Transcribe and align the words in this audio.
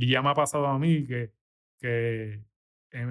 Y 0.00 0.10
ya 0.10 0.22
me 0.22 0.30
ha 0.30 0.34
pasado 0.34 0.68
a 0.68 0.78
mí 0.78 1.04
que, 1.04 1.32
que 1.80 2.40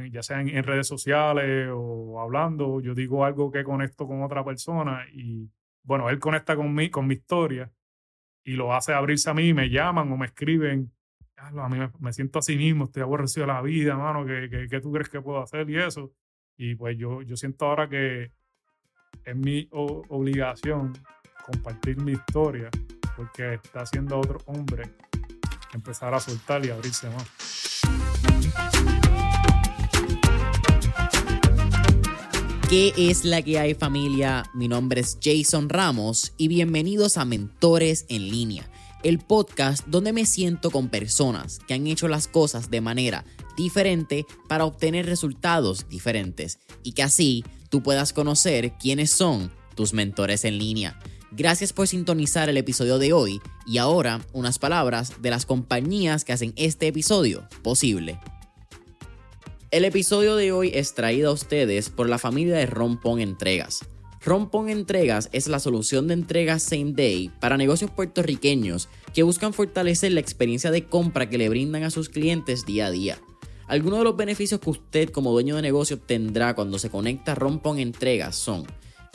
ya 0.10 0.24
sea 0.24 0.40
en, 0.40 0.64
redes 0.64 0.88
sociales 0.88 1.70
o 1.74 2.22
hablando, 2.22 2.80
yo 2.80 2.96
digo 2.96 3.26
algo 3.26 3.52
que 3.52 3.66
conecto 3.66 4.08
con 4.08 4.24
otra 4.24 4.44
persona 4.46 5.06
y 5.12 5.52
bueno, 5.84 6.10
él 6.10 6.18
conecta 6.18 6.56
con 6.56 6.74
mi, 6.74 6.90
con 6.90 7.06
mi 7.06 7.16
historia 7.16 7.70
y 8.46 8.54
lo 8.54 8.74
hace 8.74 8.94
abrirse 8.94 9.30
a 9.30 9.34
mí, 9.34 9.54
me 9.54 9.70
llaman 9.70 10.10
o 10.14 10.16
me 10.16 10.28
escriben, 10.28 10.94
a 11.36 11.68
mí 11.68 11.78
me, 12.00 12.14
siento 12.14 12.40
así 12.40 12.56
mismo, 12.56 12.86
estoy 12.86 13.04
aborrecido 13.04 13.46
de 13.46 13.54
la 13.54 13.62
vida, 13.62 13.98
mano, 13.98 14.26
¿qué, 14.26 14.68
qué, 14.70 14.80
tú 14.80 14.90
crees 14.94 15.10
que 15.10 15.22
puedo 15.22 15.42
hacer 15.42 15.70
y 15.70 15.78
eso? 15.78 16.14
Y 16.56 16.76
pues 16.76 16.98
yo, 16.98 17.22
yo 17.22 17.36
siento 17.36 17.66
ahora 17.66 17.90
que 17.90 18.32
es 19.26 19.36
mi 19.36 19.68
obligación 19.72 20.94
compartir 21.46 21.98
mi 22.02 22.14
historia 22.14 22.70
porque 23.18 23.56
está 23.56 23.82
haciendo 23.82 24.18
otro 24.18 24.38
hombre 24.46 24.84
empezar 25.78 26.14
a 26.14 26.20
soltar 26.20 26.66
y 26.66 26.72
abrirse 26.72 27.08
más. 27.10 27.28
¿Qué 32.68 32.94
es 32.98 33.24
la 33.24 33.42
que 33.42 33.60
hay 33.60 33.76
familia? 33.76 34.44
Mi 34.54 34.68
nombre 34.68 35.00
es 35.00 35.18
Jason 35.24 35.70
Ramos 35.70 36.34
y 36.38 36.50
bienvenidos 36.50 37.18
a 37.18 37.24
Mentores 37.24 38.06
en 38.10 38.30
línea, 38.30 38.70
el 39.04 39.20
podcast 39.20 39.88
donde 39.88 40.12
me 40.12 40.26
siento 40.26 40.70
con 40.70 40.90
personas 40.90 41.60
que 41.66 41.76
han 41.76 41.88
hecho 41.88 42.10
las 42.10 42.28
cosas 42.28 42.70
de 42.70 42.82
manera 42.82 43.24
diferente 43.56 44.26
para 44.50 44.66
obtener 44.66 45.06
resultados 45.06 45.88
diferentes 45.88 46.60
y 46.84 46.92
que 46.92 47.04
así 47.04 47.46
tú 47.70 47.84
puedas 47.84 48.12
conocer 48.12 48.74
quiénes 48.80 49.12
son 49.12 49.52
tus 49.78 49.94
mentores 49.94 50.44
en 50.44 50.58
línea. 50.58 51.00
Gracias 51.32 51.72
por 51.72 51.88
sintonizar 51.88 52.50
el 52.50 52.58
episodio 52.58 53.00
de 53.00 53.14
hoy 53.14 53.40
y 53.66 53.78
ahora 53.78 54.20
unas 54.34 54.60
palabras 54.60 55.22
de 55.22 55.30
las 55.30 55.46
compañías 55.46 56.26
que 56.26 56.34
hacen 56.34 56.52
este 56.58 56.88
episodio 56.88 57.48
posible. 57.64 58.20
El 59.72 59.86
episodio 59.86 60.36
de 60.36 60.52
hoy 60.52 60.72
es 60.74 60.94
traído 60.94 61.30
a 61.30 61.34
ustedes 61.34 61.90
por 61.90 62.10
la 62.10 62.18
familia 62.18 62.56
de 62.56 62.66
Rompon 62.66 63.22
Entregas. 63.22 63.86
Rompon 64.26 64.70
Entregas 64.70 65.30
es 65.32 65.48
la 65.48 65.60
solución 65.60 66.08
de 66.08 66.16
entregas 66.16 66.64
same 66.64 66.94
day 66.94 67.30
para 67.40 67.56
negocios 67.56 67.92
puertorriqueños 67.92 68.90
que 69.14 69.24
buscan 69.24 69.54
fortalecer 69.54 70.14
la 70.14 70.20
experiencia 70.20 70.72
de 70.72 70.86
compra 70.86 71.30
que 71.30 71.38
le 71.38 71.50
brindan 71.50 71.84
a 71.84 71.92
sus 71.92 72.10
clientes 72.10 72.66
día 72.66 72.88
a 72.88 72.92
día. 72.92 73.20
Algunos 73.68 74.00
de 74.00 74.06
los 74.06 74.16
beneficios 74.16 74.62
que 74.62 74.70
usted 74.70 75.10
como 75.10 75.32
dueño 75.34 75.58
de 75.58 75.62
negocio 75.62 76.00
tendrá 76.00 76.56
cuando 76.56 76.80
se 76.80 76.90
conecta 76.90 77.34
a 77.34 77.36
Rompon 77.36 77.80
Entregas 77.80 78.38
son 78.38 78.66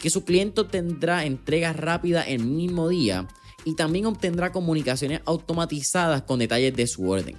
que 0.03 0.11
su 0.11 0.25
cliente 0.25 0.65
tendrá 0.65 1.25
entregas 1.25 1.77
rápidas 1.77 2.27
el 2.29 2.45
mismo 2.45 2.89
día 2.89 3.29
y 3.65 3.77
también 3.77 4.07
obtendrá 4.07 4.51
comunicaciones 4.51 5.23
automatizadas 5.25 6.23
con 6.23 6.41
detalles 6.41 6.75
de 6.75 6.89
su 6.89 7.09
orden. 7.09 7.37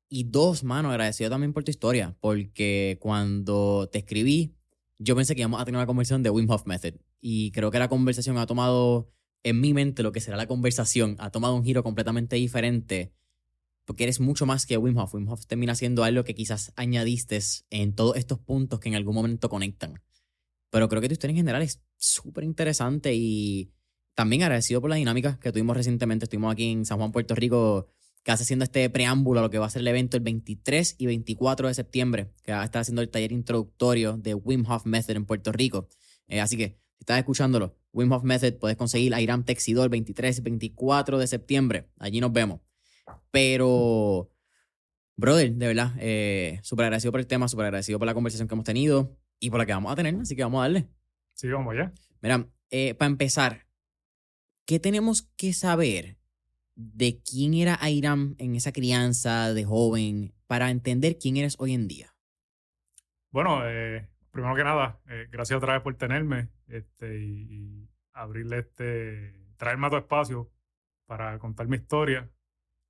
Y 0.08 0.26
dos, 0.26 0.64
mano, 0.64 0.92
agradecido 0.92 1.32
también 1.32 1.54
por 1.54 1.64
tu 1.64 1.72
historia, 1.72 2.16
porque 2.22 3.00
cuando 3.02 3.90
te 3.92 3.98
escribí, 3.98 4.54
yo 5.00 5.16
pensé 5.16 5.34
que 5.34 5.42
íbamos 5.42 5.60
a 5.60 5.66
tener 5.66 5.80
una 5.80 5.88
conversación 5.88 6.22
de 6.22 6.30
Wim 6.30 6.48
Hof 6.52 6.68
Method. 6.68 6.94
Y 7.20 7.50
creo 7.50 7.72
que 7.72 7.80
la 7.80 7.90
conversación 7.90 8.38
ha 8.38 8.46
tomado, 8.46 9.10
en 9.44 9.60
mi 9.60 9.74
mente, 9.74 10.04
lo 10.04 10.12
que 10.12 10.22
será 10.22 10.38
la 10.38 10.48
conversación, 10.48 11.16
ha 11.20 11.32
tomado 11.32 11.56
un 11.56 11.64
giro 11.64 11.84
completamente 11.84 12.36
diferente, 12.36 13.14
porque 13.86 14.04
eres 14.04 14.20
mucho 14.20 14.46
más 14.46 14.66
que 14.66 14.78
Wim 14.78 14.98
Hof. 14.98 15.16
Wim 15.16 15.28
Hof 15.28 15.46
termina 15.46 15.76
siendo 15.76 16.04
algo 16.04 16.24
que 16.24 16.36
quizás 16.36 16.72
añadiste 16.76 17.40
en 17.70 17.94
todos 17.94 18.18
estos 18.18 18.40
puntos 18.40 18.80
que 18.80 18.90
en 18.90 18.96
algún 18.96 19.16
momento 19.16 19.50
conectan. 19.50 20.02
Pero 20.70 20.88
creo 20.88 21.02
que 21.02 21.10
tu 21.10 21.14
historia 21.14 21.32
en 21.32 21.38
general 21.38 21.62
es 21.62 21.82
súper 21.98 22.44
interesante 22.44 23.14
y 23.14 23.72
también 24.16 24.44
agradecido 24.44 24.82
por 24.82 24.90
la 24.90 24.96
dinámica 24.96 25.40
que 25.40 25.52
tuvimos 25.52 25.76
recientemente. 25.76 26.26
Estuvimos 26.26 26.54
aquí 26.54 26.72
en 26.72 26.86
San 26.86 26.98
Juan, 26.98 27.12
Puerto 27.12 27.36
Rico, 27.36 27.88
casi 28.24 28.44
haciendo 28.44 28.64
este 28.64 28.90
preámbulo 28.90 29.40
a 29.40 29.44
lo 29.44 29.50
que 29.50 29.58
va 29.58 29.66
a 29.66 29.70
ser 29.70 29.82
el 29.82 29.88
evento 29.88 30.18
el 30.18 30.24
23 30.24 30.96
y 30.98 31.06
24 31.08 31.68
de 31.68 31.74
septiembre, 31.74 32.32
que 32.44 32.52
va 32.52 32.62
a 32.62 32.66
estar 32.66 32.82
haciendo 32.82 33.02
el 33.02 33.10
taller 33.10 33.32
introductorio 33.32 34.18
de 34.18 34.34
Wim 34.34 34.66
Hof 34.70 34.86
Method 34.86 35.16
en 35.16 35.26
Puerto 35.26 35.52
Rico. 35.52 35.88
Eh, 36.28 36.40
así 36.40 36.56
que, 36.56 36.81
estás 37.02 37.18
escuchándolo, 37.18 37.76
Wim 37.94 38.12
Hof 38.12 38.24
Method, 38.24 38.54
puedes 38.60 38.78
conseguir 38.78 39.14
a 39.14 39.22
Irán 39.22 39.44
Texidor 39.44 39.86
el 39.86 39.90
23 39.90 40.38
y 40.38 40.42
24 40.42 41.18
de 41.18 41.28
septiembre. 41.28 41.90
Allí 41.98 42.22
nos 42.22 42.32
vemos. 42.32 42.62
Pero, 43.32 44.30
brother, 45.18 45.52
de 45.54 45.68
verdad, 45.68 45.94
eh, 46.00 46.60
súper 46.64 46.86
agradecido 46.86 47.12
por 47.12 47.20
el 47.20 47.28
tema, 47.28 47.48
súper 47.48 47.66
agradecido 47.66 48.00
por 48.00 48.06
la 48.06 48.14
conversación 48.14 48.48
que 48.48 48.54
hemos 48.54 48.66
tenido 48.66 49.18
y 49.40 49.50
por 49.50 49.60
la 49.60 49.66
que 49.66 49.74
vamos 49.74 49.92
a 49.92 49.96
tener, 49.96 50.16
así 50.16 50.36
que 50.36 50.44
vamos 50.44 50.60
a 50.60 50.64
darle. 50.64 50.88
Sí, 51.34 51.50
vamos 51.50 51.76
ya. 51.76 51.92
Mira, 52.22 52.48
eh, 52.70 52.94
para 52.94 53.10
empezar, 53.10 53.68
¿qué 54.66 54.80
tenemos 54.80 55.24
que 55.36 55.54
saber 55.54 56.18
de 56.76 57.22
quién 57.22 57.54
era 57.56 57.78
Airam 57.82 58.36
en 58.38 58.56
esa 58.56 58.72
crianza 58.72 59.54
de 59.54 59.66
joven 59.66 60.34
para 60.48 60.70
entender 60.70 61.18
quién 61.20 61.38
eres 61.38 61.56
hoy 61.60 61.74
en 61.74 61.88
día? 61.88 62.16
Bueno, 63.32 63.68
eh, 63.68 64.08
primero 64.32 64.56
que 64.56 64.64
nada, 64.64 65.00
eh, 65.10 65.28
gracias 65.32 65.58
otra 65.58 65.74
vez 65.74 65.82
por 65.82 65.96
tenerme 65.96 66.50
este, 66.72 67.20
y, 67.20 67.90
abrirle 68.14 68.60
este, 68.60 69.34
traerme 69.58 69.88
a 69.88 69.90
tu 69.92 69.98
espacio 69.98 70.52
para 71.06 71.40
contar 71.40 71.68
mi 71.68 71.78
historia, 71.78 72.30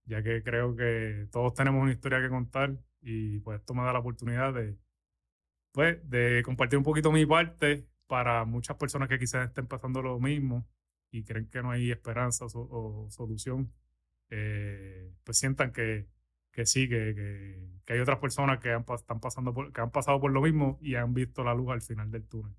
ya 0.06 0.24
que 0.24 0.44
creo 0.44 0.76
que 0.76 1.28
todos 1.32 1.54
tenemos 1.54 1.82
una 1.84 1.92
historia 1.92 2.22
que 2.22 2.30
contar 2.30 2.78
y 3.02 3.40
pues 3.40 3.60
esto 3.60 3.74
me 3.74 3.84
da 3.84 3.94
la 3.94 4.00
oportunidad 4.00 4.54
de, 4.54 4.78
pues, 5.72 5.98
de 6.10 6.42
compartir 6.44 6.78
un 6.78 6.84
poquito 6.84 7.12
mi 7.12 7.26
parte 7.26 7.88
para 8.08 8.46
muchas 8.46 8.78
personas 8.78 9.10
que 9.10 9.20
quizás 9.20 9.48
estén 9.48 9.68
pasando 9.68 10.02
lo 10.02 10.20
mismo 10.20 10.68
y 11.12 11.24
creen 11.24 11.50
que 11.50 11.62
no 11.62 11.72
hay 11.72 11.92
esperanza 11.92 12.46
o, 12.54 13.08
solución, 13.10 13.74
eh, 14.30 15.14
pues 15.24 15.38
sientan 15.38 15.72
que, 15.72 16.08
que 16.52 16.66
sí, 16.66 16.90
que, 16.90 17.82
que, 17.86 17.94
hay 17.94 18.00
otras 18.00 18.20
personas 18.20 18.60
que 18.60 18.74
están 18.76 19.20
pasando 19.20 19.54
que 19.74 19.82
han 19.82 19.92
pasado 19.92 20.20
por 20.20 20.32
lo 20.32 20.42
mismo 20.42 20.80
y 20.82 20.96
han 20.96 21.14
visto 21.14 21.44
la 21.44 21.54
luz 21.54 21.70
al 21.72 21.82
final 21.82 22.12
del 22.12 22.28
túnel. 22.28 22.56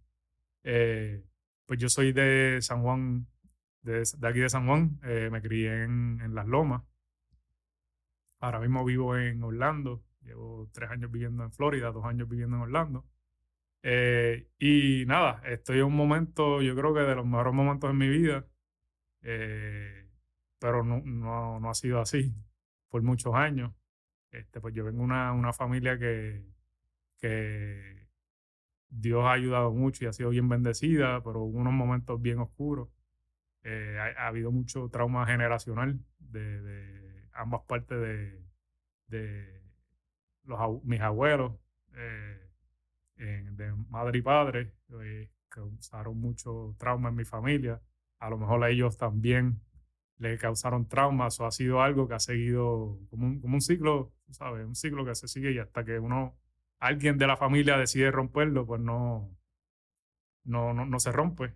Eh, 0.64 1.24
pues 1.66 1.78
yo 1.80 1.88
soy 1.88 2.12
de 2.12 2.58
San 2.60 2.82
Juan, 2.82 3.26
de, 3.82 4.02
de 4.18 4.28
aquí 4.28 4.40
de 4.40 4.48
San 4.48 4.66
Juan, 4.66 4.98
eh, 5.04 5.28
me 5.30 5.42
crié 5.42 5.84
en, 5.84 6.20
en 6.22 6.34
Las 6.34 6.46
Lomas. 6.46 6.82
Ahora 8.40 8.60
mismo 8.60 8.84
vivo 8.84 9.16
en 9.16 9.42
Orlando, 9.42 10.02
Llevo 10.24 10.68
tres 10.72 10.90
años 10.90 11.10
viviendo 11.10 11.42
en 11.44 11.52
Florida, 11.52 11.90
dos 11.90 12.04
años 12.04 12.28
viviendo 12.28 12.56
en 12.56 12.62
Orlando. 12.62 13.04
Eh, 13.82 14.48
y 14.58 15.04
nada, 15.06 15.42
estoy 15.44 15.78
en 15.78 15.84
un 15.86 15.96
momento, 15.96 16.62
yo 16.62 16.76
creo 16.76 16.94
que 16.94 17.00
de 17.00 17.16
los 17.16 17.26
mejores 17.26 17.52
momentos 17.52 17.90
en 17.90 17.98
mi 17.98 18.08
vida, 18.08 18.46
eh, 19.22 20.08
pero 20.58 20.84
no, 20.84 21.02
no, 21.04 21.58
no, 21.60 21.70
ha 21.70 21.74
sido 21.74 22.00
así 22.00 22.32
por 22.88 23.02
muchos 23.02 23.34
años. 23.34 23.72
Este, 24.30 24.60
pues 24.60 24.74
yo 24.74 24.84
vengo 24.84 24.98
de 24.98 25.04
una, 25.04 25.32
una 25.32 25.52
familia 25.52 25.98
que, 25.98 26.44
que 27.18 28.01
Dios 28.94 29.24
ha 29.24 29.32
ayudado 29.32 29.72
mucho 29.72 30.04
y 30.04 30.08
ha 30.08 30.12
sido 30.12 30.30
bien 30.30 30.48
bendecida, 30.48 31.22
pero 31.24 31.40
hubo 31.40 31.58
unos 31.58 31.72
momentos 31.72 32.20
bien 32.20 32.38
oscuros. 32.38 32.88
Eh, 33.64 33.96
ha, 34.18 34.26
habido 34.26 34.52
mucho 34.52 34.88
trauma 34.90 35.26
generacional 35.26 35.98
de, 36.18 36.60
de 36.62 37.28
ambas 37.32 37.62
partes 37.62 37.98
de, 38.00 38.44
de 39.08 39.62
los, 40.44 40.84
mis 40.84 41.00
abuelos, 41.00 41.52
eh, 41.94 42.38
de 43.16 43.72
madre 43.88 44.18
y 44.18 44.22
padre, 44.22 44.72
eh, 45.00 45.30
causaron 45.48 46.18
mucho 46.18 46.74
trauma 46.78 47.10
en 47.10 47.16
mi 47.16 47.24
familia. 47.24 47.80
A 48.18 48.30
lo 48.30 48.38
mejor 48.38 48.68
ellos 48.68 48.96
también 48.98 49.60
le 50.18 50.38
causaron 50.38 50.86
traumas 50.88 51.40
o 51.40 51.46
ha 51.46 51.50
sido 51.50 51.82
algo 51.82 52.08
que 52.08 52.14
ha 52.14 52.20
seguido 52.20 52.98
como 53.10 53.26
un, 53.26 53.40
como 53.40 53.54
un 53.54 53.60
ciclo, 53.60 54.12
¿sabes? 54.30 54.66
Un 54.66 54.74
ciclo 54.74 55.04
que 55.04 55.14
se 55.14 55.28
sigue 55.28 55.52
y 55.52 55.58
hasta 55.58 55.84
que 55.84 55.98
uno, 55.98 56.36
alguien 56.82 57.18
de 57.18 57.26
la 57.26 57.36
familia 57.38 57.78
decide 57.78 58.10
romperlo, 58.10 58.66
pues 58.66 58.80
no, 58.82 59.30
no, 60.44 60.72
no, 60.74 61.00
se 61.00 61.12
rompe. 61.12 61.54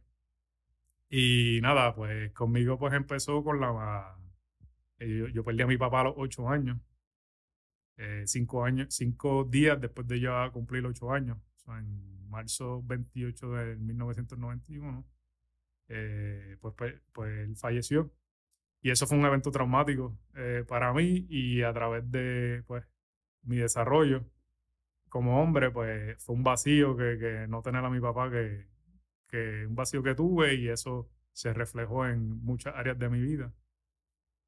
Y 1.08 1.60
nada, 1.62 1.94
pues 1.94 2.32
conmigo 2.32 2.78
pues 2.78 2.92
empezó 2.94 3.42
con 3.44 3.60
la... 3.60 4.16
eh, 4.98 5.18
Yo, 5.20 5.28
yo 5.28 5.44
perdí 5.44 5.62
a 5.62 5.66
mi 5.66 5.76
papá 5.78 6.00
a 6.02 6.04
los 6.04 6.14
ocho 6.18 6.48
años. 6.48 6.78
Eh, 7.98 8.24
cinco 8.26 8.64
años, 8.64 8.88
cinco 8.94 9.44
días 9.44 9.80
después 9.80 10.06
de 10.06 10.20
ya 10.20 10.50
cumplir 10.50 10.84
ocho 10.86 11.10
años. 11.12 11.38
O 11.66 11.74
en 11.76 12.28
marzo 12.28 12.82
28 12.84 13.50
de 13.52 13.76
1991, 13.76 15.04
eh, 15.88 16.56
pues, 16.60 16.74
pues, 16.76 16.94
pues 17.12 17.38
él 17.48 17.56
falleció. 17.56 18.12
Y 18.82 18.90
eso 18.90 19.06
fue 19.06 19.18
un 19.18 19.26
evento 19.26 19.50
traumático 19.52 20.18
eh, 20.36 20.64
para 20.68 20.92
mí 20.94 21.26
y 21.30 21.62
a 21.62 21.72
través 21.74 22.10
de 22.10 22.64
pues, 22.66 22.84
mi 23.44 23.58
desarrollo 23.58 24.24
como 25.16 25.40
hombre, 25.42 25.70
pues 25.70 26.22
fue 26.22 26.34
un 26.34 26.42
vacío 26.44 26.94
que, 26.94 27.46
no 27.48 27.62
tener 27.62 27.82
a 27.82 27.88
mi 27.88 28.00
papá, 28.00 28.30
que, 28.30 29.66
un 29.66 29.74
vacío 29.74 30.02
que 30.02 30.14
tuve 30.14 30.54
y 30.56 30.68
eso 30.68 31.08
se 31.32 31.54
reflejó 31.54 32.06
en 32.06 32.44
muchas 32.44 32.74
áreas 32.76 32.98
de 32.98 33.08
mi 33.08 33.22
vida. 33.22 33.50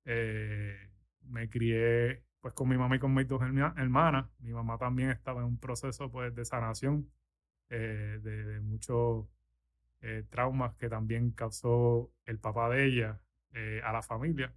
Eh, 0.05 0.76
me 1.23 1.49
crié 1.49 2.23
pues 2.41 2.53
con 2.53 2.69
mi 2.69 2.76
mamá 2.76 2.97
y 2.97 2.99
con 2.99 3.15
mis 3.15 3.26
dos 3.26 3.41
herma- 3.41 3.75
hermanas. 3.79 4.26
Mi 4.41 4.53
mamá 4.53 4.76
también 4.76 5.11
estaba 5.11 5.41
en 5.41 5.47
un 5.47 5.59
proceso 5.59 6.11
pues 6.11 6.35
de 6.35 6.44
sanación 6.44 7.11
eh, 7.70 8.20
de, 8.23 8.61
muchos 8.61 9.26
eh, 10.03 10.25
traumas 10.29 10.75
que 10.76 10.91
también 10.91 11.31
causó 11.31 12.12
el 12.26 12.38
papá 12.38 12.69
de 12.69 12.85
ella 12.85 13.20
a 13.85 13.93
la 13.93 14.03
familia. 14.03 14.55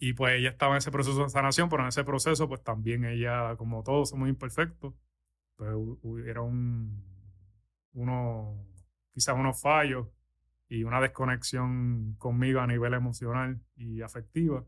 Y 0.00 0.14
pues 0.14 0.34
ella 0.40 0.50
estaba 0.50 0.74
en 0.74 0.78
ese 0.80 0.92
proceso 0.92 1.24
de 1.24 1.30
sanación, 1.30 1.70
pero 1.70 1.84
en 1.84 1.90
ese 1.90 2.04
proceso 2.04 2.48
pues 2.48 2.64
también 2.64 3.04
ella, 3.06 3.56
como 3.58 3.84
todos 3.84 4.10
somos 4.10 4.28
imperfectos, 4.30 4.94
pues 5.56 5.72
hu- 5.72 5.98
hubiera 6.02 6.42
un, 6.42 7.04
uno, 7.94 8.66
quizás 9.14 9.36
unos 9.36 9.60
fallos 9.60 10.08
y 10.68 10.84
una 10.84 11.00
desconexión 11.00 12.14
conmigo 12.18 12.60
a 12.60 12.66
nivel 12.68 12.94
emocional 12.94 13.60
y 13.76 14.02
afectiva, 14.02 14.64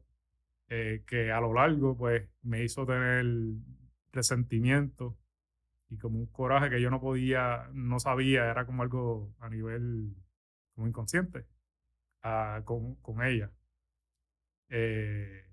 eh, 0.68 1.04
que 1.06 1.32
a 1.32 1.40
lo 1.40 1.54
largo 1.54 1.96
pues 1.96 2.28
me 2.42 2.64
hizo 2.64 2.86
tener 2.86 3.26
resentimiento 4.12 5.16
y 5.90 5.98
como 5.98 6.18
un 6.18 6.26
coraje 6.26 6.70
que 6.70 6.80
yo 6.82 6.90
no 6.90 7.00
podía, 7.00 7.68
no 7.74 8.00
sabía, 8.00 8.50
era 8.50 8.66
como 8.66 8.82
algo 8.82 9.34
a 9.40 9.48
nivel 9.50 10.14
como 10.74 10.88
inconsciente 10.88 11.46
ah, 12.22 12.62
con, 12.64 12.96
con 12.96 13.22
ella. 13.24 13.50
Eh, 14.72 15.44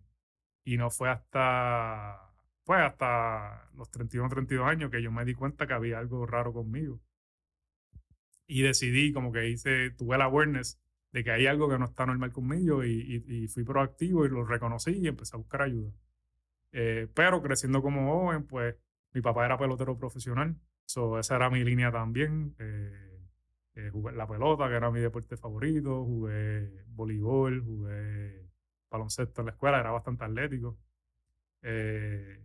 y 0.66 0.78
no 0.78 0.90
fue 0.92 1.10
hasta, 1.12 2.32
pues 2.66 2.82
hasta 2.82 3.70
los 3.76 3.92
31, 3.92 4.30
32 4.30 4.68
años 4.68 4.92
que 4.92 5.02
yo 5.04 5.12
me 5.12 5.26
di 5.26 5.36
cuenta 5.36 5.68
que 5.68 5.74
había 5.76 6.00
algo 6.00 6.26
raro 6.28 6.54
conmigo. 6.54 7.02
Y 8.48 8.64
decidí, 8.64 9.14
como 9.14 9.32
que 9.32 9.48
hice, 9.50 9.92
tuve 9.92 10.18
la 10.18 10.26
awareness 10.26 10.80
de 11.12 11.24
que 11.24 11.32
hay 11.32 11.48
algo 11.48 11.70
que 11.70 11.78
no 11.80 11.86
está 11.86 12.06
normal 12.06 12.32
conmigo 12.32 12.84
y, 12.84 13.24
y- 13.28 13.44
y 13.44 13.48
fui 13.48 13.64
proactivo 13.64 14.26
y 14.26 14.30
lo 14.30 14.46
reconocí 14.46 14.92
y 14.92 15.08
empecé 15.08 15.36
a 15.36 15.40
buscar 15.40 15.62
ayuda. 15.64 15.92
Eh, 16.74 17.08
pero 17.16 17.42
creciendo 17.44 17.82
como 17.84 18.12
joven, 18.14 18.46
pues 18.48 18.76
mi 19.14 19.22
papá 19.22 19.46
era 19.46 19.58
pelotero 19.60 19.98
profesional, 19.98 20.58
so, 20.86 21.20
esa 21.20 21.38
era 21.38 21.50
mi 21.52 21.64
línea 21.66 21.92
también. 21.92 22.56
Eh, 22.60 23.20
eh, 23.76 23.90
jugué 23.92 24.14
la 24.14 24.28
pelota, 24.28 24.70
que 24.70 24.76
era 24.76 24.92
mi 24.92 25.02
deporte 25.02 25.38
favorito, 25.38 26.06
jugué 26.06 26.86
voleibol, 26.90 27.64
jugué 27.64 28.49
baloncesto 28.92 29.42
en 29.42 29.48
la 29.48 29.52
escuela, 29.54 29.80
era 29.80 29.92
bastante 29.92 30.24
atlético. 30.26 30.78
Eh, 31.64 32.44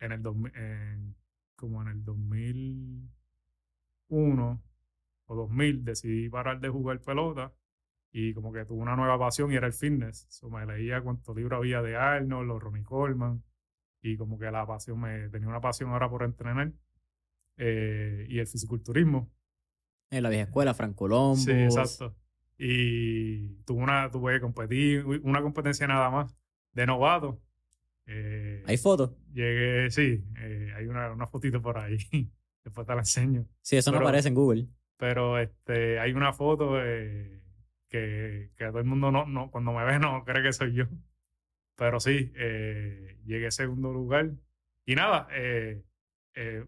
en 0.00 0.12
el 0.12 0.22
2000 0.22 0.52
en- 0.56 1.16
como 1.56 1.82
en 1.82 1.88
el 1.88 2.04
2001 2.04 3.12
o 5.26 5.34
2000 5.34 5.84
decidí 5.84 6.28
parar 6.28 6.60
de 6.60 6.68
jugar 6.68 7.00
pelota 7.00 7.52
y 8.12 8.34
como 8.34 8.52
que 8.52 8.64
tuve 8.64 8.82
una 8.82 8.96
nueva 8.96 9.18
pasión 9.18 9.52
y 9.52 9.56
era 9.56 9.66
el 9.66 9.72
fitness. 9.72 10.26
So, 10.30 10.50
me 10.50 10.66
leía 10.66 11.00
cuántos 11.02 11.34
libros 11.36 11.58
había 11.58 11.82
de 11.82 11.96
Arnold 11.96 12.50
o 12.50 12.58
Ronnie 12.60 12.84
Coleman 12.84 13.42
y 14.02 14.16
como 14.16 14.38
que 14.38 14.50
la 14.50 14.66
pasión 14.66 15.00
me 15.00 15.28
tenía 15.30 15.48
una 15.48 15.60
pasión 15.60 15.90
ahora 15.90 16.10
por 16.10 16.22
entrenar 16.24 16.72
eh, 17.58 18.26
y 18.28 18.38
el 18.38 18.46
fisiculturismo. 18.46 19.30
En 20.10 20.22
la 20.22 20.28
vieja 20.28 20.44
escuela, 20.44 20.74
Frank 20.74 20.94
Colombo. 20.94 21.42
Sí, 21.42 21.52
exacto. 21.52 22.14
Y 22.58 23.56
tuve 23.64 23.82
una, 23.82 24.10
tuve 24.10 24.40
competí 24.40 24.96
una 24.96 25.42
competencia 25.42 25.86
nada 25.86 26.10
más 26.10 26.36
de 26.72 26.86
novato. 26.86 27.40
Eh, 28.06 28.62
¿Hay 28.66 28.76
fotos? 28.76 29.12
Llegué, 29.32 29.90
sí, 29.90 30.24
eh, 30.38 30.72
hay 30.76 30.86
una, 30.86 31.12
una 31.12 31.26
fotito 31.26 31.60
por 31.62 31.78
ahí. 31.78 31.96
Después 32.64 32.86
te 32.86 32.92
la 32.94 33.00
enseño. 33.00 33.46
Sí, 33.60 33.76
eso 33.76 33.90
no 33.90 33.98
aparece 33.98 34.28
en 34.28 34.34
Google. 34.34 34.68
Pero 34.96 35.38
este, 35.38 35.98
hay 35.98 36.12
una 36.12 36.32
foto 36.32 36.80
eh, 36.80 37.42
que, 37.88 38.52
que 38.56 38.66
todo 38.66 38.78
el 38.78 38.84
mundo 38.84 39.10
no, 39.10 39.26
no, 39.26 39.50
cuando 39.50 39.72
me 39.72 39.84
ve 39.84 39.98
no 39.98 40.24
cree 40.24 40.42
que 40.42 40.52
soy 40.52 40.74
yo. 40.74 40.84
Pero 41.76 41.98
sí, 41.98 42.32
eh, 42.36 43.18
llegué 43.24 43.50
segundo 43.50 43.92
lugar. 43.92 44.30
Y 44.86 44.94
nada, 44.94 45.26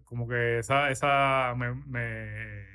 como 0.04 0.26
que 0.28 0.58
esa, 0.58 0.90
esa 0.90 1.54
me, 1.56 1.74
me- 1.74 2.66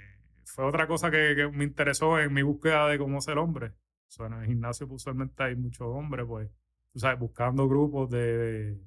fue 0.56 0.66
otra 0.66 0.88
cosa 0.88 1.12
que, 1.12 1.50
me 1.54 1.64
interesó 1.66 2.20
en 2.20 2.34
mi 2.34 2.42
búsqueda 2.44 2.88
de 2.88 2.98
cómo 2.98 3.22
ser 3.22 3.38
hombre. 3.38 3.68
O 3.70 4.12
sea, 4.12 4.28
en 4.28 4.34
el 4.34 4.46
gimnasio 4.48 4.88
usualmente 4.90 5.44
hay 5.44 5.56
muchos 5.56 5.88
hombres, 5.88 6.26
pues, 6.28 6.50
tú 6.94 7.00
sabes, 7.00 7.20
buscando 7.20 7.68
grupos 7.70 8.10
de, 8.10 8.38
de, 8.38 8.82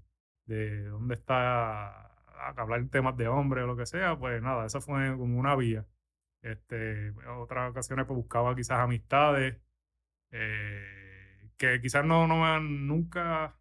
de 0.47 0.85
dónde 0.87 1.15
está, 1.15 1.87
a 2.07 2.55
hablar 2.57 2.87
temas 2.91 3.17
de 3.17 3.29
hombres 3.29 3.65
o 3.65 3.67
lo 3.69 3.77
que 3.77 3.87
sea, 3.87 4.19
pues 4.19 4.43
nada, 4.43 4.67
esa 4.67 4.81
fue 4.81 5.17
como 5.17 5.39
una 5.39 5.55
vía. 5.57 5.87
Este, 6.43 7.09
en 7.09 7.29
otras 7.41 7.71
ocasiones 7.71 8.07
pues 8.07 8.17
buscaba 8.17 8.55
quizás 8.57 8.79
amistades 8.81 9.57
eh, 10.33 11.51
que 11.57 11.81
quizás 11.81 12.05
no, 12.05 12.27
no 12.27 12.39
me 12.43 12.61
nunca 12.69 13.57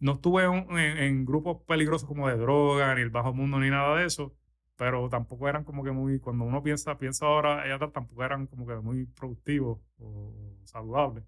no 0.00 0.12
estuve 0.14 0.44
en, 0.44 0.78
en- 0.78 0.98
en 0.98 1.24
grupos 1.24 1.62
peligrosos 1.66 2.08
como 2.08 2.28
de 2.28 2.36
droga, 2.36 2.94
ni 2.94 3.02
el 3.02 3.10
bajo 3.10 3.32
mundo, 3.34 3.58
ni 3.58 3.70
nada 3.70 3.96
de 3.98 4.06
eso, 4.06 4.36
pero 4.78 5.10
tampoco 5.10 5.48
eran 5.50 5.64
como 5.64 5.84
que 5.84 5.92
muy, 5.92 6.20
cuando 6.20 6.46
uno 6.46 6.62
piensa, 6.62 6.98
piensa 6.98 7.26
ahora, 7.26 7.66
ellas 7.66 7.92
tampoco 7.92 8.24
eran 8.24 8.46
como 8.46 8.66
que 8.66 8.76
muy 8.76 9.06
productivos 9.06 9.80
o 9.98 10.32
saludables. 10.64 11.24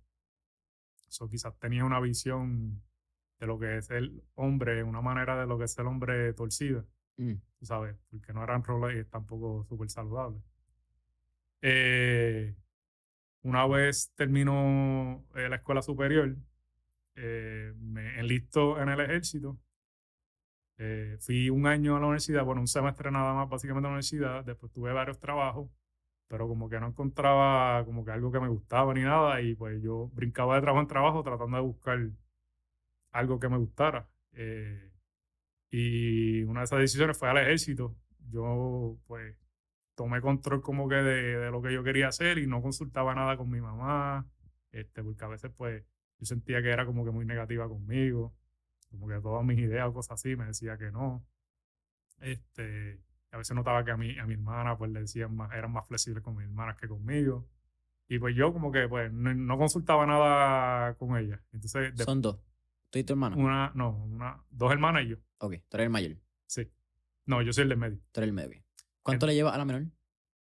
Eso 1.08 1.28
quizás 1.28 1.58
tenía 1.58 1.84
una 1.84 2.00
visión 2.00 2.80
de 3.40 3.46
lo 3.46 3.58
que 3.58 3.78
es 3.78 3.90
el 3.90 4.22
hombre, 4.34 4.82
una 4.84 5.00
manera 5.02 5.38
de 5.40 5.46
lo 5.46 5.58
que 5.58 5.64
es 5.64 5.78
el 5.78 5.86
hombre 5.86 6.32
torcida 6.34 6.84
Mm. 7.18 7.34
sabes, 7.62 7.96
porque 8.10 8.32
no 8.32 8.42
eran 8.42 8.64
roles 8.64 9.08
tampoco 9.10 9.64
súper 9.68 9.90
saludables. 9.90 10.42
Eh, 11.62 12.54
una 13.42 13.66
vez 13.66 14.12
terminó 14.14 15.24
eh, 15.36 15.48
la 15.48 15.56
escuela 15.56 15.82
superior, 15.82 16.36
eh, 17.16 17.74
me 17.78 18.20
enlisto 18.20 18.80
en 18.80 18.90
el 18.90 19.00
ejército. 19.00 19.58
Eh, 20.82 21.18
fui 21.20 21.50
un 21.50 21.66
año 21.66 21.94
a 21.96 22.00
la 22.00 22.06
universidad, 22.06 22.42
bueno, 22.42 22.62
un 22.62 22.66
semestre 22.66 23.10
nada 23.10 23.34
más 23.34 23.50
básicamente 23.50 23.86
a 23.86 23.90
la 23.90 23.94
universidad, 23.96 24.44
después 24.46 24.72
tuve 24.72 24.92
varios 24.94 25.20
trabajos, 25.20 25.68
pero 26.26 26.48
como 26.48 26.70
que 26.70 26.80
no 26.80 26.88
encontraba 26.88 27.84
como 27.84 28.02
que 28.02 28.12
algo 28.12 28.32
que 28.32 28.40
me 28.40 28.48
gustaba 28.48 28.94
ni 28.94 29.02
nada 29.02 29.42
y 29.42 29.54
pues 29.54 29.82
yo 29.82 30.08
brincaba 30.14 30.54
de 30.56 30.62
trabajo 30.62 30.80
en 30.82 30.88
trabajo 30.88 31.22
tratando 31.22 31.56
de 31.58 31.62
buscar 31.62 31.98
algo 33.12 33.38
que 33.40 33.48
me 33.50 33.58
gustara. 33.58 34.08
Eh, 34.32 34.90
y 35.70 36.42
una 36.44 36.60
de 36.60 36.64
esas 36.64 36.80
decisiones 36.80 37.18
fue 37.18 37.28
al 37.30 37.38
ejército. 37.38 37.94
Yo, 38.30 38.98
pues, 39.06 39.36
tomé 39.94 40.20
control 40.22 40.62
como 40.62 40.88
que 40.88 40.96
de, 40.96 41.50
lo 41.50 41.62
que 41.62 41.72
yo 41.74 41.84
quería 41.84 42.08
hacer 42.08 42.38
y 42.38 42.46
no 42.46 42.62
consultaba 42.62 43.14
nada 43.14 43.36
con 43.36 43.50
mi 43.50 43.60
mamá, 43.60 44.26
este, 44.72 45.02
porque 45.04 45.24
a 45.24 45.28
veces, 45.28 45.52
pues, 45.56 45.84
yo 46.18 46.26
sentía 46.26 46.62
que 46.62 46.70
era 46.70 46.86
como 46.86 47.04
que 47.04 47.10
muy 47.10 47.26
negativa 47.26 47.68
conmigo, 47.68 48.34
como 48.90 49.08
que 49.08 49.20
todas 49.20 49.44
mis 49.44 49.58
ideas 49.58 49.88
o 49.88 49.92
cosas 49.94 50.12
así 50.20 50.36
me 50.36 50.46
decía 50.46 50.76
que 50.76 50.90
no. 50.90 51.24
Este, 52.20 53.00
a 53.30 53.38
veces 53.38 53.54
notaba 53.56 53.84
que 53.84 53.90
a 53.92 53.96
mi, 53.96 54.18
a 54.18 54.26
mi 54.26 54.34
hermana, 54.34 54.76
pues, 54.76 54.90
le 54.90 55.00
decían 55.00 55.34
más, 55.34 55.52
eran 55.52 55.72
más 55.72 55.86
flexibles 55.86 56.22
con 56.22 56.36
mis 56.36 56.44
hermanas 56.46 56.76
que 56.76 56.88
conmigo. 56.88 57.48
Y 58.08 58.18
pues 58.18 58.34
yo 58.34 58.52
como 58.52 58.72
que, 58.72 58.88
pues, 58.88 59.12
no, 59.12 59.32
no 59.34 59.56
consultaba 59.58 60.04
nada 60.04 60.94
con 60.94 61.16
ella. 61.16 61.40
Entonces, 61.52 61.94
de- 61.96 62.04
Son 62.04 62.20
dos. 62.20 62.38
¿Tú 62.90 62.98
y 62.98 63.04
tu 63.04 63.12
hermano? 63.12 63.36
una, 63.36 63.70
no, 63.76 63.90
una, 64.04 64.42
dos 64.50 64.72
hermanas 64.72 65.04
y 65.04 65.08
yo. 65.10 65.16
Ok, 65.38 65.54
tú 65.68 65.76
eres 65.76 65.84
el 65.84 65.90
mayor. 65.90 66.16
Sí. 66.46 66.68
No, 67.26 67.40
yo 67.40 67.52
soy 67.52 67.62
el 67.62 67.68
de 67.68 67.76
medio. 67.76 67.98
Tú 68.10 68.20
eres 68.20 68.28
el 68.28 68.32
medio. 68.34 68.62
¿Cuánto 69.02 69.26
le 69.26 69.34
lleva 69.34 69.54
a 69.54 69.58
la 69.58 69.64
menor? 69.64 69.86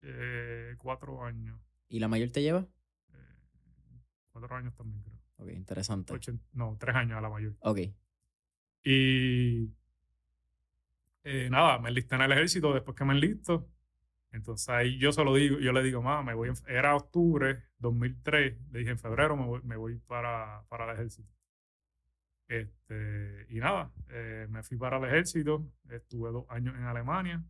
Eh, 0.03 0.75
cuatro 0.79 1.25
años. 1.25 1.59
¿Y 1.89 1.99
la 2.01 2.09
mayor 2.09 2.29
te 2.31 2.43
lleva? 2.43 2.67
Eh, 3.09 3.37
cuatro 4.31 4.55
años 4.55 4.75
también, 4.75 5.03
creo. 5.03 5.19
Ok, 5.39 5.49
interesante. 5.53 6.13
Ochen- 6.13 6.41
no, 6.53 6.77
tres 6.79 6.95
años 6.97 7.17
a 7.17 7.23
la 7.23 7.31
mayor. 7.31 7.55
Ok. 7.61 7.79
Y 8.85 9.71
eh, 11.25 11.49
nada, 11.51 11.79
me 11.79 11.89
enlisté 11.89 12.15
en 12.17 12.23
el 12.23 12.33
ejército. 12.33 12.73
Después 12.75 12.97
que 12.97 13.05
me 13.05 13.15
enlisto, 13.15 13.69
Entonces 14.33 14.69
ahí 14.71 14.99
yo 14.99 15.13
se 15.13 15.25
lo 15.25 15.35
digo, 15.35 15.59
yo 15.61 15.73
le 15.73 15.83
digo, 15.83 16.03
mamá, 16.03 16.23
me 16.23 16.35
voy, 16.35 16.51
era 16.69 16.97
octubre 16.97 17.65
2003, 17.79 18.59
le 18.73 18.81
dije 18.81 18.93
en 18.93 18.99
febrero 18.99 19.37
me 19.37 19.47
voy, 19.47 19.63
me 19.65 19.77
voy 19.77 19.99
para, 20.01 20.65
para 20.69 20.87
el 20.87 20.93
ejército. 20.99 21.29
Este, 22.49 23.47
y 23.51 23.59
nada, 23.59 23.91
eh, 24.11 24.47
me 24.51 24.63
fui 24.63 24.77
para 24.77 24.99
el 24.99 25.05
ejército, 25.05 25.67
estuve 25.91 26.31
dos 26.31 26.47
años 26.51 26.75
en 26.77 26.85
Alemania, 26.85 27.43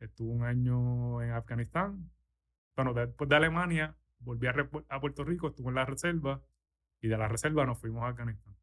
estuve 0.00 0.32
un 0.32 0.44
año 0.44 1.22
en 1.22 1.32
Afganistán. 1.32 2.10
Bueno, 2.76 2.94
después 2.94 3.28
de 3.30 3.36
Alemania 3.36 3.96
volví 4.20 4.46
a, 4.46 4.54
a 4.88 5.00
Puerto 5.00 5.24
Rico, 5.24 5.48
estuve 5.48 5.68
en 5.68 5.74
la 5.76 5.84
reserva 5.86 6.42
y 7.00 7.08
de 7.08 7.18
la 7.18 7.28
reserva 7.28 7.66
nos 7.66 7.80
fuimos 7.80 8.02
a 8.04 8.08
Afganistán. 8.08 8.54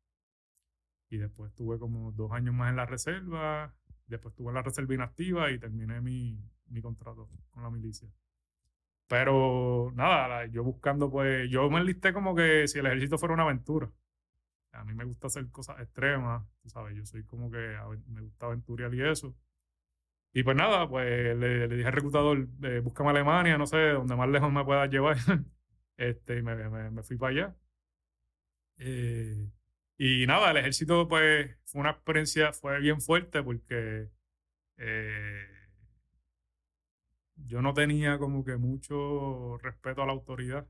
Y 1.10 1.18
después 1.18 1.52
estuve 1.52 1.80
como 1.80 2.12
dos 2.12 2.32
años 2.32 2.54
más 2.54 2.70
en 2.70 2.76
la 2.76 2.86
reserva, 2.86 3.74
después 4.08 4.34
estuve 4.34 4.50
en 4.50 4.56
la 4.56 4.62
reserva 4.62 4.94
inactiva 4.94 5.52
y 5.52 5.60
terminé 5.60 6.02
mi, 6.02 6.40
mi 6.68 6.82
contrato 6.82 7.30
con 7.52 7.64
la 7.64 7.70
milicia. 7.70 8.10
Pero 9.08 9.92
nada, 9.96 10.46
yo 10.48 10.64
buscando, 10.64 11.10
pues, 11.10 11.50
yo 11.50 11.70
me 11.70 11.80
enlisté 11.80 12.14
como 12.14 12.36
que 12.36 12.68
si 12.68 12.80
el 12.80 12.86
ejército 12.86 13.18
fuera 13.18 13.34
una 13.34 13.44
aventura. 13.44 13.92
A 14.74 14.84
mí 14.86 14.94
me 14.94 15.04
gusta 15.04 15.28
hacer 15.28 15.50
cosas 15.50 15.80
extremas, 15.80 16.44
sabes, 16.66 16.96
yo 16.96 17.06
soy 17.06 17.24
como 17.26 17.50
que 17.52 17.76
me 18.08 18.22
gusta 18.22 18.48
aventurar 18.48 18.94
y 18.94 19.02
eso. 19.02 19.36
Y 20.34 20.44
pues 20.44 20.56
nada, 20.56 20.88
pues 20.88 21.36
le, 21.38 21.68
dije 21.68 21.88
al 21.88 21.94
reclutador, 21.94 22.48
eh, 22.64 22.82
búscame 22.84 23.10
Alemania, 23.10 23.58
no 23.58 23.66
sé, 23.66 23.78
donde 23.90 24.16
más 24.16 24.30
lejos 24.30 24.52
me 24.52 24.64
puedas 24.64 24.90
llevar. 24.90 25.18
este, 25.98 26.38
y 26.38 26.44
me, 26.44 26.56
me, 26.92 27.04
fui 27.04 27.18
para 27.18 27.32
allá. 27.32 27.56
Eh, 28.78 29.50
y 30.00 30.26
nada, 30.28 30.52
el 30.52 30.58
ejército 30.58 31.08
pues 31.08 31.58
fue 31.66 31.82
una 31.82 31.92
experiencia, 31.92 32.54
fue 32.54 32.80
bien 32.80 33.02
fuerte 33.02 33.44
porque 33.44 34.10
eh, 34.78 35.48
yo 37.36 37.62
no 37.62 37.74
tenía 37.74 38.18
como 38.20 38.46
que 38.46 38.58
mucho 38.58 39.58
respeto 39.60 40.04
a 40.04 40.06
la 40.08 40.14
autoridad. 40.14 40.68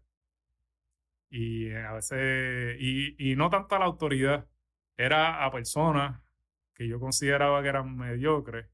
Y 1.32 1.72
a 1.74 1.94
veces, 1.94 2.78
y, 2.80 3.32
y 3.32 3.36
no 3.36 3.50
tanto 3.50 3.76
a 3.76 3.80
la 3.80 3.86
autoridad, 3.86 4.48
era 4.98 5.46
a 5.46 5.52
personas 5.52 6.22
que 6.74 6.88
yo 6.88 7.00
consideraba 7.00 7.62
que 7.62 7.70
eran 7.70 7.96
mediocres 7.98 8.68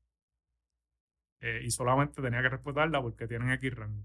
eh, 1.40 1.62
y 1.64 1.72
solamente 1.72 2.22
tenía 2.22 2.42
que 2.42 2.50
respetarla 2.50 3.02
porque 3.02 3.28
tienen 3.28 3.52
X 3.52 3.74
rango. 3.76 4.04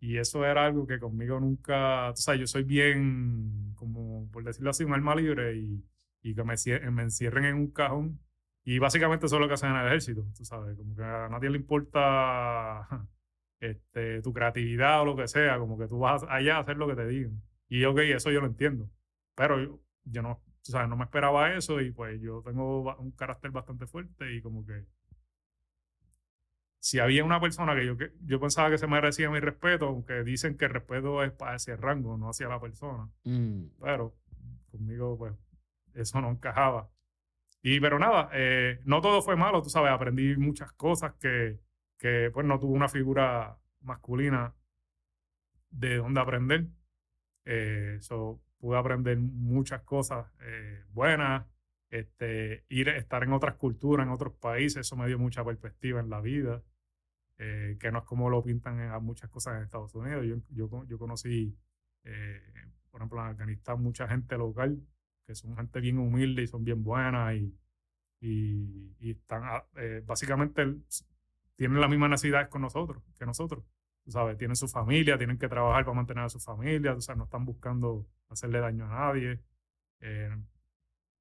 Y 0.00 0.18
eso 0.18 0.44
era 0.44 0.64
algo 0.64 0.86
que 0.86 0.98
conmigo 1.00 1.40
nunca, 1.40 2.10
o 2.10 2.16
sea, 2.16 2.36
yo 2.36 2.46
soy 2.46 2.62
bien, 2.62 3.72
como 3.74 4.30
por 4.30 4.44
decirlo 4.44 4.70
así, 4.70 4.84
un 4.84 4.94
alma 4.94 5.14
libre 5.14 5.56
y, 5.56 5.84
y 6.22 6.34
que 6.34 6.44
me, 6.44 6.54
encierren 7.02 7.44
en 7.44 7.56
un 7.56 7.70
cajón. 7.72 8.20
Y 8.64 8.78
básicamente 8.78 9.26
eso 9.26 9.36
es 9.36 9.40
lo 9.40 9.48
que 9.48 9.54
hacen 9.54 9.70
en 9.70 9.76
el 9.76 9.86
ejército, 9.88 10.24
tú 10.36 10.44
sabes, 10.44 10.76
como 10.76 10.94
que 10.94 11.02
a 11.02 11.28
nadie 11.28 11.50
le 11.50 11.58
importa 11.58 12.86
este, 13.60 14.22
tu 14.22 14.32
creatividad 14.32 15.02
o 15.02 15.04
lo 15.06 15.16
que 15.16 15.26
sea, 15.28 15.58
como 15.58 15.78
que 15.78 15.88
tú 15.88 15.98
vas 15.98 16.24
allá 16.28 16.56
a 16.56 16.60
hacer 16.60 16.76
lo 16.76 16.86
que 16.86 16.96
te 16.96 17.06
digan. 17.06 17.42
Y 17.68 17.84
ok, 17.84 17.98
eso 18.00 18.30
yo 18.30 18.40
lo 18.40 18.46
entiendo. 18.46 18.90
Pero 19.34 19.60
yo, 19.60 19.80
yo 20.04 20.22
no, 20.22 20.42
tú 20.62 20.72
sabes, 20.72 20.88
no 20.88 20.96
me 20.96 21.04
esperaba 21.04 21.54
eso 21.54 21.80
y 21.80 21.92
pues 21.92 22.20
yo 22.20 22.42
tengo 22.44 22.94
un 22.98 23.10
carácter 23.12 23.50
bastante 23.50 23.86
fuerte 23.86 24.34
y 24.34 24.42
como 24.42 24.64
que 24.66 24.84
si 26.88 27.00
había 27.00 27.22
una 27.22 27.38
persona 27.38 27.74
que 27.74 27.84
yo, 27.84 27.98
que 27.98 28.14
yo 28.24 28.40
pensaba 28.40 28.70
que 28.70 28.78
se 28.78 28.86
merecía 28.86 29.28
mi 29.28 29.40
respeto, 29.40 29.88
aunque 29.88 30.24
dicen 30.24 30.56
que 30.56 30.64
el 30.64 30.70
respeto 30.70 31.22
es 31.22 31.30
para 31.32 31.56
ese 31.56 31.76
rango, 31.76 32.16
no 32.16 32.30
hacia 32.30 32.48
la 32.48 32.58
persona. 32.58 33.10
Mm. 33.24 33.64
Pero 33.78 34.16
conmigo, 34.70 35.18
pues, 35.18 35.34
eso 35.92 36.18
no 36.22 36.30
encajaba. 36.30 36.88
Y, 37.60 37.78
pero 37.78 37.98
nada, 37.98 38.30
eh, 38.32 38.80
no 38.86 39.02
todo 39.02 39.20
fue 39.20 39.36
malo, 39.36 39.60
tú 39.60 39.68
sabes, 39.68 39.90
aprendí 39.90 40.34
muchas 40.38 40.72
cosas 40.72 41.12
que, 41.20 41.60
que 41.98 42.30
pues, 42.32 42.46
no 42.46 42.58
tuve 42.58 42.72
una 42.72 42.88
figura 42.88 43.58
masculina 43.82 44.54
de 45.68 45.96
donde 45.98 46.20
aprender. 46.22 46.68
Eh, 47.44 47.98
pude 48.56 48.78
aprender 48.78 49.18
muchas 49.18 49.82
cosas 49.82 50.32
eh, 50.40 50.84
buenas, 50.94 51.46
este, 51.90 52.64
ir, 52.70 52.88
estar 52.88 53.24
en 53.24 53.34
otras 53.34 53.56
culturas, 53.56 54.06
en 54.06 54.12
otros 54.12 54.32
países, 54.32 54.86
eso 54.86 54.96
me 54.96 55.06
dio 55.06 55.18
mucha 55.18 55.44
perspectiva 55.44 56.00
en 56.00 56.08
la 56.08 56.22
vida, 56.22 56.62
eh, 57.38 57.76
que 57.78 57.92
no 57.92 58.00
es 58.00 58.04
como 58.04 58.28
lo 58.28 58.42
pintan 58.42 58.80
en 58.80 59.04
muchas 59.04 59.30
cosas 59.30 59.56
en 59.56 59.62
Estados 59.62 59.94
Unidos. 59.94 60.26
Yo, 60.26 60.36
yo, 60.50 60.84
yo 60.86 60.98
conocí, 60.98 61.56
eh, 62.04 62.42
por 62.90 63.00
ejemplo, 63.00 63.20
en 63.20 63.28
Afganistán, 63.28 63.80
mucha 63.80 64.08
gente 64.08 64.36
local, 64.36 64.80
que 65.24 65.34
son 65.34 65.56
gente 65.56 65.80
bien 65.80 65.98
humilde 65.98 66.42
y 66.42 66.46
son 66.48 66.64
bien 66.64 66.82
buenas 66.82 67.36
y, 67.36 67.54
y, 68.20 69.10
están, 69.10 69.62
eh, 69.76 70.02
básicamente, 70.04 70.66
tienen 71.54 71.80
las 71.80 71.90
mismas 71.90 72.10
necesidades 72.10 72.48
con 72.48 72.62
nosotros, 72.62 73.02
que 73.16 73.24
nosotros. 73.24 73.64
¿sabes? 74.08 74.38
Tienen 74.38 74.56
su 74.56 74.68
familia, 74.68 75.18
tienen 75.18 75.38
que 75.38 75.48
trabajar 75.48 75.84
para 75.84 75.94
mantener 75.94 76.24
a 76.24 76.28
su 76.30 76.40
familia, 76.40 76.94
o 76.94 77.00
sea, 77.00 77.14
no 77.14 77.24
están 77.24 77.44
buscando 77.44 78.06
hacerle 78.30 78.58
daño 78.58 78.86
a 78.86 78.88
nadie. 78.88 79.40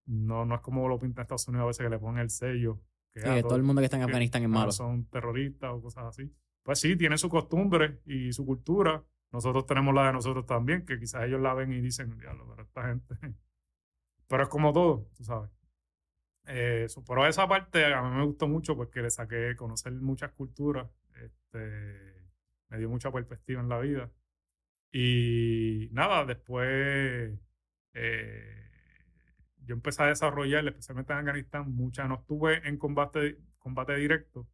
No, 0.06 0.46
no 0.46 0.56
es 0.56 0.62
como 0.62 0.88
lo 0.88 0.98
pinta 0.98 1.22
Estados 1.22 1.48
Unidos 1.50 1.64
a 1.66 1.68
veces 1.68 1.84
que 1.86 1.90
le 1.90 2.00
ponen 2.00 2.22
el 2.22 2.30
sello. 2.30 2.80
Que, 3.22 3.36
sí, 3.36 3.42
todo, 3.42 3.56
el 3.56 3.64
mundo 3.64 3.82
que 3.82 3.86
está 3.86 3.98
en 3.98 4.04
Afganistán 4.04 4.44
es 4.44 4.50
malo. 4.50 4.72
Son 4.72 5.06
terroristas 5.06 5.72
o 5.72 5.82
cosas 5.82 6.06
así. 6.06 6.32
Pues 6.64 6.80
sí, 6.80 6.96
tiene 6.96 7.18
su 7.18 7.30
costumbre 7.30 8.00
y 8.06 8.32
su 8.32 8.46
cultura. 8.46 9.04
Nosotros 9.32 9.66
tenemos 9.66 9.94
la 9.94 10.08
de 10.08 10.14
nosotros 10.14 10.46
también, 10.46 10.86
que 10.86 11.00
quizás 11.00 11.24
ellos 11.24 11.42
la 11.42 11.54
ven 11.54 11.72
y 11.74 11.82
dicen, 11.82 12.18
diablo, 12.18 12.46
pero 12.50 12.64
esta 12.64 12.88
gente. 12.88 13.16
Pero 14.30 14.44
es 14.44 14.50
como 14.50 14.74
todo, 14.74 15.08
tú 15.16 15.24
sabes. 15.24 15.50
Eh, 16.48 16.88
pero 17.08 17.26
esa 17.26 17.48
parte 17.48 17.86
a 17.86 18.02
mí 18.02 18.18
me 18.18 18.26
gustó 18.26 18.46
mucho 18.46 18.76
porque 18.76 19.02
le 19.02 19.10
saqué 19.10 19.56
conocer 19.56 19.94
muchas 19.94 20.34
culturas. 20.34 20.90
Este, 21.16 22.30
me 22.68 22.78
dio 22.78 22.90
mucha 22.90 23.10
perspectiva 23.10 23.62
en 23.62 23.70
la 23.70 23.80
vida. 23.80 24.12
Y 24.92 25.88
nada, 25.94 26.26
después 26.26 27.40
eh, 27.94 28.67
yo 29.68 29.76
empecé 29.76 30.04
a 30.04 30.08
desarrollar, 30.08 30.66
especialmente 30.68 31.14
en 31.14 31.20
Afganistán, 31.20 31.76
muchas, 31.76 32.08
no 32.08 32.16
estuve 32.16 32.68
en 32.68 32.78
combate, 32.78 33.38
combate 33.60 33.96
directo, 33.96 34.48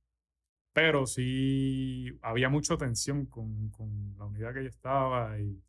pero 0.73 1.05
sí 1.05 2.17
había 2.21 2.49
mucha 2.49 2.77
tensión 2.77 3.27
con, 3.27 3.69
con 3.69 4.15
la 4.17 4.25
unidad 4.25 4.53
que 4.53 4.63
yo 4.63 4.69
estaba 4.69 5.39
y, 5.39 5.63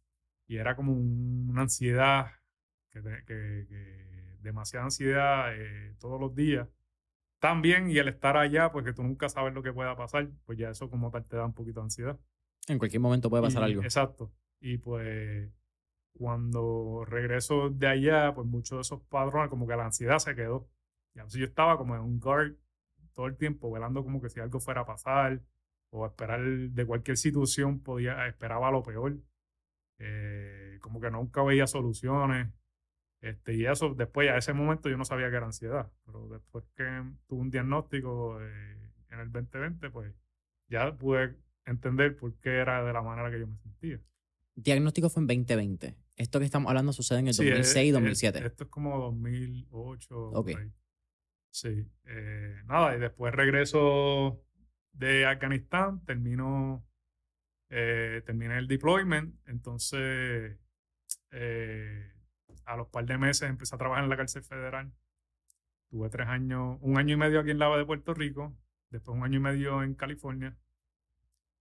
y 0.48 0.56
era 0.56 0.74
como 0.74 0.92
una 0.94 1.62
ansiedad, 1.62 2.32
que, 2.90 3.02
que, 3.26 4.38
demasiada 4.40 4.86
ansiedad 4.86 5.54
eh, 5.54 5.94
todos 5.98 6.20
los 6.20 6.34
días. 6.34 6.68
También, 7.38 7.90
y 7.90 7.98
el 7.98 8.08
estar 8.08 8.38
allá, 8.38 8.72
pues 8.72 8.84
que 8.86 8.94
tú 8.94 9.02
nunca 9.02 9.28
sabes 9.28 9.52
lo 9.52 9.62
que 9.62 9.72
pueda 9.72 9.94
pasar, 9.96 10.30
pues 10.46 10.58
ya 10.58 10.70
eso 10.70 10.88
como 10.88 11.10
tal 11.10 11.26
te 11.26 11.36
da 11.36 11.44
un 11.44 11.52
poquito 11.52 11.80
de 11.80 11.84
ansiedad. 11.84 12.18
En 12.68 12.78
cualquier 12.78 13.00
momento 13.02 13.28
puede 13.28 13.42
pasar 13.42 13.64
algo. 13.64 13.82
Exacto. 13.82 14.32
Y 14.60 14.78
pues 14.78 15.50
cuando 16.18 17.04
regreso 17.06 17.71
de 17.71 17.87
allá, 17.87 18.35
pues 18.35 18.47
muchos 18.47 18.78
de 18.78 18.83
esos 18.83 19.00
padrones, 19.02 19.50
como 19.50 19.66
que 19.66 19.76
la 19.76 19.87
ansiedad 19.87 20.18
se 20.18 20.35
quedó. 20.35 20.68
Y 21.14 21.21
así 21.21 21.38
yo 21.38 21.47
estaba 21.47 21.76
como 21.76 21.94
en 21.94 22.02
un 22.02 22.21
guard 22.21 22.54
todo 23.14 23.26
el 23.26 23.37
tiempo, 23.37 23.71
velando 23.71 24.02
como 24.02 24.21
que 24.21 24.28
si 24.28 24.40
algo 24.40 24.61
fuera 24.61 24.83
a 24.83 24.87
pasar 24.87 25.40
o 25.90 26.06
esperar 26.06 26.40
de 26.42 26.87
cualquier 26.87 27.16
situación, 27.16 27.80
podía, 27.80 28.26
esperaba 28.26 28.71
lo 28.71 28.83
peor. 28.83 29.16
Eh, 29.99 30.78
como 30.80 31.00
que 31.00 31.11
nunca 31.11 31.42
veía 31.42 31.66
soluciones. 31.66 32.52
Este, 33.21 33.54
y 33.54 33.66
eso, 33.66 33.94
después, 33.94 34.28
a 34.30 34.37
ese 34.37 34.52
momento 34.52 34.88
yo 34.88 34.97
no 34.97 35.04
sabía 35.04 35.30
que 35.30 35.37
era 35.37 35.47
ansiedad, 35.47 35.90
pero 36.04 36.28
después 36.28 36.64
que 36.76 36.85
tuve 37.26 37.40
un 37.40 37.50
diagnóstico 37.50 38.38
eh, 38.42 38.92
en 39.11 39.21
el 39.21 39.33
2020, 39.33 39.90
pues 39.90 40.14
ya 40.68 40.94
pude 40.97 41.37
entender 41.64 42.16
por 42.16 42.35
qué 42.40 42.59
era 42.59 42.85
de 42.85 42.92
la 42.92 43.02
manera 43.02 43.30
que 43.30 43.40
yo 43.40 43.47
me 43.47 43.56
sentía. 43.59 44.00
Diagnóstico 44.56 45.09
fue 45.09 45.23
en 45.23 45.26
2020. 45.26 46.03
Esto 46.16 46.38
que 46.38 46.44
estamos 46.44 46.68
hablando 46.68 46.92
sucede 46.92 47.18
en 47.18 47.28
el 47.28 47.37
2006 47.37 47.88
y 47.88 47.90
2007. 47.90 48.47
esto 48.47 48.64
es 48.64 48.71
como 48.71 48.99
2008. 49.00 50.30
Ok. 50.30 50.50
Sí. 51.50 51.88
Eh, 52.04 52.62
nada, 52.66 52.97
y 52.97 53.00
después 53.00 53.35
regreso 53.35 54.44
de 54.92 55.26
Afganistán, 55.26 56.04
termino, 56.04 56.87
eh, 57.68 58.23
terminé 58.25 58.59
el 58.59 58.68
deployment, 58.68 59.37
entonces 59.47 60.56
eh, 61.30 62.12
a 62.64 62.76
los 62.76 62.88
par 62.88 63.06
de 63.06 63.18
meses 63.18 63.49
empecé 63.49 63.75
a 63.75 63.78
trabajar 63.78 64.04
en 64.04 64.11
la 64.11 64.16
cárcel 64.16 64.44
federal. 64.44 64.92
Tuve 65.90 66.11
tres 66.11 66.28
años, 66.28 66.78
un 66.80 66.97
año 66.97 67.14
y 67.14 67.18
medio 67.18 67.40
aquí 67.40 67.50
en 67.50 67.59
Lava 67.59 67.76
de 67.76 67.87
Puerto 67.87 68.14
Rico, 68.14 68.56
después 68.90 69.16
un 69.16 69.25
año 69.25 69.38
y 69.38 69.42
medio 69.42 69.83
en 69.83 69.94
California. 69.94 70.56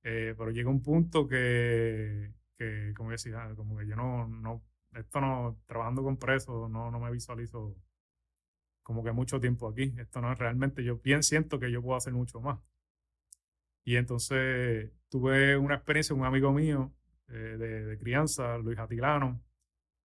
pero 0.01 0.51
llega 0.51 0.69
un 0.69 0.83
punto 0.83 1.27
que 1.27 2.33
que, 2.57 2.93
como 2.95 3.11
decía, 3.11 3.53
como 3.55 3.77
que 3.77 3.87
yo 3.87 3.95
no, 3.95 4.27
no, 4.27 4.63
esto 4.93 5.21
no, 5.21 5.59
trabajando 5.65 6.03
con 6.03 6.17
presos, 6.17 6.69
no, 6.69 6.91
no 6.91 6.99
me 6.99 7.11
visualizo 7.11 7.75
como 8.83 9.03
que 9.03 9.11
mucho 9.11 9.39
tiempo 9.39 9.67
aquí. 9.67 9.93
Esto 9.97 10.21
no 10.21 10.31
es 10.31 10.39
realmente, 10.39 10.83
yo 10.83 10.97
bien 10.99 11.23
siento 11.23 11.59
que 11.59 11.71
yo 11.71 11.81
puedo 11.81 11.97
hacer 11.97 12.13
mucho 12.13 12.41
más. 12.41 12.59
Y 13.85 13.97
entonces 13.97 14.91
tuve 15.09 15.57
una 15.57 15.75
experiencia, 15.75 16.15
un 16.15 16.25
amigo 16.25 16.53
mío 16.53 16.93
eh, 17.27 17.33
de, 17.33 17.85
de, 17.85 17.97
crianza, 17.97 18.57
Luis 18.57 18.79
Atilano, 18.79 19.41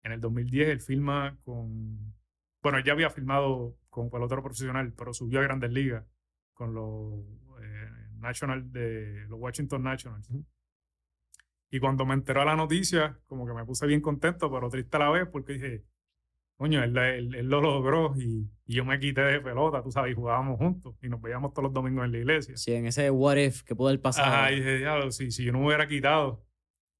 en 0.03 0.13
el 0.13 0.21
2010 0.21 0.69
él 0.69 0.81
filma 0.81 1.37
con, 1.45 2.15
bueno, 2.63 2.81
ya 2.81 2.93
había 2.93 3.11
filmado 3.11 3.77
con 3.89 4.11
pelotero 4.11 4.43
profesional, 4.43 4.93
pero 4.97 5.13
subió 5.13 5.41
a 5.41 5.43
Grandes 5.43 5.71
Ligas 5.71 6.05
con 6.55 6.75
los 6.75 7.25
eh, 7.63 7.91
National, 8.17 8.73
de 8.73 9.27
los 9.29 9.39
Washington 9.39 9.83
Nationals. 9.83 10.29
Y 11.71 11.81
cuando 11.81 12.07
me 12.07 12.15
enteró 12.15 12.45
la 12.45 12.57
noticia, 12.57 13.19
como 13.27 13.47
que 13.47 13.53
me 13.53 13.65
puse 13.65 13.87
bien 13.87 14.01
contento, 14.01 14.51
pero 14.51 14.71
triste 14.71 14.97
a 14.97 15.01
la 15.01 15.11
vez, 15.11 15.29
porque 15.31 15.55
dije, 15.55 15.85
coño, 16.57 16.83
él, 16.83 16.97
él, 16.97 17.49
lo 17.49 17.61
logró 17.61 18.15
y, 18.17 18.51
yo 18.67 18.85
me 18.85 18.99
quité 18.99 19.23
de 19.23 19.41
pelota, 19.41 19.83
tú 19.83 19.91
sabes, 19.91 20.13
y 20.13 20.15
jugábamos 20.15 20.59
juntos 20.59 20.95
y 21.03 21.09
nos 21.09 21.23
veíamos 21.23 21.53
todos 21.53 21.65
los 21.65 21.73
domingos 21.73 22.05
en 22.05 22.13
la 22.13 22.19
iglesia. 22.19 22.57
Sí, 22.57 22.75
en 22.75 22.87
ese 22.87 23.11
what 23.11 23.37
if 23.37 23.63
que 23.63 23.75
pudo 23.75 23.89
haber 23.89 24.01
pasado. 24.01 24.29
Ajá, 24.29 24.53
y 24.53 24.57
dije, 24.57 24.81
ya, 24.81 25.11
si, 25.11 25.31
si 25.31 25.45
yo 25.45 25.53
no 25.53 25.61
me 25.61 25.67
hubiera 25.67 25.89
quitado. 25.89 26.45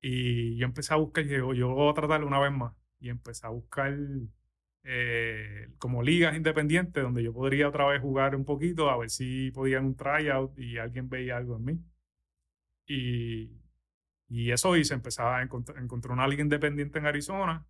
Y 0.01 0.57
yo 0.57 0.65
empecé 0.65 0.95
a 0.95 0.97
buscar, 0.97 1.25
y 1.25 1.29
dije, 1.29 1.41
yo 1.57 1.69
voy 1.69 1.91
a 1.91 1.95
tratarlo 1.95 2.27
una 2.27 2.39
vez 2.39 2.53
más. 2.53 2.73
Y 3.01 3.11
empecé 3.11 3.47
a 3.47 3.51
buscar 3.51 3.95
eh, 4.85 5.69
como 5.79 6.03
ligas 6.03 6.37
independientes 6.37 7.03
donde 7.03 7.23
yo 7.23 7.33
podría 7.33 7.69
otra 7.69 7.87
vez 7.87 8.01
jugar 8.01 8.35
un 8.35 8.45
poquito, 8.45 8.89
a 8.89 8.97
ver 8.97 9.11
si 9.11 9.51
podían 9.51 9.85
un 9.85 9.97
tryout 9.97 10.59
y 10.59 10.79
alguien 10.79 11.09
veía 11.09 11.37
algo 11.37 11.57
en 11.57 11.65
mí. 11.65 11.79
Y, 12.87 13.51
y 14.29 14.51
eso 14.53 14.77
hice, 14.77 14.95
empecé 14.95 15.23
a 15.23 15.43
encontrar, 15.43 15.79
encontré 15.83 16.13
una 16.13 16.29
liga 16.29 16.43
independiente 16.43 16.99
en 16.99 17.07
Arizona, 17.07 17.67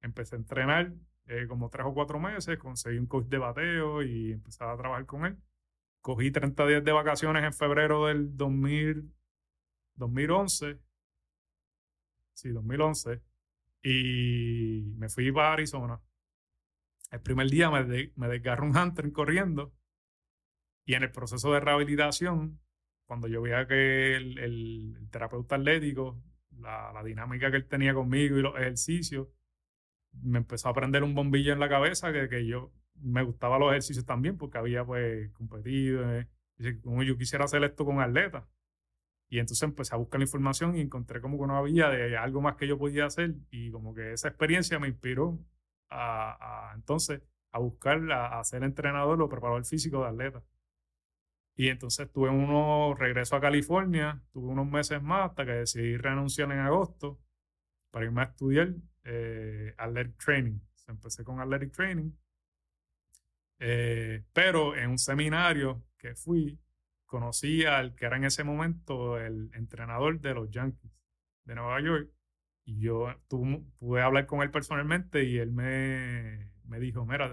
empecé 0.00 0.34
a 0.34 0.38
entrenar 0.38 0.92
eh, 1.26 1.46
como 1.48 1.70
tres 1.70 1.86
o 1.86 1.94
cuatro 1.94 2.18
meses, 2.18 2.58
conseguí 2.58 2.98
un 2.98 3.06
coach 3.06 3.26
de 3.26 3.38
bateo 3.38 4.02
y 4.02 4.32
empecé 4.32 4.64
a 4.64 4.76
trabajar 4.76 5.06
con 5.06 5.24
él. 5.26 5.38
Cogí 6.00 6.32
30 6.32 6.66
días 6.66 6.84
de 6.84 6.92
vacaciones 6.92 7.44
en 7.44 7.52
febrero 7.52 8.06
del 8.06 8.36
2000, 8.36 9.14
2011. 9.94 10.80
Sí, 12.34 12.48
2011. 12.50 13.22
Y 13.84 14.94
me 14.96 15.08
fui 15.08 15.30
para 15.30 15.52
Arizona. 15.52 16.00
El 17.12 17.20
primer 17.20 17.48
día 17.48 17.70
me, 17.70 18.12
me 18.16 18.28
desgarró 18.28 18.64
un 18.66 18.76
hunter 18.76 19.12
corriendo. 19.12 19.72
Y 20.84 20.94
en 20.94 21.04
el 21.04 21.12
proceso 21.12 21.52
de 21.52 21.60
rehabilitación, 21.60 22.60
cuando 23.06 23.28
yo 23.28 23.42
veía 23.42 23.66
que 23.66 24.16
el, 24.16 25.08
terapeuta 25.10 25.56
atlético, 25.56 26.22
la, 26.58 27.02
dinámica 27.04 27.50
que 27.50 27.58
él 27.58 27.68
tenía 27.68 27.94
conmigo 27.94 28.38
y 28.38 28.42
los 28.42 28.56
ejercicios, 28.56 29.28
me 30.22 30.38
empezó 30.38 30.68
a 30.68 30.74
prender 30.74 31.02
un 31.02 31.14
bombillo 31.14 31.52
en 31.52 31.60
la 31.60 31.68
cabeza 31.68 32.12
que, 32.12 32.28
que 32.28 32.46
yo 32.46 32.72
me 32.96 33.22
gustaba 33.22 33.58
los 33.58 33.70
ejercicios 33.70 34.04
también 34.04 34.36
porque 34.36 34.58
había 34.58 34.84
pues 34.84 35.30
competido. 35.32 36.10
Eh, 36.18 36.28
como 36.82 37.02
yo 37.02 37.16
quisiera 37.16 37.44
hacer 37.44 37.64
esto 37.64 37.84
con 37.84 38.00
atletas. 38.00 38.44
Y 39.28 39.38
entonces 39.38 39.62
empecé 39.62 39.94
a 39.94 39.98
buscar 39.98 40.20
la 40.20 40.24
información 40.24 40.76
y 40.76 40.80
encontré 40.80 41.20
como 41.20 41.40
que 41.40 41.46
no 41.46 41.56
había 41.56 41.88
de 41.88 42.16
algo 42.16 42.42
más 42.42 42.56
que 42.56 42.66
yo 42.68 42.78
podía 42.78 43.06
hacer 43.06 43.34
y 43.50 43.70
como 43.70 43.94
que 43.94 44.12
esa 44.12 44.28
experiencia 44.28 44.78
me 44.78 44.88
inspiró 44.88 45.38
a, 45.88 46.70
a 46.70 46.74
entonces 46.74 47.22
a 47.50 47.58
buscar 47.58 48.00
a, 48.12 48.42
ser 48.44 48.62
entrenador 48.62 49.20
o 49.20 49.28
preparador 49.28 49.64
físico 49.64 50.02
de 50.02 50.08
atletas. 50.08 50.42
Y 51.54 51.68
entonces 51.68 52.10
tuve 52.10 52.30
uno, 52.30 52.94
regreso 52.94 53.36
a 53.36 53.40
California, 53.40 54.22
tuve 54.32 54.48
unos 54.48 54.66
meses 54.66 55.02
más 55.02 55.30
hasta 55.30 55.44
que 55.44 55.52
decidí 55.52 55.96
renunciar 55.96 56.50
en 56.50 56.60
agosto 56.60 57.20
para 57.90 58.06
irme 58.06 58.22
a 58.22 58.24
estudiar 58.24 58.74
eh, 59.04 59.74
Athletic 59.76 60.16
Training. 60.16 60.58
Empecé 60.88 61.24
con 61.24 61.40
Athletic 61.40 61.72
Training. 61.72 62.10
Eh, 63.58 64.24
pero 64.32 64.74
en 64.74 64.90
un 64.90 64.98
seminario 64.98 65.84
que 65.98 66.14
fui, 66.14 66.58
conocí 67.06 67.64
al 67.64 67.94
que 67.94 68.06
era 68.06 68.16
en 68.16 68.24
ese 68.24 68.42
momento 68.42 69.18
el 69.20 69.50
entrenador 69.54 70.20
de 70.20 70.34
los 70.34 70.50
Yankees 70.50 70.90
de 71.44 71.54
Nueva 71.54 71.80
York. 71.80 72.10
Y 72.64 72.80
yo 72.80 73.08
pude 73.28 74.02
hablar 74.02 74.26
con 74.26 74.42
él 74.42 74.50
personalmente 74.50 75.24
y 75.24 75.38
él 75.38 75.52
me, 75.52 76.52
me 76.64 76.80
dijo, 76.80 77.04
mira, 77.04 77.30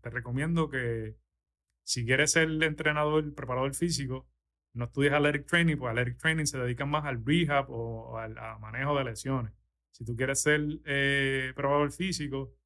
te, 0.00 0.10
recomiendo 0.10 0.68
que 0.68 1.16
si 1.86 2.04
quieres 2.04 2.32
ser 2.32 2.50
entrenador, 2.64 3.32
preparador 3.32 3.72
físico, 3.72 4.28
no 4.72 4.86
estudies 4.86 5.12
Athletic 5.12 5.46
Training, 5.46 5.76
porque 5.76 6.00
Athletic 6.00 6.18
Training 6.18 6.46
se 6.46 6.58
dedica 6.58 6.84
más 6.84 7.04
al 7.04 7.24
rehab 7.24 7.70
o, 7.70 8.18
al 8.18 8.34
manejo 8.60 8.98
de 8.98 9.04
lesiones. 9.04 9.52
Si 9.92 10.04
tú 10.04 10.16
quieres 10.16 10.42
ser 10.42 10.60
eh, 10.84 11.52
probador 11.54 11.92
físico, 11.92 12.56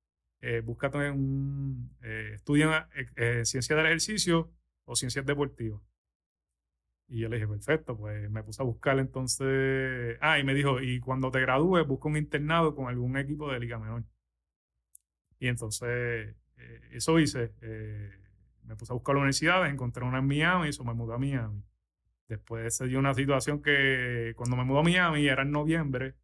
eh, 0.40 0.62
búscate 0.62 1.10
un 1.10 1.94
eh, 2.02 2.33
estudio 2.37 2.72
en 2.94 3.09
eh, 3.16 3.44
ciencia 3.44 3.76
del 3.76 3.87
ejercicio 3.87 4.50
o 4.87 4.96
ciencias 4.96 5.26
deportivas. 5.26 5.83
Y 7.09 7.20
yo 7.20 7.28
le 7.28 7.37
dije, 7.37 7.46
perfecto, 7.46 7.98
pues 7.98 8.30
me 8.30 8.42
puse 8.42 8.62
a 8.62 8.64
buscar 8.64 8.98
entonces. 8.98 10.16
Ah, 10.22 10.38
y 10.38 10.44
me 10.44 10.54
dijo, 10.54 10.80
y 10.80 10.98
cuando 11.00 11.30
te 11.30 11.40
gradúes, 11.40 11.87
busca 11.87 12.09
un 12.09 12.16
internado 12.16 12.74
con 12.74 12.88
algún 12.88 13.18
equipo 13.18 13.52
de 13.52 13.61
Liga 13.61 13.78
Menor. 13.78 14.04
Y 15.38 15.48
entonces, 15.48 16.37
eso 16.92 17.18
hice. 17.18 17.52
Me 18.64 18.77
puse 18.77 18.92
a 18.92 18.94
buscar 18.94 19.14
la 19.14 19.20
universidad, 19.20 19.66
encontré 19.66 20.05
una 20.05 20.18
en 20.18 20.27
Miami 20.27 20.66
y 20.66 20.70
eso 20.70 20.85
me 20.85 20.94
mudó 20.94 21.14
a 21.14 21.18
Miami. 21.18 21.62
Después 22.29 22.77
se 22.77 22.87
dio 22.87 22.99
una 22.99 23.14
situación 23.14 23.62
que 23.62 24.35
cuando 24.37 24.57
me 24.57 24.64
mudó 24.64 24.81
a 24.81 24.83
Miami, 24.85 25.27
era 25.27 25.42
en 25.42 25.51
noviembre, 25.51 26.14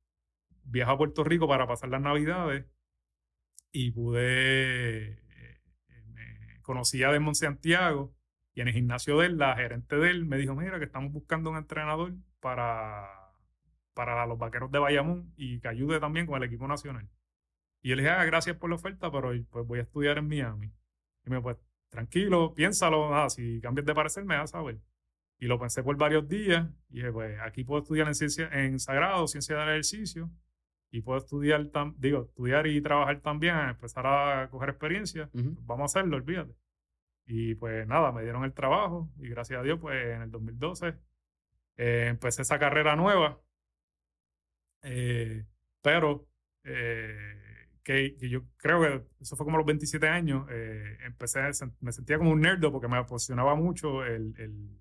viajo 0.65 0.93
a 0.93 0.99
Puerto 0.99 1.25
Rico 1.25 1.49
para 1.49 1.67
pasar 1.67 1.89
las 1.89 2.01
navidades 2.01 2.65
y 3.73 3.91
pude, 3.91 5.13
eh, 5.13 6.61
conocí 6.63 7.03
a 7.03 7.11
Desmond 7.11 7.37
Santiago 7.37 8.15
y 8.55 8.61
en 8.63 8.69
el 8.69 8.75
gimnasio 8.75 9.19
de 9.19 9.27
él, 9.27 9.39
la 9.39 9.55
gerente 9.57 9.97
de 9.97 10.11
él 10.11 10.25
me 10.25 10.39
dijo, 10.39 10.55
mira, 10.55 10.79
que 10.79 10.87
estamos 10.87 11.13
buscando 11.13 11.51
un 11.51 11.59
entrenador 11.59 12.15
para, 12.41 13.07
para 13.93 14.27
los 14.27 14.39
vaqueros 14.39 14.71
de 14.71 14.79
Bayamón 14.79 15.33
y 15.37 15.61
que 15.61 15.69
ayude 15.69 16.01
también 16.01 16.27
con 16.27 16.37
el 16.43 16.49
equipo 16.49 16.67
nacional. 16.67 17.09
Y 17.83 17.91
yo 17.91 17.97
le 17.97 18.03
dije, 18.03 18.15
ah, 18.15 18.25
gracias 18.25 18.57
por 18.57 18.71
la 18.71 18.77
oferta, 18.77 19.11
pero 19.13 19.33
pues 19.51 19.67
voy 19.67 19.81
a 19.81 19.83
estudiar 19.83 20.19
en 20.19 20.29
Miami. 20.29 20.73
Y 21.27 21.31
me 21.31 21.41
pues 21.43 21.57
tranquilo, 21.97 22.53
piénsalo, 22.55 23.15
ah, 23.15 23.31
si 23.31 23.59
cambias 23.63 23.87
de 23.87 23.95
parecer 23.95 24.25
me 24.27 24.37
vas 24.37 24.55
a 24.55 24.63
ver. 24.63 24.79
Y 25.39 25.47
lo 25.47 25.59
pensé 25.59 25.83
por 25.83 25.97
varios 25.97 26.29
días 26.29 26.69
y 26.91 26.97
dije, 26.97 27.11
pues 27.11 27.41
aquí 27.41 27.65
puedo 27.65 27.83
estudiar 27.83 28.07
en, 28.09 28.15
ciencia, 28.15 28.51
en 28.53 28.79
sagrado, 28.79 29.27
ciencia 29.27 29.57
del 29.57 29.71
ejercicio 29.71 30.31
y 30.91 31.01
puedo 31.01 31.19
estudiar, 31.19 31.71
digo, 31.97 32.25
estudiar 32.25 32.67
y 32.67 32.81
trabajar 32.83 33.21
también, 33.23 33.57
empezar 33.57 34.07
a 34.07 34.49
coger 34.51 34.71
experiencia, 34.71 35.31
pues 35.33 35.47
vamos 35.67 35.95
a 35.95 36.01
hacerlo, 36.01 36.17
olvídate. 36.19 36.55
Y 37.27 37.55
pues 37.55 37.87
nada, 37.87 38.13
me 38.13 38.23
dieron 38.23 38.45
el 38.45 38.53
trabajo 38.53 39.11
y 39.19 39.29
gracias 39.29 39.61
a 39.61 39.63
Dios, 39.63 39.79
pues 39.81 39.97
en 40.15 40.23
el 40.23 40.31
2012 40.31 40.95
eh, 41.79 42.07
empecé 42.11 42.43
esa 42.43 42.59
carrera 42.59 42.95
nueva. 42.95 43.41
Eh, 44.83 45.47
pero 45.83 46.29
eh, 46.65 47.46
que, 47.87 48.17
yo 48.29 48.43
creo 48.57 48.81
que 48.81 49.07
eso 49.21 49.37
fue 49.37 49.47
como 49.47 49.59
a 49.59 49.61
los 49.61 49.67
27 49.67 50.09
años, 50.09 50.47
empecé, 51.07 51.41
me 51.81 51.93
sentía 51.93 52.19
como 52.19 52.33
un 52.33 52.41
nerdo 52.41 52.73
porque 52.73 52.89
me 52.89 52.97
apasionaba 52.97 53.55
mucho 53.55 54.05
el, 54.05 54.35
el, 54.39 54.77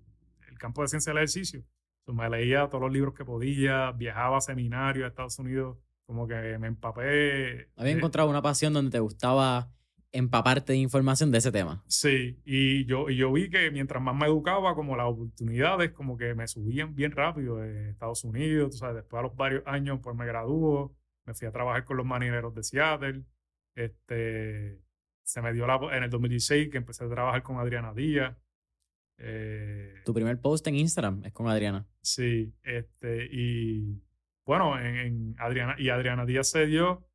el 0.48 0.58
campo 0.58 0.82
de 0.82 0.88
ciencia 0.88 1.10
del 1.12 1.18
ejercicio. 1.18 1.62
Entonces, 2.00 2.30
me 2.30 2.36
leía 2.36 2.68
todos 2.68 2.82
los 2.82 2.92
libros 2.92 3.14
que 3.14 3.24
podía, 3.24 3.92
viajaba 3.92 4.38
a 4.38 4.40
seminarios 4.40 5.04
a 5.04 5.08
Estados 5.08 5.38
Unidos 5.38 5.78
como 6.04 6.26
que 6.26 6.58
me 6.58 6.66
empapé. 6.66 7.68
Había 7.76 7.92
encontrado 7.92 8.28
una 8.28 8.42
pasión 8.42 8.72
donde 8.72 8.90
te 8.90 9.00
gustaba 9.00 9.70
empaparte 10.12 10.72
de 10.72 10.78
información 10.78 11.30
de 11.30 11.38
ese 11.38 11.52
tema. 11.52 11.84
Sí, 11.86 12.40
y 12.44 12.86
yo, 12.86 13.10
y 13.10 13.16
yo 13.16 13.32
vi 13.32 13.50
que 13.50 13.70
mientras 13.70 14.02
más 14.02 14.16
me 14.16 14.26
educaba, 14.26 14.74
como 14.74 14.96
las 14.96 15.06
oportunidades 15.06 15.92
como 15.92 16.16
que 16.16 16.34
me 16.34 16.48
subían 16.48 16.94
bien 16.94 17.12
rápido 17.12 17.58
de 17.58 17.90
Estados 17.90 18.24
Unidos, 18.24 18.70
tú 18.70 18.76
sabes, 18.78 18.96
después 18.96 19.20
de 19.20 19.28
los 19.28 19.36
varios 19.36 19.62
años 19.66 20.00
pues 20.02 20.16
me 20.16 20.26
graduó, 20.26 20.94
me 21.26 21.34
fui 21.34 21.46
a 21.46 21.52
trabajar 21.52 21.84
con 21.84 21.96
los 21.96 22.06
marineros 22.06 22.54
de 22.54 22.62
Seattle, 22.62 23.24
este, 23.74 24.80
se 25.22 25.42
me 25.42 25.52
dio 25.52 25.66
la, 25.66 25.78
en 25.92 26.04
el 26.04 26.10
2016 26.10 26.70
que 26.70 26.78
empecé 26.78 27.04
a 27.04 27.08
trabajar 27.08 27.42
con 27.42 27.58
Adriana 27.58 27.92
Díaz. 27.92 28.36
Eh, 29.18 30.02
tu 30.04 30.14
primer 30.14 30.40
post 30.40 30.66
en 30.68 30.76
Instagram 30.76 31.24
es 31.24 31.32
con 31.32 31.48
Adriana. 31.48 31.86
Sí, 32.00 32.54
este, 32.62 33.28
y 33.30 34.02
bueno, 34.44 34.78
en, 34.78 35.34
Adriana, 35.38 35.74
y 35.78 35.88
Adriana 35.88 36.24
Díaz 36.24 36.50
se 36.50 36.66
dio 36.66 37.06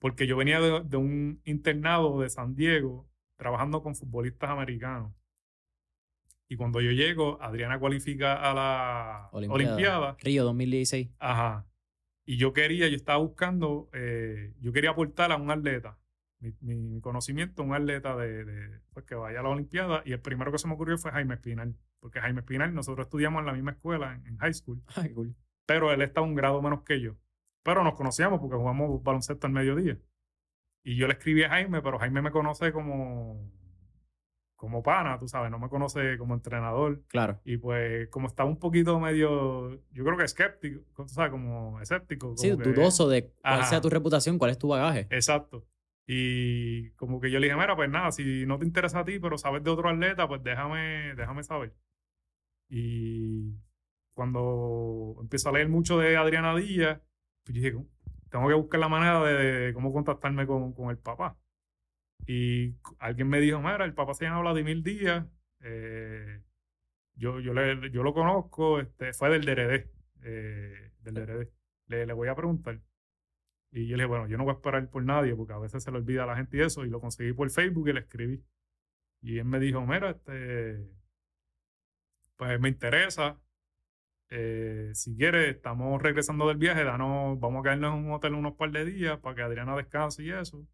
porque 0.00 0.26
yo 0.26 0.36
venía 0.36 0.60
de, 0.60 0.96
un 0.96 1.40
internado 1.44 2.20
de 2.20 2.28
San 2.28 2.56
Diego 2.56 3.08
trabajando 3.36 3.82
con 3.82 3.94
futbolistas 3.94 4.50
americanos. 4.50 5.12
Y 6.48 6.56
cuando 6.56 6.80
yo 6.80 6.90
llego, 6.90 7.40
Adriana 7.40 7.78
cualifica 7.78 8.34
a 8.34 8.52
la 8.52 9.28
Olimpiada. 9.32 10.16
Río 10.20 10.44
2016. 10.44 11.10
Ajá. 11.18 11.66
Y 12.32 12.38
yo 12.38 12.54
quería, 12.54 12.88
yo 12.88 12.96
estaba 12.96 13.18
buscando, 13.18 13.90
eh, 13.92 14.54
yo 14.58 14.72
quería 14.72 14.88
aportar 14.88 15.32
a 15.32 15.36
un 15.36 15.50
atleta, 15.50 15.98
mi, 16.62 16.98
conocimiento, 17.02 17.62
un 17.62 17.74
atleta 17.74 18.16
de, 18.16 18.80
pues, 18.94 19.04
que 19.04 19.14
vaya 19.14 19.40
a 19.40 19.42
la 19.42 19.50
Olimpiada. 19.50 20.02
Y 20.06 20.12
el 20.12 20.20
primero 20.20 20.50
que 20.50 20.56
se 20.56 20.66
me 20.66 20.72
ocurrió 20.72 20.96
fue 20.96 21.10
Jaime 21.10 21.34
Espinal, 21.34 21.76
porque 22.00 22.20
Jaime 22.20 22.40
Espinal, 22.40 22.72
nosotros 22.72 23.04
estudiamos 23.04 23.40
en 23.40 23.46
la 23.48 23.52
misma 23.52 23.72
escuela, 23.72 24.18
en, 24.24 24.38
high 24.38 24.54
school. 24.54 24.82
Ay, 24.96 25.10
cool 25.10 25.36
pero 25.66 25.92
él 25.92 26.00
está 26.00 26.22
un 26.22 26.34
grado 26.34 26.62
menos 26.62 26.84
que 26.84 27.02
yo. 27.02 27.16
Pero 27.62 27.84
nos 27.84 27.96
conocíamos 27.96 28.40
porque 28.40 28.56
jugamos 28.56 29.02
baloncesto 29.02 29.46
al 29.46 29.52
mediodía. 29.52 29.98
Y 30.82 30.96
yo 30.96 31.08
le 31.08 31.12
escribí 31.12 31.42
a 31.42 31.50
Jaime, 31.50 31.82
pero 31.82 31.98
Jaime 31.98 32.22
me 32.22 32.30
conoce 32.30 32.72
como, 32.72 33.52
como 34.62 34.80
pana, 34.80 35.18
tú 35.18 35.26
sabes, 35.26 35.50
no 35.50 35.58
me 35.58 35.68
conoce 35.68 36.16
como 36.18 36.34
entrenador. 36.34 37.02
Claro. 37.08 37.40
Y 37.44 37.56
pues, 37.56 38.08
como 38.10 38.28
estaba 38.28 38.48
un 38.48 38.60
poquito 38.60 39.00
medio, 39.00 39.72
yo 39.90 40.04
creo 40.04 40.16
que 40.16 40.22
escéptico, 40.22 40.84
tú 40.94 41.08
sabes, 41.08 41.32
como 41.32 41.80
escéptico. 41.80 42.36
sí, 42.36 42.50
dudoso 42.50 43.08
de 43.08 43.32
cuál 43.42 43.64
sea 43.64 43.80
tu 43.80 43.90
reputación, 43.90 44.38
cuál 44.38 44.52
es 44.52 44.58
tu 44.58 44.68
bagaje. 44.68 45.08
Exacto. 45.10 45.66
Y 46.06 46.90
como 46.90 47.20
que 47.20 47.32
yo 47.32 47.40
le 47.40 47.48
dije, 47.48 47.58
mira, 47.58 47.74
pues 47.74 47.90
nada, 47.90 48.12
si 48.12 48.46
no 48.46 48.56
te 48.56 48.64
interesa 48.64 49.00
a 49.00 49.04
ti, 49.04 49.18
pero 49.18 49.36
sabes 49.36 49.64
de 49.64 49.70
otro 49.70 49.88
atleta, 49.88 50.28
pues 50.28 50.44
déjame, 50.44 51.16
déjame 51.16 51.42
saber. 51.42 51.74
Y 52.68 53.56
cuando 54.14 55.16
empiezo 55.20 55.48
a 55.48 55.52
leer 55.54 55.68
mucho 55.70 55.98
de 55.98 56.16
Adriana 56.16 56.54
Díaz, 56.54 57.00
pues 57.42 57.54
dije, 57.54 57.72
tengo 58.30 58.46
que 58.46 58.54
buscar 58.54 58.78
la 58.78 58.88
manera 58.88 59.24
de, 59.24 59.74
cómo 59.74 59.92
contactarme 59.92 60.46
con, 60.46 60.72
con, 60.72 60.90
el 60.90 60.98
papá. 60.98 61.36
Y 62.26 62.76
alguien 62.98 63.28
me 63.28 63.40
dijo, 63.40 63.58
mira, 63.60 63.84
el 63.84 63.94
papá 63.94 64.14
se 64.14 64.24
llama 64.24 64.40
Vladimir 64.40 64.82
Díaz, 64.82 65.26
eh, 65.60 66.42
yo, 67.14 67.40
yo, 67.40 67.52
le, 67.54 67.90
yo 67.90 68.02
lo 68.02 68.14
conozco, 68.14 68.80
este, 68.80 69.12
fue 69.12 69.30
del 69.30 69.44
DRD, 69.44 69.90
eh, 70.22 70.92
del 71.00 71.14
DRD. 71.14 71.48
Le, 71.86 72.06
le 72.06 72.12
voy 72.12 72.28
a 72.28 72.34
preguntar. 72.34 72.80
Y 73.70 73.86
yo 73.88 73.96
le 73.96 74.04
dije, 74.04 74.06
bueno, 74.06 74.28
yo 74.28 74.36
no 74.38 74.44
voy 74.44 74.52
a 74.52 74.56
esperar 74.56 74.88
por 74.90 75.02
nadie 75.02 75.34
porque 75.34 75.54
a 75.54 75.58
veces 75.58 75.82
se 75.82 75.90
le 75.90 75.98
olvida 75.98 76.24
a 76.24 76.26
la 76.26 76.36
gente 76.36 76.58
y 76.58 76.60
eso. 76.60 76.84
Y 76.84 76.90
lo 76.90 77.00
conseguí 77.00 77.32
por 77.32 77.50
Facebook 77.50 77.88
y 77.88 77.92
le 77.94 78.00
escribí. 78.00 78.44
Y 79.22 79.38
él 79.38 79.46
me 79.46 79.60
dijo, 79.60 79.80
mira, 79.86 80.10
este, 80.10 80.88
pues 82.36 82.60
me 82.60 82.68
interesa. 82.68 83.40
Eh, 84.30 84.90
si 84.94 85.16
quieres, 85.16 85.56
estamos 85.56 86.00
regresando 86.02 86.48
del 86.48 86.56
viaje, 86.56 86.84
danos, 86.84 87.38
vamos 87.40 87.60
a 87.60 87.62
quedarnos 87.64 87.94
en 87.98 88.06
un 88.06 88.12
hotel 88.12 88.34
unos 88.34 88.54
par 88.54 88.70
de 88.72 88.84
días 88.84 89.18
para 89.20 89.36
que 89.36 89.42
Adriana 89.42 89.76
descanse 89.76 90.24
y 90.24 90.30
eso. 90.30 90.66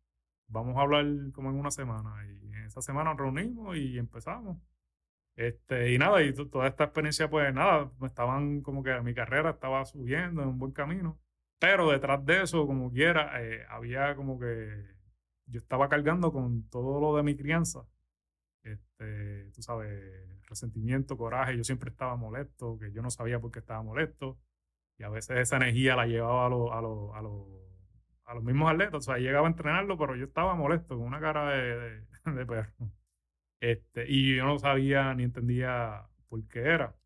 Vamos 0.48 0.76
a 0.76 0.80
hablar 0.82 1.06
como 1.32 1.50
en 1.50 1.56
una 1.56 1.70
semana. 1.70 2.26
Y 2.26 2.52
en 2.54 2.64
esa 2.64 2.82
semana 2.82 3.10
nos 3.10 3.18
reunimos 3.20 3.76
y 3.76 3.98
empezamos. 3.98 4.58
Este, 5.36 5.92
y 5.92 5.98
nada, 5.98 6.22
y 6.22 6.32
toda 6.34 6.66
esta 6.66 6.84
experiencia, 6.84 7.30
pues 7.30 7.54
nada, 7.54 7.92
me 8.00 8.08
estaban 8.08 8.60
como 8.62 8.82
que 8.82 9.00
mi 9.02 9.14
carrera 9.14 9.50
estaba 9.50 9.84
subiendo 9.84 10.42
en 10.42 10.48
un 10.48 10.58
buen 10.58 10.72
camino. 10.72 11.18
Pero 11.60 11.90
detrás 11.90 12.24
de 12.24 12.42
eso, 12.42 12.66
como 12.66 12.90
quiera, 12.92 13.42
eh, 13.42 13.64
había 13.68 14.16
como 14.16 14.38
que 14.38 14.84
yo 15.46 15.60
estaba 15.60 15.88
cargando 15.88 16.32
con 16.32 16.68
todo 16.68 17.00
lo 17.00 17.16
de 17.16 17.22
mi 17.22 17.36
crianza. 17.36 17.86
Este, 18.64 19.50
tú 19.52 19.62
sabes, 19.62 19.90
resentimiento, 20.48 21.16
coraje. 21.16 21.56
Yo 21.56 21.64
siempre 21.64 21.90
estaba 21.90 22.16
molesto, 22.16 22.78
que 22.78 22.92
yo 22.92 23.02
no 23.02 23.10
sabía 23.10 23.40
por 23.40 23.50
qué 23.52 23.60
estaba 23.60 23.82
molesto. 23.82 24.38
Y 24.98 25.04
a 25.04 25.08
veces 25.10 25.38
esa 25.38 25.56
energía 25.56 25.96
la 25.96 26.06
llevaba 26.06 26.46
a, 26.46 26.78
a, 26.78 27.18
a, 27.18 27.22
a 28.28 28.34
los 28.34 28.44
mismos 28.44 28.70
atletas. 28.70 28.96
O 28.96 29.00
sea, 29.00 29.18
llegaba 29.18 29.46
a 29.48 29.50
entrenarlo, 29.50 29.98
pero 29.98 30.16
yo 30.16 30.26
estaba 30.26 30.54
molesto, 30.54 30.96
con 30.96 31.06
una 31.06 31.20
cara 31.20 31.50
de, 32.24 32.46
perro. 32.46 32.72
Este, 33.60 34.06
y 34.08 34.36
yo 34.36 34.44
no 34.46 34.58
sabía 34.58 35.14
ni 35.14 35.24
entendía 35.24 36.06
por 36.28 36.46
qué 36.48 36.60
era. 36.60 36.96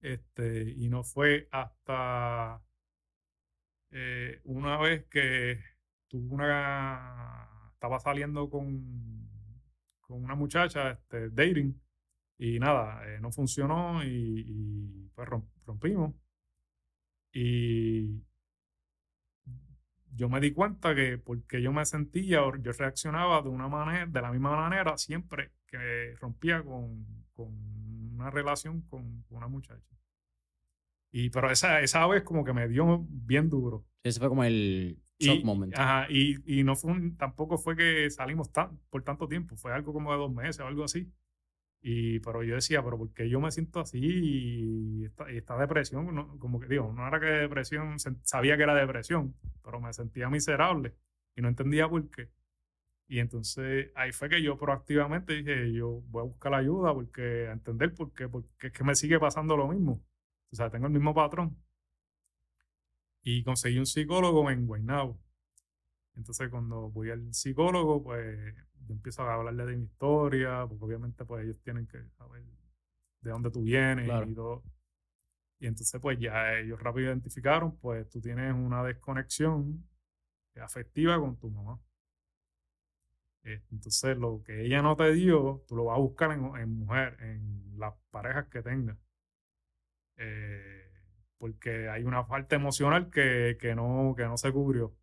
Este, 0.00 0.70
y 0.76 0.88
no 0.88 1.02
fue 1.04 1.48
hasta 1.50 2.62
eh, 3.90 4.40
una 4.44 4.78
vez 4.78 5.06
que 5.06 5.60
tuvo 6.08 6.34
una. 6.34 7.48
Estaba 7.74 8.00
saliendo 8.00 8.48
con, 8.50 9.28
con 10.00 10.24
una 10.24 10.34
muchacha, 10.34 10.92
este, 10.92 11.30
dating, 11.30 11.80
y 12.38 12.58
nada, 12.58 13.02
eh, 13.08 13.20
no 13.20 13.30
funcionó 13.32 14.04
y, 14.04 15.10
pues 15.14 15.28
rompimos. 15.66 16.14
Y 17.32 18.22
yo 20.16 20.28
me 20.28 20.40
di 20.40 20.52
cuenta 20.52 20.94
que 20.94 21.18
porque 21.18 21.60
yo 21.60 21.72
me 21.72 21.84
sentía, 21.84 22.40
yo 22.60 22.72
reaccionaba 22.72 23.42
de 23.42 23.48
una 23.48 23.68
manera, 23.68 24.06
de 24.06 24.20
la 24.20 24.30
misma 24.30 24.56
manera 24.56 24.96
siempre 24.96 25.52
que 25.66 26.14
rompía 26.20 26.62
con, 26.62 27.04
con 27.32 27.48
una 28.14 28.30
relación 28.30 28.82
con, 28.82 29.22
con 29.22 29.38
una 29.38 29.48
muchacha. 29.48 29.94
Y, 31.10 31.30
pero 31.30 31.50
esa, 31.50 31.80
esa 31.80 32.06
vez 32.06 32.22
como 32.22 32.44
que 32.44 32.52
me 32.52 32.68
dio 32.68 33.06
bien 33.08 33.48
duro. 33.48 33.84
Ese 34.02 34.18
fue 34.18 34.28
como 34.28 34.44
el 34.44 34.98
shock 35.18 35.40
y, 35.40 35.44
moment. 35.44 35.76
Ajá, 35.76 36.06
y, 36.10 36.60
y 36.60 36.64
no 36.64 36.74
fue 36.74 36.92
tampoco 37.16 37.56
fue 37.56 37.76
que 37.76 38.10
salimos 38.10 38.50
tan, 38.52 38.78
por 38.90 39.02
tanto 39.02 39.28
tiempo, 39.28 39.56
fue 39.56 39.72
algo 39.72 39.92
como 39.92 40.12
de 40.12 40.18
dos 40.18 40.32
meses 40.32 40.60
o 40.60 40.66
algo 40.66 40.84
así. 40.84 41.08
Y, 41.86 42.20
pero 42.20 42.42
yo 42.42 42.54
decía, 42.54 42.82
pero 42.82 42.96
¿por 42.96 43.12
qué 43.12 43.28
yo 43.28 43.40
me 43.40 43.50
siento 43.50 43.80
así? 43.80 43.98
Y 44.00 45.04
esta, 45.04 45.58
depresión, 45.58 46.14
no, 46.14 46.38
como 46.38 46.58
que 46.58 46.66
digo, 46.66 46.90
no 46.94 47.06
era 47.06 47.20
que 47.20 47.26
depresión, 47.26 47.98
sabía 48.22 48.56
que 48.56 48.62
era 48.62 48.74
depresión, 48.74 49.34
pero 49.62 49.80
me 49.80 49.92
sentía 49.92 50.30
miserable 50.30 50.94
y 51.36 51.42
no 51.42 51.48
entendía 51.48 51.86
por 51.86 52.08
qué. 52.10 52.30
Y 53.08 53.18
entonces 53.20 53.90
ahí 53.96 54.12
fue 54.12 54.30
que 54.30 54.42
yo 54.42 54.56
proactivamente 54.58 55.34
dije, 55.34 55.72
yo 55.74 56.02
voy 56.08 56.22
a 56.22 56.24
buscar 56.24 56.52
la 56.52 56.58
ayuda 56.58 56.94
porque 56.94 57.48
a 57.48 57.52
entender 57.52 57.94
por 57.94 58.14
qué, 58.14 58.28
porque 58.28 58.68
es 58.68 58.72
que 58.72 58.84
me 58.84 58.94
sigue 58.94 59.20
pasando 59.20 59.56
lo 59.56 59.68
mismo. 59.68 60.02
O 60.52 60.56
sea, 60.56 60.70
tengo 60.70 60.86
el 60.86 60.92
mismo 60.92 61.14
patrón. 61.14 61.56
Y 63.22 63.44
conseguí 63.44 63.78
un 63.78 63.86
psicólogo 63.86 64.50
en 64.50 64.66
Guaynabo. 64.66 65.20
Entonces, 66.16 66.48
cuando 66.50 66.90
voy 66.90 67.10
al 67.10 67.34
psicólogo, 67.34 68.02
pues 68.02 68.54
yo 68.86 68.94
empiezo 68.94 69.22
a 69.22 69.34
hablarle 69.34 69.66
de 69.66 69.76
mi 69.76 69.84
historia, 69.84 70.66
porque 70.68 70.84
obviamente 70.84 71.24
pues 71.24 71.44
ellos 71.44 71.60
tienen 71.62 71.86
que 71.86 71.98
saber 72.10 72.42
de 73.20 73.30
dónde 73.30 73.50
tú 73.50 73.62
vienes 73.62 74.06
y 74.28 74.34
todo. 74.34 74.62
Y 75.58 75.66
entonces 75.66 76.00
pues 76.00 76.18
ya 76.18 76.54
ellos 76.58 76.80
rápido 76.80 77.08
identificaron, 77.08 77.76
pues 77.78 78.08
tú 78.10 78.20
tienes 78.20 78.52
una 78.54 78.82
desconexión 78.84 79.88
afectiva 80.60 81.18
con 81.18 81.36
tu 81.36 81.50
mamá. 81.50 81.80
Entonces 83.42 84.16
lo 84.16 84.42
que 84.42 84.64
ella 84.64 84.80
no 84.82 84.96
te 84.96 85.12
dio, 85.12 85.64
tú 85.68 85.76
lo 85.76 85.84
vas 85.84 85.96
a 85.96 86.00
buscar 86.00 86.32
en, 86.32 86.44
en 86.56 86.78
mujer, 86.78 87.16
en 87.20 87.78
las 87.78 87.94
parejas 88.10 88.46
que 88.48 88.62
tengas. 88.62 88.96
Eh, 90.16 90.90
porque 91.38 91.88
hay 91.88 92.04
una 92.04 92.24
falta 92.24 92.56
emocional 92.56 93.10
que, 93.10 93.58
que, 93.60 93.74
no, 93.74 94.14
que 94.16 94.24
no 94.24 94.36
se 94.36 94.52
cubrió. 94.52 94.94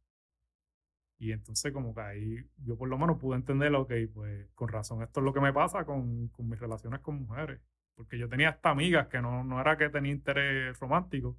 Y 1.22 1.34
entonces 1.34 1.72
como 1.72 1.94
que 1.94 2.02
ahí 2.02 2.36
yo 2.66 2.76
por 2.76 2.90
lo 2.90 2.98
menos 2.98 3.20
pude 3.20 3.36
entender, 3.36 3.74
ok, 3.76 3.94
pues 4.12 4.50
con 4.56 4.70
razón, 4.70 5.04
esto 5.04 5.20
es 5.20 5.24
lo 5.24 5.32
que 5.32 5.40
me 5.40 5.54
pasa 5.54 5.86
con, 5.86 6.30
con 6.30 6.50
mis 6.50 6.60
relaciones 6.60 7.00
con 7.02 7.22
mujeres. 7.22 7.62
Porque 7.94 8.18
yo 8.18 8.28
tenía 8.28 8.50
hasta 8.50 8.72
amigas 8.72 9.08
que 9.08 9.22
no, 9.22 9.44
no 9.44 9.62
era 9.62 9.78
que 9.78 9.90
tenía 9.90 10.12
interés 10.12 10.80
romántico, 10.80 11.38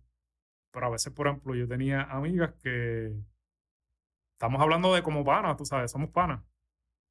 pero 0.70 0.86
a 0.86 0.90
veces, 0.90 1.12
por 1.12 1.26
ejemplo, 1.26 1.56
yo 1.56 1.66
tenía 1.66 2.02
amigas 2.04 2.54
que 2.62 3.12
estamos 4.34 4.62
hablando 4.62 4.94
de 4.94 5.02
como 5.02 5.24
panas, 5.24 5.56
tú 5.56 5.64
sabes, 5.64 5.90
somos 5.90 6.10
panas. 6.10 6.44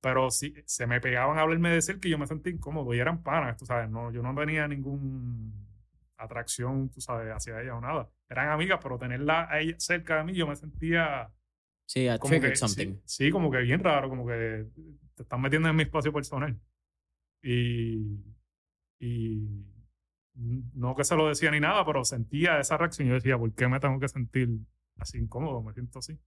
Pero 0.02 0.32
si 0.32 0.56
se 0.66 0.88
me 0.88 1.02
pegaban 1.02 1.40
a 1.40 1.42
hablarme 1.42 1.72
de 1.72 1.82
cerca 1.82 2.08
y 2.08 2.12
yo 2.12 2.18
me 2.18 2.28
sentí 2.28 2.52
incómodo 2.52 2.94
y 2.94 3.00
eran 3.00 3.22
panas, 3.22 3.58
tú 3.58 3.66
sabes, 3.66 3.90
no, 3.90 4.12
yo 4.14 4.24
no 4.24 4.34
tenía 4.34 4.66
ningún 4.70 5.54
atracción, 6.18 6.90
tú 6.90 7.02
sabes, 7.02 7.34
hacia 7.34 7.62
ella 7.62 7.76
o 7.76 7.82
nada. 7.82 8.10
Eran 8.30 8.50
amigas, 8.50 8.80
pero 8.82 8.98
tenerla 8.98 9.48
a 9.52 9.60
ella 9.60 9.76
cerca 9.78 10.18
de 10.20 10.24
mí, 10.24 10.36
yo 10.36 10.48
me 10.48 10.56
sentía. 10.56 11.32
Sí, 11.92 12.08
a 12.08 12.18
como 12.20 12.40
que, 12.40 12.56
something. 12.56 13.02
Sí, 13.04 13.32
como 13.32 13.52
que 13.52 13.58
bien 13.58 13.84
raro, 13.84 14.08
como 14.08 14.26
que 14.26 14.66
te 15.14 15.24
están 15.24 15.42
metiendo 15.42 15.68
en 15.68 15.76
mi 15.76 15.84
espacio 15.84 16.14
personal. 16.14 16.58
Y. 17.44 18.24
Y. 18.98 19.66
No 20.74 20.96
que 20.96 21.04
se 21.04 21.18
lo 21.18 21.28
decía 21.28 21.52
ni 21.52 21.60
nada, 21.60 21.86
pero 21.86 22.06
sentía 22.06 22.62
esa 22.62 22.78
reacción. 22.78 23.10
Yo 23.10 23.16
decía, 23.16 23.38
¿por 23.38 23.54
qué 23.54 23.68
me 23.68 23.82
tengo 23.82 24.00
que 24.00 24.08
sentir 24.08 24.48
así 25.00 25.18
incómodo? 25.18 25.62
Me 25.62 25.74
siento 25.74 26.00
así. 26.00 26.18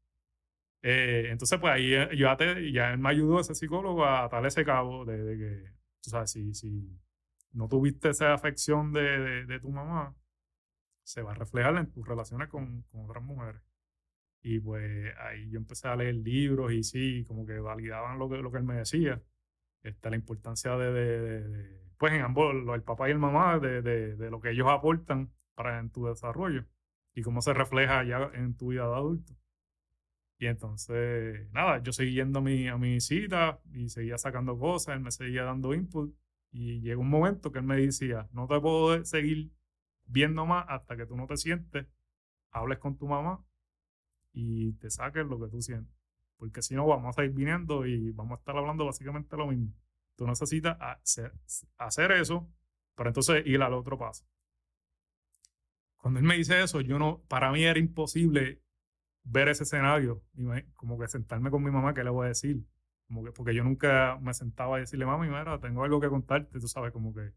Eh, 0.83 1.29
entonces, 1.31 1.59
pues 1.59 1.72
ahí 1.72 1.94
eh, 1.94 2.11
yo 2.14 2.29
ya, 2.70 2.92
él 2.92 2.98
me 2.98 3.09
ayudó 3.09 3.40
ese 3.40 3.55
psicólogo 3.55 4.05
a 4.05 4.24
atar 4.24 4.44
ese 4.44 4.66
cabo 4.66 5.07
de, 5.07 5.16
de 5.16 5.38
que, 5.38 5.72
tú 6.03 6.11
sabes, 6.11 6.31
si, 6.33 6.53
si, 6.53 6.90
no 7.53 7.68
tuviste 7.68 8.11
esa 8.11 8.35
afección 8.35 8.92
de, 8.92 9.46
de, 9.46 9.61
tu 9.61 9.70
mamá, 9.70 10.14
se 11.05 11.22
va 11.22 11.33
a 11.33 11.37
reflejar 11.37 11.74
en 11.79 11.90
tus 11.90 12.07
relaciones 12.07 12.48
con, 12.50 12.83
con, 12.92 13.07
otras 13.07 13.24
mujeres. 13.24 13.62
Y 14.44 14.61
pues 14.61 15.11
ahí 15.18 15.48
yo 15.50 15.59
empecé 15.59 15.88
a 15.88 15.96
leer 15.96 16.16
libros 16.16 16.70
y 16.70 16.83
sí, 16.83 17.24
como 17.26 17.46
que 17.46 17.59
validaban 17.61 18.18
lo 18.18 18.28
que, 18.28 18.37
lo 18.37 18.52
que 18.52 18.59
él 18.59 18.64
me 18.64 18.74
decía. 18.74 19.22
Este, 19.83 20.11
la 20.11 20.16
importancia 20.16 20.76
de, 20.76 20.92
de, 20.92 21.80
pues 21.96 22.12
en 22.12 22.20
ambos, 22.20 22.54
el 22.74 22.83
papá 22.83 23.09
y 23.09 23.12
el 23.12 23.18
mamá, 23.18 23.59
de, 23.59 23.80
de, 23.83 24.30
lo 24.30 24.40
que 24.40 24.50
ellos 24.50 24.68
aportan 24.68 25.33
para 25.54 25.78
en 25.78 25.88
tu 25.90 26.07
desarrollo 26.07 26.66
y 27.14 27.22
cómo 27.22 27.40
se 27.40 27.54
refleja 27.54 28.04
ya 28.04 28.30
en 28.35 28.54
tu 28.54 28.68
vida 28.68 28.87
de 28.87 28.94
adulto. 28.94 29.33
Y 30.38 30.46
entonces, 30.46 31.50
nada, 31.52 31.83
yo 31.83 31.92
seguí 31.94 32.12
yendo 32.12 32.40
a 32.40 32.42
mi, 32.42 32.68
a 32.68 32.76
mi 32.76 33.00
cita 33.00 33.61
y 33.72 33.88
seguía 33.88 34.18
sacando 34.18 34.59
cosas, 34.59 34.96
él 34.96 35.00
me 35.00 35.11
seguía 35.11 35.44
dando 35.44 35.72
input 35.72 36.14
y 36.50 36.80
llegó 36.83 37.00
un 37.00 37.09
momento 37.09 37.50
que 37.50 37.61
él 37.61 37.64
me 37.64 37.76
decía, 37.76 38.28
no 38.33 38.46
te 38.46 38.61
puedo 38.61 39.02
seguir 39.07 39.52
viendo 40.04 40.44
más 40.44 40.66
hasta 40.68 40.98
que 40.98 41.07
tú 41.07 41.16
no 41.16 41.26
te 41.26 41.38
sientes, 41.38 41.87
hables 42.50 42.78
con 42.78 42.98
tu 42.98 43.09
mamá 43.09 43.42
y 44.35 44.73
te 44.73 44.90
saques 44.90 45.25
lo 45.25 45.40
que 45.40 45.49
tú 45.49 45.62
sientes. 45.62 45.94
Porque 46.37 46.61
si 46.61 46.75
no, 46.75 46.87
vamos 46.87 47.16
a 47.16 47.25
ir 47.25 47.31
viniendo 47.31 47.87
y 47.87 48.11
vamos 48.11 48.33
a 48.33 48.40
estar 48.40 48.57
hablando 48.57 48.85
básicamente 48.85 49.37
lo 49.37 49.47
mismo. 49.47 49.73
Tú 50.16 50.27
necesitas 50.27 50.77
hacer, 51.79 52.12
eso 52.12 52.49
para 52.94 53.11
entonces 53.11 53.47
ir 53.47 53.62
al 53.62 53.73
otro 53.73 53.97
paso. 53.97 54.27
Cuando 55.97 56.20
él 56.20 56.27
me 56.27 56.37
dice 56.37 56.62
eso, 56.62 56.81
yo 56.81 56.99
no, 56.99 57.23
para 57.29 57.51
mí 57.51 57.64
era 57.64 57.79
imposible 57.79 58.61
ver 59.23 59.49
ese 59.49 59.62
escenario 59.62 60.23
como 60.75 60.99
que 60.99 61.09
sentarme 61.09 61.51
con 61.51 61.62
mi 61.62 61.70
mamá, 61.70 61.94
¿qué 61.94 62.05
le 62.05 62.11
voy 62.11 62.27
a 62.27 62.29
decir? 62.29 62.62
Como 63.07 63.25
que, 63.25 63.33
porque 63.33 63.55
yo 63.55 63.64
nunca 63.64 64.18
me 64.20 64.35
sentaba 64.35 64.77
a 64.77 64.81
decirle, 64.81 65.07
mami, 65.07 65.29
mira, 65.29 65.59
tengo 65.61 65.83
algo 65.83 66.01
que 66.01 66.09
contarte, 66.09 66.61
tú 66.61 66.68
sabes, 66.68 66.92
como 66.92 67.14
que 67.14 67.33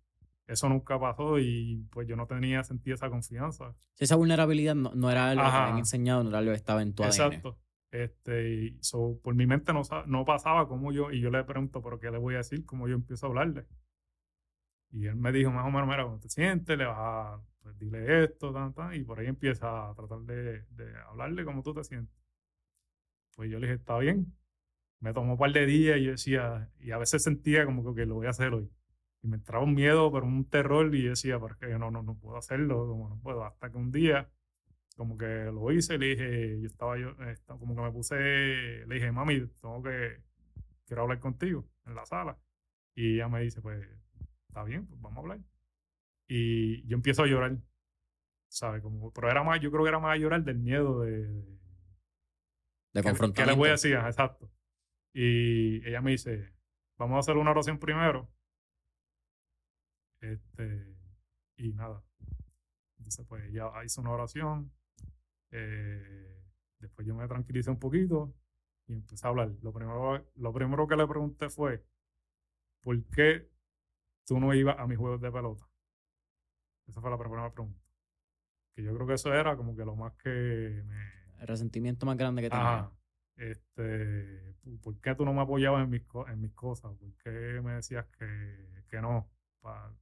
eso 0.47 0.69
nunca 0.69 0.99
pasó 0.99 1.39
y 1.39 1.85
pues 1.91 2.07
yo 2.07 2.15
no 2.15 2.25
tenía 2.25 2.63
sentido 2.63 2.95
esa 2.95 3.09
confianza. 3.09 3.75
Esa 3.97 4.15
vulnerabilidad 4.15 4.75
no, 4.75 4.91
no 4.95 5.11
era 5.11 5.35
lo 5.35 5.41
que 5.41 5.47
me 5.47 5.53
habían 5.53 5.77
enseñado, 5.79 6.23
no 6.23 6.29
era 6.29 6.41
lo 6.41 6.51
que 6.51 6.57
estaba 6.57 6.81
en 6.81 6.93
tu 6.93 7.03
Exacto. 7.03 7.59
Este, 7.91 8.49
y 8.49 8.79
por 9.23 9.33
mi 9.33 9.47
mente 9.47 9.71
no, 9.73 9.81
no 10.07 10.25
pasaba 10.25 10.67
como 10.67 10.91
yo, 10.91 11.11
y 11.11 11.21
yo 11.21 11.29
le 11.29 11.43
pregunto, 11.43 11.81
¿pero 11.81 11.99
qué 11.99 12.11
le 12.11 12.17
voy 12.17 12.35
a 12.35 12.39
decir? 12.39 12.65
¿Cómo 12.65 12.87
yo 12.87 12.95
empiezo 12.95 13.25
a 13.25 13.29
hablarle? 13.29 13.65
Y 14.91 15.07
él 15.07 15.15
me 15.15 15.31
dijo 15.31 15.51
más 15.51 15.65
o 15.65 15.71
menos, 15.71 15.87
mira, 15.87 16.03
¿cómo 16.03 16.19
te 16.19 16.29
sientes? 16.29 16.77
Le 16.77 16.85
vas 16.85 16.97
a, 16.97 17.41
pues 17.61 17.77
dile 17.77 18.23
esto, 18.23 18.53
tan, 18.53 18.73
tan, 18.73 18.93
y 18.93 19.03
por 19.03 19.19
ahí 19.19 19.27
empieza 19.27 19.89
a 19.89 19.93
tratar 19.95 20.19
de, 20.19 20.63
de 20.69 20.97
hablarle 21.09 21.45
cómo 21.45 21.61
tú 21.63 21.73
te 21.73 21.83
sientes. 21.83 22.15
Pues 23.35 23.51
yo 23.51 23.59
le 23.59 23.67
dije, 23.67 23.79
está 23.79 23.97
bien. 23.99 24.33
Me 24.99 25.13
tomó 25.13 25.33
un 25.33 25.37
par 25.37 25.51
de 25.53 25.65
días 25.65 25.97
y 25.97 26.05
yo 26.05 26.11
decía, 26.11 26.69
y 26.79 26.91
a 26.91 26.97
veces 26.97 27.21
sentía 27.23 27.65
como 27.65 27.93
que, 27.93 28.05
lo 28.05 28.15
voy 28.15 28.27
a 28.27 28.31
hacer 28.31 28.53
hoy. 28.53 28.69
Y 29.21 29.27
me 29.27 29.37
entraba 29.37 29.63
un 29.63 29.73
miedo, 29.73 30.11
pero 30.11 30.25
un 30.25 30.45
terror, 30.45 30.93
y 30.93 31.03
decía, 31.07 31.39
porque 31.39 31.67
no, 31.79 31.91
no, 31.91 32.03
no 32.03 32.15
puedo 32.17 32.37
hacerlo, 32.37 32.87
como 32.87 33.09
no 33.09 33.19
puedo. 33.19 33.43
Hasta 33.43 33.71
que 33.71 33.77
un 33.77 33.91
día, 33.91 34.29
como 34.95 35.17
que 35.17 35.45
lo 35.45 35.71
hice, 35.71 35.97
le 35.97 36.07
dije, 36.07 36.61
yo 36.61 36.67
estaba 36.67 36.97
yo, 36.97 37.15
como 37.59 37.75
que 37.75 37.81
me 37.81 37.91
puse, 37.91 38.15
le 38.15 38.95
dije, 38.95 39.11
mami, 39.11 39.47
tengo 39.61 39.81
que, 39.83 40.21
quiero 40.85 41.03
hablar 41.03 41.19
contigo 41.19 41.67
en 41.85 41.95
la 41.95 42.05
sala. 42.05 42.37
Y 42.95 43.15
ella 43.15 43.27
me 43.27 43.41
dice, 43.41 43.61
pues, 43.61 43.87
está 44.47 44.63
bien, 44.63 44.87
pues 44.87 44.99
vamos 45.01 45.17
a 45.17 45.21
hablar. 45.21 45.39
Y 46.27 46.85
yo 46.87 46.95
empiezo 46.95 47.23
a 47.23 47.27
llorar, 47.27 47.57
¿sabes? 48.49 48.81
Como, 48.81 49.11
pero 49.13 49.29
era 49.29 49.43
más, 49.43 49.59
yo 49.61 49.71
creo 49.71 49.83
que 49.83 49.89
era 49.89 49.99
más 49.99 50.15
a 50.15 50.17
llorar 50.17 50.43
del 50.43 50.57
miedo 50.57 51.01
de... 51.01 51.27
De, 52.93 53.03
confrontar. 53.03 53.45
¿Qué 53.45 53.51
le 53.51 53.57
voy 53.57 53.69
a 53.69 53.73
decir? 53.73 53.93
Exacto. 53.93 54.51
Y 55.13 55.87
ella 55.87 56.01
me 56.01 56.11
dice, 56.11 56.53
vamos 56.97 57.17
a 57.17 57.19
hacer 57.19 57.37
una 57.37 57.51
oración 57.51 57.77
primero. 57.77 58.29
Este, 60.21 60.95
y 61.57 61.73
nada. 61.73 62.03
Entonces, 62.97 63.25
pues 63.27 63.45
ella 63.45 63.71
hizo 63.83 64.01
una 64.01 64.11
oración. 64.11 64.71
Eh, 65.51 66.43
después 66.79 67.07
yo 67.07 67.15
me 67.15 67.27
tranquilicé 67.27 67.69
un 67.69 67.79
poquito 67.79 68.33
y 68.87 68.93
empecé 68.93 69.25
a 69.25 69.29
hablar. 69.29 69.51
Lo 69.61 69.71
primero, 69.73 70.25
lo 70.35 70.53
primero 70.53 70.87
que 70.87 70.95
le 70.95 71.07
pregunté 71.07 71.49
fue, 71.49 71.85
¿por 72.81 73.03
qué 73.05 73.49
tú 74.25 74.39
no 74.39 74.53
ibas 74.53 74.77
a 74.79 74.87
mis 74.87 74.97
juegos 74.97 75.21
de 75.21 75.31
pelota? 75.31 75.67
Esa 76.87 77.01
fue 77.01 77.09
la 77.09 77.17
primera 77.17 77.51
pregunta. 77.51 77.79
Que 78.75 78.83
yo 78.83 78.93
creo 78.95 79.07
que 79.07 79.13
eso 79.13 79.33
era 79.33 79.55
como 79.57 79.75
que 79.75 79.85
lo 79.85 79.95
más 79.95 80.13
que 80.13 80.83
me... 80.85 81.17
El 81.39 81.47
resentimiento 81.47 82.05
más 82.05 82.17
grande 82.17 82.41
que 82.41 82.49
tenía. 82.49 82.91
Este, 83.35 84.55
¿Por 84.81 84.99
qué 84.99 85.13
tú 85.13 85.23
no 85.23 85.33
me 85.33 85.41
apoyabas 85.41 85.83
en 85.83 85.89
mis, 85.91 86.03
en 86.27 86.41
mis 86.41 86.53
cosas? 86.53 86.95
¿Por 86.95 87.13
qué 87.17 87.61
me 87.61 87.73
decías 87.73 88.07
que, 88.17 88.83
que 88.89 89.01
no 89.01 89.29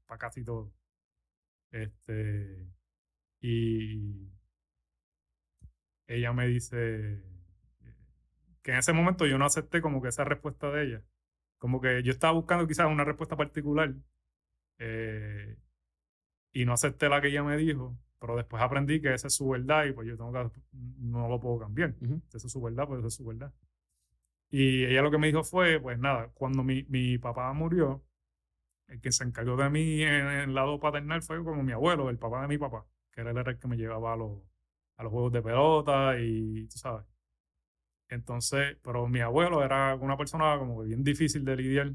para 0.05 0.19
casi 0.19 0.43
todo? 0.43 0.71
Este, 1.71 2.67
y 3.41 4.29
ella 6.07 6.33
me 6.33 6.47
dice 6.47 7.21
que 8.61 8.71
en 8.71 8.77
ese 8.77 8.93
momento 8.93 9.27
yo 9.27 9.37
no 9.37 9.45
acepté 9.45 9.81
como 9.81 10.01
que 10.01 10.09
esa 10.09 10.23
respuesta 10.23 10.71
de 10.71 10.83
ella. 10.85 11.03
Como 11.59 11.81
que 11.81 12.03
yo 12.03 12.11
estaba 12.11 12.33
buscando 12.33 12.67
quizás 12.67 12.87
una 12.87 13.03
respuesta 13.05 13.35
particular 13.37 13.93
eh, 14.79 15.57
y 16.53 16.65
no 16.65 16.73
acepté 16.73 17.09
la 17.09 17.21
que 17.21 17.27
ella 17.29 17.43
me 17.43 17.57
dijo, 17.57 17.97
pero 18.19 18.35
después 18.35 18.61
aprendí 18.63 19.01
que 19.01 19.13
esa 19.13 19.27
es 19.27 19.35
su 19.35 19.49
verdad 19.49 19.85
y 19.85 19.93
pues 19.93 20.07
yo 20.07 20.17
tengo 20.17 20.31
que, 20.51 20.61
no 20.71 21.27
lo 21.27 21.39
puedo 21.39 21.59
cambiar. 21.59 21.93
Esa 22.33 22.47
es 22.47 22.51
su 22.51 22.61
verdad, 22.61 22.87
pues 22.87 22.99
esa 22.99 23.07
es 23.09 23.13
su 23.15 23.25
verdad. 23.25 23.53
Y 24.49 24.85
ella 24.85 25.01
lo 25.01 25.11
que 25.11 25.17
me 25.17 25.27
dijo 25.27 25.43
fue, 25.43 25.79
pues 25.79 25.99
nada, 25.99 26.29
cuando 26.33 26.63
mi, 26.63 26.83
mi 26.89 27.17
papá 27.17 27.51
murió, 27.53 28.03
el 28.87 29.01
que 29.01 29.11
se 29.11 29.23
encargó 29.23 29.55
de 29.57 29.69
mí 29.69 30.03
en 30.03 30.27
el 30.27 30.53
lado 30.53 30.79
paternal 30.79 31.21
fue 31.21 31.43
como 31.43 31.63
mi 31.63 31.71
abuelo, 31.71 32.09
el 32.09 32.17
papá 32.17 32.41
de 32.41 32.47
mi 32.47 32.57
papá, 32.57 32.85
que 33.11 33.21
era 33.21 33.31
el 33.31 33.59
que 33.59 33.67
me 33.67 33.77
llevaba 33.77 34.13
a 34.13 34.17
los, 34.17 34.41
a 34.97 35.03
los 35.03 35.11
juegos 35.11 35.33
de 35.33 35.41
pelota 35.41 36.19
y 36.19 36.67
tú 36.67 36.77
sabes. 36.77 37.05
Entonces, 38.09 38.77
pero 38.83 39.07
mi 39.07 39.21
abuelo 39.21 39.63
era 39.63 39.95
una 39.95 40.17
persona 40.17 40.57
como 40.59 40.83
bien 40.83 41.03
difícil 41.03 41.43
de 41.43 41.55
lidiar, 41.55 41.93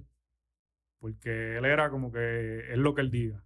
porque 0.98 1.57
él 1.57 1.64
era 1.64 1.90
como 1.90 2.11
que 2.12 2.72
es 2.72 2.79
lo 2.79 2.94
que 2.94 3.03
él 3.03 3.11
diga, 3.11 3.44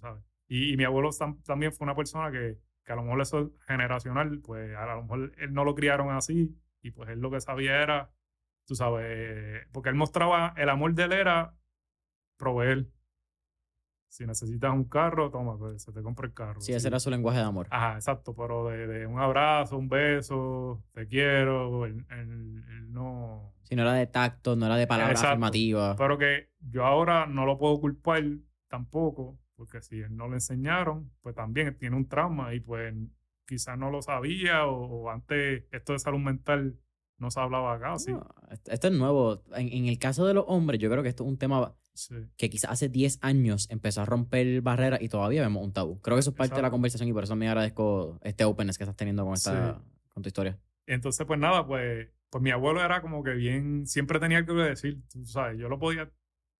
¿sabes? 0.00 0.22
Y, 0.48 0.76
mi 0.76 0.84
abuelo 0.84 1.10
también 1.44 1.72
fue 1.72 1.86
una 1.86 1.96
persona 1.96 2.30
que, 2.30 2.58
que, 2.84 2.92
a 2.92 2.96
lo 2.96 3.02
mejor 3.02 3.22
eso 3.22 3.52
generacional, 3.66 4.40
pues 4.40 4.76
a 4.76 4.86
lo 4.86 5.02
mejor 5.02 5.32
él 5.38 5.54
no 5.54 5.64
lo 5.64 5.74
criaron 5.74 6.10
así, 6.10 6.54
y 6.82 6.90
pues 6.90 7.08
él 7.10 7.20
lo 7.20 7.30
que 7.30 7.40
sabía 7.40 7.82
era, 7.82 8.10
tú 8.66 8.74
sabes, 8.74 9.66
porque 9.72 9.88
él 9.88 9.94
mostraba, 9.94 10.54
el 10.56 10.68
amor 10.68 10.94
de 10.94 11.04
él 11.04 11.12
era 11.12 11.54
proveer. 12.36 12.86
Si 14.08 14.24
necesitas 14.24 14.72
un 14.72 14.84
carro, 14.84 15.28
toma, 15.30 15.58
pues 15.58 15.82
se 15.82 15.92
te 15.92 16.00
compra 16.00 16.28
el 16.28 16.34
carro. 16.34 16.60
Sí, 16.60 16.72
ese 16.72 16.86
era 16.86 17.00
su 17.00 17.10
lenguaje 17.10 17.38
de 17.38 17.44
amor. 17.44 17.66
Ajá, 17.70 17.94
exacto, 17.94 18.32
pero 18.32 18.68
de, 18.68 19.06
un 19.06 19.18
abrazo, 19.18 19.76
un 19.76 19.88
beso, 19.88 20.84
te 20.92 21.08
quiero, 21.08 21.84
él, 21.84 22.06
no... 22.92 23.52
Si 23.64 23.74
no 23.74 23.82
era 23.82 23.94
de 23.94 24.06
tacto, 24.06 24.54
no 24.54 24.66
era 24.66 24.76
de 24.76 24.86
palabras 24.86 25.20
afirmativas. 25.20 25.96
Pero 25.96 26.16
que 26.16 26.50
yo 26.60 26.84
ahora 26.84 27.26
no 27.26 27.44
lo 27.44 27.58
puedo 27.58 27.80
culpar 27.80 28.22
tampoco, 28.68 29.36
porque 29.56 29.82
si 29.82 30.00
él 30.00 30.16
no 30.16 30.28
le 30.28 30.34
enseñaron, 30.34 31.10
pues 31.20 31.34
también 31.34 31.76
tiene 31.76 31.96
un 31.96 32.06
trauma 32.06 32.54
y 32.54 32.60
pues 32.60 32.94
quizás 33.46 33.76
no 33.76 33.90
lo 33.90 34.00
sabía 34.00 34.66
o, 34.66 35.10
antes 35.10 35.64
esto 35.72 35.92
de 35.92 35.98
salud 35.98 36.20
mental 36.20 36.78
no 37.18 37.30
se 37.30 37.40
hablaba 37.40 37.74
acá, 37.74 37.98
sí. 37.98 38.12
esto 38.66 38.88
es 38.88 38.92
nuevo. 38.92 39.42
En, 39.54 39.72
en, 39.72 39.86
el 39.86 39.98
caso 39.98 40.26
de 40.26 40.34
los 40.34 40.44
hombres, 40.48 40.80
yo 40.80 40.90
creo 40.90 41.02
que 41.02 41.08
esto 41.08 41.24
es 41.24 41.30
un 41.30 41.38
tema 41.38 41.74
que 42.36 42.50
quizás 42.50 42.70
hace 42.70 42.88
10 42.88 43.18
años 43.22 43.68
empezó 43.70 44.02
a 44.02 44.04
romper 44.04 44.60
barreras 44.62 45.00
y 45.00 45.08
todavía 45.08 45.42
vemos 45.42 45.62
un 45.62 45.72
tabú. 45.72 46.00
Creo 46.00 46.16
que 46.16 46.20
eso 46.20 46.30
es 46.30 46.36
parte 46.36 46.56
de 46.56 46.62
la 46.62 46.70
conversación 46.70 47.08
y 47.08 47.12
por 47.12 47.24
eso 47.24 47.36
me 47.36 47.48
agradezco 47.48 48.18
este 48.22 48.44
openness 48.44 48.78
que 48.78 48.84
estás 48.84 48.96
teniendo 48.96 49.24
con, 49.24 49.34
esta, 49.34 49.80
con 50.08 50.22
tu 50.22 50.28
historia. 50.28 50.58
Entonces, 50.86 51.24
pues 51.26 51.38
nada, 51.38 51.66
pues, 51.66 52.08
pues 52.30 52.42
mi 52.42 52.50
abuelo 52.50 52.84
era 52.84 53.00
como 53.00 53.22
que 53.22 53.34
bien, 53.34 53.86
siempre 53.86 54.18
tenía 54.18 54.38
algo 54.38 54.54
que 54.54 54.62
decir, 54.62 55.02
tú 55.08 55.24
sabes, 55.24 55.58
yo 55.58 55.68
lo 55.68 55.78
podía, 55.78 56.10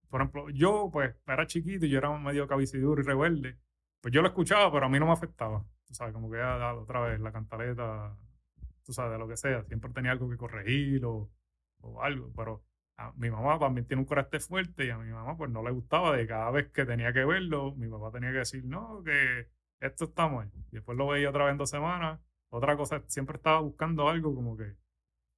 por 0.09 0.21
ejemplo, 0.21 0.49
yo 0.49 0.89
pues 0.91 1.13
era 1.27 1.45
chiquito 1.45 1.85
y 1.85 1.89
yo 1.89 1.97
era 1.97 2.17
medio 2.17 2.47
cabiciduro 2.47 3.01
y 3.01 3.05
rebelde, 3.05 3.57
pues 4.01 4.13
yo 4.13 4.21
lo 4.21 4.29
escuchaba, 4.29 4.71
pero 4.71 4.85
a 4.85 4.89
mí 4.89 4.99
no 4.99 5.05
me 5.05 5.11
afectaba, 5.11 5.65
tú 5.85 5.93
sabes, 5.93 6.13
como 6.13 6.31
que 6.31 6.37
ya 6.37 6.73
otra 6.73 7.01
vez 7.01 7.19
la 7.19 7.31
cantaleta, 7.31 8.17
tú 8.83 8.93
sabes, 8.93 9.11
de 9.11 9.17
lo 9.17 9.27
que 9.27 9.37
sea, 9.37 9.63
siempre 9.65 9.91
tenía 9.91 10.11
algo 10.11 10.29
que 10.29 10.37
corregir 10.37 11.05
o, 11.05 11.29
o 11.81 12.01
algo, 12.01 12.31
pero 12.35 12.63
mi 13.15 13.29
mamá 13.29 13.59
también 13.59 13.85
tiene 13.87 14.01
un 14.01 14.07
carácter 14.07 14.41
fuerte 14.41 14.85
y 14.85 14.89
a 14.89 14.97
mi 14.97 15.11
mamá 15.11 15.37
pues 15.37 15.51
no 15.51 15.63
le 15.63 15.71
gustaba 15.71 16.15
de 16.15 16.27
cada 16.27 16.51
vez 16.51 16.71
que 16.71 16.85
tenía 16.85 17.13
que 17.13 17.25
verlo, 17.25 17.75
mi 17.75 17.87
papá 17.87 18.11
tenía 18.11 18.31
que 18.31 18.39
decir, 18.39 18.65
no, 18.65 19.03
que 19.03 19.49
esto 19.79 20.05
está 20.05 20.27
mal. 20.27 20.51
Y 20.71 20.75
después 20.75 20.97
lo 20.97 21.07
veía 21.07 21.29
otra 21.29 21.45
vez 21.45 21.53
en 21.53 21.57
dos 21.57 21.69
semanas. 21.69 22.19
Otra 22.49 22.77
cosa, 22.77 23.03
siempre 23.07 23.37
estaba 23.37 23.59
buscando 23.59 24.07
algo 24.09 24.33
como 24.33 24.55
que... 24.57 24.75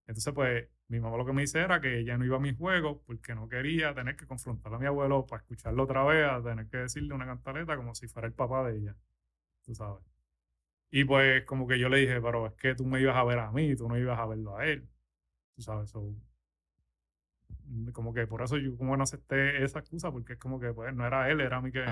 Entonces 0.08 0.34
pues 0.34 0.70
mi 0.88 1.00
mamá 1.00 1.18
lo 1.18 1.26
que 1.26 1.34
me 1.34 1.42
dice 1.42 1.60
era 1.60 1.82
que 1.82 2.00
ella 2.00 2.18
no 2.18 2.26
iba 2.26 2.38
a 2.38 2.40
mis 2.40 2.58
juegos 2.58 3.00
porque 3.06 3.36
no 3.36 3.50
quería 3.50 3.94
tener 3.94 4.16
que 4.16 4.26
confrontar 4.28 4.74
a 4.74 4.80
mi 4.80 4.86
abuelo 4.86 5.26
para 5.26 5.42
escucharlo 5.42 5.84
otra 5.84 6.04
vez, 6.04 6.30
a 6.30 6.42
tener 6.42 6.68
que 6.70 6.78
decirle 6.78 7.14
una 7.14 7.26
cantaleta 7.26 7.76
como 7.76 7.94
si 7.96 8.08
fuera 8.08 8.28
el 8.28 8.34
papá 8.34 8.68
de 8.70 8.78
ella. 8.78 8.96
Tú 9.64 9.76
sabes. 9.76 10.04
Y 10.92 11.04
pues 11.06 11.44
como 11.46 11.68
que 11.68 11.80
yo 11.80 11.90
le 11.90 11.98
dije, 12.00 12.22
pero 12.22 12.48
es 12.48 12.54
que 12.54 12.76
tú 12.76 12.86
me 12.86 13.02
ibas 13.02 13.16
a 13.18 13.24
ver 13.24 13.40
a 13.40 13.52
mí, 13.52 13.76
tú 13.76 13.88
no 13.90 13.98
ibas 13.98 14.20
a 14.20 14.26
verlo 14.26 14.58
a 14.58 14.66
él. 14.66 14.88
Tú 15.56 15.62
sabes, 15.62 15.90
eso 15.90 16.16
como 17.94 18.14
que 18.14 18.28
por 18.28 18.42
eso 18.42 18.58
yo 18.58 18.76
como 18.78 18.96
no 18.98 19.04
acepté 19.04 19.64
esa 19.64 19.80
excusa, 19.80 20.12
porque 20.12 20.34
es 20.34 20.40
como 20.40 20.60
que 20.60 20.74
pues 20.74 20.94
no 20.94 21.06
era 21.06 21.30
él, 21.30 21.42
era 21.42 21.62
mí 21.62 21.72
que... 21.72 21.86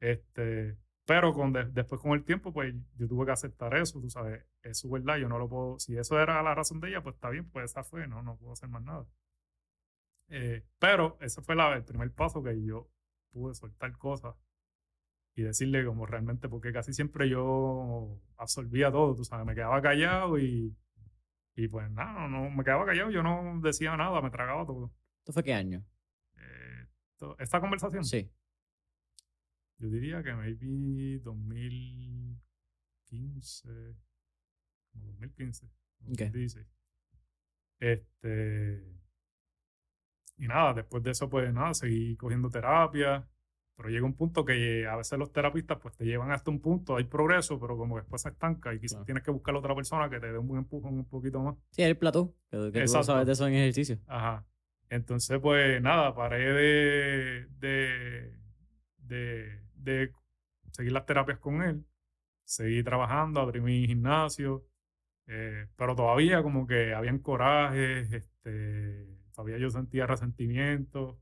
Este, 0.00 0.76
pero 1.08 1.32
con 1.32 1.52
después 1.52 2.00
con 2.00 2.12
el 2.12 2.24
tiempo, 2.24 2.52
pues 2.52 2.74
yo 2.96 3.08
tuve 3.08 3.26
que 3.26 3.32
aceptar 3.32 3.74
eso, 3.74 4.00
tú 4.00 4.10
sabes, 4.10 4.44
es 4.62 4.78
su 4.78 4.90
verdad, 4.90 5.16
yo 5.16 5.28
no 5.28 5.38
lo 5.38 5.48
puedo, 5.48 5.78
si 5.78 5.96
eso 5.96 6.20
era 6.20 6.42
la 6.42 6.54
razón 6.54 6.80
de 6.80 6.90
ella, 6.90 7.02
pues 7.02 7.14
está 7.14 7.30
bien, 7.30 7.48
pues 7.50 7.70
esa 7.70 7.82
fue, 7.82 8.06
no, 8.06 8.22
no 8.22 8.36
puedo 8.36 8.52
hacer 8.52 8.68
más 8.68 8.82
nada. 8.82 9.06
Eh, 10.28 10.64
pero 10.78 11.16
ese 11.20 11.40
fue 11.40 11.56
la, 11.56 11.74
el 11.74 11.84
primer 11.84 12.12
paso 12.12 12.42
que 12.42 12.62
yo 12.62 12.90
pude 13.32 13.54
soltar 13.54 13.96
cosas 13.96 14.34
y 15.34 15.42
decirle 15.42 15.84
como 15.86 16.04
realmente, 16.04 16.48
porque 16.48 16.72
casi 16.72 16.92
siempre 16.92 17.28
yo 17.28 18.20
absorbía 18.36 18.92
todo, 18.92 19.14
tú 19.14 19.24
sabes, 19.24 19.46
me 19.46 19.54
quedaba 19.54 19.80
callado 19.80 20.38
y 20.38 20.76
y 21.58 21.66
pues 21.66 21.90
nada, 21.90 22.28
no, 22.28 22.48
me 22.50 22.62
quedaba 22.62 22.86
callado, 22.86 23.10
yo 23.10 23.20
no 23.20 23.60
decía 23.60 23.96
nada, 23.96 24.22
me 24.22 24.30
tragaba 24.30 24.64
todo. 24.64 24.94
¿Esto 25.18 25.32
fue 25.32 25.42
qué 25.42 25.52
año? 25.52 25.84
Eh, 26.36 26.86
¿Esta 27.40 27.60
conversación? 27.60 28.04
Sí. 28.04 28.30
Yo 29.78 29.88
diría 29.88 30.22
que 30.22 30.32
maybe 30.34 31.18
2015, 31.18 33.96
como 34.92 35.06
2015, 35.06 35.68
2016. 35.98 36.64
Este, 37.80 38.84
y 40.36 40.46
nada, 40.46 40.74
después 40.74 41.02
de 41.02 41.10
eso, 41.10 41.28
pues 41.28 41.52
nada, 41.52 41.74
seguí 41.74 42.16
cogiendo 42.16 42.50
terapia. 42.50 43.28
Pero 43.78 43.90
llega 43.90 44.04
un 44.04 44.14
punto 44.14 44.44
que 44.44 44.88
a 44.88 44.96
veces 44.96 45.16
los 45.20 45.32
terapistas 45.32 45.78
pues 45.80 45.94
te 45.94 46.04
llevan 46.04 46.32
hasta 46.32 46.50
un 46.50 46.60
punto, 46.60 46.96
hay 46.96 47.04
progreso, 47.04 47.60
pero 47.60 47.76
como 47.76 47.96
después 47.96 48.20
se 48.20 48.30
estanca 48.30 48.74
y 48.74 48.80
quizás 48.80 49.04
tienes 49.04 49.22
que 49.22 49.30
buscar 49.30 49.54
a 49.54 49.58
otra 49.58 49.72
persona 49.72 50.10
que 50.10 50.18
te 50.18 50.32
dé 50.32 50.36
un 50.36 50.48
buen 50.48 50.62
empujón 50.62 50.94
un 50.94 51.04
poquito 51.04 51.40
más. 51.40 51.54
Sí, 51.70 51.82
el 51.82 51.96
plató, 51.96 52.34
que, 52.50 52.72
tú 52.72 52.88
sabes 52.88 53.24
de 53.24 53.32
eso 53.32 53.46
en 53.46 53.54
ejercicio. 53.54 54.00
Ajá. 54.08 54.44
Entonces, 54.90 55.38
pues 55.38 55.80
nada, 55.80 56.12
paré 56.12 56.52
de, 56.52 57.46
de, 57.60 58.36
de, 58.96 59.62
de 59.76 60.12
seguir 60.72 60.90
las 60.90 61.06
terapias 61.06 61.38
con 61.38 61.62
él, 61.62 61.84
seguí 62.42 62.82
trabajando, 62.82 63.40
abrí 63.40 63.60
mi 63.60 63.86
gimnasio, 63.86 64.66
eh, 65.28 65.68
pero 65.76 65.94
todavía 65.94 66.42
como 66.42 66.66
que 66.66 66.94
habían 66.94 67.20
corajes, 67.20 68.12
este, 68.12 69.06
todavía 69.32 69.58
yo 69.58 69.70
sentía 69.70 70.04
resentimiento 70.04 71.20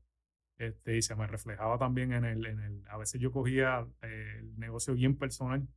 Este, 0.57 0.97
y 0.97 1.01
se 1.01 1.15
me 1.15 1.27
reflejaba 1.27 1.77
también 1.77 2.13
en 2.13 2.25
el, 2.25 2.45
en 2.45 2.59
el 2.59 2.83
a 2.89 2.97
veces 2.97 3.21
yo 3.21 3.31
cogía 3.31 3.85
eh, 4.01 4.37
el 4.39 4.57
negocio 4.59 4.93
bien 4.95 5.15
personal, 5.15 5.67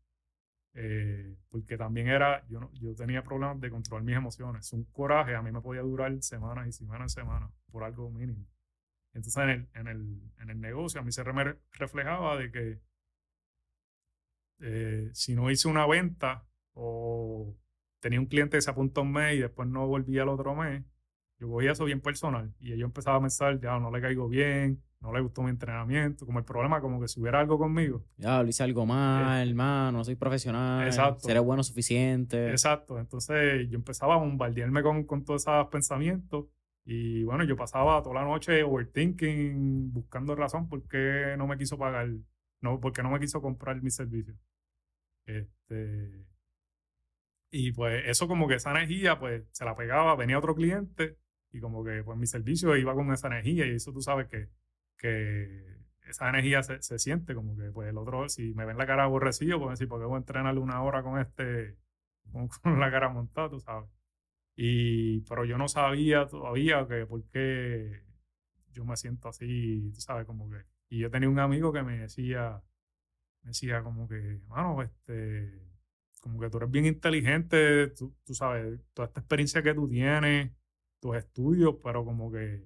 eh, 0.74 1.36
porque 1.50 1.76
también 1.76 2.08
era, 2.08 2.46
yo, 2.48 2.70
yo 2.74 2.94
tenía 2.94 3.22
problemas 3.22 3.60
de 3.60 3.70
controlar 3.70 4.04
mis 4.04 4.16
emociones. 4.16 4.72
Un 4.72 4.84
coraje 4.84 5.34
a 5.34 5.42
mí 5.42 5.52
me 5.52 5.60
podía 5.60 5.82
durar 5.82 6.22
semanas 6.22 6.68
y 6.68 6.72
semanas 6.72 7.12
y 7.12 7.14
semanas 7.14 7.50
por 7.70 7.84
algo 7.84 8.10
mínimo. 8.10 8.46
Entonces 9.12 9.42
en 9.42 9.50
el, 9.50 9.68
en 9.74 9.88
el, 9.88 10.32
en 10.38 10.50
el 10.50 10.60
negocio 10.60 11.00
a 11.00 11.04
mí 11.04 11.12
se 11.12 11.24
me 11.24 11.56
reflejaba 11.72 12.36
de 12.38 12.50
que 12.50 12.80
eh, 14.60 15.10
si 15.14 15.34
no 15.34 15.50
hice 15.50 15.68
una 15.68 15.86
venta 15.86 16.46
o 16.74 17.56
tenía 17.98 18.20
un 18.20 18.26
cliente 18.26 18.56
que 18.56 18.62
se 18.62 18.70
apuntó 18.70 19.02
un 19.02 19.12
mes 19.12 19.36
y 19.36 19.40
después 19.40 19.68
no 19.68 19.86
volvía 19.86 20.22
al 20.22 20.28
otro 20.28 20.54
mes, 20.54 20.84
yo 21.40 21.48
cogía 21.48 21.72
eso 21.72 21.86
bien 21.86 22.00
personal. 22.00 22.52
Y 22.60 22.76
yo 22.76 22.84
empezaba 22.84 23.16
a 23.16 23.20
pensar, 23.20 23.58
ya 23.60 23.78
no 23.78 23.90
le 23.90 24.00
caigo 24.02 24.28
bien, 24.28 24.82
no 25.00 25.12
le 25.12 25.20
gustó 25.20 25.42
mi 25.42 25.48
entrenamiento, 25.48 26.26
como 26.26 26.38
el 26.38 26.44
problema, 26.44 26.82
como 26.82 27.00
que 27.00 27.08
si 27.08 27.18
hubiera 27.18 27.40
algo 27.40 27.58
conmigo. 27.58 28.04
Ya, 28.18 28.42
lo 28.42 28.48
hice 28.48 28.62
algo 28.62 28.84
mal, 28.84 29.48
hermano, 29.48 29.98
no 29.98 30.04
soy 30.04 30.16
profesional, 30.16 30.86
exacto. 30.86 31.20
seré 31.20 31.40
bueno 31.40 31.62
suficiente. 31.62 32.50
Exacto, 32.50 32.98
entonces 32.98 33.68
yo 33.70 33.76
empezaba 33.76 34.14
a 34.14 34.18
bombardearme 34.18 34.82
con, 34.82 35.04
con 35.04 35.24
todos 35.24 35.42
esos 35.42 35.68
pensamientos 35.68 36.46
y 36.84 37.24
bueno, 37.24 37.44
yo 37.44 37.56
pasaba 37.56 38.02
toda 38.02 38.16
la 38.16 38.24
noche 38.24 38.62
overthinking, 38.62 39.92
buscando 39.92 40.34
razón 40.34 40.68
por 40.68 40.86
qué 40.88 41.36
no 41.38 41.46
me 41.46 41.56
quiso 41.56 41.78
pagar, 41.78 42.10
no, 42.60 42.78
porque 42.80 43.02
no 43.02 43.10
me 43.10 43.18
quiso 43.18 43.40
comprar 43.40 43.80
mi 43.82 43.90
servicio. 43.90 44.34
Este, 45.24 46.26
y 47.50 47.72
pues 47.72 48.02
eso 48.06 48.28
como 48.28 48.46
que 48.46 48.56
esa 48.56 48.72
energía, 48.72 49.18
pues 49.18 49.44
se 49.52 49.64
la 49.64 49.74
pegaba, 49.74 50.14
venía 50.16 50.38
otro 50.38 50.54
cliente 50.54 51.16
y 51.52 51.60
como 51.60 51.84
que 51.84 52.02
pues 52.04 52.18
mi 52.18 52.26
servicio 52.26 52.76
iba 52.76 52.94
con 52.94 53.12
esa 53.12 53.28
energía 53.28 53.66
y 53.66 53.72
eso 53.72 53.92
tú 53.92 54.00
sabes 54.00 54.28
que, 54.28 54.48
que 54.96 55.80
esa 56.08 56.28
energía 56.28 56.62
se, 56.62 56.82
se 56.82 56.98
siente 56.98 57.34
como 57.34 57.56
que 57.56 57.70
pues 57.70 57.88
el 57.88 57.98
otro, 57.98 58.28
si 58.28 58.54
me 58.54 58.64
ven 58.64 58.78
la 58.78 58.86
cara 58.86 59.04
aborrecido, 59.04 59.58
pues 59.58 59.78
decir, 59.78 59.88
porque 59.88 60.06
voy 60.06 60.16
a 60.16 60.18
entrenarle 60.18 60.60
una 60.60 60.82
hora 60.82 61.02
con 61.02 61.18
este, 61.20 61.76
con 62.62 62.80
la 62.80 62.90
cara 62.90 63.08
montada, 63.08 63.50
tú 63.50 63.60
sabes. 63.60 63.90
Y, 64.56 65.20
pero 65.22 65.44
yo 65.44 65.56
no 65.58 65.68
sabía 65.68 66.26
todavía 66.28 66.86
que 66.86 67.06
por 67.06 67.24
qué 67.30 68.02
yo 68.72 68.84
me 68.84 68.96
siento 68.96 69.28
así, 69.28 69.90
tú 69.94 70.00
sabes, 70.00 70.26
como 70.26 70.50
que. 70.50 70.64
Y 70.88 70.98
yo 71.00 71.10
tenía 71.10 71.28
un 71.28 71.38
amigo 71.38 71.72
que 71.72 71.82
me 71.82 71.98
decía, 72.00 72.62
me 73.42 73.50
decía 73.50 73.82
como 73.82 74.08
que, 74.08 74.40
mano, 74.48 74.82
este, 74.82 75.60
como 76.20 76.40
que 76.40 76.50
tú 76.50 76.58
eres 76.58 76.70
bien 76.70 76.86
inteligente, 76.86 77.88
tú, 77.88 78.14
tú 78.24 78.34
sabes, 78.34 78.80
toda 78.94 79.08
esta 79.08 79.20
experiencia 79.20 79.62
que 79.62 79.74
tú 79.74 79.88
tienes, 79.88 80.52
tus 81.00 81.16
estudios, 81.16 81.76
pero 81.82 82.04
como 82.04 82.30
que 82.30 82.64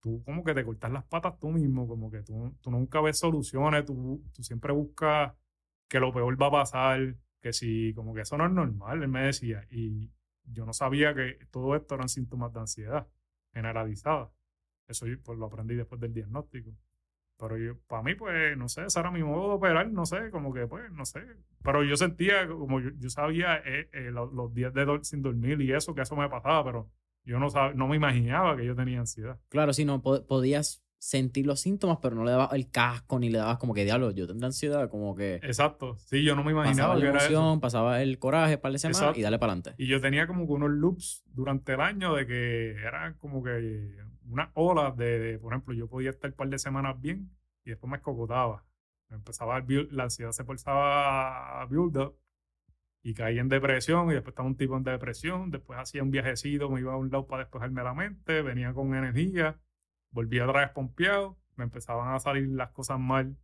tú 0.00 0.22
como 0.24 0.44
que 0.44 0.54
te 0.54 0.64
cortas 0.64 0.92
las 0.92 1.04
patas 1.04 1.38
tú 1.38 1.50
mismo, 1.50 1.88
como 1.88 2.10
que 2.10 2.22
tú, 2.22 2.54
tú 2.60 2.70
nunca 2.70 3.00
ves 3.00 3.18
soluciones, 3.18 3.84
tú, 3.84 4.22
tú 4.32 4.42
siempre 4.42 4.72
buscas 4.72 5.32
que 5.88 6.00
lo 6.00 6.12
peor 6.12 6.40
va 6.40 6.48
a 6.48 6.50
pasar, 6.52 7.16
que 7.40 7.52
si, 7.52 7.94
como 7.94 8.14
que 8.14 8.22
eso 8.22 8.36
no 8.36 8.46
es 8.46 8.52
normal, 8.52 9.02
él 9.02 9.08
me 9.08 9.22
decía. 9.22 9.66
Y, 9.70 10.10
yo 10.50 10.64
no 10.64 10.72
sabía 10.72 11.14
que 11.14 11.38
todo 11.50 11.76
esto 11.76 11.94
eran 11.94 12.08
síntomas 12.08 12.54
de 12.54 12.60
ansiedad 12.60 13.06
generalizada. 13.52 14.32
Eso 14.86 15.06
yo, 15.06 15.20
pues, 15.22 15.38
lo 15.38 15.44
aprendí 15.44 15.74
después 15.74 16.00
del 16.00 16.14
diagnóstico. 16.14 16.70
Pero 17.38 17.58
yo, 17.58 17.78
para 17.86 18.02
mí, 18.02 18.14
pues, 18.14 18.56
no 18.56 18.68
sé, 18.68 18.86
ese 18.86 18.98
era 18.98 19.10
mi 19.10 19.22
modo 19.22 19.48
de 19.48 19.54
operar, 19.56 19.90
no 19.90 20.06
sé, 20.06 20.30
como 20.30 20.52
que, 20.54 20.66
pues, 20.66 20.90
no 20.92 21.04
sé. 21.04 21.22
Pero 21.62 21.84
yo 21.84 21.96
sentía, 21.96 22.48
como 22.48 22.80
yo, 22.80 23.10
sabía 23.10 23.58
eh, 23.58 23.90
eh, 23.92 24.10
los, 24.10 24.54
días 24.54 24.72
de 24.72 25.00
sin 25.02 25.22
dormir 25.22 25.60
y 25.60 25.72
eso, 25.72 25.94
que 25.94 26.02
eso 26.02 26.16
me 26.16 26.30
pasaba, 26.30 26.64
pero 26.64 26.90
yo 27.24 27.38
no, 27.38 27.48
no 27.74 27.88
me 27.88 27.96
imaginaba 27.96 28.56
que 28.56 28.64
yo 28.64 28.74
tenía 28.74 29.00
ansiedad. 29.00 29.38
Claro, 29.48 29.72
si 29.72 29.84
no, 29.84 30.02
podías 30.02 30.82
sentir 30.98 31.46
los 31.46 31.60
síntomas, 31.60 31.98
pero 32.02 32.16
no 32.16 32.24
le 32.24 32.32
dabas 32.32 32.52
el 32.52 32.70
casco 32.70 33.18
ni 33.18 33.30
le 33.30 33.38
dabas 33.38 33.58
como 33.58 33.72
que 33.72 33.84
diablo, 33.84 34.10
yo 34.10 34.26
tendré 34.26 34.46
ansiedad, 34.46 34.90
como 34.90 35.14
que. 35.14 35.36
Exacto, 35.36 35.96
sí, 35.96 36.24
yo 36.24 36.34
no 36.34 36.42
me 36.42 36.52
imaginaba 36.52 36.94
pasaba 36.94 37.12
la 37.12 37.18
emoción, 37.18 37.60
pasaba 37.60 38.02
el 38.02 38.18
coraje 38.18 38.58
para 38.58 38.72
de 38.72 38.78
semanas 38.78 39.16
y 39.16 39.22
dale 39.22 39.38
para 39.38 39.52
adelante. 39.52 39.74
Y 39.78 39.86
yo 39.86 40.00
tenía 40.00 40.26
como 40.26 40.46
que 40.46 40.52
unos 40.52 40.70
loops 40.70 41.22
durante 41.26 41.74
el 41.74 41.80
año 41.80 42.14
de 42.14 42.26
que 42.26 42.72
eran 42.72 43.14
como 43.14 43.42
que 43.42 43.96
unas 44.28 44.50
olas 44.54 44.96
de, 44.96 45.38
por 45.40 45.52
ejemplo, 45.52 45.74
yo 45.74 45.88
podía 45.88 46.10
estar 46.10 46.30
un 46.30 46.36
par 46.36 46.48
de 46.48 46.58
semanas 46.58 47.00
bien 47.00 47.30
y 47.64 47.70
después 47.70 47.90
me 47.90 47.96
escocotaba. 47.96 48.64
Empezaba 49.10 49.64
la 49.90 50.02
ansiedad 50.02 50.32
se 50.32 50.44
forzaba 50.44 51.62
a 51.62 51.66
build 51.66 51.96
up 51.96 52.18
y 53.02 53.14
caí 53.14 53.38
en 53.38 53.48
depresión 53.48 54.10
y 54.10 54.14
después 54.14 54.32
estaba 54.32 54.48
un 54.48 54.56
tipo 54.56 54.76
en 54.76 54.82
depresión, 54.84 55.50
después 55.50 55.78
hacía 55.78 56.02
un 56.02 56.10
viajecito, 56.10 56.70
me 56.70 56.80
iba 56.80 56.92
a 56.92 56.96
un 56.96 57.10
lado 57.10 57.26
para 57.26 57.44
despejarme 57.44 57.82
la 57.82 57.94
mente, 57.94 58.42
venía 58.42 58.72
con 58.72 58.94
energía 58.94 59.58
volví 60.10 60.40
otra 60.40 60.60
vez 60.60 60.70
pompeado, 60.70 61.38
me 61.56 61.64
empezaban 61.64 62.14
a 62.14 62.18
salir 62.18 62.48
las 62.48 62.70
cosas 62.70 62.98
mal 62.98 63.36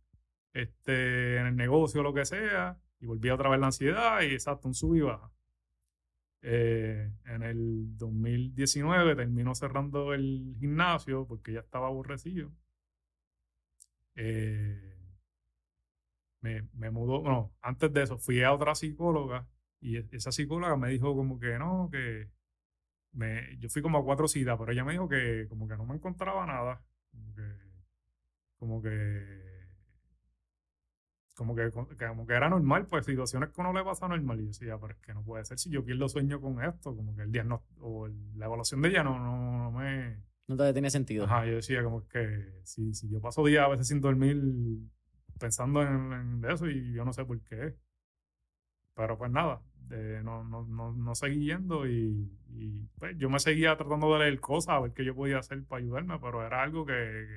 este, 0.53 1.37
en 1.37 1.47
el 1.47 1.55
negocio 1.55 2.03
lo 2.03 2.13
que 2.13 2.25
sea, 2.25 2.79
y 2.99 3.05
volví 3.05 3.29
otra 3.29 3.49
vez 3.49 3.59
la 3.59 3.67
ansiedad 3.67 4.21
y 4.21 4.33
exacto, 4.33 4.67
un 4.67 4.73
sub 4.73 4.95
y 4.95 5.01
baja. 5.01 5.31
Eh, 6.41 7.11
en 7.25 7.41
el 7.41 7.97
2019 7.97 9.15
terminó 9.15 9.55
cerrando 9.55 10.13
el 10.13 10.55
gimnasio 10.59 11.25
porque 11.27 11.53
ya 11.53 11.61
estaba 11.61 11.87
aborrecido. 11.87 12.51
Eh, 14.15 14.94
me, 16.45 16.67
me 16.73 16.91
mudó, 16.91 17.21
bueno, 17.21 17.51
antes 17.61 17.91
de 17.91 18.03
eso 18.03 18.17
fui 18.19 18.43
a 18.43 18.53
otra 18.53 18.75
psicóloga 18.75 19.47
y 19.79 19.97
e, 19.97 20.07
esa 20.11 20.31
psicóloga 20.31 20.77
me 20.77 20.89
dijo 20.89 21.15
como 21.15 21.39
que 21.39 21.57
no, 21.57 21.89
que 21.91 22.29
yo 23.59 23.69
fui 23.69 23.81
como 23.81 23.97
a 23.97 24.03
cuatro 24.03 24.27
citas, 24.27 24.57
pero 24.59 24.71
ella 24.71 24.83
me 24.83 24.91
dijo 24.91 25.07
que 25.07 25.47
como 25.49 25.67
que 25.67 25.77
no 25.77 25.85
me 25.85 25.95
encontraba 25.95 26.45
nada. 26.45 26.83
Como 27.11 27.33
que, 27.33 27.43
como 31.35 31.55
que, 31.55 31.71
como 31.71 32.25
que, 32.27 32.33
era 32.33 32.49
normal, 32.49 32.87
pues 32.87 33.05
situaciones 33.05 33.49
que 33.49 33.61
uno 33.61 33.73
le 33.73 33.83
pasa 33.83 34.07
normal. 34.07 34.39
Y 34.39 34.43
yo 34.43 34.47
decía, 34.47 34.77
pero 34.79 34.93
es 34.93 34.99
que 34.99 35.13
no 35.13 35.23
puede 35.23 35.45
ser 35.45 35.57
si 35.59 35.69
yo 35.69 35.83
pierdo 35.83 36.09
sueño 36.09 36.41
con 36.41 36.61
esto, 36.63 36.95
como 36.95 37.15
que 37.15 37.23
el 37.23 37.31
diagnóstico 37.31 37.85
o 37.85 38.07
la 38.07 38.45
evaluación 38.45 38.81
de 38.81 38.89
ella 38.89 39.03
no, 39.03 39.17
no, 39.19 39.71
me... 39.71 40.21
No 40.47 40.57
te 40.57 40.73
tenía 40.73 40.89
sentido. 40.89 41.25
Ajá, 41.25 41.45
yo 41.45 41.55
decía 41.55 41.83
como 41.83 42.07
que 42.07 42.61
si, 42.63 42.93
si 42.93 43.09
yo 43.09 43.19
paso 43.19 43.43
días 43.45 43.65
a 43.65 43.69
veces 43.69 43.87
sin 43.87 44.01
dormir 44.01 44.37
pensando 45.39 45.81
en, 45.81 46.13
en 46.13 46.45
eso 46.45 46.67
y 46.67 46.93
yo 46.93 47.05
no 47.05 47.13
sé 47.13 47.25
por 47.25 47.41
qué. 47.41 47.75
Pero 48.95 49.17
pues 49.17 49.31
nada, 49.31 49.61
no, 50.23 50.43
no, 50.43 50.65
no, 50.65 50.93
no, 50.93 51.15
seguí 51.15 51.45
yendo 51.45 51.87
y, 51.87 52.29
pues, 52.97 53.17
yo 53.17 53.29
me 53.29 53.39
seguía 53.39 53.75
tratando 53.77 54.13
de 54.13 54.19
leer 54.19 54.39
cosas, 54.39 54.69
a 54.69 54.79
ver 54.79 54.93
qué 54.93 55.05
yo 55.05 55.15
podía 55.15 55.39
hacer 55.39 55.63
para 55.65 55.81
ayudarme, 55.81 56.19
pero 56.19 56.45
era 56.45 56.63
algo 56.63 56.85
que... 56.85 57.27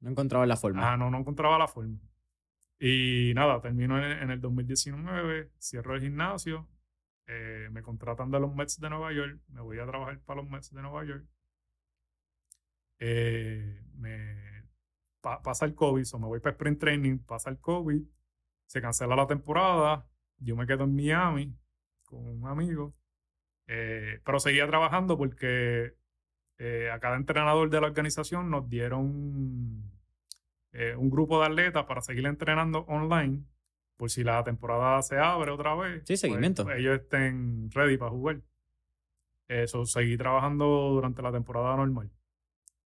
no 0.00 0.10
encontraba 0.10 0.46
la 0.46 0.56
forma. 0.56 0.92
Ah, 0.92 0.96
no, 0.96 1.10
no 1.10 1.18
encontraba 1.18 1.58
la 1.58 1.68
forma. 1.68 1.98
Y 2.78 3.32
nada, 3.34 3.60
termino 3.60 3.98
en, 3.98 4.30
el 4.30 4.40
2019, 4.40 5.50
cierro 5.58 5.94
el 5.94 6.02
gimnasio, 6.02 6.68
eh, 7.26 7.68
me 7.72 7.82
contratan 7.82 8.30
de 8.30 8.40
los 8.40 8.54
Mets 8.54 8.80
de 8.80 8.90
Nueva 8.90 9.12
York, 9.12 9.40
me 9.48 9.60
voy 9.60 9.78
a 9.78 9.86
trabajar 9.86 10.18
para 10.20 10.42
los 10.42 10.50
Mets 10.50 10.72
de 10.72 10.82
Nueva 10.82 11.04
York. 11.04 11.24
Eh, 12.98 13.82
me 13.96 14.53
pasa 15.42 15.64
el 15.64 15.74
COVID, 15.74 16.04
o 16.12 16.18
me 16.18 16.26
voy 16.26 16.40
para 16.40 16.52
Sprint 16.52 16.78
Training, 16.78 17.18
pasa 17.18 17.50
el 17.50 17.58
COVID, 17.58 18.02
se 18.66 18.80
cancela 18.80 19.16
la 19.16 19.26
temporada, 19.26 20.06
yo 20.38 20.56
me 20.56 20.66
quedo 20.66 20.84
en 20.84 20.94
Miami 20.94 21.56
con 22.04 22.26
un 22.26 22.46
amigo, 22.46 22.94
eh, 23.66 24.20
pero 24.24 24.38
seguía 24.38 24.66
trabajando 24.66 25.16
porque 25.16 25.94
eh, 26.58 26.90
a 26.92 27.00
cada 27.00 27.16
entrenador 27.16 27.70
de 27.70 27.80
la 27.80 27.86
organización 27.86 28.50
nos 28.50 28.68
dieron 28.68 29.90
eh, 30.72 30.94
un 30.96 31.10
grupo 31.10 31.40
de 31.40 31.46
atletas 31.46 31.84
para 31.86 32.02
seguir 32.02 32.26
entrenando 32.26 32.80
online 32.80 33.44
por 33.96 34.10
si 34.10 34.24
la 34.24 34.42
temporada 34.44 35.00
se 35.02 35.18
abre 35.18 35.50
otra 35.50 35.74
vez. 35.74 36.00
Sí, 36.00 36.12
pues, 36.12 36.20
seguimiento. 36.20 36.64
Pues, 36.64 36.78
ellos 36.78 37.00
estén 37.00 37.70
ready 37.70 37.96
para 37.96 38.10
jugar. 38.10 38.40
Eso, 39.48 39.84
seguí 39.86 40.16
trabajando 40.16 40.90
durante 40.90 41.22
la 41.22 41.32
temporada 41.32 41.76
normal. 41.76 42.10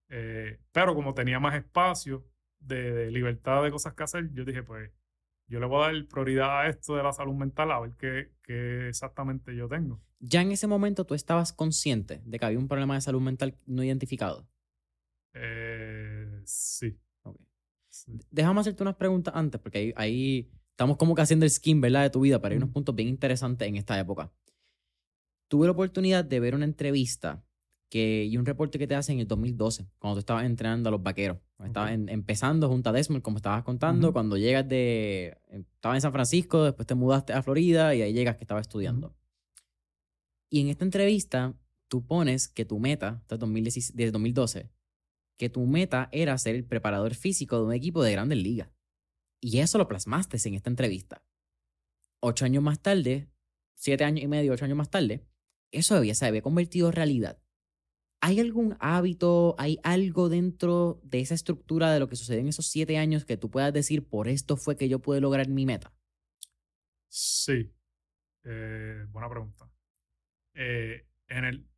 Pero 0.08 0.94
como 0.94 1.14
tenía 1.14 1.38
más 1.38 1.54
espacio 1.54 2.26
de, 2.60 3.10
libertad 3.10 3.62
de 3.62 3.70
cosas 3.70 3.94
que 3.94 4.02
hacer, 4.02 4.32
yo 4.32 4.44
dije, 4.44 4.62
pues 4.62 4.90
yo 5.46 5.60
le 5.60 5.66
voy 5.66 5.82
a 5.82 5.92
dar 5.92 6.06
prioridad 6.06 6.60
a 6.60 6.68
esto 6.68 6.96
de 6.96 7.02
la 7.02 7.12
salud 7.12 7.34
mental 7.34 7.70
a 7.70 7.80
ver 7.80 7.92
qué, 7.96 8.88
exactamente 8.88 9.54
yo 9.54 9.68
tengo. 9.68 10.00
¿Ya 10.20 10.42
en 10.42 10.52
ese 10.52 10.66
momento 10.66 11.04
tú 11.04 11.14
estabas 11.14 11.52
consciente 11.52 12.20
de 12.24 12.38
que 12.38 12.44
había 12.44 12.58
un 12.58 12.68
problema 12.68 12.94
de 12.94 13.00
salud 13.00 13.20
mental 13.20 13.56
no 13.66 13.82
identificado? 13.84 14.48
Eh, 15.32 16.40
sí. 16.44 16.98
Déjame 18.30 18.60
hacerte 18.60 18.82
unas 18.82 18.96
preguntas 18.96 19.34
antes, 19.36 19.60
porque 19.60 19.92
ahí, 19.96 20.50
estamos 20.70 20.96
como 20.96 21.14
que 21.14 21.22
haciendo 21.22 21.44
el 21.44 21.50
skin, 21.50 21.80
¿verdad? 21.80 22.02
De 22.02 22.10
tu 22.10 22.20
vida, 22.20 22.40
pero 22.40 22.52
hay 22.52 22.56
unos 22.58 22.70
puntos 22.70 22.94
bien 22.94 23.08
interesantes 23.08 23.68
en 23.68 23.76
esta 23.76 23.98
época. 23.98 24.32
Tuve 25.48 25.66
la 25.66 25.72
oportunidad 25.72 26.24
de 26.24 26.40
ver 26.40 26.54
una 26.54 26.64
entrevista 26.64 27.44
que, 27.88 28.24
y 28.24 28.36
un 28.36 28.44
reporte 28.44 28.78
que 28.78 28.86
te 28.86 28.94
hacen 28.94 29.14
en 29.14 29.20
el 29.20 29.28
2012, 29.28 29.88
cuando 29.98 30.16
tú 30.16 30.20
estabas 30.20 30.44
entrenando 30.44 30.88
a 30.88 30.92
los 30.92 31.02
vaqueros. 31.02 31.38
Estabas 31.64 31.92
empezando 31.92 32.68
junto 32.68 32.90
a 32.90 32.92
Desmond, 32.92 33.22
como 33.22 33.38
estabas 33.38 33.64
contando, 33.64 34.12
cuando 34.12 34.36
llegas 34.36 34.68
de... 34.68 35.38
Estabas 35.48 35.96
en 35.96 36.00
San 36.02 36.12
Francisco, 36.12 36.64
después 36.64 36.86
te 36.86 36.94
mudaste 36.94 37.32
a 37.32 37.42
Florida 37.42 37.94
y 37.94 38.02
ahí 38.02 38.12
llegas 38.12 38.36
que 38.36 38.44
estabas 38.44 38.62
estudiando. 38.62 39.14
Y 40.50 40.60
en 40.60 40.68
esta 40.68 40.84
entrevista, 40.84 41.54
tú 41.88 42.06
pones 42.06 42.48
que 42.48 42.64
tu 42.64 42.78
meta, 42.78 43.22
desde 43.28 44.10
2012, 44.10 44.70
que 45.36 45.50
tu 45.50 45.66
meta 45.66 46.08
era 46.12 46.36
ser 46.38 46.54
el 46.54 46.64
preparador 46.64 47.14
físico 47.14 47.56
de 47.56 47.64
un 47.64 47.72
equipo 47.72 48.02
de 48.02 48.12
grandes 48.12 48.38
ligas. 48.38 48.70
Y 49.40 49.58
eso 49.58 49.78
lo 49.78 49.88
plasmaste 49.88 50.36
en 50.48 50.54
esta 50.54 50.70
entrevista. 50.70 51.24
Ocho 52.20 52.44
años 52.44 52.62
más 52.62 52.80
tarde, 52.80 53.30
siete 53.74 54.04
años 54.04 54.24
y 54.24 54.28
medio, 54.28 54.52
ocho 54.52 54.64
años 54.64 54.76
más 54.76 54.90
tarde, 54.90 55.24
eso 55.70 55.94
había, 55.94 56.14
se 56.14 56.26
había 56.26 56.42
convertido 56.42 56.88
en 56.88 56.94
realidad. 56.94 57.40
¿Hay 58.20 58.40
algún 58.40 58.76
hábito, 58.80 59.54
hay 59.58 59.78
algo 59.84 60.28
dentro 60.28 61.00
de 61.04 61.20
esa 61.20 61.34
estructura 61.34 61.92
de 61.92 62.00
lo 62.00 62.08
que 62.08 62.16
sucedió 62.16 62.40
en 62.40 62.48
esos 62.48 62.66
siete 62.66 62.98
años 62.98 63.24
que 63.24 63.36
tú 63.36 63.48
puedas 63.50 63.72
decir, 63.72 64.06
por 64.08 64.26
esto 64.28 64.56
fue 64.56 64.76
que 64.76 64.88
yo 64.88 64.98
pude 64.98 65.20
lograr 65.20 65.48
mi 65.48 65.66
meta? 65.66 65.92
Sí, 67.08 67.72
eh, 68.44 69.06
buena 69.10 69.30
pregunta. 69.30 69.70
Eh, 70.54 71.06
en, 71.28 71.44
el, 71.44 71.68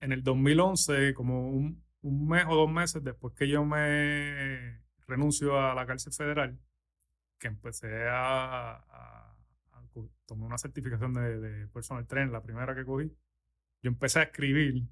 en 0.00 0.12
el 0.12 0.22
2011, 0.22 1.12
como 1.12 1.50
un, 1.50 1.84
mes 2.02 2.44
o 2.48 2.54
dos 2.54 2.70
meses 2.70 3.02
después 3.04 3.34
que 3.34 3.48
yo 3.48 3.64
me 3.64 4.80
renuncio 5.06 5.60
a 5.60 5.74
la 5.74 5.86
cárcel 5.86 6.12
federal, 6.12 6.58
que 7.38 7.48
empecé 7.48 8.06
a, 8.08 8.82
tomar 10.24 10.48
una 10.48 10.58
certificación 10.58 11.14
de, 11.14 11.38
de 11.38 11.68
personal 11.68 12.06
trainer, 12.06 12.32
la 12.32 12.42
primera 12.42 12.74
que 12.74 12.84
cogí, 12.84 13.08
yo 13.82 13.90
empecé 13.90 14.18
a 14.20 14.24
escribir 14.24 14.82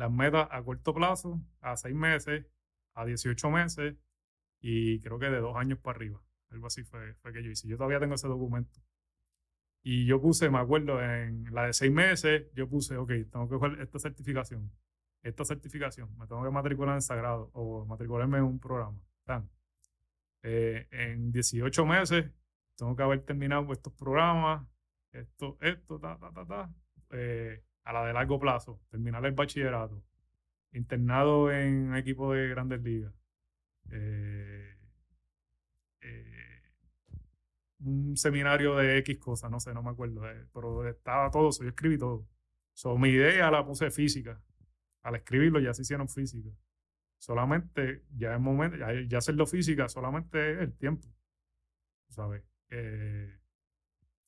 las 0.00 0.10
metas 0.10 0.48
a 0.50 0.62
corto 0.62 0.92
plazo, 0.94 1.40
a 1.60 1.76
seis 1.76 1.94
meses, 1.94 2.46
a 2.94 3.04
18 3.04 3.50
meses 3.50 3.96
y 4.60 5.00
creo 5.00 5.18
que 5.18 5.30
de 5.30 5.40
dos 5.40 5.56
años 5.56 5.78
para 5.78 5.96
arriba. 5.96 6.20
Algo 6.50 6.66
así 6.66 6.82
fue, 6.82 7.14
fue 7.14 7.32
que 7.32 7.42
yo 7.42 7.50
hice. 7.50 7.68
Yo 7.68 7.76
todavía 7.76 8.00
tengo 8.00 8.14
ese 8.14 8.26
documento. 8.26 8.80
Y 9.82 10.04
yo 10.06 10.20
puse, 10.20 10.50
me 10.50 10.58
acuerdo, 10.58 11.02
en 11.02 11.46
la 11.54 11.66
de 11.66 11.72
seis 11.72 11.92
meses, 11.92 12.52
yo 12.54 12.68
puse, 12.68 12.96
ok, 12.96 13.10
tengo 13.30 13.48
que 13.48 13.54
coger 13.54 13.80
esta 13.80 13.98
certificación 13.98 14.70
esta 15.22 15.44
certificación, 15.44 16.08
me 16.18 16.26
tengo 16.26 16.42
que 16.42 16.50
matricular 16.50 16.94
en 16.94 17.02
Sagrado 17.02 17.50
o 17.52 17.84
matricularme 17.84 18.38
en 18.38 18.44
un 18.44 18.58
programa. 18.58 18.98
Eh, 20.42 20.88
en 20.90 21.30
18 21.32 21.84
meses 21.84 22.30
tengo 22.74 22.96
que 22.96 23.02
haber 23.02 23.20
terminado 23.24 23.70
estos 23.72 23.92
programas, 23.92 24.66
esto, 25.12 25.58
esto, 25.60 26.00
ta, 26.00 26.16
ta, 26.18 26.32
ta, 26.32 26.46
ta, 26.46 26.70
eh, 27.10 27.62
a 27.90 27.92
la 27.92 28.06
de 28.06 28.12
largo 28.12 28.38
plazo, 28.38 28.80
terminar 28.90 29.24
el 29.26 29.32
bachillerato, 29.32 30.02
internado 30.72 31.50
en 31.50 31.94
equipo 31.96 32.32
de 32.32 32.48
grandes 32.48 32.80
ligas, 32.82 33.12
eh, 33.90 34.76
un 37.80 38.16
seminario 38.16 38.76
de 38.76 38.98
X 38.98 39.18
cosas, 39.18 39.50
no 39.50 39.58
sé, 39.58 39.74
no 39.74 39.82
me 39.82 39.90
acuerdo, 39.90 40.22
pero 40.52 40.86
estaba 40.88 41.30
todo 41.30 41.48
eso, 41.48 41.62
yo 41.64 41.70
escribí 41.70 41.98
todo. 41.98 42.28
So, 42.74 42.96
mi 42.96 43.08
idea 43.10 43.50
la 43.50 43.64
puse 43.66 43.90
física, 43.90 44.40
al 45.02 45.16
escribirlo 45.16 45.60
ya 45.60 45.74
se 45.74 45.82
hicieron 45.82 46.08
física. 46.08 46.50
Solamente, 47.18 48.04
ya 48.16 48.34
es 48.34 48.40
momento, 48.40 48.76
ya, 48.76 49.18
hacerlo 49.18 49.46
física 49.46 49.88
solamente 49.88 50.52
es 50.52 50.58
el 50.60 50.72
tiempo. 50.74 51.08
¿Sabes? 52.08 52.42
Eh, 52.70 53.38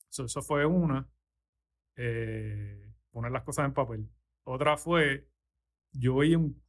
eso, 0.09 0.41
fue 0.41 0.65
una. 0.65 1.07
Eh, 1.95 2.92
poner 3.13 3.31
las 3.31 3.43
cosas 3.43 3.65
en 3.65 3.73
papel. 3.73 4.09
Otra 4.43 4.75
fue, 4.75 5.29
yo 5.93 6.15
oí 6.15 6.35
un, 6.35 6.61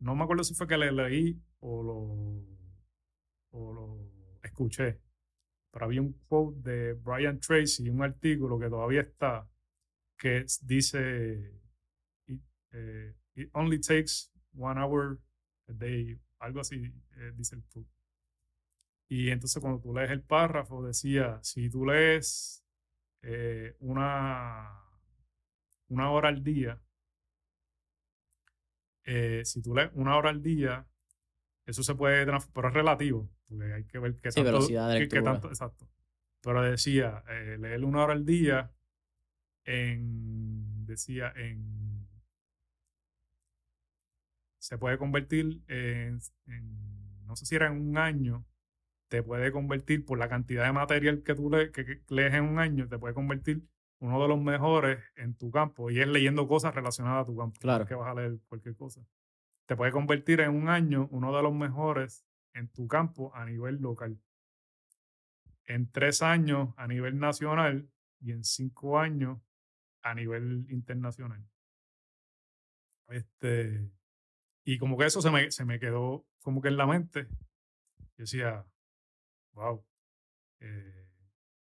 no 0.00 0.16
me 0.16 0.24
acuerdo 0.24 0.42
si 0.42 0.54
fue 0.54 0.66
que 0.66 0.78
le 0.78 0.90
leí 0.90 1.40
o 1.60 1.82
lo, 1.82 1.98
o 3.52 3.72
lo 3.72 4.38
escuché, 4.42 5.00
pero 5.70 5.84
había 5.84 6.00
un 6.00 6.14
quote 6.26 6.70
de 6.70 6.94
Brian 6.94 7.38
Tracy, 7.38 7.88
un 7.88 8.02
artículo 8.02 8.58
que 8.58 8.68
todavía 8.68 9.02
está, 9.02 9.48
que 10.18 10.46
dice, 10.62 11.60
eh, 12.72 13.14
it 13.36 13.50
only 13.52 13.78
takes 13.78 14.30
one 14.56 14.80
hour 14.80 15.20
a 15.68 15.72
day, 15.72 16.18
algo 16.40 16.60
así 16.60 16.92
eh, 17.16 17.32
dice 17.36 17.56
el 17.56 17.62
book. 17.74 17.86
Y 19.08 19.30
entonces 19.30 19.60
cuando 19.60 19.80
tú 19.80 19.94
lees 19.94 20.10
el 20.10 20.22
párrafo 20.22 20.82
decía, 20.82 21.38
si 21.42 21.68
tú 21.68 21.84
lees 21.84 22.64
eh, 23.22 23.76
una, 23.80 24.83
una 25.88 26.10
hora 26.10 26.28
al 26.28 26.42
día, 26.42 26.80
eh, 29.04 29.42
si 29.44 29.62
tú 29.62 29.74
lees 29.74 29.90
una 29.94 30.16
hora 30.16 30.30
al 30.30 30.42
día, 30.42 30.86
eso 31.66 31.82
se 31.82 31.94
puede 31.94 32.26
pero 32.52 32.68
es 32.68 32.74
relativo, 32.74 33.30
porque 33.48 33.72
hay 33.72 33.84
que 33.84 33.98
ver 33.98 34.16
qué 34.16 34.32
sí, 34.32 34.42
velocidad 34.42 34.90
de 34.90 35.08
qué, 35.08 35.22
tanto, 35.22 35.48
exacto. 35.48 35.88
Pero 36.42 36.62
decía, 36.62 37.22
leer 37.58 37.84
una 37.84 38.04
hora 38.04 38.12
al 38.12 38.24
día 38.24 38.70
en, 39.64 40.84
decía, 40.86 41.32
en 41.36 41.84
se 44.64 44.78
puede 44.78 44.96
convertir 44.96 45.62
en, 45.68 46.20
no 47.26 47.36
sé 47.36 47.44
si 47.44 47.54
era 47.54 47.66
en 47.66 47.74
un 47.74 47.98
año, 47.98 48.46
te 49.08 49.22
puede 49.22 49.52
convertir 49.52 50.06
por 50.06 50.18
la 50.18 50.30
cantidad 50.30 50.64
de 50.64 50.72
material 50.72 51.22
que 51.22 51.34
tú 51.34 51.50
que, 51.50 52.00
lees 52.08 52.32
en 52.32 52.44
un 52.44 52.58
año, 52.58 52.88
te 52.88 52.98
puede 52.98 53.12
convertir 53.12 53.62
uno 54.04 54.20
de 54.20 54.28
los 54.28 54.38
mejores 54.38 55.02
en 55.16 55.34
tu 55.34 55.50
campo 55.50 55.90
y 55.90 55.98
es 55.98 56.06
leyendo 56.06 56.46
cosas 56.46 56.74
relacionadas 56.74 57.22
a 57.22 57.26
tu 57.26 57.36
campo. 57.36 57.58
Claro. 57.58 57.86
que 57.86 57.94
vas 57.94 58.10
a 58.10 58.14
leer 58.14 58.38
cualquier 58.48 58.76
cosa. 58.76 59.00
Te 59.66 59.76
puede 59.76 59.92
convertir 59.92 60.40
en 60.40 60.50
un 60.50 60.68
año 60.68 61.08
uno 61.10 61.34
de 61.34 61.42
los 61.42 61.54
mejores 61.54 62.26
en 62.52 62.68
tu 62.68 62.86
campo 62.86 63.34
a 63.34 63.46
nivel 63.46 63.80
local. 63.80 64.20
En 65.64 65.90
tres 65.90 66.20
años 66.20 66.74
a 66.76 66.86
nivel 66.86 67.18
nacional 67.18 67.88
y 68.20 68.32
en 68.32 68.44
cinco 68.44 68.98
años 68.98 69.40
a 70.02 70.14
nivel 70.14 70.66
internacional. 70.68 71.42
Este, 73.08 73.90
y 74.64 74.76
como 74.76 74.98
que 74.98 75.06
eso 75.06 75.22
se 75.22 75.30
me, 75.30 75.50
se 75.50 75.64
me 75.64 75.80
quedó 75.80 76.26
como 76.42 76.60
que 76.60 76.68
en 76.68 76.76
la 76.76 76.86
mente. 76.86 77.26
Yo 77.96 78.24
decía, 78.24 78.66
wow, 79.52 79.82
eh, 80.60 81.03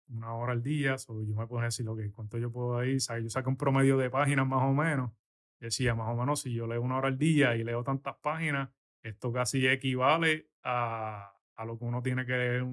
una 0.09 0.33
hora 0.33 0.53
al 0.53 0.61
día, 0.61 0.95
o 1.07 1.23
yo 1.23 1.35
me 1.35 1.61
a 1.61 1.63
decir, 1.65 1.87
ok, 1.87 1.99
¿cuánto 2.13 2.37
yo 2.37 2.51
puedo 2.51 2.77
ahí? 2.77 2.97
Yo 2.99 3.29
saco 3.29 3.49
un 3.49 3.57
promedio 3.57 3.97
de 3.97 4.09
páginas 4.09 4.47
más 4.47 4.63
o 4.63 4.73
menos. 4.73 5.11
Decía, 5.59 5.95
más 5.95 6.09
o 6.09 6.15
menos, 6.15 6.41
si 6.41 6.53
yo 6.53 6.67
leo 6.67 6.81
una 6.81 6.97
hora 6.97 7.07
al 7.07 7.17
día 7.17 7.55
y 7.55 7.63
leo 7.63 7.83
tantas 7.83 8.15
páginas, 8.17 8.69
esto 9.01 9.31
casi 9.31 9.67
equivale 9.67 10.49
a, 10.63 11.33
a 11.55 11.65
lo 11.65 11.77
que 11.77 11.85
uno 11.85 12.01
tiene 12.01 12.25
que 12.25 12.33
leer, 12.33 12.65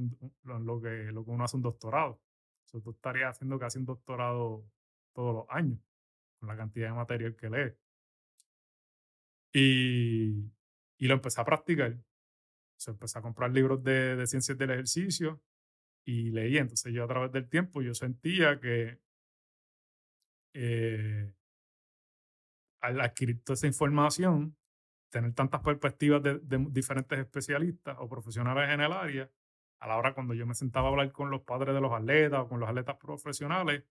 lo, 0.44 0.80
que, 0.80 1.12
lo 1.12 1.24
que 1.24 1.30
uno 1.30 1.44
hace 1.44 1.56
un 1.56 1.62
doctorado. 1.62 2.20
O 2.64 2.68
sea, 2.68 2.80
tú 2.80 2.90
estarías 2.90 3.36
haciendo 3.36 3.58
casi 3.58 3.78
un 3.78 3.86
doctorado 3.86 4.66
todos 5.14 5.34
los 5.34 5.46
años, 5.48 5.78
con 6.38 6.48
la 6.48 6.56
cantidad 6.56 6.88
de 6.88 6.94
material 6.94 7.36
que 7.36 7.50
lees. 7.50 7.74
Y, 9.52 10.50
y 10.98 11.06
lo 11.06 11.14
empecé 11.14 11.40
a 11.40 11.44
practicar. 11.44 11.96
Se 12.76 12.90
empecé 12.90 13.18
a 13.18 13.22
comprar 13.22 13.52
libros 13.52 13.82
de, 13.84 14.16
de, 14.16 14.26
ciencias 14.26 14.58
del 14.58 14.70
ejercicio 14.70 15.40
y 16.04 16.30
leí. 16.30 16.58
Entonces 16.58 16.92
yo 16.92 17.04
a 17.04 17.08
través 17.08 17.32
del 17.32 17.48
tiempo 17.48 17.82
yo 17.82 17.94
sentía 17.94 18.60
que 18.60 18.98
eh, 20.54 21.32
al 22.80 23.00
adquirir 23.00 23.42
toda 23.44 23.54
esa 23.54 23.66
información, 23.66 24.56
tener 25.10 25.34
tantas 25.34 25.60
perspectivas 25.62 26.22
de, 26.22 26.38
de, 26.40 26.66
diferentes 26.70 27.18
especialistas 27.18 27.96
o 28.00 28.08
profesionales 28.08 28.70
en 28.70 28.80
el 28.80 28.92
área, 28.92 29.30
a 29.80 29.88
la 29.88 29.96
hora 29.98 30.14
cuando 30.14 30.34
yo 30.34 30.46
me 30.46 30.54
sentaba 30.54 30.88
a 30.88 30.90
hablar 30.90 31.12
con 31.12 31.30
los 31.30 31.42
padres 31.42 31.74
de 31.74 31.80
los 31.80 31.92
atletas 31.92 32.40
o 32.40 32.48
con 32.48 32.60
los 32.60 32.68
atletas 32.68 32.96
profesionales, 32.96 33.84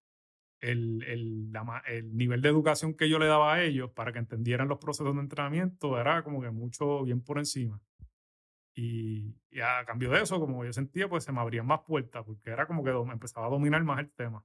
el, 0.62 1.03
el, 1.03 1.51
el, 1.88 2.16
nivel 2.16 2.41
de 2.41 2.49
educación 2.49 2.93
que 2.93 3.09
yo 3.09 3.20
le 3.20 3.26
daba 3.26 3.55
a 3.55 3.64
ellos 3.64 3.91
para 3.91 4.14
que 4.14 4.20
entendieran 4.20 4.68
los 4.68 4.78
procesos 4.78 5.14
de 5.16 5.22
entrenamiento 5.22 5.99
era 5.99 6.24
como 6.24 6.41
que 6.41 6.51
mucho 6.51 7.03
bien 7.03 7.22
por 7.22 7.39
encima. 7.39 7.82
Y, 8.74 9.36
a 9.61 9.84
cambio 9.86 10.11
de 10.11 10.22
eso, 10.22 10.39
como 10.39 10.63
yo 10.65 10.74
sentía, 10.74 11.09
pues 11.09 11.24
se 11.24 11.32
me 11.32 11.41
abrían 11.41 11.65
más 11.65 11.82
puertas, 11.82 12.24
porque 12.26 12.51
era 12.51 12.65
como 12.65 12.84
que 12.84 12.91
me 12.91 13.13
empezaba 13.13 13.47
a 13.47 13.49
dominar 13.49 13.84
más 13.84 13.99
el 13.99 14.11
tema. 14.11 14.43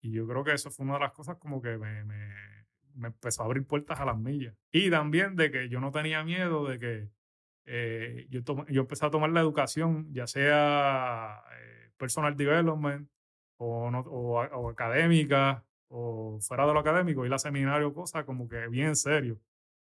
Y 0.00 0.12
yo 0.12 0.26
creo 0.26 0.44
que 0.44 0.52
eso 0.52 0.70
fue 0.70 0.84
una 0.84 0.94
de 0.94 1.00
las 1.00 1.12
cosas 1.12 1.36
como 1.38 1.62
que 1.62 1.78
me, 1.78 2.04
me, 2.04 2.34
me 2.94 3.08
empezó 3.08 3.42
a 3.42 3.46
abrir 3.46 3.66
puertas 3.66 4.00
a 4.00 4.04
las 4.04 4.18
millas. 4.18 4.54
Y 4.72 4.90
también 4.90 5.36
de 5.36 5.50
que 5.50 5.68
yo 5.68 5.80
no 5.80 5.92
tenía 5.92 6.24
miedo 6.24 6.66
de 6.66 6.78
que 6.78 7.10
eh, 7.66 8.26
yo, 8.30 8.40
yo 8.68 8.82
empecé 8.82 9.06
a 9.06 9.10
tomar 9.10 9.30
la 9.30 9.40
educación, 9.40 10.12
ya 10.12 10.26
sea 10.26 11.42
eh, 11.58 11.90
personal 11.96 12.36
development, 12.36 13.08
o, 13.56 13.90
no, 13.90 14.00
o, 14.00 14.68
académica 14.68 15.64
o 15.88 16.38
fuera 16.40 16.66
de 16.66 16.74
lo 16.74 16.80
académico, 16.80 17.24
ir 17.24 17.32
a 17.32 17.38
seminario, 17.38 17.94
cosas 17.94 18.24
como 18.24 18.48
que 18.48 18.68
bien 18.68 18.96
serio. 18.96 19.40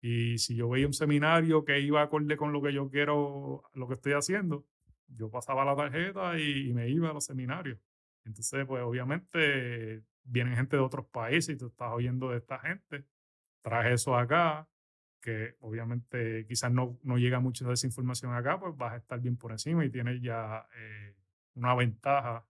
Y 0.08 0.38
si 0.38 0.56
yo 0.56 0.70
veía 0.70 0.86
un 0.86 0.94
seminario 0.94 1.66
que 1.66 1.80
iba 1.80 2.04
acorde 2.04 2.38
con 2.38 2.54
lo 2.54 2.62
que 2.62 2.72
yo 2.72 2.92
quiero, 2.92 3.64
lo 3.74 3.88
que 3.88 3.96
estoy 3.96 4.14
haciendo, 4.14 4.64
yo 5.08 5.32
pasaba 5.32 5.66
la 5.66 5.76
tarjeta 5.76 6.40
y, 6.40 6.72
me 6.74 6.88
iba 6.90 7.10
a 7.10 7.14
los 7.14 7.26
seminarios. 7.26 7.80
Entonces, 8.24 8.68
pues 8.68 8.84
obviamente 8.84 10.04
vienen 10.24 10.58
gente 10.58 10.78
de 10.78 10.84
otros 10.84 11.08
países 11.08 11.56
y 11.56 11.58
tú 11.58 11.68
estás 11.70 11.92
oyendo 11.92 12.30
de 12.30 12.38
esta 12.38 12.60
gente. 12.60 13.04
Traje 13.64 13.94
eso 13.94 14.16
acá, 14.16 14.70
que 15.20 15.56
obviamente 15.62 16.46
quizás 16.48 16.72
no, 16.72 17.00
no 17.02 17.18
llega 17.18 17.40
mucho 17.40 17.68
de 17.68 17.74
esa 17.74 17.88
información 17.88 18.32
acá, 18.32 18.60
pues 18.60 18.78
vas 18.78 18.94
a 18.94 18.98
estar 18.98 19.20
bien 19.20 19.38
por 19.38 19.54
encima 19.54 19.86
y 19.86 19.90
tienes 19.90 20.22
ya 20.22 20.68
eh, 20.78 21.16
una 21.56 21.74
ventaja 21.74 22.46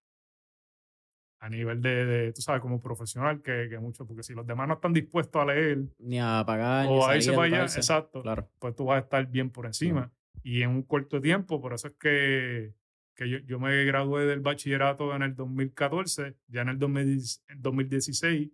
a 1.46 1.50
nivel 1.50 1.82
de, 1.82 2.06
de, 2.06 2.34
tú 2.34 2.42
sabes, 2.42 2.62
como 2.62 2.80
profesional, 2.82 3.42
que, 3.44 3.68
que 3.70 3.78
mucho, 3.80 4.06
porque 4.08 4.24
si 4.24 4.34
los 4.34 4.48
demás 4.48 4.68
no 4.68 4.74
están 4.76 4.94
dispuestos 4.94 5.42
a 5.42 5.46
leer 5.46 5.80
Ni 6.00 6.20
a 6.20 6.44
pagar, 6.46 6.86
ni 6.88 6.92
o 6.92 7.06
a 7.06 7.12
a 7.12 7.16
irse 7.18 7.32
para 7.34 7.44
allá, 7.44 7.64
exacto, 7.66 8.22
Claro. 8.24 8.50
pues 8.60 8.76
tú 8.76 8.86
vas 8.86 8.98
a 8.98 9.00
estar 9.02 9.26
bien 9.28 9.50
por 9.52 9.66
encima. 9.66 10.12
Y 10.44 10.62
en 10.64 10.70
un 10.72 10.84
corto 10.84 11.22
tiempo, 11.22 11.62
por 11.62 11.74
eso 11.74 11.88
es 11.90 11.94
que, 12.00 12.74
que 13.16 13.30
yo, 13.30 13.38
yo 13.40 13.60
me 13.60 13.84
gradué 13.86 14.26
del 14.26 14.40
bachillerato 14.40 15.16
en 15.16 15.22
el 15.22 15.36
2014, 15.36 16.36
ya 16.48 16.62
en 16.62 16.70
el 16.70 16.80
2000 16.80 17.20
en 17.48 17.62
2016 17.62 18.50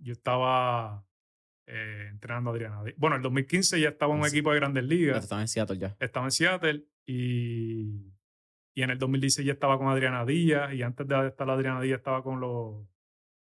yo 0.00 0.12
estaba 0.12 1.04
eh, 1.66 2.08
entrenando 2.10 2.50
a 2.50 2.52
Adriana. 2.54 2.82
Bueno, 2.96 3.16
en 3.16 3.20
el 3.20 3.22
2015 3.22 3.80
ya 3.80 3.88
estaba 3.90 4.14
en 4.14 4.20
un 4.20 4.28
Sí. 4.28 4.36
equipo 4.36 4.50
de 4.52 4.56
Grandes 4.60 4.84
Ligas, 4.84 5.22
estaba 5.22 5.40
en 5.40 5.48
Seattle 5.48 5.78
ya. 5.78 5.96
estaba 6.00 6.26
en 6.26 6.30
Seattle 6.32 6.84
y, 7.06 8.12
y 8.74 8.82
en 8.82 8.90
el 8.90 8.98
2016 8.98 9.46
ya 9.46 9.52
estaba 9.52 9.78
con 9.78 9.88
Adriana 9.88 10.24
Díaz 10.24 10.72
y 10.74 10.82
antes 10.82 11.06
de 11.06 11.28
estar 11.28 11.48
Adriana 11.48 11.80
Díaz 11.80 11.98
estaba 11.98 12.22
con 12.22 12.40
los, 12.40 12.86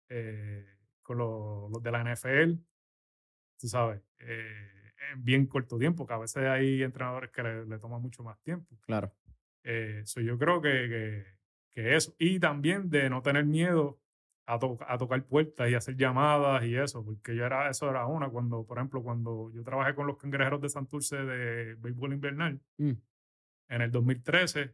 eh, 0.10 0.66
con 1.02 1.18
los, 1.18 1.70
los 1.72 1.84
de 1.84 1.92
la 1.92 2.02
NFL, 2.04 2.54
tú 3.60 3.68
sabes, 3.68 4.02
eh, 4.20 4.72
en 5.14 5.24
bien 5.24 5.46
corto 5.48 5.78
tiempo, 5.78 6.06
que 6.08 6.14
a 6.14 6.18
veces 6.18 6.44
hay 6.46 6.82
entrenadores 6.84 7.30
que 7.32 7.44
le, 7.44 7.66
le 7.66 7.80
toman 7.80 8.02
mucho 8.02 8.24
más 8.24 8.40
tiempo. 8.42 8.78
Claro. 8.86 9.14
Eh, 9.64 10.02
so 10.06 10.22
yo 10.22 10.38
creo 10.38 10.62
que, 10.62 10.70
que, 10.70 11.26
que 11.74 11.96
eso. 11.96 12.14
Y 12.20 12.40
también 12.40 12.90
de 12.90 13.10
no 13.10 13.22
tener 13.22 13.46
miedo 13.46 14.00
a, 14.46 14.58
to- 14.60 14.78
a 14.88 14.98
tocar 14.98 15.22
puertas 15.26 15.70
y 15.70 15.76
hacer 15.76 15.98
llamadas 15.98 16.64
y 16.66 16.76
eso, 16.76 17.04
porque 17.04 17.36
yo 17.36 17.46
era, 17.46 17.70
eso 17.70 17.90
era 17.90 18.06
una. 18.06 18.30
Cuando, 18.30 18.66
por 18.66 18.78
ejemplo, 18.78 19.04
cuando 19.04 19.52
yo 19.54 19.62
trabajé 19.64 19.94
con 19.94 20.08
los 20.08 20.18
cangrejeros 20.18 20.62
de 20.62 20.70
Santurce 20.70 21.18
de 21.18 21.76
béisbol 21.76 22.14
invernal, 22.14 22.62
Mm. 22.78 22.92
en 23.70 23.82
el 23.82 23.92
2013, 23.92 24.74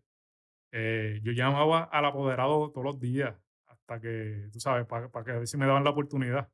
eh, 0.76 1.20
yo 1.22 1.32
llamaba 1.34 1.84
al 1.84 2.04
apoderado 2.06 2.72
todos 2.72 2.84
los 2.84 3.00
días 3.00 3.36
hasta 3.68 4.02
que, 4.02 4.50
tú 4.52 4.60
sabes, 4.60 4.88
para 4.88 5.08
que 5.24 5.32
a 5.32 5.38
ver 5.38 5.48
si 5.48 5.56
me 5.56 5.68
daban 5.68 5.84
la 5.84 5.92
oportunidad. 5.92 6.50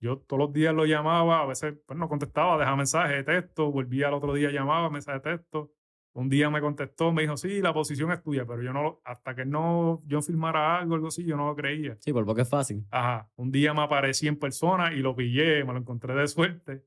Yo 0.00 0.18
todos 0.18 0.40
los 0.40 0.52
días 0.52 0.74
lo 0.74 0.86
llamaba, 0.86 1.40
a 1.40 1.46
veces 1.46 1.74
pues, 1.86 1.96
no 1.96 2.08
contestaba, 2.08 2.58
dejaba 2.58 2.76
mensaje 2.76 3.14
de 3.14 3.24
texto, 3.24 3.70
volvía 3.70 4.08
al 4.08 4.14
otro 4.14 4.34
día, 4.34 4.50
llamaba, 4.50 4.90
mensaje 4.90 5.20
de 5.20 5.36
texto. 5.36 5.72
Un 6.14 6.28
día 6.28 6.50
me 6.50 6.60
contestó, 6.60 7.12
me 7.12 7.22
dijo, 7.22 7.36
sí, 7.36 7.62
la 7.62 7.72
posición 7.72 8.10
es 8.10 8.20
tuya, 8.22 8.44
pero 8.44 8.60
yo 8.60 8.72
no, 8.72 9.00
hasta 9.04 9.36
que 9.36 9.44
no 9.44 10.02
yo 10.04 10.20
firmara 10.20 10.78
algo, 10.78 10.96
algo 10.96 11.06
así, 11.08 11.24
yo 11.24 11.36
no 11.36 11.46
lo 11.46 11.54
creía. 11.54 11.96
Sí, 12.00 12.12
por 12.12 12.26
poco 12.26 12.40
es 12.40 12.48
fácil. 12.48 12.84
Ajá, 12.90 13.30
un 13.36 13.52
día 13.52 13.72
me 13.72 13.82
aparecí 13.82 14.26
en 14.26 14.36
persona 14.36 14.92
y 14.92 14.98
lo 14.98 15.14
pillé, 15.14 15.64
me 15.64 15.74
lo 15.74 15.78
encontré 15.78 16.14
de 16.14 16.26
suerte 16.26 16.84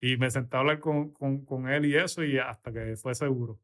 y 0.00 0.16
me 0.16 0.30
senté 0.30 0.56
a 0.56 0.60
hablar 0.60 0.78
con, 0.78 1.12
con, 1.12 1.44
con 1.44 1.68
él 1.68 1.86
y 1.86 1.96
eso 1.96 2.22
y 2.22 2.38
hasta 2.38 2.72
que 2.72 2.94
fue 2.94 3.16
seguro. 3.16 3.58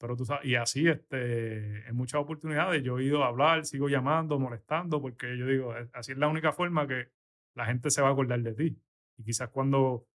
Pero 0.00 0.16
tú 0.16 0.24
sabes, 0.24 0.46
y 0.46 0.54
así, 0.56 0.88
este, 0.88 1.86
en 1.88 1.94
muchas 1.94 2.20
oportunidades 2.22 2.82
yo 2.82 2.98
he 2.98 3.04
ido 3.04 3.22
a 3.22 3.28
hablar, 3.28 3.66
sigo 3.66 3.88
llamando, 3.88 4.38
molestando, 4.38 5.00
porque 5.00 5.36
yo 5.36 5.46
digo, 5.46 5.76
"Es- 5.76 5.90
así 5.94 6.12
es 6.12 6.18
la 6.18 6.28
única 6.28 6.52
forma 6.52 6.86
que 6.88 7.08
la 7.54 7.66
gente 7.66 7.90
se 7.90 8.00
va 8.02 8.08
a 8.08 8.12
acordar 8.12 8.40
de 8.42 8.54
ti. 8.54 8.82
Y 9.18 9.24
quizás 9.24 9.50
cuando 9.50 10.06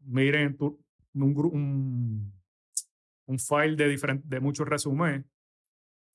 miren 0.00 0.56
tu, 0.56 0.82
un, 1.14 1.22
un, 1.52 2.32
un 3.26 3.38
file 3.38 3.76
de, 3.76 3.90
diferen- 3.94 4.22
de 4.24 4.40
muchos 4.40 4.66
resúmenes, 4.66 5.26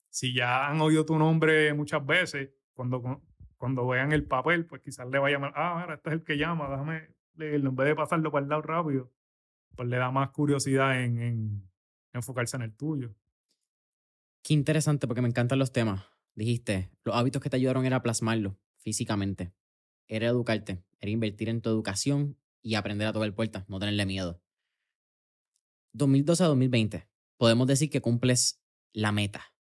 si 0.10 0.34
ya 0.34 0.68
han 0.68 0.82
oído 0.82 1.06
tu 1.06 1.18
nombre 1.18 1.74
muchas 1.74 2.06
veces, 2.06 2.50
cuando, 2.74 3.22
cuando 3.58 3.88
vean 3.88 4.12
el 4.14 4.26
papel, 4.26 4.66
pues 4.66 4.82
quizás 4.82 5.08
le 5.08 5.20
va 5.20 5.28
a 5.28 5.32
llamar, 5.32 5.54
ah, 5.56 5.80
mira, 5.82 5.96
este 5.96 6.10
es 6.10 6.14
el 6.16 6.24
que 6.24 6.38
llama, 6.38 6.70
déjame 6.70 7.10
en 7.38 7.76
vez 7.76 7.88
de 7.88 7.96
pasarlo 7.96 8.32
para 8.32 8.44
el 8.44 8.50
lado 8.50 8.62
rápido, 8.64 9.12
pues 9.76 9.88
le 9.90 9.98
da 9.98 10.12
más 10.12 10.32
curiosidad 10.32 11.02
en 11.04 11.71
enfocarse 12.14 12.57
en 12.57 12.64
el 12.64 12.76
tuyo. 12.76 13.16
Qué 14.43 14.53
interesante 14.53 15.07
porque 15.07 15.22
me 15.22 15.28
encantan 15.28 15.59
los 15.59 15.72
temas. 15.72 16.05
Dijiste, 16.36 16.91
los 17.03 17.16
hábitos 17.16 17.41
que 17.41 17.49
te 17.49 17.57
ayudaron 17.57 17.86
era 17.86 18.01
plasmarlo 18.01 18.59
físicamente. 18.78 19.53
Era 20.07 20.28
educarte, 20.28 20.84
era 20.99 21.12
invertir 21.12 21.49
en 21.49 21.62
tu 21.62 21.70
educación 21.70 22.38
y 22.62 22.76
aprender 22.76 23.07
a 23.07 23.14
tocar 23.14 23.34
puertas, 23.36 23.68
no 23.70 23.80
tenerle 23.80 24.05
miedo. 24.05 24.41
2012 25.93 26.43
a 26.43 26.47
2020, 26.47 27.07
podemos 27.38 27.68
decir 27.68 27.89
que 27.89 28.01
cumples 28.01 28.62
la 28.93 29.12
meta. 29.12 29.53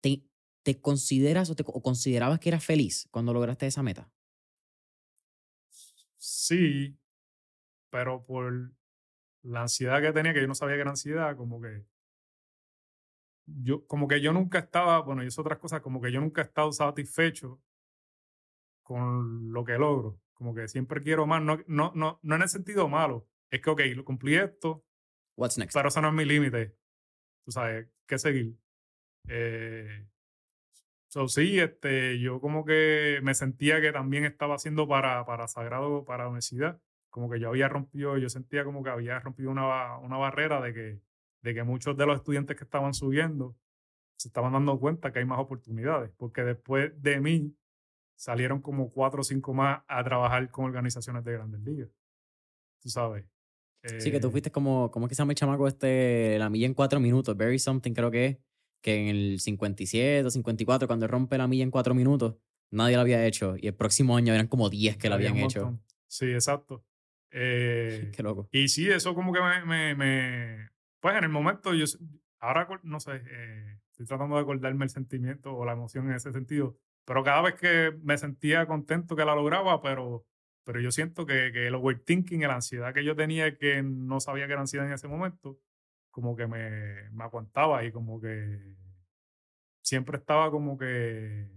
¿Te, 0.00 0.24
te 0.64 0.80
consideras 0.80 1.50
o, 1.50 1.54
te, 1.56 1.62
o 1.66 1.82
considerabas 1.82 2.40
que 2.40 2.48
eras 2.50 2.64
feliz 2.64 3.08
cuando 3.10 3.32
lograste 3.32 3.66
esa 3.66 3.82
meta? 3.82 4.12
Sí, 6.18 6.98
pero 7.90 8.24
por 8.24 8.72
la 9.48 9.62
ansiedad 9.62 10.00
que 10.00 10.12
tenía, 10.12 10.34
que 10.34 10.40
yo 10.40 10.46
no 10.48 10.54
sabía 10.54 10.76
que 10.76 10.82
era 10.82 10.90
ansiedad, 10.90 11.36
como 11.36 11.60
que 11.60 11.84
yo, 13.46 13.86
como 13.86 14.08
que 14.08 14.20
yo 14.20 14.32
nunca 14.32 14.58
estaba, 14.58 15.00
bueno, 15.00 15.22
y 15.22 15.28
eso 15.28 15.40
otras 15.40 15.58
cosas, 15.58 15.80
como 15.80 16.00
que 16.00 16.12
yo 16.12 16.20
nunca 16.20 16.42
he 16.42 16.44
estado 16.44 16.72
satisfecho 16.72 17.60
con 18.82 19.52
lo 19.52 19.64
que 19.64 19.78
logro. 19.78 20.20
Como 20.34 20.54
que 20.54 20.68
siempre 20.68 21.02
quiero 21.02 21.26
más, 21.26 21.42
no, 21.42 21.58
no, 21.66 21.92
no, 21.94 22.20
no 22.22 22.34
en 22.36 22.42
el 22.42 22.48
sentido 22.48 22.88
malo. 22.88 23.28
Es 23.50 23.60
que, 23.60 23.70
ok, 23.70 23.80
lo 23.96 24.04
cumplí 24.04 24.36
esto, 24.36 24.84
What's 25.36 25.58
next? 25.58 25.74
pero 25.74 25.88
eso 25.88 26.00
no 26.00 26.08
es 26.08 26.14
mi 26.14 26.24
límite. 26.24 26.76
Tú 27.44 27.52
sabes, 27.52 27.88
¿qué 28.06 28.18
seguir? 28.18 28.56
Eh, 29.28 30.06
so, 31.08 31.28
sí, 31.28 31.58
este, 31.58 32.18
yo 32.18 32.40
como 32.40 32.64
que 32.64 33.20
me 33.22 33.34
sentía 33.34 33.80
que 33.80 33.92
también 33.92 34.24
estaba 34.24 34.56
haciendo 34.56 34.86
para, 34.86 35.24
para 35.24 35.48
Sagrado, 35.48 36.04
para 36.04 36.24
la 36.24 36.30
universidad. 36.30 36.80
Como 37.10 37.30
que 37.30 37.40
yo 37.40 37.48
había 37.48 37.68
rompido, 37.68 38.18
yo 38.18 38.28
sentía 38.28 38.64
como 38.64 38.82
que 38.82 38.90
había 38.90 39.18
rompido 39.20 39.50
una, 39.50 39.98
una 39.98 40.16
barrera 40.16 40.60
de 40.60 40.74
que, 40.74 41.00
de 41.42 41.54
que 41.54 41.62
muchos 41.62 41.96
de 41.96 42.06
los 42.06 42.16
estudiantes 42.16 42.56
que 42.56 42.64
estaban 42.64 42.94
subiendo 42.94 43.56
se 44.18 44.28
estaban 44.28 44.52
dando 44.52 44.78
cuenta 44.78 45.12
que 45.12 45.20
hay 45.20 45.24
más 45.24 45.38
oportunidades. 45.38 46.10
Porque 46.16 46.42
después 46.42 46.92
de 47.00 47.20
mí 47.20 47.56
salieron 48.16 48.60
como 48.60 48.90
cuatro 48.90 49.20
o 49.20 49.24
cinco 49.24 49.54
más 49.54 49.82
a 49.86 50.02
trabajar 50.02 50.50
con 50.50 50.64
organizaciones 50.64 51.24
de 51.24 51.32
grandes 51.32 51.60
ligas. 51.60 51.88
Tú 52.82 52.88
sabes. 52.88 53.24
Sí, 53.98 54.10
que 54.10 54.20
tú 54.20 54.28
Eh, 54.28 54.30
fuiste 54.30 54.50
como, 54.50 54.90
¿cómo 54.90 55.06
es 55.06 55.10
que 55.10 55.14
se 55.14 55.22
llama 55.22 55.32
el 55.32 55.36
chamaco 55.36 55.68
este? 55.68 56.36
La 56.38 56.50
milla 56.50 56.66
en 56.66 56.74
cuatro 56.74 56.98
minutos, 56.98 57.36
very 57.36 57.58
something 57.58 57.92
creo 57.92 58.10
que 58.10 58.26
es, 58.26 58.38
que 58.82 58.96
en 58.96 59.16
el 59.16 59.40
57 59.40 60.26
o 60.26 60.30
54, 60.30 60.88
cuando 60.88 61.06
rompe 61.06 61.38
la 61.38 61.46
milla 61.46 61.62
en 61.62 61.70
cuatro 61.70 61.94
minutos, 61.94 62.36
nadie 62.70 62.96
lo 62.96 63.02
había 63.02 63.24
hecho. 63.24 63.54
Y 63.56 63.68
el 63.68 63.74
próximo 63.74 64.16
año 64.16 64.34
eran 64.34 64.48
como 64.48 64.68
10 64.68 64.96
que 64.96 65.08
había 65.08 65.30
habían 65.30 65.44
hecho. 65.44 65.78
Sí, 66.08 66.26
exacto. 66.32 66.84
Eh, 67.30 68.10
Qué 68.14 68.22
loco. 68.22 68.48
y 68.50 68.68
sí, 68.68 68.88
eso 68.90 69.14
como 69.14 69.32
que 69.32 69.40
me, 69.40 69.64
me, 69.64 69.94
me- 69.94 70.68
Pues 71.00 71.16
en 71.16 71.24
el 71.24 71.30
momento, 71.30 71.74
yo 71.74 71.84
ahora 72.40 72.68
no 72.82 73.00
sé, 73.00 73.22
eh, 73.26 73.80
estoy 73.90 74.06
tratando 74.06 74.36
de 74.36 74.42
acordarme 74.42 74.84
el 74.84 74.90
sentimiento 74.90 75.54
o 75.54 75.64
la 75.64 75.72
emoción 75.72 76.08
en 76.08 76.16
ese 76.16 76.32
sentido, 76.32 76.78
pero 77.04 77.22
cada 77.24 77.42
vez 77.42 77.54
que 77.54 77.92
me 78.02 78.16
sentía 78.18 78.66
contento 78.66 79.16
que 79.16 79.24
la 79.24 79.34
lograba, 79.34 79.80
pero, 79.82 80.26
pero 80.64 80.80
yo 80.80 80.90
siento 80.90 81.26
que, 81.26 81.50
que 81.52 81.66
el 81.68 81.74
overthinking, 81.74 82.40
la 82.42 82.54
ansiedad 82.56 82.94
que 82.94 83.04
yo 83.04 83.14
tenía, 83.16 83.56
que 83.56 83.82
no 83.82 84.20
sabía 84.20 84.46
que 84.46 84.52
era 84.52 84.60
ansiedad 84.62 84.86
en 84.86 84.92
ese 84.92 85.08
momento, 85.08 85.58
como 86.10 86.36
que 86.36 86.46
me, 86.46 87.10
me 87.10 87.24
aguantaba 87.24 87.84
y 87.84 87.92
como 87.92 88.20
que 88.20 88.76
siempre 89.82 90.18
estaba 90.18 90.50
como 90.50 90.76
que, 90.78 91.48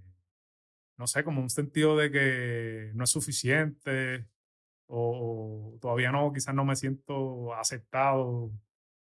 no 0.97 1.07
sé, 1.07 1.23
como 1.23 1.41
un 1.41 1.49
sentido 1.49 1.97
de 1.97 2.11
que 2.11 2.91
no 2.95 3.03
es 3.03 3.09
suficiente 3.09 4.27
o, 4.93 5.73
o 5.73 5.79
todavía 5.79 6.11
no, 6.11 6.31
quizás 6.33 6.53
no 6.53 6.65
me 6.65 6.75
siento 6.75 7.53
aceptado, 7.53 8.51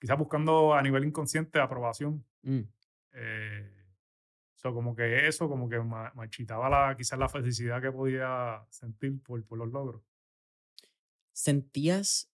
quizás 0.00 0.18
buscando 0.18 0.74
a 0.74 0.82
nivel 0.82 1.04
inconsciente 1.04 1.60
aprobación. 1.60 2.24
Mm. 2.42 2.60
Eh, 3.12 3.72
so, 4.54 4.74
como 4.74 4.94
que 4.94 5.26
eso, 5.28 5.48
como 5.48 5.68
que 5.68 5.78
ma- 5.80 6.12
marchitaba 6.14 6.68
la, 6.68 6.96
quizás 6.96 7.18
la 7.18 7.28
felicidad 7.28 7.80
que 7.80 7.92
podía 7.92 8.64
sentir 8.70 9.22
por, 9.22 9.44
por 9.44 9.58
los 9.58 9.70
logros. 9.70 10.02
¿Sentías 11.32 12.30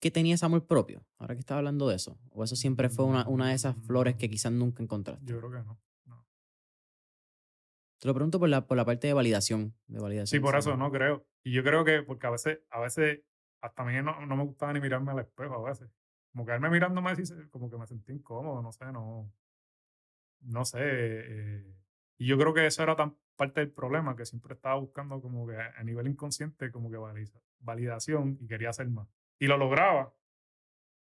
que 0.00 0.10
tenías 0.10 0.42
amor 0.42 0.66
propio? 0.66 1.04
Ahora 1.18 1.34
que 1.34 1.40
estaba 1.40 1.58
hablando 1.58 1.88
de 1.88 1.96
eso. 1.96 2.18
¿O 2.30 2.42
eso 2.42 2.56
siempre 2.56 2.88
fue 2.88 3.04
una, 3.04 3.28
una 3.28 3.48
de 3.48 3.54
esas 3.54 3.76
flores 3.86 4.16
que 4.16 4.30
quizás 4.30 4.50
nunca 4.52 4.82
encontraste? 4.82 5.24
Yo 5.30 5.38
creo 5.38 5.50
que 5.50 5.58
no. 5.58 5.78
Te 8.00 8.08
lo 8.08 8.14
pregunto 8.14 8.38
por 8.40 8.48
la, 8.48 8.66
por 8.66 8.76
la 8.76 8.84
parte 8.84 9.06
de 9.06 9.12
validación. 9.12 9.74
De 9.86 10.00
validación 10.00 10.38
Sí, 10.38 10.40
por 10.40 10.56
eso 10.56 10.76
no 10.76 10.90
creo. 10.90 11.26
Y 11.44 11.52
yo 11.52 11.62
creo 11.62 11.84
que, 11.84 12.02
porque 12.02 12.26
a 12.26 12.30
veces, 12.30 12.60
a 12.70 12.80
veces, 12.80 13.20
hasta 13.60 13.82
a 13.82 13.86
mí 13.86 13.92
no, 14.02 14.24
no 14.26 14.36
me 14.36 14.44
gustaba 14.44 14.72
ni 14.72 14.80
mirarme 14.80 15.12
al 15.12 15.20
espejo 15.20 15.54
a 15.66 15.68
veces. 15.70 15.88
Como 16.32 16.46
quedarme 16.46 16.70
mirándome 16.70 17.10
así, 17.10 17.26
se- 17.26 17.48
como 17.50 17.70
que 17.70 17.76
me 17.76 17.86
sentí 17.86 18.12
incómodo, 18.12 18.62
no 18.62 18.72
sé, 18.72 18.86
no. 18.90 19.32
No 20.40 20.64
sé. 20.64 20.78
eh, 20.82 21.74
y 22.18 22.26
yo 22.26 22.38
creo 22.38 22.52
que 22.54 22.66
eso 22.66 22.82
era 22.82 22.96
tan 22.96 23.16
parte 23.36 23.60
del 23.60 23.70
problema, 23.72 24.16
que 24.16 24.24
siempre 24.26 24.54
estaba 24.54 24.74
buscando 24.76 25.20
como 25.20 25.46
que 25.46 25.56
a 25.56 25.82
nivel 25.84 26.06
inconsciente, 26.06 26.70
como 26.70 26.90
que 26.90 26.96
valida- 26.98 27.40
validación 27.60 28.38
y 28.40 28.46
quería 28.46 28.70
hacer 28.70 28.88
más. 28.88 29.08
Y 29.38 29.46
lo 29.46 29.56
lograba, 29.58 30.14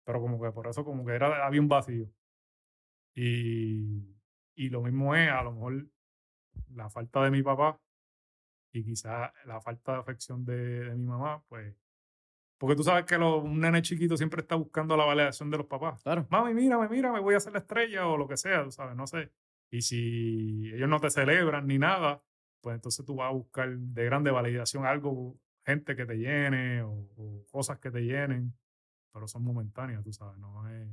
pero 0.06 0.22
como 0.22 0.42
que 0.42 0.52
por 0.52 0.68
eso 0.68 0.84
como 0.86 1.06
que 1.06 1.14
era, 1.14 1.46
había 1.46 1.62
un 1.62 1.68
vacío. 1.68 2.10
Y, 3.16 4.16
y 4.56 4.70
lo 4.70 4.82
mismo 4.84 5.16
es, 5.16 5.30
a 5.30 5.42
lo 5.44 5.52
mejor, 5.54 5.88
la 6.74 6.90
falta 6.90 7.24
de 7.24 7.32
mi 7.32 7.44
papá 7.44 7.80
y 8.72 8.84
quizás 8.84 9.32
la 9.46 9.62
falta 9.62 9.94
de 9.94 10.00
afección 10.00 10.46
de, 10.46 10.56
de 10.86 10.96
mi 10.96 11.06
mamá, 11.06 11.44
pues. 11.48 11.76
Porque 12.58 12.76
tú 12.76 12.84
sabes 12.84 13.06
que 13.06 13.18
lo- 13.18 13.40
un 13.44 13.60
nene 13.60 13.82
chiquito 13.82 14.18
siempre 14.18 14.42
está 14.42 14.56
buscando 14.56 14.98
la 14.98 15.06
validación 15.06 15.50
de 15.52 15.58
los 15.58 15.68
papás. 15.68 16.02
Claro. 16.04 16.28
Mami, 16.30 16.54
mírame, 16.54 16.90
mírame, 16.90 17.20
voy 17.20 17.36
a 17.36 17.38
hacer 17.38 17.54
la 17.54 17.60
estrella 17.60 18.08
o 18.08 18.18
lo 18.18 18.28
que 18.28 18.38
sea, 18.38 18.64
tú 18.64 18.72
sabes, 18.72 18.96
no 18.96 19.06
sé. 19.08 19.32
Y 19.72 19.82
si 19.82 20.72
ellos 20.74 20.90
no 20.90 21.00
te 21.00 21.10
celebran 21.10 21.68
ni 21.68 21.78
nada, 21.78 22.24
pues 22.62 22.76
entonces 22.76 23.06
tú 23.06 23.16
vas 23.16 23.30
a 23.30 23.34
buscar 23.34 23.70
de 23.78 24.06
grande 24.06 24.32
validación 24.32 24.86
algo, 24.86 25.40
gente 25.66 25.96
que 25.96 26.06
te 26.06 26.16
llene 26.18 26.82
o, 26.84 27.46
cosas 27.52 27.80
que 27.80 27.92
te 27.92 28.02
llenen, 28.02 28.54
pero 29.14 29.28
son 29.28 29.44
momentáneas, 29.44 30.04
tú 30.04 30.14
sabes, 30.14 30.38
no 30.40 30.68
es, 30.70 30.88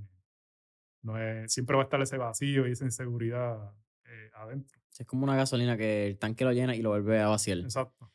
no 1.03 1.19
es, 1.19 1.53
siempre 1.53 1.77
va 1.77 1.83
a 1.83 1.85
estar 1.85 2.01
ese 2.03 2.17
vacío 2.19 2.67
y 2.67 2.73
esa 2.73 2.85
inseguridad 2.85 3.73
eh, 4.05 4.31
adentro. 4.35 4.81
Es 4.99 5.07
como 5.07 5.25
una 5.25 5.37
gasolina 5.37 5.77
que 5.77 6.07
el 6.07 6.19
tanque 6.19 6.45
lo 6.45 6.53
llena 6.53 6.77
y 6.77 6.83
lo 6.83 6.91
vuelve 6.91 7.21
a 7.21 7.29
vaciar. 7.29 7.59
Exacto. 7.59 8.13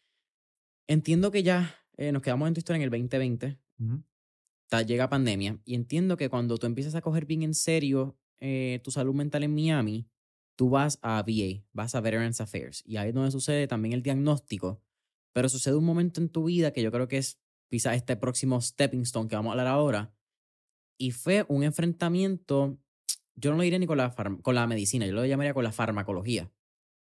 Entiendo 0.87 1.31
que 1.31 1.43
ya 1.43 1.75
eh, 1.97 2.11
nos 2.11 2.21
quedamos 2.21 2.47
en 2.47 2.53
tu 2.53 2.59
historia 2.59 2.77
en 2.77 2.83
el 2.83 2.89
2020. 2.89 3.59
llega 4.85 5.09
pandemia. 5.09 5.59
Y 5.65 5.75
entiendo 5.75 6.17
que 6.17 6.29
cuando 6.29 6.57
tú 6.57 6.67
empiezas 6.67 6.95
a 6.95 7.01
coger 7.01 7.25
bien 7.25 7.43
en 7.43 7.53
serio 7.53 8.17
eh, 8.39 8.79
tu 8.83 8.91
salud 8.91 9.13
mental 9.13 9.43
en 9.43 9.53
Miami, 9.53 10.07
tú 10.55 10.69
vas 10.69 10.99
a 11.01 11.21
VA, 11.21 11.63
vas 11.73 11.95
a 11.95 12.01
Veterans 12.01 12.41
Affairs. 12.41 12.83
Y 12.85 12.97
ahí 12.97 13.09
es 13.09 13.15
donde 13.15 13.31
sucede 13.31 13.67
también 13.67 13.93
el 13.93 14.01
diagnóstico. 14.01 14.81
Pero 15.33 15.49
sucede 15.49 15.75
un 15.75 15.85
momento 15.85 16.21
en 16.21 16.29
tu 16.29 16.45
vida 16.45 16.71
que 16.71 16.81
yo 16.81 16.91
creo 16.91 17.07
que 17.07 17.17
es 17.17 17.39
quizás 17.69 17.95
este 17.95 18.15
próximo 18.15 18.59
stepping 18.61 19.01
stone 19.01 19.27
que 19.27 19.35
vamos 19.35 19.49
a 19.49 19.53
hablar 19.53 19.67
ahora. 19.67 20.13
Y 20.97 21.11
fue 21.11 21.45
un 21.47 21.63
enfrentamiento, 21.63 22.77
yo 23.35 23.51
no 23.51 23.57
lo 23.57 23.63
diré 23.63 23.79
ni 23.79 23.87
con 23.87 23.97
la, 23.97 24.13
con 24.41 24.55
la 24.55 24.67
medicina, 24.67 25.05
yo 25.05 25.13
lo 25.13 25.25
llamaría 25.25 25.53
con 25.53 25.63
la 25.63 25.71
farmacología, 25.71 26.51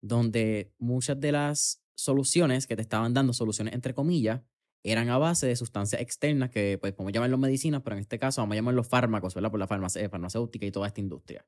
donde 0.01 0.73
muchas 0.77 1.19
de 1.19 1.31
las 1.31 1.81
soluciones 1.95 2.67
que 2.67 2.75
te 2.75 2.81
estaban 2.81 3.13
dando, 3.13 3.33
soluciones 3.33 3.73
entre 3.73 3.93
comillas, 3.93 4.41
eran 4.83 5.09
a 5.09 5.17
base 5.17 5.47
de 5.47 5.55
sustancias 5.55 6.01
externas 6.01 6.49
que, 6.49 6.77
pues, 6.79 6.93
como 6.93 7.09
llamarlo 7.09 7.37
medicinas, 7.37 7.81
pero 7.83 7.95
en 7.95 8.01
este 8.01 8.19
caso 8.19 8.41
vamos 8.41 8.53
a 8.53 8.57
llamarlos 8.57 8.87
fármacos, 8.87 9.33
¿verdad? 9.33 9.51
Por 9.51 9.59
la 9.59 9.67
farmacéutica 9.67 10.65
y 10.65 10.71
toda 10.71 10.87
esta 10.87 11.01
industria. 11.01 11.45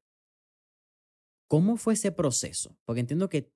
¿Cómo 1.48 1.78
fue 1.78 1.94
ese 1.94 2.12
proceso? 2.12 2.78
Porque 2.86 3.00
entiendo 3.02 3.30
que, 3.30 3.52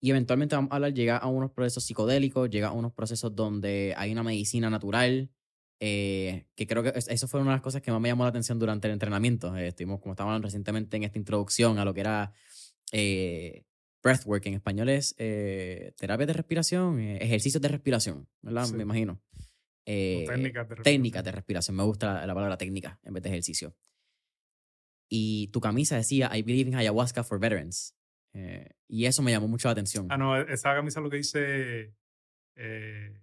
y 0.00 0.10
eventualmente 0.10 0.54
vamos 0.54 0.72
a 0.72 0.76
hablar, 0.76 0.92
llega 0.92 1.16
a 1.16 1.28
unos 1.28 1.50
procesos 1.52 1.84
psicodélicos, 1.84 2.50
llega 2.50 2.68
a 2.68 2.72
unos 2.72 2.92
procesos 2.92 3.34
donde 3.34 3.94
hay 3.96 4.12
una 4.12 4.22
medicina 4.22 4.68
natural, 4.70 5.30
eh, 5.78 6.46
que 6.54 6.66
creo 6.66 6.82
que 6.82 6.92
eso 6.94 7.28
fue 7.28 7.40
una 7.40 7.50
de 7.50 7.56
las 7.56 7.62
cosas 7.62 7.82
que 7.82 7.90
más 7.90 8.00
me 8.00 8.08
llamó 8.08 8.24
la 8.24 8.30
atención 8.30 8.58
durante 8.58 8.88
el 8.88 8.92
entrenamiento. 8.92 9.56
Eh, 9.56 9.68
estuvimos, 9.68 10.00
como 10.00 10.12
estábamos 10.12 10.42
recientemente 10.42 10.96
en 10.96 11.04
esta 11.04 11.18
introducción 11.18 11.78
a 11.78 11.84
lo 11.84 11.94
que 11.94 12.00
era 12.00 12.32
eh, 12.92 13.64
breathwork, 14.06 14.46
en 14.46 14.54
español 14.54 14.88
es 14.88 15.14
terapia 15.16 16.26
de 16.26 16.32
respiración, 16.32 17.00
ejercicios 17.00 17.60
de 17.60 17.68
respiración, 17.68 18.28
¿verdad? 18.42 18.68
Me 18.70 18.82
imagino. 18.82 19.20
técnicas 19.84 20.34
de 20.34 20.74
respiración. 20.74 20.82
Técnicas 20.84 21.24
de 21.24 21.32
respiración, 21.32 21.76
me 21.76 21.82
gusta 21.82 22.26
la 22.26 22.34
palabra 22.34 22.56
técnica 22.56 22.98
en 23.02 23.14
vez 23.14 23.22
de 23.22 23.28
ejercicio 23.30 23.74
y 25.08 25.48
tu 25.48 25.60
camisa 25.60 25.96
decía 25.96 26.30
I 26.34 26.42
believe 26.42 26.68
in 26.68 26.76
ayahuasca 26.76 27.24
for 27.24 27.38
veterans. 27.38 27.94
Eh, 28.32 28.68
y 28.88 29.06
eso 29.06 29.22
me 29.22 29.30
llamó 29.30 29.48
mucho 29.48 29.68
la 29.68 29.72
atención. 29.72 30.08
Ah, 30.10 30.18
no, 30.18 30.36
esa 30.36 30.74
camisa 30.74 31.00
lo 31.00 31.08
que 31.08 31.16
dice 31.16 31.94
eh, 32.56 33.22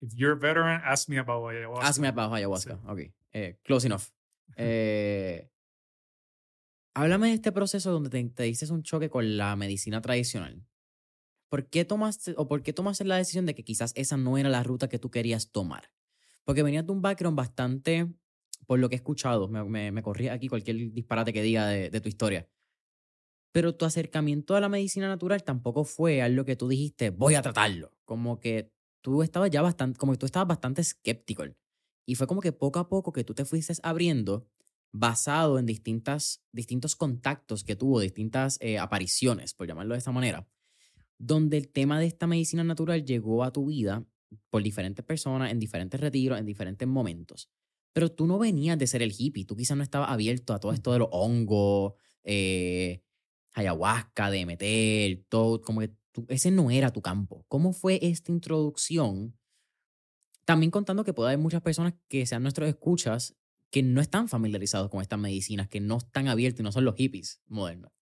If 0.00 0.14
you're 0.14 0.32
a 0.32 0.36
veteran, 0.36 0.80
ask 0.84 1.08
me 1.08 1.18
about 1.18 1.50
ayahuasca. 1.50 1.86
Ask 1.86 2.00
me 2.00 2.08
about 2.08 2.32
ayahuasca. 2.32 2.78
Ok. 2.86 3.12
Eh, 3.32 3.58
close 3.64 3.86
enough. 3.86 4.04
háblame 6.94 7.28
de 7.28 7.34
este 7.34 7.52
proceso 7.52 7.92
donde 7.92 8.10
te, 8.10 8.22
te 8.24 8.42
dices 8.44 8.70
un 8.70 8.82
choque 8.82 9.10
con 9.10 9.36
la 9.36 9.56
medicina 9.56 10.00
tradicional. 10.00 10.64
¿Por 11.48 11.68
qué 11.68 11.84
tomaste 11.84 12.34
o 12.36 12.46
por 12.46 12.62
qué 12.62 12.72
tomaste 12.72 13.04
la 13.04 13.16
decisión 13.16 13.46
de 13.46 13.54
que 13.54 13.64
quizás 13.64 13.92
esa 13.96 14.16
no 14.16 14.38
era 14.38 14.48
la 14.48 14.62
ruta 14.62 14.88
que 14.88 14.98
tú 14.98 15.10
querías 15.10 15.50
tomar? 15.50 15.90
Porque 16.44 16.62
venías 16.62 16.86
de 16.86 16.92
un 16.92 17.02
background 17.02 17.36
bastante 17.36 18.08
por 18.66 18.78
lo 18.78 18.88
que 18.88 18.94
he 18.94 18.98
escuchado, 18.98 19.48
me, 19.48 19.90
me, 19.90 20.02
corrí 20.02 20.28
aquí 20.28 20.46
cualquier 20.46 20.92
disparate 20.92 21.32
que 21.32 21.42
diga 21.42 21.66
de, 21.66 22.00
tu 22.00 22.08
historia. 22.08 22.48
Pero 23.52 23.74
tu 23.74 23.84
acercamiento 23.84 24.54
a 24.54 24.60
la 24.60 24.68
medicina 24.68 25.08
natural 25.08 25.42
tampoco 25.42 25.82
fue 25.82 26.22
algo 26.22 26.44
que 26.44 26.54
tú 26.54 26.68
dijiste, 26.68 27.10
voy 27.10 27.34
a 27.34 27.42
tratarlo. 27.42 27.92
Como 28.04 28.38
que 28.38 28.72
tú 29.00 29.24
estabas 29.24 29.50
ya 29.50 29.60
bastante, 29.60 29.98
como 29.98 30.12
que 30.12 30.18
tú 30.18 30.26
estabas 30.26 30.46
bastante 30.46 30.82
escéptico. 30.82 31.44
Y 32.06 32.14
fue 32.14 32.28
como 32.28 32.40
que 32.40 32.52
poco 32.52 32.78
a 32.78 32.88
poco 32.88 33.12
que 33.12 33.24
tú 33.24 33.34
te 33.34 33.44
fuiste 33.44 33.72
abriendo 33.82 34.46
basado 34.92 35.58
en 35.58 35.66
distintas, 35.66 36.42
distintos 36.52 36.96
contactos 36.96 37.64
que 37.64 37.76
tuvo, 37.76 38.00
distintas 38.00 38.58
eh, 38.60 38.78
apariciones, 38.78 39.54
por 39.54 39.66
llamarlo 39.66 39.94
de 39.94 39.98
esta 39.98 40.12
manera, 40.12 40.48
donde 41.18 41.56
el 41.58 41.68
tema 41.68 42.00
de 42.00 42.06
esta 42.06 42.26
medicina 42.26 42.64
natural 42.64 43.04
llegó 43.04 43.44
a 43.44 43.52
tu 43.52 43.66
vida 43.66 44.04
por 44.48 44.62
diferentes 44.62 45.04
personas, 45.04 45.52
en 45.52 45.58
diferentes 45.58 46.00
retiros, 46.00 46.38
en 46.38 46.46
diferentes 46.46 46.86
momentos. 46.86 47.50
Pero 47.92 48.10
tú 48.10 48.26
no 48.26 48.38
venías 48.38 48.78
de 48.78 48.86
ser 48.86 49.02
el 49.02 49.12
hippie, 49.16 49.44
tú 49.44 49.56
quizás 49.56 49.76
no 49.76 49.82
estabas 49.82 50.10
abierto 50.10 50.54
a 50.54 50.60
todo 50.60 50.72
esto 50.72 50.92
de 50.92 51.00
los 51.00 51.08
hongos, 51.10 51.94
eh, 52.24 53.02
ayahuasca, 53.52 54.30
de 54.30 54.46
meter, 54.46 55.24
todo, 55.28 55.60
como 55.60 55.80
que 55.80 55.92
ese 56.28 56.50
no 56.50 56.70
era 56.70 56.92
tu 56.92 57.02
campo. 57.02 57.44
¿Cómo 57.48 57.72
fue 57.72 57.98
esta 58.02 58.32
introducción? 58.32 59.36
También 60.44 60.70
contando 60.70 61.04
que 61.04 61.12
puede 61.12 61.30
haber 61.30 61.38
muchas 61.38 61.62
personas 61.62 61.94
que 62.08 62.26
sean 62.26 62.42
nuestros 62.42 62.68
escuchas 62.68 63.36
que 63.70 63.82
no 63.82 64.00
están 64.00 64.28
familiarizados 64.28 64.90
con 64.90 65.00
estas 65.00 65.18
medicinas, 65.18 65.68
que 65.68 65.80
no 65.80 65.98
están 65.98 66.28
abiertos 66.28 66.60
y 66.60 66.62
no 66.64 66.72
son 66.72 66.84
los 66.84 66.96
hippies 66.96 67.42
modernos. 67.46 67.92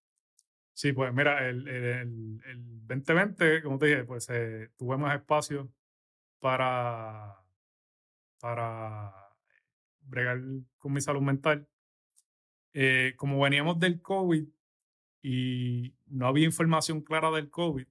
Sí, 0.73 0.93
pues 0.93 1.13
mira, 1.13 1.49
el, 1.49 1.67
el, 1.67 2.41
el 2.47 2.87
2020, 2.87 3.63
como 3.63 3.79
te 3.79 3.87
dije, 3.87 4.05
pues 4.05 4.29
eh, 4.31 4.71
tuve 4.77 4.97
más 4.97 5.17
espacio 5.17 5.73
para, 6.39 7.37
para 8.41 9.13
bregar 10.01 10.41
con 10.79 10.93
mi 10.93 11.01
salud 11.01 11.21
mental. 11.21 11.69
Eh, 12.73 13.15
como 13.17 13.41
veníamos 13.41 13.79
del 13.79 14.01
COVID 14.01 14.45
y 15.23 15.95
no 16.07 16.27
había 16.29 16.45
información 16.45 17.01
clara 17.03 17.31
del 17.31 17.51
COVID, 17.51 17.87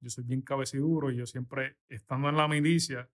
yo 0.00 0.10
soy 0.10 0.24
bien 0.24 0.42
cabeciduro 0.42 1.12
y 1.12 1.18
yo 1.18 1.26
siempre, 1.26 1.76
estando 1.88 2.28
en 2.28 2.36
la 2.36 2.48
milicia, 2.48 3.08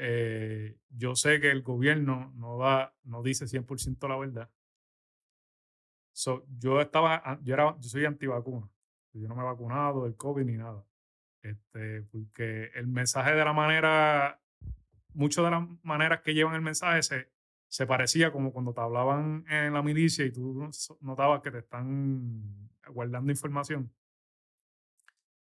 eh, 0.00 0.78
yo 0.90 1.16
sé 1.16 1.40
que 1.40 1.50
el 1.50 1.62
gobierno 1.62 2.32
no, 2.36 2.58
da, 2.58 2.94
no 3.04 3.22
dice 3.22 3.46
100% 3.46 4.08
la 4.08 4.16
verdad. 4.16 4.50
So, 6.12 6.44
yo 6.58 6.80
estaba, 6.80 7.38
yo, 7.42 7.54
era, 7.54 7.76
yo 7.78 7.88
soy 7.88 8.04
antivacuna. 8.04 8.68
Yo 9.12 9.28
no 9.28 9.34
me 9.34 9.42
he 9.42 9.44
vacunado 9.44 10.04
del 10.04 10.16
COVID 10.16 10.44
ni 10.44 10.56
nada. 10.56 10.84
Este, 11.42 12.02
porque 12.02 12.70
el 12.74 12.86
mensaje 12.86 13.34
de 13.34 13.44
la 13.44 13.52
manera, 13.52 14.40
muchas 15.14 15.44
de 15.44 15.50
las 15.50 15.68
maneras 15.82 16.20
que 16.22 16.34
llevan 16.34 16.54
el 16.54 16.60
mensaje 16.60 17.02
se, 17.02 17.28
se 17.68 17.86
parecía 17.86 18.32
como 18.32 18.52
cuando 18.52 18.72
te 18.72 18.80
hablaban 18.80 19.44
en 19.48 19.72
la 19.72 19.82
milicia 19.82 20.24
y 20.24 20.32
tú 20.32 20.70
notabas 21.00 21.42
que 21.42 21.50
te 21.50 21.58
están 21.58 22.70
guardando 22.88 23.30
información. 23.30 23.92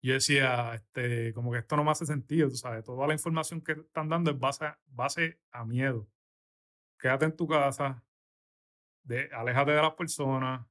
Yo 0.01 0.15
decía, 0.15 0.75
este, 0.75 1.33
como 1.35 1.53
que 1.53 1.59
esto 1.59 1.77
no 1.77 1.85
me 1.85 1.91
hace 1.91 2.07
sentido, 2.07 2.49
tú 2.49 2.57
sabes, 2.57 2.85
toda 2.85 3.07
la 3.07 3.15
información 3.15 3.61
que 3.61 3.73
están 3.73 4.09
dando 4.09 4.31
es 4.31 4.39
base, 4.39 4.67
base 4.87 5.41
a 5.51 5.65
miedo. 5.65 6.09
Quédate 6.99 7.27
en 7.27 7.37
tu 7.37 7.49
casa, 7.49 8.05
de, 9.03 9.29
aléjate 9.33 9.73
de 9.73 9.83
las 9.83 9.95
personas, 9.95 10.67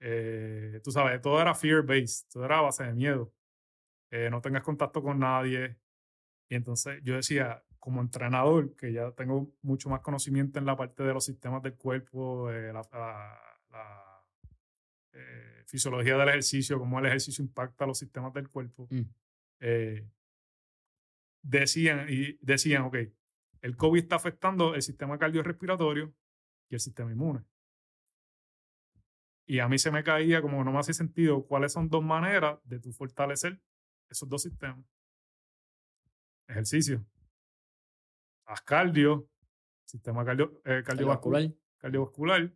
eh, 0.00 0.80
tú 0.82 0.90
sabes, 0.90 1.20
todo 1.22 1.40
era 1.40 1.54
fear-based, 1.54 2.28
todo 2.32 2.44
era 2.44 2.60
base 2.60 2.84
de 2.84 2.92
miedo. 2.92 3.32
Eh, 4.10 4.28
no 4.30 4.40
tengas 4.40 4.62
contacto 4.62 5.02
con 5.02 5.20
nadie. 5.20 5.78
Y 6.48 6.56
entonces 6.56 7.00
yo 7.04 7.14
decía, 7.14 7.64
como 7.78 8.00
entrenador, 8.00 8.76
que 8.76 8.92
ya 8.92 9.12
tengo 9.12 9.54
mucho 9.62 9.88
más 9.90 10.00
conocimiento 10.00 10.58
en 10.58 10.66
la 10.66 10.76
parte 10.76 11.02
de 11.02 11.14
los 11.14 11.24
sistemas 11.24 11.62
del 11.62 11.74
cuerpo, 11.76 12.50
la, 12.50 12.82
eh, 15.12 15.51
fisiología 15.66 16.16
del 16.16 16.28
ejercicio, 16.28 16.78
cómo 16.78 16.98
el 16.98 17.06
ejercicio 17.06 17.42
impacta 17.44 17.86
los 17.86 17.98
sistemas 17.98 18.32
del 18.32 18.48
cuerpo, 18.48 18.88
mm. 18.90 19.02
eh, 19.60 20.08
decían, 21.42 22.06
y 22.08 22.38
decían, 22.40 22.82
ok, 22.82 22.96
el 23.60 23.76
COVID 23.76 24.02
está 24.02 24.16
afectando 24.16 24.74
el 24.74 24.82
sistema 24.82 25.18
cardiorrespiratorio 25.18 26.14
y 26.68 26.74
el 26.74 26.80
sistema 26.80 27.12
inmune. 27.12 27.44
Y 29.46 29.58
a 29.58 29.68
mí 29.68 29.78
se 29.78 29.90
me 29.90 30.04
caía 30.04 30.40
como 30.40 30.62
no 30.64 30.72
me 30.72 30.78
hace 30.78 30.94
sentido 30.94 31.46
cuáles 31.46 31.72
son 31.72 31.88
dos 31.88 32.02
maneras 32.02 32.58
de 32.64 32.78
tu 32.78 32.92
fortalecer 32.92 33.60
esos 34.08 34.28
dos 34.28 34.42
sistemas. 34.42 34.84
Ejercicio 36.48 37.04
haz 38.52 38.60
cardio, 38.62 39.28
sistema 39.84 40.24
cardio, 40.24 40.60
eh, 40.64 40.82
cardiovascular, 40.84 41.50
cardiovascular 41.78 42.52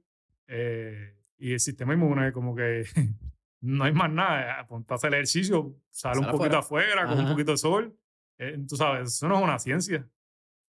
eh, 0.47 1.16
y 1.39 1.53
el 1.53 1.61
sistema 1.61 1.95
inmune, 1.95 2.33
como 2.33 2.55
que 2.55 2.85
no 3.61 3.85
hay 3.85 3.93
más 3.93 4.11
nada. 4.11 4.61
Apunta 4.61 4.95
a 4.95 4.97
hacer 4.97 5.15
ejercicio, 5.15 5.77
sale, 5.91 6.21
un 6.21 6.31
poquito 6.31 6.59
afuera, 6.59 7.07
con 7.07 7.19
un 7.19 7.29
poquito 7.29 7.53
de 7.53 7.59
sol. 7.59 7.99
Eh, 8.39 8.59
tú 8.69 8.77
sabes, 8.77 9.15
eso 9.15 9.29
no 9.29 9.37
es 9.37 9.45
una 9.45 9.59
ciencia. 9.59 10.09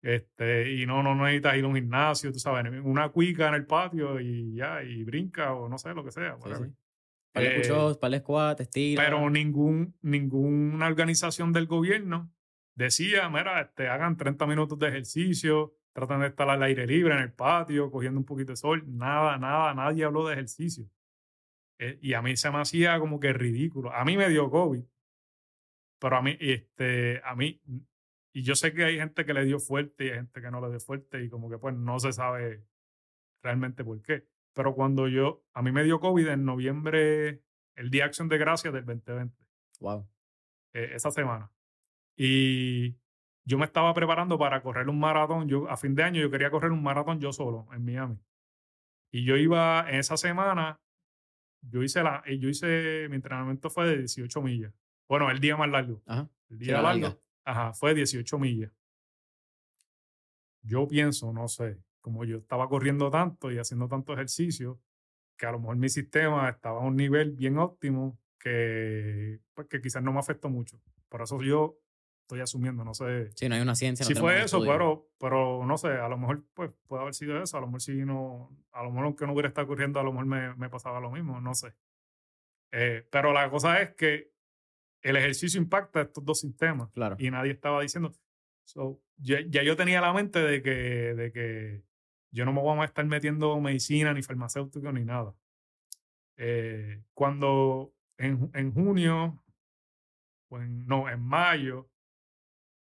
Este, 0.02 0.72
y 0.72 0.86
no, 0.86 1.02
no, 1.02 1.14
necesitas 1.16 1.56
ir 1.56 1.64
a 1.64 1.68
un 1.68 1.74
gimnasio, 1.74 2.30
tú 2.30 2.38
sabes, 2.38 2.70
una 2.84 3.08
cuica 3.08 3.48
en 3.48 3.54
el 3.54 3.66
patio 3.66 4.20
y 4.20 4.54
ya, 4.54 4.82
y 4.82 5.02
brinca 5.02 5.52
o 5.54 5.68
no 5.68 5.78
sé, 5.78 5.94
lo 5.94 6.04
que 6.04 6.12
sea. 6.12 6.36
Sí, 6.44 6.50
sí. 6.54 6.72
Para 7.32 7.46
el 7.48 7.98
para 7.98 8.14
el 8.14 8.20
squat, 8.20 8.60
estira. 8.60 9.02
Pero 9.02 9.28
ningún, 9.28 9.96
ninguna 10.02 10.86
organización 10.86 11.52
del 11.52 11.66
gobierno 11.66 12.32
decía, 12.74 13.28
mira, 13.28 13.60
este, 13.60 13.88
hagan 13.88 14.16
30 14.16 14.46
minutos 14.46 14.78
de 14.78 14.88
ejercicio, 14.88 15.74
traten 15.96 16.20
de 16.20 16.26
estar 16.26 16.48
al 16.50 16.62
aire 16.62 16.86
libre 16.86 17.14
en 17.14 17.20
el 17.20 17.32
patio, 17.32 17.90
cogiendo 17.90 18.20
un 18.20 18.26
poquito 18.26 18.52
de 18.52 18.56
sol. 18.56 18.84
Nada, 18.86 19.38
nada, 19.38 19.72
nadie 19.72 20.04
habló 20.04 20.26
de 20.26 20.34
ejercicio. 20.34 20.90
Eh, 21.78 21.98
y 22.02 22.12
a 22.12 22.20
mí 22.20 22.36
se 22.36 22.50
me 22.50 22.58
hacía 22.58 22.98
como 23.00 23.18
que 23.18 23.32
ridículo. 23.32 23.90
A 23.90 24.04
mí 24.04 24.14
me 24.14 24.28
dio 24.28 24.50
COVID, 24.50 24.84
pero 25.98 26.16
a 26.16 26.22
mí, 26.22 26.36
este, 26.38 27.22
a 27.24 27.34
mí, 27.34 27.62
y 28.34 28.42
yo 28.42 28.54
sé 28.54 28.74
que 28.74 28.84
hay 28.84 28.98
gente 28.98 29.24
que 29.24 29.32
le 29.32 29.46
dio 29.46 29.58
fuerte 29.58 30.04
y 30.04 30.08
hay 30.10 30.16
gente 30.16 30.42
que 30.42 30.50
no 30.50 30.60
le 30.60 30.68
dio 30.68 30.80
fuerte 30.80 31.24
y 31.24 31.30
como 31.30 31.48
que 31.48 31.56
pues 31.56 31.74
no 31.74 31.98
se 31.98 32.12
sabe 32.12 32.62
realmente 33.42 33.82
por 33.82 34.02
qué. 34.02 34.28
Pero 34.52 34.74
cuando 34.74 35.08
yo, 35.08 35.46
a 35.54 35.62
mí 35.62 35.72
me 35.72 35.82
dio 35.82 35.98
COVID 35.98 36.28
en 36.28 36.44
noviembre, 36.44 37.42
el 37.74 37.90
Día 37.90 38.02
de 38.02 38.08
Acción 38.08 38.28
de 38.28 38.36
Gracias 38.36 38.74
del 38.74 38.84
2020. 38.84 39.34
Wow. 39.80 40.06
Eh, 40.74 40.90
esa 40.92 41.10
semana. 41.10 41.50
Y 42.16 42.98
yo 43.46 43.58
me 43.58 43.64
estaba 43.64 43.94
preparando 43.94 44.36
para 44.38 44.60
correr 44.60 44.88
un 44.88 44.98
maratón. 44.98 45.48
Yo, 45.48 45.70
a 45.70 45.76
fin 45.76 45.94
de 45.94 46.02
año 46.02 46.20
yo 46.20 46.30
quería 46.30 46.50
correr 46.50 46.72
un 46.72 46.82
maratón 46.82 47.20
yo 47.20 47.32
solo 47.32 47.68
en 47.72 47.84
Miami. 47.84 48.18
Y 49.12 49.24
yo 49.24 49.36
iba 49.36 49.88
en 49.88 50.00
esa 50.00 50.16
semana, 50.16 50.80
yo 51.62 51.82
hice 51.82 52.02
la, 52.02 52.24
yo 52.26 52.48
hice, 52.48 53.06
mi 53.08 53.16
entrenamiento 53.16 53.70
fue 53.70 53.86
de 53.86 53.98
18 53.98 54.42
millas. 54.42 54.74
Bueno, 55.08 55.30
el 55.30 55.38
día 55.38 55.56
más 55.56 55.70
largo. 55.70 56.02
Ajá. 56.06 56.28
El 56.50 56.58
día 56.58 56.82
largo. 56.82 57.20
Ajá, 57.44 57.72
fue 57.72 57.94
18 57.94 58.36
millas. 58.40 58.72
Yo 60.62 60.88
pienso, 60.88 61.32
no 61.32 61.46
sé, 61.46 61.78
como 62.00 62.24
yo 62.24 62.38
estaba 62.38 62.68
corriendo 62.68 63.08
tanto 63.10 63.52
y 63.52 63.58
haciendo 63.58 63.86
tanto 63.86 64.12
ejercicio, 64.12 64.80
que 65.36 65.46
a 65.46 65.52
lo 65.52 65.60
mejor 65.60 65.76
mi 65.76 65.88
sistema 65.88 66.48
estaba 66.48 66.80
a 66.80 66.84
un 66.84 66.96
nivel 66.96 67.30
bien 67.30 67.58
óptimo 67.58 68.18
que, 68.40 69.38
pues, 69.54 69.68
que 69.68 69.80
quizás 69.80 70.02
no 70.02 70.12
me 70.12 70.18
afectó 70.18 70.48
mucho. 70.48 70.80
Por 71.08 71.22
eso 71.22 71.40
yo 71.42 71.78
estoy 72.26 72.40
asumiendo, 72.40 72.84
no 72.84 72.92
sé. 72.92 73.30
Sí, 73.36 73.48
no 73.48 73.54
hay 73.54 73.60
una 73.60 73.76
ciencia. 73.76 74.04
Si 74.04 74.14
fue 74.14 74.42
eso, 74.42 74.60
pero, 74.60 75.08
pero 75.18 75.64
no 75.64 75.78
sé, 75.78 75.88
a 75.88 76.08
lo 76.08 76.18
mejor 76.18 76.44
pues, 76.54 76.72
puede 76.88 77.02
haber 77.02 77.14
sido 77.14 77.40
eso, 77.40 77.56
a 77.56 77.60
lo 77.60 77.68
mejor 77.68 77.80
si 77.80 77.92
no, 78.04 78.50
a 78.72 78.82
lo 78.82 78.90
mejor 78.90 79.04
aunque 79.04 79.26
no 79.26 79.32
hubiera 79.32 79.48
estado 79.48 79.68
corriendo, 79.68 80.00
a 80.00 80.02
lo 80.02 80.12
mejor 80.12 80.26
me, 80.26 80.54
me 80.56 80.68
pasaba 80.68 80.98
lo 80.98 81.12
mismo, 81.12 81.40
no 81.40 81.54
sé. 81.54 81.72
Eh, 82.72 83.06
pero 83.10 83.32
la 83.32 83.48
cosa 83.48 83.80
es 83.80 83.94
que 83.94 84.32
el 85.02 85.16
ejercicio 85.16 85.60
impacta 85.60 86.02
estos 86.02 86.24
dos 86.24 86.40
sistemas. 86.40 86.90
Claro. 86.90 87.14
Y 87.18 87.30
nadie 87.30 87.52
estaba 87.52 87.80
diciendo. 87.80 88.12
ya, 89.18 89.38
ya, 89.48 89.62
yo 89.62 89.76
tenía 89.76 90.00
la 90.00 90.12
mente 90.12 90.40
de 90.40 90.62
que, 90.62 90.70
de 91.14 91.32
que 91.32 91.84
yo 92.32 92.44
no 92.44 92.52
me 92.52 92.60
voy 92.60 92.76
a 92.80 92.84
estar 92.84 93.04
metiendo 93.04 93.60
medicina, 93.60 94.12
ni 94.12 94.22
farmacéutico, 94.22 94.90
ni 94.90 95.04
nada. 95.04 95.32
Eh, 96.36 97.04
cuando 97.14 97.94
en, 98.18 98.50
en 98.52 98.72
junio, 98.72 99.44
pues 100.48 100.68
no, 100.68 101.08
en 101.08 101.22
mayo, 101.22 101.88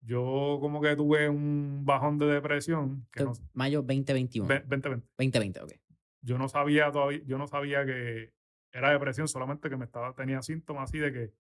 yo 0.06 0.58
como 0.60 0.82
que 0.82 0.96
tuve 0.96 1.30
un 1.30 1.86
bajón 1.86 2.18
de 2.18 2.26
depresión. 2.28 3.08
Que 3.12 3.24
no, 3.24 3.34
mayo 3.54 3.82
2021. 3.82 4.48
2020. 4.48 5.08
2020, 5.18 5.62
ok. 5.62 5.74
Yo 6.22 6.38
no 6.38 6.48
sabía 6.48 6.92
todavía, 6.92 7.22
yo 7.26 7.38
no 7.38 7.48
sabía 7.48 7.86
que 7.86 8.34
era 8.72 8.92
depresión, 8.92 9.28
solamente 9.28 9.70
que 9.70 9.78
me 9.78 9.86
estaba, 9.86 10.14
tenía 10.14 10.42
síntomas 10.42 10.90
así 10.90 11.00
de 11.00 11.14
que 11.14 11.34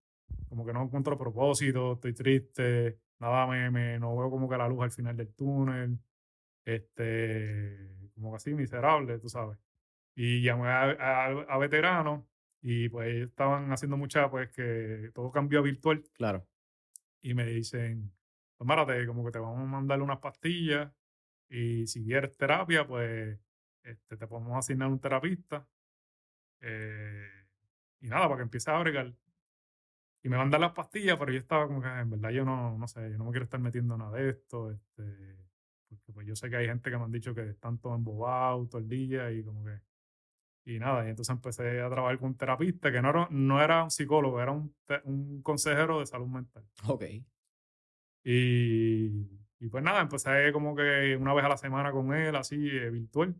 como 0.47 0.65
que 0.65 0.73
no 0.73 0.83
encuentro 0.83 1.17
propósito, 1.17 1.93
estoy 1.93 2.13
triste, 2.13 2.99
nada 3.19 3.47
me, 3.47 3.69
me 3.71 3.99
no 3.99 4.15
veo 4.15 4.29
como 4.29 4.49
que 4.49 4.57
la 4.57 4.67
luz 4.67 4.83
al 4.83 4.91
final 4.91 5.17
del 5.17 5.33
túnel, 5.33 5.99
este, 6.65 8.09
como 8.13 8.31
que 8.31 8.35
así 8.37 8.53
miserable, 8.53 9.19
tú 9.19 9.29
sabes. 9.29 9.57
Y 10.15 10.43
llamé 10.43 10.67
a, 10.69 11.25
a, 11.25 11.57
veteranos 11.57 12.23
y 12.61 12.87
pues 12.89 13.27
estaban 13.27 13.71
haciendo 13.71 13.97
mucha, 13.97 14.29
pues 14.29 14.49
que 14.51 15.09
todo 15.13 15.31
cambió 15.31 15.59
a 15.59 15.63
virtual. 15.63 16.03
Claro. 16.13 16.47
Y 17.21 17.33
me 17.33 17.45
dicen, 17.45 18.11
pues 18.57 19.07
como 19.07 19.25
que 19.25 19.31
te 19.31 19.39
vamos 19.39 19.59
a 19.59 19.65
mandar 19.65 20.01
unas 20.01 20.19
pastillas 20.19 20.91
y 21.49 21.85
si 21.87 22.03
quieres 22.03 22.35
terapia, 22.35 22.87
pues 22.87 23.39
este, 23.83 24.17
te 24.17 24.27
podemos 24.27 24.57
asignar 24.57 24.87
un 24.87 24.99
terapista. 24.99 25.67
Eh, 26.61 27.27
y 28.01 28.07
nada, 28.07 28.23
para 28.23 28.37
que 28.37 28.43
empieces 28.43 28.69
a 28.69 28.79
bregar. 28.79 29.13
Y 30.23 30.29
me 30.29 30.37
mandan 30.37 30.61
las 30.61 30.71
pastillas, 30.71 31.17
pero 31.19 31.31
yo 31.31 31.39
estaba 31.39 31.67
como 31.67 31.81
que 31.81 31.87
en 31.89 32.09
verdad 32.09 32.29
yo 32.29 32.45
no, 32.45 32.77
no 32.77 32.87
sé, 32.87 33.11
yo 33.11 33.17
no 33.17 33.25
me 33.25 33.31
quiero 33.31 33.43
estar 33.43 33.59
metiendo 33.59 33.97
nada 33.97 34.17
de 34.17 34.29
esto. 34.29 34.71
Este, 34.71 35.37
porque 35.89 36.11
pues 36.13 36.25
yo 36.25 36.35
sé 36.35 36.49
que 36.49 36.55
hay 36.55 36.65
gente 36.65 36.89
que 36.89 36.97
me 36.97 37.03
han 37.03 37.11
dicho 37.11 37.35
que 37.35 37.49
están 37.49 37.77
todos 37.77 37.97
embobados 37.97 38.69
todo 38.69 38.81
el 38.81 38.87
día 38.87 39.31
y 39.31 39.43
como 39.43 39.63
que. 39.65 39.79
Y 40.65 40.79
nada, 40.79 41.05
y 41.05 41.09
entonces 41.09 41.35
empecé 41.35 41.81
a 41.81 41.89
trabajar 41.89 42.17
con 42.19 42.29
un 42.29 42.37
terapista 42.37 42.89
que 42.89 43.01
no 43.01 43.09
era, 43.09 43.27
no 43.29 43.61
era 43.61 43.83
un 43.83 43.91
psicólogo, 43.91 44.41
era 44.41 44.53
un, 44.53 44.73
un 45.03 45.41
consejero 45.41 45.99
de 45.99 46.05
salud 46.05 46.27
mental. 46.27 46.65
Ok. 46.87 47.03
Y, 48.23 49.27
y, 49.59 49.67
pues 49.69 49.83
nada, 49.83 50.01
empecé 50.01 50.51
como 50.53 50.75
que 50.75 51.17
una 51.17 51.33
vez 51.33 51.45
a 51.45 51.49
la 51.49 51.57
semana 51.57 51.91
con 51.91 52.13
él, 52.13 52.35
así, 52.35 52.55
eh, 52.55 52.89
virtual. 52.89 53.35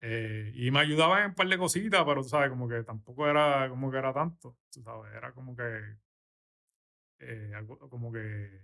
Eh, 0.00 0.52
y 0.54 0.70
me 0.70 0.80
ayudaba 0.80 1.20
en 1.20 1.30
un 1.30 1.34
par 1.34 1.48
de 1.48 1.58
cositas, 1.58 2.04
pero 2.04 2.22
tú 2.22 2.28
sabes, 2.28 2.50
como 2.50 2.68
que 2.68 2.84
tampoco 2.84 3.28
era 3.28 3.68
como 3.68 3.90
que 3.90 3.98
era 3.98 4.12
tanto, 4.12 4.56
tú 4.72 4.82
sabes, 4.82 5.12
era 5.12 5.32
como 5.32 5.56
que, 5.56 5.96
eh, 7.18 7.52
algo, 7.56 7.78
como 7.78 8.12
que, 8.12 8.60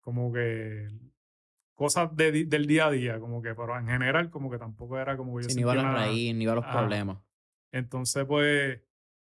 como 0.00 0.32
que 0.32 0.88
cosas 1.74 2.14
de, 2.16 2.44
del 2.46 2.66
día 2.66 2.86
a 2.86 2.90
día, 2.90 3.20
como 3.20 3.40
que, 3.40 3.54
pero 3.54 3.78
en 3.78 3.86
general, 3.86 4.28
como 4.28 4.50
que 4.50 4.58
tampoco 4.58 4.98
era 4.98 5.16
como 5.16 5.36
que 5.36 5.44
yo 5.44 5.50
sí, 5.50 5.56
ni 5.56 5.60
iba 5.62 5.72
a 5.72 5.76
la 5.76 5.92
raíz, 5.92 6.34
ni 6.34 6.42
iba 6.42 6.52
a 6.52 6.56
los 6.56 6.66
problemas. 6.66 7.18
Entonces, 7.70 8.24
pues, 8.26 8.82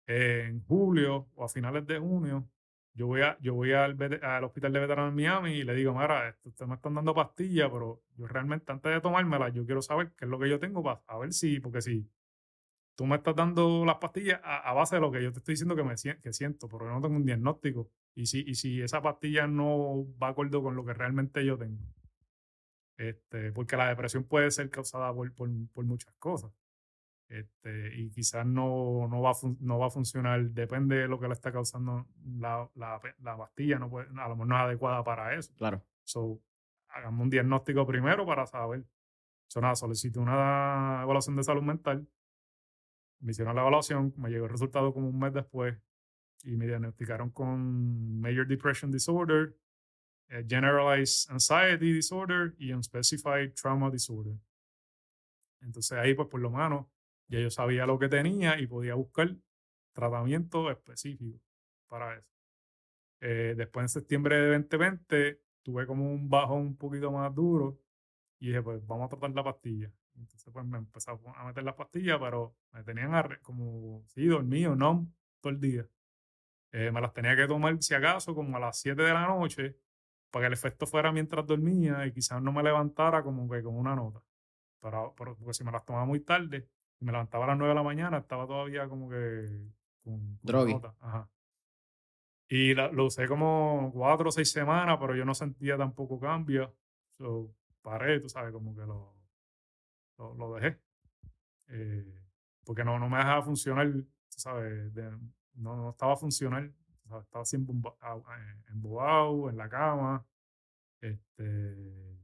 en 0.06 0.64
julio 0.66 1.28
o 1.34 1.44
a 1.44 1.48
finales 1.48 1.86
de 1.86 1.98
junio, 1.98 2.48
yo 2.94 3.06
voy, 3.06 3.22
a, 3.22 3.38
yo 3.40 3.54
voy 3.54 3.72
al, 3.72 3.96
al 4.22 4.44
hospital 4.44 4.72
de 4.72 4.80
veteranos 4.80 5.10
en 5.10 5.16
Miami 5.16 5.52
y 5.52 5.64
le 5.64 5.74
digo, 5.74 5.94
mira, 5.94 6.36
ustedes 6.44 6.68
me 6.68 6.74
están 6.74 6.94
dando 6.94 7.14
pastillas, 7.14 7.70
pero 7.70 8.02
yo 8.16 8.26
realmente 8.26 8.70
antes 8.70 8.92
de 8.92 9.00
tomármelas, 9.00 9.54
yo 9.54 9.64
quiero 9.64 9.80
saber 9.80 10.12
qué 10.16 10.26
es 10.26 10.30
lo 10.30 10.38
que 10.38 10.50
yo 10.50 10.58
tengo 10.58 10.82
para 10.82 11.00
a 11.06 11.18
ver 11.18 11.32
si, 11.32 11.58
porque 11.60 11.80
si 11.80 12.06
tú 12.94 13.06
me 13.06 13.16
estás 13.16 13.34
dando 13.34 13.84
las 13.86 13.96
pastillas 13.96 14.40
a, 14.44 14.72
base 14.74 14.96
de 14.96 15.00
lo 15.00 15.10
que 15.10 15.22
yo 15.22 15.32
te 15.32 15.38
estoy 15.38 15.54
diciendo 15.54 15.74
que, 15.74 15.84
me, 15.84 15.96
siento, 15.96 16.68
yo 16.68 16.78
no 16.78 17.00
tengo 17.00 17.16
un 17.16 17.24
diagnóstico. 17.24 17.90
Y 18.14 18.26
si, 18.26 18.44
y 18.46 18.54
si 18.54 18.82
esa 18.82 19.00
pastilla 19.00 19.46
no 19.46 20.06
va 20.22 20.28
de 20.28 20.32
acuerdo 20.32 20.62
con 20.62 20.76
lo 20.76 20.84
que 20.84 20.92
realmente 20.92 21.44
yo 21.46 21.56
tengo. 21.56 21.82
Este, 22.98 23.52
porque 23.52 23.76
la 23.76 23.88
depresión 23.88 24.24
puede 24.24 24.50
ser 24.50 24.68
causada 24.68 25.12
por 25.14 25.84
muchas 25.84 26.14
cosas. 26.18 26.52
Este, 27.32 27.94
y 27.96 28.10
quizás 28.10 28.44
no, 28.44 29.08
no, 29.08 29.22
va 29.22 29.30
a 29.30 29.34
no 29.60 29.78
va 29.78 29.86
a 29.86 29.90
funcionar, 29.90 30.50
depende 30.50 30.96
de 30.96 31.08
lo 31.08 31.18
que 31.18 31.28
le 31.28 31.32
está 31.32 31.50
causando 31.50 32.06
la, 32.38 32.70
la, 32.74 33.00
la 33.22 33.36
pastilla, 33.38 33.78
no 33.78 33.88
puede, 33.88 34.08
a 34.08 34.28
lo 34.28 34.36
mejor 34.36 34.46
no 34.48 34.56
es 34.56 34.60
adecuada 34.60 35.02
para 35.02 35.34
eso. 35.34 35.50
Claro. 35.56 35.82
So, 36.04 36.42
hagamos 36.88 37.22
un 37.22 37.30
diagnóstico 37.30 37.86
primero 37.86 38.26
para 38.26 38.44
saber. 38.44 38.84
So, 39.46 39.62
nada, 39.62 39.74
solicito 39.76 40.20
una 40.20 41.00
evaluación 41.04 41.34
de 41.36 41.42
salud 41.42 41.62
mental, 41.62 42.06
me 43.20 43.30
hicieron 43.30 43.54
la 43.54 43.62
evaluación, 43.62 44.12
me 44.18 44.28
llegó 44.28 44.44
el 44.44 44.50
resultado 44.50 44.92
como 44.92 45.08
un 45.08 45.18
mes 45.18 45.32
después 45.32 45.74
y 46.42 46.54
me 46.58 46.66
diagnosticaron 46.66 47.30
con 47.30 48.20
Major 48.20 48.46
Depression 48.46 48.90
Disorder, 48.90 49.56
eh, 50.28 50.44
Generalized 50.46 51.30
Anxiety 51.30 51.94
Disorder 51.94 52.54
y 52.58 52.72
Unspecified 52.72 53.54
Trauma 53.54 53.90
Disorder. 53.90 54.36
Entonces 55.62 55.96
ahí, 55.96 56.12
pues 56.12 56.28
por 56.28 56.40
lo 56.40 56.50
menos, 56.50 56.86
ya 57.32 57.40
yo 57.40 57.50
sabía 57.50 57.86
lo 57.86 57.98
que 57.98 58.08
tenía 58.08 58.60
y 58.60 58.66
podía 58.66 58.94
buscar 58.94 59.34
tratamiento 59.94 60.70
específico 60.70 61.40
para 61.88 62.18
eso. 62.18 62.30
Eh, 63.20 63.54
después 63.56 63.84
en 63.84 63.88
septiembre 63.88 64.36
de 64.36 64.58
2020 64.58 65.40
tuve 65.62 65.86
como 65.86 66.12
un 66.12 66.28
bajo 66.28 66.54
un 66.54 66.76
poquito 66.76 67.10
más 67.10 67.34
duro 67.34 67.78
y 68.38 68.48
dije, 68.48 68.62
pues 68.62 68.86
vamos 68.86 69.06
a 69.06 69.08
tratar 69.08 69.30
la 69.30 69.44
pastilla. 69.44 69.90
Entonces 70.14 70.52
pues 70.52 70.66
me 70.66 70.76
empecé 70.76 71.10
a 71.10 71.44
meter 71.44 71.64
la 71.64 71.74
pastilla, 71.74 72.20
pero 72.20 72.54
me 72.72 72.82
tenían 72.84 73.12
como, 73.42 74.04
sí, 74.08 74.26
dormido, 74.26 74.76
no, 74.76 75.08
todo 75.40 75.52
el 75.52 75.60
día. 75.60 75.88
Eh, 76.72 76.90
me 76.90 77.00
las 77.00 77.14
tenía 77.14 77.34
que 77.34 77.46
tomar, 77.46 77.82
si 77.82 77.94
acaso, 77.94 78.34
como 78.34 78.56
a 78.58 78.60
las 78.60 78.78
7 78.78 79.02
de 79.02 79.12
la 79.14 79.26
noche, 79.26 79.76
para 80.30 80.44
que 80.44 80.46
el 80.48 80.52
efecto 80.54 80.86
fuera 80.86 81.12
mientras 81.12 81.46
dormía 81.46 82.06
y 82.06 82.12
quizás 82.12 82.42
no 82.42 82.52
me 82.52 82.62
levantara 82.62 83.22
como 83.22 83.48
que 83.48 83.62
con 83.62 83.76
una 83.76 83.94
nota. 83.96 84.22
Pero 84.80 85.14
porque 85.16 85.54
si 85.54 85.64
me 85.64 85.72
las 85.72 85.84
tomaba 85.84 86.04
muy 86.04 86.20
tarde, 86.20 86.68
me 87.02 87.12
levantaba 87.12 87.44
a 87.44 87.48
las 87.48 87.58
9 87.58 87.70
de 87.70 87.74
la 87.74 87.82
mañana, 87.82 88.18
estaba 88.18 88.46
todavía 88.46 88.88
como 88.88 89.10
que 89.10 89.46
con, 90.04 90.38
con 90.38 90.94
Ajá. 91.00 91.28
Y 92.48 92.74
lo 92.74 93.06
usé 93.06 93.26
como 93.26 93.90
cuatro 93.92 94.28
o 94.28 94.32
seis 94.32 94.52
semanas, 94.52 94.98
pero 95.00 95.14
yo 95.14 95.24
no 95.24 95.34
sentía 95.34 95.76
tampoco 95.76 96.20
cambio. 96.20 96.74
So, 97.16 97.54
paré, 97.80 98.20
tú 98.20 98.28
sabes, 98.28 98.52
como 98.52 98.74
que 98.74 98.82
lo, 98.82 99.16
lo, 100.18 100.54
dejé. 100.54 100.78
Eh, 101.68 102.22
porque 102.64 102.84
no, 102.84 102.98
no 102.98 103.08
me 103.08 103.16
dejaba 103.16 103.42
funcionar, 103.42 103.90
tú 103.90 104.38
sabes, 104.38 104.92
no, 105.54 105.76
no, 105.76 105.90
estaba 105.90 106.16
funcional. 106.16 106.74
Estaba 107.22 107.44
siempre 107.44 107.74
eh, 107.74 108.62
embobado 108.68 109.48
en 109.48 109.56
la 109.56 109.68
cama. 109.68 110.26
Este, 111.00 112.20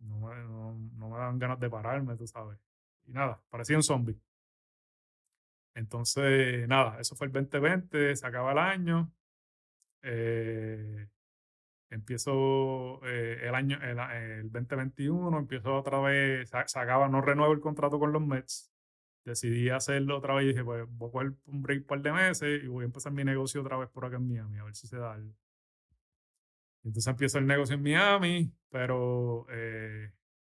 no, 0.00 0.34
no, 0.34 0.74
no 0.74 1.08
me 1.08 1.16
dan 1.16 1.38
ganas 1.38 1.60
de 1.60 1.70
pararme, 1.70 2.16
tú 2.16 2.26
sabes 2.26 2.58
y 3.06 3.12
nada, 3.12 3.42
parecía 3.50 3.76
un 3.76 3.82
zombie. 3.82 4.20
Entonces, 5.74 6.68
nada, 6.68 7.00
eso 7.00 7.16
fue 7.16 7.28
el 7.28 7.32
2020, 7.32 8.16
se 8.16 8.26
acaba 8.26 8.52
el 8.52 8.58
año. 8.58 9.12
Eh, 10.02 11.08
empiezo 11.90 13.00
eh, 13.04 13.40
el 13.42 13.54
año, 13.54 13.78
el, 13.82 14.50
2021, 14.50 15.38
empiezo 15.38 15.76
otra 15.76 16.00
vez, 16.00 16.50
se, 16.50 16.78
acaba, 16.78 17.08
no 17.08 17.20
renuevo 17.20 17.52
el 17.52 17.60
contrato 17.60 17.98
con 17.98 18.12
los 18.12 18.22
Mets. 18.22 18.72
decidí 19.24 19.68
hacerlo 19.70 20.18
otra 20.18 20.34
vez 20.34 20.44
y 20.44 20.48
dije, 20.48 20.64
pues 20.64 20.86
voy 20.88 21.08
a 21.08 21.12
coger 21.12 21.32
un 21.46 21.62
break 21.62 21.86
par 21.86 22.00
de 22.02 22.12
meses 22.12 22.62
y 22.64 22.66
voy 22.68 22.84
a 22.84 22.86
empezar 22.86 23.12
mi 23.12 23.24
negocio 23.24 23.60
otra 23.60 23.76
vez 23.76 23.88
por 23.90 24.04
acá 24.04 24.16
en 24.16 24.28
Miami, 24.28 24.58
a 24.58 24.64
ver 24.64 24.74
si 24.74 24.86
se 24.86 24.96
da. 24.98 25.18
Entonces 26.84 27.06
empiezo 27.06 27.38
el 27.38 27.46
negocio 27.46 27.74
en 27.74 27.82
Miami, 27.82 28.52
pero 28.70 29.46
eh, 29.50 30.12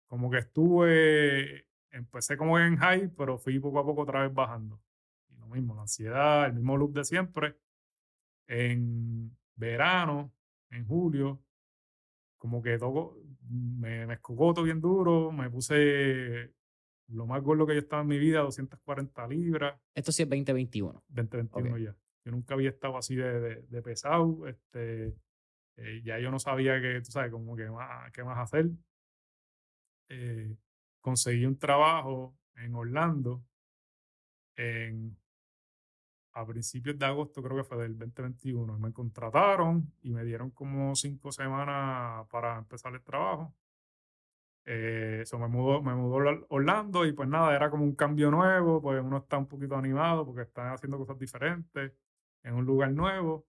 como 0.07 0.29
que 0.29 0.37
estuve, 0.37 1.67
empecé 1.93 2.35
como 2.35 2.59
en 2.59 2.75
high, 2.77 3.09
pero 3.15 3.37
fui 3.37 3.59
poco 3.59 3.79
a 3.79 3.85
poco 3.85 4.01
otra 4.01 4.23
vez 4.23 4.33
bajando. 4.33 4.81
Y 5.29 5.35
lo 5.35 5.47
mismo, 5.47 5.75
la 5.75 5.81
ansiedad, 5.81 6.47
el 6.47 6.53
mismo 6.53 6.75
look 6.75 6.93
de 6.93 7.05
siempre. 7.05 7.55
En 8.47 9.35
verano, 9.55 10.33
en 10.69 10.85
julio, 10.85 11.41
como 12.37 12.61
que 12.61 12.77
todo, 12.77 13.17
me, 13.49 14.05
me 14.05 14.15
escogoto 14.15 14.63
bien 14.63 14.81
duro, 14.81 15.31
me 15.31 15.49
puse 15.49 16.51
lo 17.07 17.25
más 17.27 17.41
gordo 17.41 17.65
que 17.65 17.73
yo 17.73 17.79
estaba 17.79 18.01
en 18.01 18.07
mi 18.07 18.17
vida, 18.17 18.41
240 18.41 19.27
libras. 19.27 19.79
Esto 19.93 20.11
sí 20.11 20.23
es 20.23 20.29
2021. 20.29 21.03
2021 21.07 21.77
ya. 21.77 21.95
Yo 22.25 22.31
nunca 22.31 22.55
había 22.55 22.69
estado 22.69 22.97
así 22.97 23.15
de, 23.15 23.61
de, 23.61 23.81
pesado. 23.81 24.47
Este, 24.47 25.13
eh, 25.77 26.01
ya 26.03 26.19
yo 26.19 26.31
no 26.31 26.39
sabía 26.39 26.81
que, 26.81 27.01
tú 27.01 27.11
sabes, 27.11 27.31
como 27.31 27.55
que 27.55 27.69
más, 27.69 28.11
qué 28.11 28.23
más 28.23 28.39
hacer. 28.39 28.69
Eh, 30.09 30.55
conseguí 31.03 31.45
un 31.45 31.59
trabajo 31.59 32.35
en 32.55 32.73
Orlando 32.75 33.43
en, 34.55 35.17
a 36.33 36.45
principios 36.45 36.97
de 36.97 37.05
agosto, 37.05 37.43
creo 37.43 37.57
que 37.57 37.63
fue 37.65 37.77
del 37.77 37.97
2021. 37.97 38.79
Me 38.79 38.93
contrataron 38.93 39.93
y 40.01 40.11
me 40.11 40.23
dieron 40.23 40.51
como 40.51 40.95
cinco 40.95 41.31
semanas 41.31 42.27
para 42.29 42.57
empezar 42.57 42.93
el 42.95 43.03
trabajo. 43.03 43.53
Eh, 44.65 45.19
eso 45.23 45.37
me 45.37 45.47
mudó, 45.49 45.81
me 45.81 45.93
mudó 45.93 46.29
a 46.29 46.45
Orlando 46.49 47.05
y 47.05 47.11
pues 47.11 47.27
nada, 47.27 47.53
era 47.53 47.69
como 47.69 47.83
un 47.83 47.95
cambio 47.95 48.31
nuevo, 48.31 48.81
pues 48.81 49.01
uno 49.03 49.17
está 49.17 49.37
un 49.37 49.47
poquito 49.47 49.75
animado 49.75 50.25
porque 50.25 50.43
están 50.43 50.71
haciendo 50.73 50.97
cosas 50.97 51.19
diferentes 51.19 51.91
en 52.43 52.53
un 52.55 52.65
lugar 52.65 52.91
nuevo. 52.91 53.45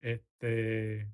Este, 0.00 1.08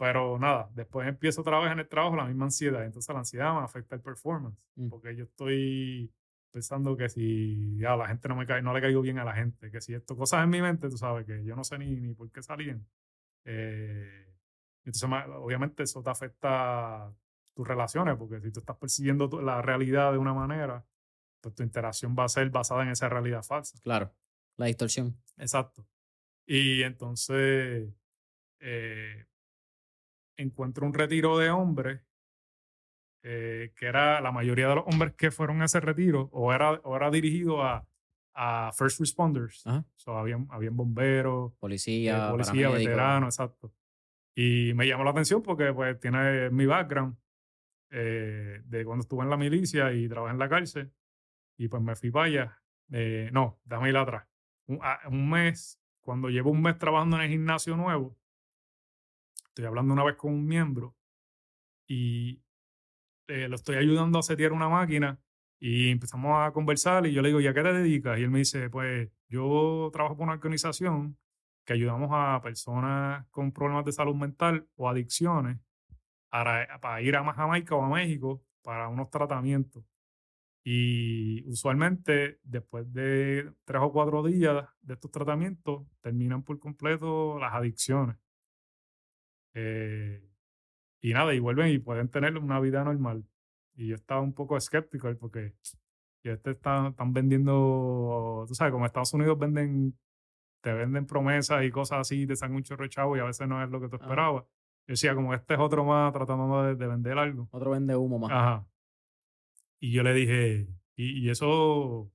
pero 0.00 0.38
nada, 0.38 0.70
después 0.72 1.06
empiezo 1.06 1.42
otra 1.42 1.60
vez 1.60 1.72
en 1.72 1.80
el 1.80 1.86
trabajo 1.86 2.16
la 2.16 2.24
misma 2.24 2.46
ansiedad, 2.46 2.86
entonces 2.86 3.12
la 3.12 3.18
ansiedad 3.18 3.52
me 3.52 3.60
afecta 3.60 3.96
el 3.96 4.00
performance, 4.00 4.56
mm. 4.76 4.88
porque 4.88 5.14
yo 5.14 5.24
estoy 5.24 6.10
pensando 6.50 6.96
que 6.96 7.10
si 7.10 7.76
ya, 7.76 7.96
la 7.96 8.08
gente 8.08 8.26
no 8.26 8.34
me 8.34 8.46
cae, 8.46 8.62
no 8.62 8.72
le 8.72 8.80
caigo 8.80 9.02
bien 9.02 9.18
a 9.18 9.24
la 9.26 9.34
gente, 9.34 9.70
que 9.70 9.78
si 9.82 9.92
esto, 9.92 10.16
cosas 10.16 10.42
en 10.42 10.48
mi 10.48 10.62
mente, 10.62 10.88
tú 10.88 10.96
sabes, 10.96 11.26
que 11.26 11.44
yo 11.44 11.54
no 11.54 11.64
sé 11.64 11.76
ni, 11.76 12.00
ni 12.00 12.14
por 12.14 12.32
qué 12.32 12.42
salían. 12.42 12.82
Eh, 13.44 14.26
entonces, 14.86 15.06
obviamente, 15.36 15.82
eso 15.82 16.02
te 16.02 16.08
afecta 16.08 17.12
tus 17.52 17.68
relaciones, 17.68 18.16
porque 18.16 18.40
si 18.40 18.50
tú 18.50 18.60
estás 18.60 18.78
persiguiendo 18.78 19.28
la 19.42 19.60
realidad 19.60 20.12
de 20.12 20.18
una 20.18 20.32
manera, 20.32 20.82
pues 21.42 21.54
tu 21.54 21.62
interacción 21.62 22.16
va 22.18 22.24
a 22.24 22.28
ser 22.28 22.48
basada 22.48 22.84
en 22.84 22.88
esa 22.88 23.10
realidad 23.10 23.42
falsa. 23.42 23.78
Claro, 23.82 24.14
la 24.56 24.64
distorsión. 24.64 25.14
Exacto. 25.36 25.86
Y 26.46 26.84
entonces 26.84 27.92
eh, 28.60 29.26
encuentro 30.40 30.86
un 30.86 30.94
retiro 30.94 31.38
de 31.38 31.50
hombres, 31.50 32.02
eh, 33.22 33.72
que 33.76 33.86
era 33.86 34.20
la 34.20 34.32
mayoría 34.32 34.68
de 34.68 34.76
los 34.76 34.84
hombres 34.86 35.14
que 35.14 35.30
fueron 35.30 35.62
a 35.62 35.66
ese 35.66 35.80
retiro, 35.80 36.30
o 36.32 36.52
era, 36.52 36.72
o 36.72 36.96
era 36.96 37.10
dirigido 37.10 37.62
a, 37.62 37.86
a 38.34 38.70
first 38.72 39.00
responders. 39.00 39.64
So, 39.96 40.16
habían, 40.16 40.46
habían 40.50 40.76
bomberos, 40.76 41.52
policía, 41.58 42.28
eh, 42.28 42.30
policía 42.30 42.70
veteranos, 42.70 43.34
exacto. 43.34 43.72
Y 44.34 44.72
me 44.74 44.86
llamó 44.86 45.04
la 45.04 45.10
atención 45.10 45.42
porque 45.42 45.72
pues 45.72 45.98
tiene 46.00 46.50
mi 46.50 46.66
background. 46.66 47.16
Eh, 47.92 48.62
de 48.66 48.84
cuando 48.84 49.02
estuve 49.02 49.24
en 49.24 49.30
la 49.30 49.36
milicia 49.36 49.92
y 49.92 50.08
trabajé 50.08 50.32
en 50.32 50.38
la 50.38 50.48
cárcel. 50.48 50.92
Y 51.58 51.68
pues 51.68 51.82
me 51.82 51.96
fui 51.96 52.10
para 52.10 52.26
allá. 52.26 52.62
Eh, 52.92 53.30
no, 53.32 53.60
déjame 53.64 53.90
ir 53.90 53.96
atrás. 53.96 54.26
Un, 54.66 54.78
ah, 54.82 55.00
un, 55.08 55.28
mes, 55.28 55.80
cuando 56.00 56.28
llevo 56.28 56.50
un 56.50 56.62
mes 56.62 56.78
trabajando 56.78 57.16
en 57.16 57.22
el 57.22 57.30
gimnasio 57.30 57.76
nuevo, 57.76 58.16
estoy 59.60 59.68
hablando 59.68 59.92
una 59.92 60.04
vez 60.04 60.16
con 60.16 60.32
un 60.32 60.46
miembro 60.46 60.96
y 61.86 62.42
eh, 63.28 63.46
lo 63.48 63.56
estoy 63.56 63.76
ayudando 63.76 64.18
a 64.18 64.22
setear 64.22 64.52
una 64.52 64.68
máquina 64.70 65.20
y 65.58 65.90
empezamos 65.90 66.32
a 66.40 66.52
conversar 66.52 67.06
y 67.06 67.12
yo 67.12 67.20
le 67.20 67.28
digo, 67.28 67.40
¿y 67.40 67.46
a 67.46 67.52
qué 67.52 67.62
te 67.62 67.72
dedicas? 67.72 68.18
Y 68.18 68.22
él 68.22 68.30
me 68.30 68.38
dice, 68.38 68.70
pues 68.70 69.10
yo 69.28 69.90
trabajo 69.92 70.16
por 70.16 70.24
una 70.24 70.32
organización 70.32 71.18
que 71.66 71.74
ayudamos 71.74 72.08
a 72.12 72.40
personas 72.42 73.26
con 73.30 73.52
problemas 73.52 73.84
de 73.84 73.92
salud 73.92 74.14
mental 74.14 74.66
o 74.76 74.88
adicciones 74.88 75.58
para, 76.30 77.02
ir 77.02 77.16
a 77.16 77.32
Jamaica 77.34 77.74
o 77.74 77.84
a 77.84 77.88
México 77.90 78.42
para 78.62 78.88
unos 78.88 79.10
tratamientos. 79.10 79.84
Y 80.64 81.42
usualmente, 81.46 82.38
después 82.44 82.90
de 82.92 83.52
tres 83.64 83.82
o 83.82 83.92
cuatro 83.92 84.22
días 84.22 84.66
de 84.80 84.94
estos 84.94 85.10
tratamientos, 85.10 85.86
terminan 86.00 86.42
por 86.44 86.58
completo 86.58 87.38
las 87.38 87.52
adicciones. 87.52 88.16
Eh, 89.54 90.22
y 91.00 91.12
nada, 91.12 91.34
y 91.34 91.38
vuelven 91.38 91.72
y 91.72 91.78
pueden 91.78 92.08
tener 92.08 92.36
una 92.38 92.60
vida 92.60 92.84
normal. 92.84 93.24
Y 93.74 93.88
yo 93.88 93.96
estaba 93.96 94.20
un 94.20 94.34
poco 94.34 94.56
escéptico 94.56 95.14
porque 95.18 95.54
ya 96.24 96.36
te 96.36 96.52
están, 96.52 96.86
están 96.88 97.12
vendiendo, 97.12 98.44
tú 98.46 98.54
sabes, 98.54 98.72
como 98.72 98.86
Estados 98.86 99.12
Unidos 99.14 99.38
venden, 99.38 99.98
te 100.62 100.72
venden 100.72 101.06
promesas 101.06 101.64
y 101.64 101.70
cosas 101.70 102.00
así, 102.00 102.26
te 102.26 102.36
sacan 102.36 102.56
un 102.56 102.62
chorro 102.62 102.86
y 103.16 103.20
a 103.20 103.24
veces 103.24 103.48
no 103.48 103.62
es 103.62 103.70
lo 103.70 103.80
que 103.80 103.88
tú 103.88 103.96
esperabas 103.96 104.44
decía, 104.90 105.14
como 105.14 105.34
este 105.34 105.54
es 105.54 105.60
otro 105.60 105.84
más 105.84 106.12
tratando 106.12 106.74
de, 106.74 106.86
vender 106.86 107.18
algo. 107.18 107.48
Otro 107.52 107.70
vende 107.70 107.96
humo 107.96 108.18
más. 108.18 108.30
Ajá. 108.32 108.66
Y 109.78 109.92
yo 109.92 110.02
le 110.02 110.12
dije, 110.12 110.68
y, 110.96 111.30
eso, 111.30 112.12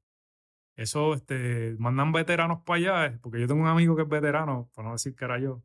eso, 0.76 1.14
este, 1.16 1.76
mandan 1.80 2.12
veteranos 2.12 2.62
para 2.64 2.78
allá, 2.78 3.06
eh, 3.08 3.20
porque 3.22 3.40
yo 3.40 3.48
tengo 3.48 3.62
un 3.62 3.68
amigo 3.68 3.96
que 3.96 4.04
es 4.04 4.10
veterano, 4.10 4.70
para 4.76 4.90
no 4.90 4.94
decir 4.94 5.16
que 5.16 5.26
era 5.26 5.40
yo. 5.40 5.64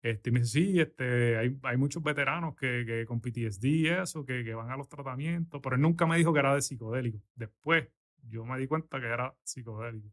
Este, 0.00 0.30
y 0.30 0.32
me 0.32 0.40
dice, 0.40 0.60
sí, 0.60 0.80
este, 0.80 1.36
hay, 1.36 1.58
hay 1.62 1.76
muchos 1.76 2.02
veteranos 2.02 2.54
que, 2.54 2.84
que 2.86 3.04
con 3.04 3.20
PTSD 3.20 3.64
y 3.64 3.88
eso, 3.88 4.24
que, 4.24 4.44
que 4.44 4.54
van 4.54 4.70
a 4.70 4.76
los 4.76 4.88
tratamientos, 4.88 5.60
pero 5.62 5.74
él 5.74 5.82
nunca 5.82 6.06
me 6.06 6.16
dijo 6.16 6.32
que 6.32 6.38
era 6.38 6.54
de 6.54 6.62
psicodélico. 6.62 7.20
Después 7.34 7.88
yo 8.22 8.44
me 8.44 8.58
di 8.58 8.66
cuenta 8.66 9.00
que 9.00 9.06
era 9.06 9.34
psicodélico. 9.42 10.08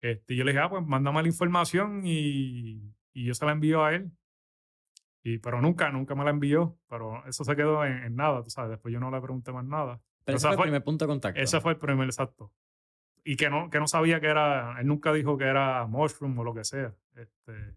Este, 0.00 0.34
yo 0.34 0.44
le 0.44 0.52
dije, 0.52 0.62
ah, 0.62 0.70
pues 0.70 0.84
mándame 0.84 1.22
la 1.22 1.28
información 1.28 2.02
y, 2.04 2.92
y 3.12 3.24
yo 3.24 3.34
se 3.34 3.46
la 3.46 3.52
envío 3.52 3.84
a 3.84 3.94
él. 3.94 4.10
Y, 5.22 5.38
pero 5.38 5.60
nunca, 5.60 5.90
nunca 5.90 6.14
me 6.14 6.24
la 6.24 6.30
envió, 6.30 6.76
pero 6.88 7.24
eso 7.26 7.44
se 7.44 7.54
quedó 7.54 7.84
en, 7.84 8.16
nada, 8.16 8.42
tú 8.42 8.50
sabes, 8.50 8.70
después 8.70 8.92
yo 8.92 8.98
no 8.98 9.10
le 9.10 9.20
pregunté 9.20 9.52
más 9.52 9.64
nada. 9.64 10.00
Pero 10.24 10.36
ese 10.36 10.48
fue 10.48 10.56
el 10.56 10.62
primer 10.62 10.84
punto 10.84 11.04
de 11.04 11.08
contacto. 11.08 11.40
Ese 11.40 11.60
fue 11.60 11.72
el 11.72 11.78
primer 11.78 12.06
exacto. 12.06 12.52
Y 13.24 13.36
que 13.36 13.48
no, 13.48 13.70
que 13.70 13.78
no 13.78 13.86
sabía 13.86 14.20
que 14.20 14.26
era, 14.26 14.80
él 14.80 14.86
nunca 14.88 15.12
dijo 15.12 15.38
que 15.38 15.44
era 15.44 15.86
mushroom 15.86 16.36
o 16.38 16.44
lo 16.44 16.54
que 16.54 16.64
sea. 16.64 16.92
Este, 17.14 17.76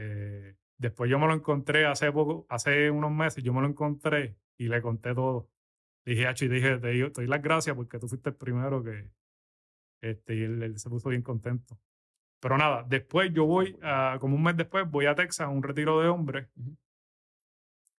eh, 0.00 0.54
después 0.76 1.10
yo 1.10 1.18
me 1.18 1.26
lo 1.26 1.34
encontré 1.34 1.84
hace 1.84 2.12
poco, 2.12 2.46
hace 2.48 2.88
unos 2.88 3.10
meses, 3.10 3.42
yo 3.42 3.52
me 3.52 3.60
lo 3.60 3.66
encontré 3.66 4.36
y 4.56 4.68
le 4.68 4.80
conté 4.80 5.12
todo. 5.12 5.50
Dije, 6.04 6.28
H, 6.28 6.44
y 6.44 6.48
dije, 6.48 6.78
te, 6.78 7.10
doy 7.10 7.26
las 7.26 7.42
gracias 7.42 7.74
porque 7.74 7.98
tú 7.98 8.06
fuiste 8.06 8.30
el 8.30 8.36
primero 8.36 8.82
que, 8.84 9.10
este, 10.00 10.36
y 10.36 10.42
él 10.42 10.78
se 10.78 10.88
puso 10.88 11.08
bien 11.08 11.22
contento. 11.22 11.80
Pero 12.40 12.56
nada, 12.56 12.84
después 12.88 13.32
yo 13.32 13.44
voy, 13.44 13.76
como 14.20 14.36
un 14.36 14.42
mes 14.44 14.56
después, 14.56 14.88
voy 14.88 15.06
a 15.06 15.16
Texas 15.16 15.46
a 15.46 15.48
un 15.48 15.64
retiro 15.64 16.00
de 16.00 16.08
hombres. 16.08 16.48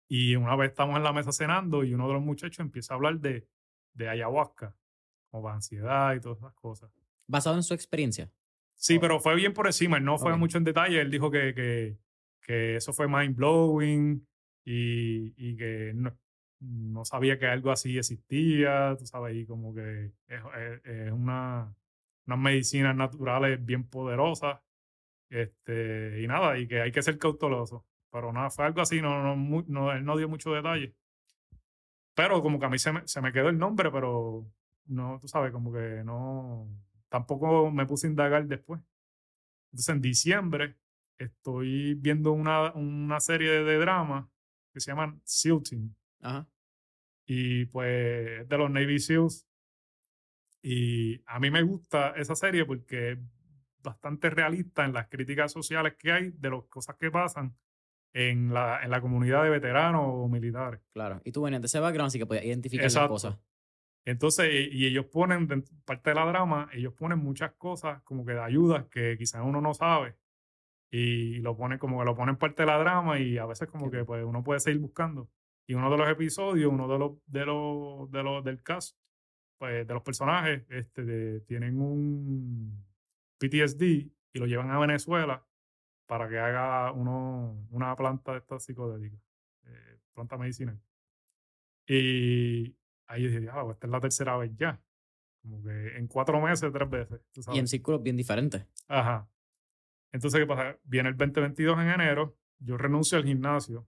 Y 0.07 0.37
una 0.37 0.55
vez 0.55 0.69
estamos 0.69 0.95
en 0.95 1.03
la 1.03 1.11
mesa 1.11 1.33
cenando 1.33 1.83
y 1.83 1.93
uno 1.93 2.07
de 2.07 2.13
los 2.13 2.23
muchachos 2.23 2.59
empieza 2.59 2.93
a 2.93 2.95
hablar 2.95 3.19
de, 3.19 3.45
de 3.93 4.07
ayahuasca, 4.07 4.73
como 5.29 5.49
ansiedad 5.49 6.15
y 6.15 6.21
todas 6.21 6.37
esas 6.37 6.53
cosas. 6.53 6.89
¿Basado 7.27 7.57
en 7.57 7.63
su 7.63 7.73
experiencia? 7.73 8.31
Sí, 8.79 8.97
pero 8.97 9.19
fue 9.19 9.35
bien 9.35 9.53
por 9.53 9.67
encima. 9.67 9.97
Él 9.97 10.05
no 10.05 10.17
fue 10.17 10.37
mucho 10.37 10.57
en 10.57 10.63
detalle. 10.63 11.01
Él 11.01 11.11
dijo 11.11 11.29
que, 11.29 11.53
que, 11.53 11.97
que 12.41 12.77
eso 12.77 12.93
fue 12.93 13.09
mind 13.09 13.35
blowing 13.35 14.25
y, 14.65 15.33
y 15.35 15.57
que 15.57 15.91
no, 15.93 16.17
no, 16.61 17.03
sabía 17.03 17.37
que 17.37 17.45
algo 17.45 17.71
así 17.71 17.97
existía. 17.97 18.95
Tú 18.97 19.05
sabes, 19.05 19.35
y 19.35 19.45
como 19.45 19.75
que 19.75 20.13
es 20.27 21.11
una 21.11 21.75
unas 22.29 22.39
medicinas 22.39 22.95
naturales 22.95 23.63
bien 23.65 23.83
poderosas. 23.83 24.61
Este, 25.29 26.21
y 26.21 26.27
nada, 26.27 26.57
y 26.57 26.67
que 26.67 26.81
hay 26.81 26.91
que 26.91 27.01
ser 27.01 27.17
cauteloso. 27.17 27.85
Pero 28.11 28.31
nada, 28.31 28.49
fue 28.49 28.65
algo 28.65 28.81
así, 28.81 29.01
no, 29.01 29.35
no, 29.35 29.63
no, 29.67 29.91
él 29.91 30.05
no 30.05 30.17
dio 30.17 30.29
mucho 30.29 30.53
detalle. 30.53 30.95
Pero 32.15 32.41
como 32.41 32.59
que 32.59 32.65
a 32.65 32.69
mí 32.69 32.79
se 32.79 32.91
me, 32.93 33.07
se 33.07 33.21
me 33.21 33.33
quedó 33.33 33.49
el 33.49 33.57
nombre, 33.57 33.91
pero 33.91 34.45
no, 34.85 35.19
tú 35.19 35.27
sabes, 35.27 35.51
como 35.51 35.71
que 35.73 36.01
no, 36.05 36.67
tampoco 37.09 37.71
me 37.71 37.85
puse 37.85 38.07
a 38.07 38.09
indagar 38.09 38.47
después. 38.47 38.81
Entonces 39.71 39.89
en 39.89 40.01
diciembre 40.01 40.75
estoy 41.17 41.95
viendo 41.95 42.31
una, 42.31 42.73
una 42.73 43.19
serie 43.19 43.63
de, 43.63 43.77
drama 43.77 44.29
que 44.71 44.79
se 44.79 44.91
llaman 44.91 45.21
SEAL 45.23 45.63
Team. 45.63 45.95
Ajá. 46.21 46.47
Y 47.25 47.65
pues 47.65 48.47
de 48.47 48.57
los 48.57 48.71
Navy 48.71 48.99
SEALs 48.99 49.45
y 50.61 51.21
a 51.25 51.39
mí 51.39 51.51
me 51.51 51.63
gusta 51.63 52.09
esa 52.17 52.35
serie 52.35 52.65
porque 52.65 53.11
es 53.11 53.19
bastante 53.81 54.29
realista 54.29 54.85
en 54.85 54.93
las 54.93 55.07
críticas 55.07 55.51
sociales 55.51 55.95
que 55.97 56.11
hay 56.11 56.31
de 56.31 56.49
las 56.49 56.63
cosas 56.65 56.95
que 56.97 57.11
pasan 57.11 57.55
en 58.13 58.53
la, 58.53 58.83
en 58.83 58.89
la 58.89 58.99
comunidad 58.99 59.43
de 59.43 59.51
veteranos 59.51 60.03
o 60.05 60.27
militares. 60.27 60.81
Claro, 60.91 61.21
y 61.23 61.31
tú 61.31 61.43
venías 61.43 61.61
de 61.61 61.67
ese 61.67 61.79
background, 61.79 62.07
así 62.07 62.19
que 62.19 62.25
podías 62.25 62.45
identificar 62.45 62.85
esas 62.85 63.07
cosas. 63.07 63.37
Entonces, 64.09 64.49
y 64.71 64.85
ellos 64.87 65.05
ponen, 65.05 65.47
parte 65.85 66.09
de 66.11 66.15
la 66.15 66.25
drama, 66.25 66.69
ellos 66.73 66.93
ponen 66.93 67.19
muchas 67.19 67.53
cosas 67.53 68.01
como 68.03 68.25
que 68.25 68.33
de 68.33 68.41
ayudas 68.41 68.85
que 68.87 69.17
quizás 69.17 69.41
uno 69.45 69.61
no 69.61 69.73
sabe 69.73 70.15
y 70.91 71.39
lo 71.41 71.55
ponen 71.55 71.77
como 71.77 71.99
que 71.99 72.05
lo 72.05 72.15
ponen 72.15 72.37
parte 72.37 72.63
de 72.63 72.67
la 72.67 72.79
drama 72.79 73.19
y 73.19 73.37
a 73.37 73.45
veces 73.45 73.67
como 73.69 73.91
que 73.91 74.03
pues 74.05 74.23
uno 74.25 74.43
puede 74.43 74.59
seguir 74.59 74.79
buscando. 74.81 75.29
Y 75.67 75.75
uno 75.75 75.91
de 75.91 75.97
los 75.97 76.09
episodios, 76.09 76.71
uno 76.71 76.87
de 76.87 76.97
los, 76.97 77.11
de 77.27 77.45
los, 77.45 78.11
de 78.11 78.23
los 78.23 78.43
del 78.43 78.63
cast, 78.63 78.97
pues 79.59 79.87
de 79.87 79.93
los 79.93 80.01
personajes, 80.03 80.63
este, 80.69 81.41
tienen 81.41 81.79
un 81.79 82.83
PTSD 83.37 83.83
y 83.83 84.39
lo 84.39 84.47
llevan 84.47 84.71
a 84.71 84.79
Venezuela 84.79 85.45
para 86.07 86.27
que 86.27 86.39
haga 86.39 86.91
uno, 86.91 87.67
una 87.69 87.95
planta 87.95 88.31
de 88.31 88.39
estas 88.39 88.63
psicodélicas, 88.63 89.19
eh, 89.65 89.99
planta 90.13 90.37
medicinal. 90.37 90.79
Y 91.87 92.75
ahí 93.09 93.27
dije, 93.27 93.49
ah, 93.51 93.65
esta 93.71 93.87
es 93.87 93.91
la 93.91 93.99
tercera 93.99 94.37
vez 94.37 94.51
ya. 94.55 94.79
Como 95.41 95.61
que 95.63 95.97
en 95.97 96.07
cuatro 96.07 96.39
meses, 96.39 96.71
tres 96.71 96.89
veces. 96.89 97.19
Y 97.51 97.59
en 97.59 97.67
círculos 97.67 98.01
bien 98.01 98.15
diferentes. 98.15 98.65
Ajá. 98.87 99.27
Entonces, 100.11 100.39
¿qué 100.39 100.45
pasa? 100.45 100.77
Viene 100.83 101.09
el 101.09 101.17
2022 101.17 101.79
en 101.79 101.89
enero, 101.89 102.37
yo 102.59 102.77
renuncio 102.77 103.17
al 103.17 103.25
gimnasio 103.25 103.87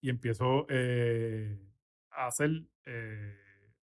y 0.00 0.10
empiezo 0.10 0.66
eh, 0.68 1.58
a 2.10 2.26
hacer 2.26 2.62
eh, 2.84 3.38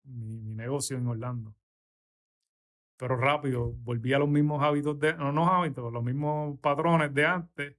mi, 0.04 0.40
negocio 0.56 0.98
en 0.98 1.08
Orlando. 1.08 1.56
Pero 2.98 3.16
rápido, 3.18 3.74
volví 3.74 4.14
a 4.14 4.20
los 4.20 4.30
mismos 4.30 4.64
hábitos 4.64 5.00
de, 5.00 5.14
no, 5.16 5.32
no 5.32 5.48
hábitos, 5.52 5.92
los 5.92 6.04
mismos 6.04 6.60
patrones 6.60 7.14
de 7.14 7.26
antes 7.26 7.76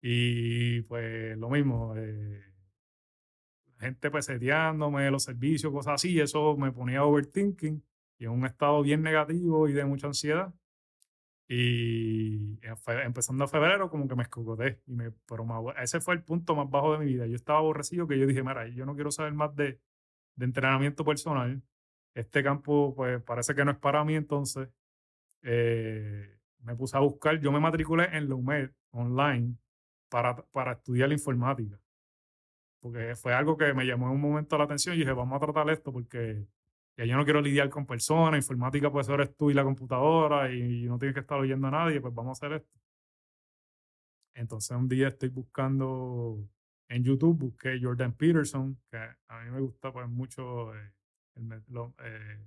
y 0.00 0.82
pues 0.82 1.36
lo 1.36 1.48
mismo, 1.50 1.94
eh, 1.96 2.47
gente 3.78 4.10
peseteándome, 4.10 5.10
los 5.10 5.24
servicios, 5.24 5.72
cosas 5.72 5.94
así, 5.94 6.20
eso 6.20 6.56
me 6.56 6.72
ponía 6.72 7.04
overthinking 7.04 7.82
y 8.18 8.24
en 8.24 8.30
un 8.30 8.44
estado 8.46 8.82
bien 8.82 9.02
negativo 9.02 9.68
y 9.68 9.72
de 9.72 9.84
mucha 9.84 10.08
ansiedad. 10.08 10.52
Y 11.50 12.58
empezando 13.04 13.44
a 13.44 13.48
febrero, 13.48 13.88
como 13.88 14.06
que 14.06 14.14
me 14.14 14.24
escogoté. 14.24 14.82
Y 14.86 14.92
me, 14.92 15.12
pero 15.26 15.72
ese 15.78 16.00
fue 16.00 16.14
el 16.14 16.22
punto 16.22 16.54
más 16.54 16.68
bajo 16.68 16.92
de 16.92 16.98
mi 16.98 17.06
vida. 17.06 17.26
Yo 17.26 17.36
estaba 17.36 17.60
aborrecido 17.60 18.06
que 18.06 18.18
yo 18.18 18.26
dije, 18.26 18.42
mira, 18.42 18.68
yo 18.68 18.84
no 18.84 18.94
quiero 18.94 19.10
saber 19.10 19.32
más 19.32 19.54
de, 19.56 19.80
de 20.36 20.44
entrenamiento 20.44 21.04
personal. 21.04 21.62
Este 22.14 22.42
campo, 22.42 22.94
pues 22.94 23.22
parece 23.22 23.54
que 23.54 23.64
no 23.64 23.70
es 23.70 23.78
para 23.78 24.04
mí. 24.04 24.14
Entonces, 24.14 24.68
eh, 25.42 26.38
me 26.60 26.76
puse 26.76 26.96
a 26.96 27.00
buscar. 27.00 27.40
Yo 27.40 27.50
me 27.50 27.60
matriculé 27.60 28.08
en 28.16 28.28
la 28.28 28.34
UMED 28.34 28.70
online 28.90 29.56
para, 30.10 30.36
para 30.36 30.72
estudiar 30.72 31.08
la 31.08 31.14
informática. 31.14 31.80
Porque 32.80 33.14
fue 33.16 33.34
algo 33.34 33.56
que 33.56 33.74
me 33.74 33.84
llamó 33.84 34.06
en 34.06 34.12
un 34.12 34.20
momento 34.20 34.56
la 34.56 34.64
atención 34.64 34.94
y 34.94 34.98
dije, 34.98 35.12
vamos 35.12 35.36
a 35.36 35.44
tratar 35.44 35.68
esto 35.70 35.92
porque 35.92 36.46
ya 36.96 37.04
yo 37.04 37.16
no 37.16 37.24
quiero 37.24 37.40
lidiar 37.40 37.68
con 37.68 37.86
personas, 37.86 38.38
informática 38.38 38.90
pues 38.90 39.08
eres 39.08 39.34
tú 39.36 39.50
y 39.50 39.54
la 39.54 39.64
computadora 39.64 40.52
y 40.52 40.84
no 40.84 40.98
tienes 40.98 41.14
que 41.14 41.20
estar 41.20 41.38
oyendo 41.38 41.68
a 41.68 41.70
nadie, 41.70 42.00
pues 42.00 42.14
vamos 42.14 42.42
a 42.42 42.46
hacer 42.46 42.58
esto. 42.58 42.80
Entonces 44.34 44.76
un 44.76 44.88
día 44.88 45.08
estoy 45.08 45.28
buscando 45.28 46.38
en 46.88 47.04
YouTube, 47.04 47.38
busqué 47.38 47.78
Jordan 47.80 48.12
Peterson, 48.14 48.78
que 48.90 48.96
a 48.96 49.44
mí 49.44 49.50
me 49.50 49.60
gusta 49.60 49.92
pues 49.92 50.08
mucho 50.08 50.74
eh, 50.74 50.92
el, 51.36 51.52
eh, 51.52 52.38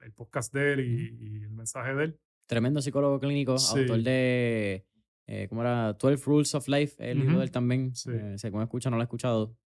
el, 0.00 0.12
podcast 0.12 0.52
de 0.52 0.72
él 0.72 0.80
y, 0.80 1.44
el 1.44 1.50
mensaje 1.50 1.94
de 1.94 2.04
él. 2.04 2.20
Tremendo 2.46 2.80
psicólogo 2.80 3.20
clínico, 3.20 3.52
autor 3.52 4.02
de, 4.02 4.84
eh, 5.26 5.46
¿cómo 5.48 5.62
era? 5.62 5.92
12 5.92 6.24
Rules 6.24 6.54
of 6.54 6.68
Life, 6.68 6.96
el 6.98 7.20
libro 7.20 7.38
de 7.38 7.44
él 7.44 7.50
también. 7.50 7.94
Sí. 7.94 8.10
si 8.36 8.46
alguno 8.46 8.64
escucha, 8.64 8.90
no 8.90 8.96
lo 8.96 9.02
ha 9.02 9.04
escuchado. 9.04 9.56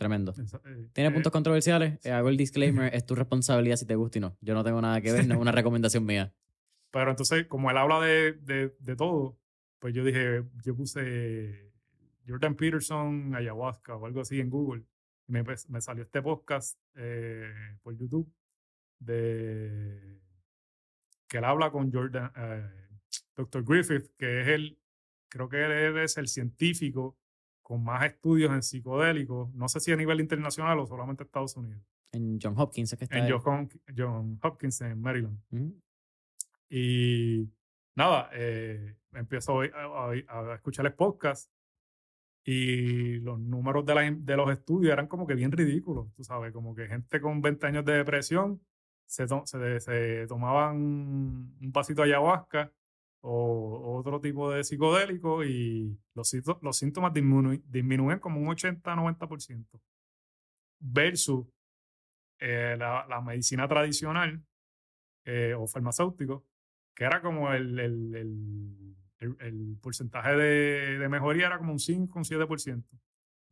Tremendo. 0.00 0.32
Eh, 0.64 0.88
¿Tiene 0.94 1.10
puntos 1.10 1.30
controversiales? 1.30 2.02
Eh, 2.06 2.10
hago 2.10 2.30
el 2.30 2.38
disclaimer, 2.38 2.90
es 2.94 3.04
tu 3.04 3.14
responsabilidad 3.14 3.76
si 3.76 3.84
te 3.84 3.96
gusta 3.96 4.16
y 4.16 4.22
no. 4.22 4.34
Yo 4.40 4.54
no 4.54 4.64
tengo 4.64 4.80
nada 4.80 4.98
que 5.02 5.12
ver, 5.12 5.26
no 5.26 5.34
es 5.34 5.40
una 5.40 5.52
recomendación 5.60 6.06
mía. 6.06 6.32
Pero 6.90 7.10
entonces, 7.10 7.46
como 7.48 7.70
él 7.70 7.76
habla 7.76 8.00
de, 8.00 8.32
de, 8.32 8.74
de 8.78 8.96
todo, 8.96 9.36
pues 9.78 9.92
yo 9.92 10.02
dije, 10.02 10.42
yo 10.64 10.74
puse 10.74 11.70
Jordan 12.26 12.54
Peterson, 12.54 13.34
ayahuasca 13.34 13.94
o 13.94 14.06
algo 14.06 14.22
así 14.22 14.40
en 14.40 14.48
Google. 14.48 14.84
Y 15.28 15.32
me, 15.32 15.44
me 15.68 15.80
salió 15.82 16.02
este 16.02 16.22
podcast 16.22 16.80
eh, 16.94 17.52
por 17.82 17.94
YouTube 17.94 18.32
de 19.00 20.18
que 21.28 21.36
él 21.36 21.44
habla 21.44 21.70
con 21.70 21.92
Jordan, 21.92 22.32
Dr. 23.36 23.64
Griffith, 23.64 24.16
que 24.16 24.40
es 24.40 24.48
el, 24.48 24.78
creo 25.28 25.50
que 25.50 25.62
él 25.62 25.98
es 25.98 26.16
el 26.16 26.26
científico 26.26 27.19
con 27.70 27.84
más 27.84 28.04
estudios 28.04 28.50
en 28.50 28.64
psicodélicos, 28.64 29.54
no 29.54 29.68
sé 29.68 29.78
si 29.78 29.92
a 29.92 29.96
nivel 29.96 30.18
internacional 30.18 30.80
o 30.80 30.86
solamente 30.88 31.22
Estados 31.22 31.56
Unidos. 31.56 31.80
En 32.10 32.36
John 32.42 32.54
Hopkins, 32.58 32.92
es 32.92 32.98
que 32.98 33.04
está. 33.04 33.16
En 33.16 33.30
John, 33.96 34.40
Hopkins, 34.42 34.80
en 34.80 35.00
Maryland. 35.00 35.38
Y 36.68 37.48
nada, 37.94 38.28
eh, 38.32 38.96
empiezo 39.12 39.60
a, 39.60 40.10
a, 40.10 40.54
escuchar 40.56 40.84
el 40.86 40.94
podcast 40.94 41.48
y 42.42 43.20
los 43.20 43.38
números 43.38 43.86
de, 43.86 44.16
de, 44.18 44.36
los 44.36 44.50
estudios 44.50 44.92
eran 44.92 45.06
como 45.06 45.24
que 45.24 45.36
bien 45.36 45.52
ridículos, 45.52 46.12
tú 46.16 46.24
sabes, 46.24 46.52
como 46.52 46.74
que 46.74 46.88
gente 46.88 47.20
con 47.20 47.40
20 47.40 47.68
años 47.68 47.84
de 47.84 47.98
depresión 47.98 48.60
se, 49.06 49.28
se, 49.44 49.78
se 49.78 50.26
tomaban 50.26 50.76
un 50.76 51.70
pasito 51.72 52.02
de 52.02 52.08
ayahuasca 52.08 52.72
o 53.22 53.98
otro 53.98 54.20
tipo 54.20 54.50
de 54.50 54.64
psicodélico 54.64 55.44
y 55.44 55.98
los, 56.14 56.34
los 56.62 56.76
síntomas 56.76 57.12
disminuyen, 57.12 58.18
como 58.18 58.40
un 58.40 58.48
80-90% 58.48 59.80
versus 60.78 61.46
eh, 62.38 62.76
la, 62.78 63.20
medicina 63.20 63.68
tradicional 63.68 64.42
eh, 65.26 65.54
o 65.54 65.66
farmacéutico, 65.66 66.46
que 66.94 67.04
era 67.04 67.20
como 67.20 67.52
el, 67.52 67.78
el, 67.78 68.96
el, 69.18 69.78
porcentaje 69.82 70.34
de, 70.34 70.98
de, 70.98 71.08
mejoría 71.08 71.46
era 71.46 71.58
como 71.58 71.72
un 71.72 71.78
5, 71.78 72.18
un 72.18 72.24
7%. 72.24 72.84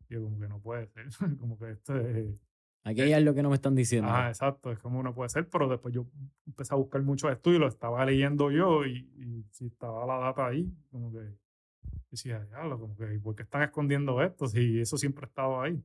Y 0.09 0.15
yo 0.15 0.23
como 0.23 0.41
que 0.41 0.49
no 0.49 0.61
puede 0.61 0.87
ser, 0.89 1.09
como 1.39 1.59
que 1.59 1.73
esto 1.73 1.95
es 1.97 2.48
Aquí 2.89 3.03
hay 3.03 3.13
algo 3.13 3.35
que 3.35 3.43
no 3.43 3.51
me 3.51 3.57
están 3.57 3.75
diciendo. 3.75 4.09
Ah, 4.11 4.29
exacto, 4.29 4.73
es 4.73 4.79
como 4.79 4.99
uno 4.99 5.15
puede 5.15 5.29
ser, 5.29 5.49
pero 5.49 5.69
después 5.69 5.95
yo 5.95 6.07
empecé 6.47 6.75
a 6.75 6.77
buscar 6.77 7.03
muchos 7.03 7.31
estudios, 7.31 7.61
lo 7.61 7.69
estaba 7.69 8.05
leyendo 8.05 8.51
yo 8.51 8.87
y, 8.87 9.47
si 9.51 9.67
estaba 9.67 10.07
la 10.07 10.19
data 10.19 10.47
ahí, 10.47 10.73
como 10.91 11.13
que 11.13 11.35
decía, 12.11 12.43
diablo, 12.45 12.79
como 12.79 12.97
que, 12.97 13.07
¿por 13.19 13.35
qué 13.35 13.43
están 13.43 13.63
escondiendo 13.63 14.23
esto? 14.23 14.49
Si 14.49 14.81
eso 14.81 14.97
siempre 14.97 15.27
estaba 15.27 15.65
ahí. 15.65 15.83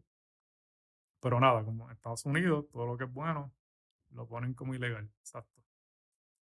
Pero 1.21 1.39
nada, 1.39 1.63
como 1.63 1.85
en 1.85 1.91
Estados 1.91 2.25
Unidos, 2.25 2.65
todo 2.71 2.85
lo 2.85 2.97
que 2.97 3.03
es 3.05 3.11
bueno 3.11 3.53
lo 4.11 4.27
ponen 4.27 4.53
como 4.53 4.75
ilegal, 4.75 5.09
exacto. 5.19 5.61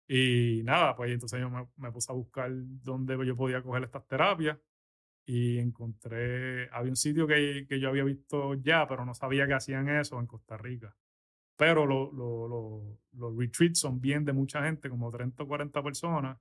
Y 0.09 0.62
nada, 0.64 0.96
pues 0.96 1.12
entonces 1.12 1.40
yo 1.40 1.51
me 1.76 1.92
puse 1.92 2.11
a 2.11 2.14
buscar 2.14 2.51
dónde 2.53 3.16
yo 3.24 3.36
podía 3.36 3.62
coger 3.62 3.84
estas 3.84 4.07
terapias 4.09 4.59
y 5.30 5.60
encontré, 5.60 6.68
había 6.72 6.90
un 6.90 6.96
sitio 6.96 7.24
que, 7.24 7.64
que, 7.68 7.78
yo 7.78 7.88
había 7.88 8.02
visto 8.02 8.54
ya, 8.54 8.88
pero 8.88 9.04
no 9.04 9.14
sabía 9.14 9.46
que 9.46 9.54
hacían 9.54 9.88
eso 9.88 10.18
en 10.18 10.26
Costa 10.26 10.56
Rica. 10.56 10.96
Pero 11.56 11.86
lo, 11.86 12.10
lo, 12.10 12.98
los 13.12 13.36
retreats 13.36 13.78
son 13.78 14.00
bien 14.00 14.24
de 14.24 14.32
mucha 14.32 14.64
gente, 14.64 14.90
como 14.90 15.08
30 15.08 15.40
o 15.40 15.46
40 15.46 15.82
personas, 15.84 16.38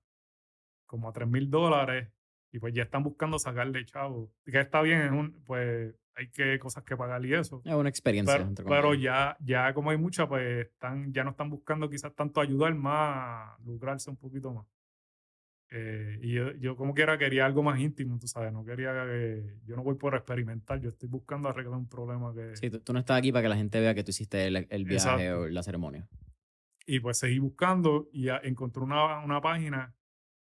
como 0.88 1.08
a 1.08 1.14
3 1.14 1.28
mil 1.30 1.52
dólares, 1.52 2.10
y 2.52 2.58
pues 2.58 2.74
ya 2.74 2.82
están 2.82 3.04
buscando 3.04 3.38
sacarle 3.38 3.86
chavo. 3.86 4.32
Que 4.44 4.60
está 4.60 4.82
bien, 4.82 5.02
es 5.02 5.12
un, 5.12 5.44
pues 5.46 5.94
hay 6.16 6.32
que 6.32 6.58
cosas 6.58 6.84
que 6.84 6.98
pagar 6.98 7.24
y 7.24 7.36
eso. 7.36 7.62
Es 7.64 7.74
una 7.76 7.90
experiencia. 7.90 8.50
Pero, 8.56 8.68
pero 8.68 8.94
ya, 8.96 9.38
ya 9.40 9.72
como 9.76 9.92
hay 9.92 9.98
mucha, 9.98 10.28
pues 10.28 10.66
están, 10.66 11.14
ya 11.14 11.24
no 11.24 11.30
están 11.30 11.52
buscando 11.52 11.88
quizás 11.92 12.16
tanto 12.16 12.42
ayudar 12.42 12.74
más, 12.74 13.56
lucrarse 13.64 14.10
un 14.10 14.18
poquito 14.18 14.52
más. 14.52 14.66
Eh, 15.72 16.20
y 16.24 16.34
yo, 16.34 16.52
yo, 16.54 16.76
como 16.76 16.96
quiera 16.96 17.18
quería 17.18 17.46
algo 17.46 17.62
más 17.62 17.80
íntimo, 17.80 18.18
tú 18.18 18.28
sabes, 18.28 18.52
no 18.52 18.66
quería 18.66 18.92
que, 19.06 19.60
yo 19.66 19.76
no 19.76 19.84
voy 19.84 19.96
por 19.96 20.16
experimentar, 20.16 20.82
yo 20.82 20.90
estoy 20.90 21.10
buscando 21.10 21.48
arreglar 21.48 21.78
un 21.78 21.88
problema 21.88 22.34
que... 22.34 22.56
Sí, 22.56 22.72
tú, 22.72 22.92
no 22.92 23.00
estás 23.00 23.20
aquí 23.20 23.32
para 23.32 23.44
que 23.44 23.50
la 23.50 23.56
gente 23.56 23.80
vea 23.80 23.94
que 23.94 24.04
tú 24.04 24.10
hiciste 24.10 24.48
el, 24.48 24.68
el 24.68 24.86
viaje 24.86 25.32
o 25.32 25.48
la 25.48 25.62
ceremonia. 25.62 26.08
Y 26.88 27.00
pues 27.02 27.20
seguí 27.20 27.38
buscando 27.38 28.10
y 28.12 28.30
encontré 28.30 28.82
una, 28.82 29.20
una 29.24 29.40
página 29.42 29.94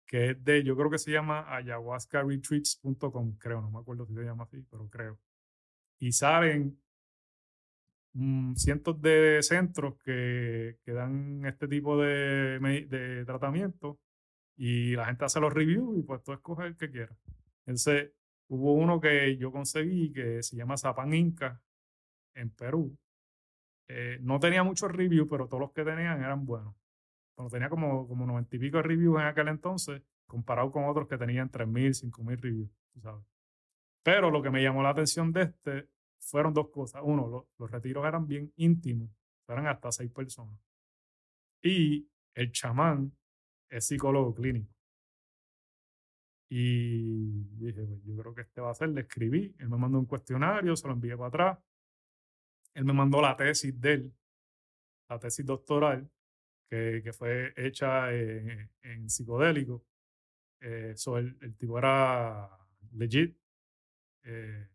que 0.07 0.31
es 0.31 0.43
de, 0.43 0.63
yo 0.63 0.75
creo 0.75 0.89
que 0.89 0.97
se 0.97 1.11
llama 1.11 1.45
ayahuascaretreats.com, 1.55 3.37
creo, 3.37 3.61
no 3.61 3.69
me 3.69 3.79
acuerdo 3.79 4.07
si 4.07 4.15
se 4.15 4.23
llama 4.23 4.45
así, 4.45 4.65
pero 4.71 4.89
creo. 4.89 5.19
Y 5.99 6.13
salen 6.13 6.81
mm, 8.13 8.55
cientos 8.55 8.99
de 8.99 9.37
centros 9.43 9.99
que, 10.03 10.79
que 10.83 10.91
dan 10.93 11.45
este 11.45 11.67
tipo 11.67 11.95
de, 12.01 12.59
de 12.89 13.23
tratamiento 13.23 13.99
y 14.55 14.95
la 14.95 15.05
gente 15.05 15.25
hace 15.25 15.39
los 15.39 15.53
reviews 15.53 15.97
y 15.97 16.03
pues 16.03 16.23
tú 16.23 16.33
escoges 16.33 16.67
el 16.67 16.77
que 16.77 16.89
quieras. 16.89 17.17
Entonces, 17.65 18.11
hubo 18.47 18.73
uno 18.73 18.99
que 18.99 19.37
yo 19.37 19.51
conseguí 19.51 20.11
que 20.11 20.43
se 20.43 20.55
llama 20.55 20.77
Zapan 20.77 21.13
Inca 21.13 21.61
en 22.33 22.49
Perú. 22.51 22.97
Eh, 23.87 24.19
no 24.21 24.39
tenía 24.39 24.63
muchos 24.63 24.91
reviews, 24.91 25.27
pero 25.29 25.47
todos 25.47 25.61
los 25.61 25.71
que 25.71 25.83
tenían 25.83 26.23
eran 26.23 26.45
buenos. 26.45 26.75
Bueno, 27.35 27.49
tenía 27.49 27.69
como, 27.69 28.07
como 28.07 28.25
90 28.25 28.55
y 28.55 28.59
pico 28.59 28.77
de 28.77 28.83
reviews 28.83 29.19
en 29.19 29.27
aquel 29.27 29.47
entonces, 29.47 30.01
comparado 30.27 30.71
con 30.71 30.85
otros 30.85 31.07
que 31.07 31.17
tenían 31.17 31.49
3.000, 31.49 32.11
5.000 32.11 32.41
reviews, 32.41 32.69
sabes. 33.01 33.25
Pero 34.03 34.31
lo 34.31 34.41
que 34.41 34.49
me 34.49 34.61
llamó 34.61 34.81
la 34.81 34.89
atención 34.89 35.31
de 35.31 35.43
este 35.43 35.89
fueron 36.17 36.53
dos 36.53 36.69
cosas. 36.69 37.01
Uno, 37.03 37.47
los 37.57 37.71
retiros 37.71 38.05
eran 38.05 38.27
bien 38.27 38.51
íntimos, 38.55 39.09
eran 39.47 39.67
hasta 39.67 39.91
seis 39.91 40.11
personas. 40.11 40.59
Y 41.61 42.07
el 42.33 42.51
chamán 42.51 43.11
es 43.71 43.87
psicólogo 43.87 44.35
clínico. 44.35 44.69
Y 46.49 47.45
dije, 47.55 47.81
pues 47.85 48.03
yo 48.03 48.17
creo 48.17 48.35
que 48.35 48.41
este 48.41 48.59
va 48.59 48.71
a 48.71 48.75
ser, 48.75 48.89
le 48.89 49.01
escribí, 49.01 49.55
él 49.57 49.69
me 49.69 49.77
mandó 49.77 49.97
un 49.97 50.05
cuestionario, 50.05 50.75
se 50.75 50.85
lo 50.85 50.93
envié 50.93 51.15
para 51.15 51.27
atrás. 51.29 51.59
Él 52.73 52.83
me 52.85 52.93
mandó 52.93 53.21
la 53.21 53.37
tesis 53.37 53.79
de 53.79 53.93
él, 53.93 54.13
la 55.09 55.17
tesis 55.17 55.45
doctoral, 55.45 56.09
que, 56.69 57.01
que 57.03 57.13
fue 57.13 57.53
hecha 57.55 58.13
en, 58.13 58.69
en 58.83 59.09
psicodélico. 59.09 59.85
Eh, 60.59 60.93
el, 61.17 61.37
el, 61.41 61.55
tipo 61.55 61.77
era 61.77 62.49
legit. 62.91 63.35
Eh, 64.23 64.67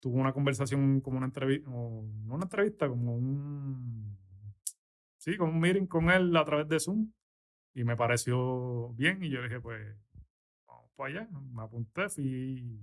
tuvo 0.00 0.18
una 0.18 0.32
conversación 0.32 1.00
como 1.00 1.18
una 1.18 1.26
entrevista, 1.26 1.70
no 1.70 2.34
una 2.34 2.44
entrevista, 2.44 2.88
como 2.88 3.16
un, 3.16 4.18
sí, 5.18 5.36
como 5.36 5.52
un 5.52 5.60
meeting 5.60 5.86
con 5.86 6.10
él 6.10 6.36
a 6.36 6.44
través 6.44 6.68
de 6.68 6.80
Zoom. 6.80 7.10
Y 7.74 7.84
me 7.84 7.96
pareció 7.96 8.90
bien 8.94 9.22
y 9.22 9.30
yo 9.30 9.42
dije, 9.42 9.60
pues, 9.60 9.96
vamos 10.66 10.90
para 10.96 11.10
allá. 11.10 11.28
Me 11.52 11.62
apunté, 11.62 12.08
fui, 12.08 12.80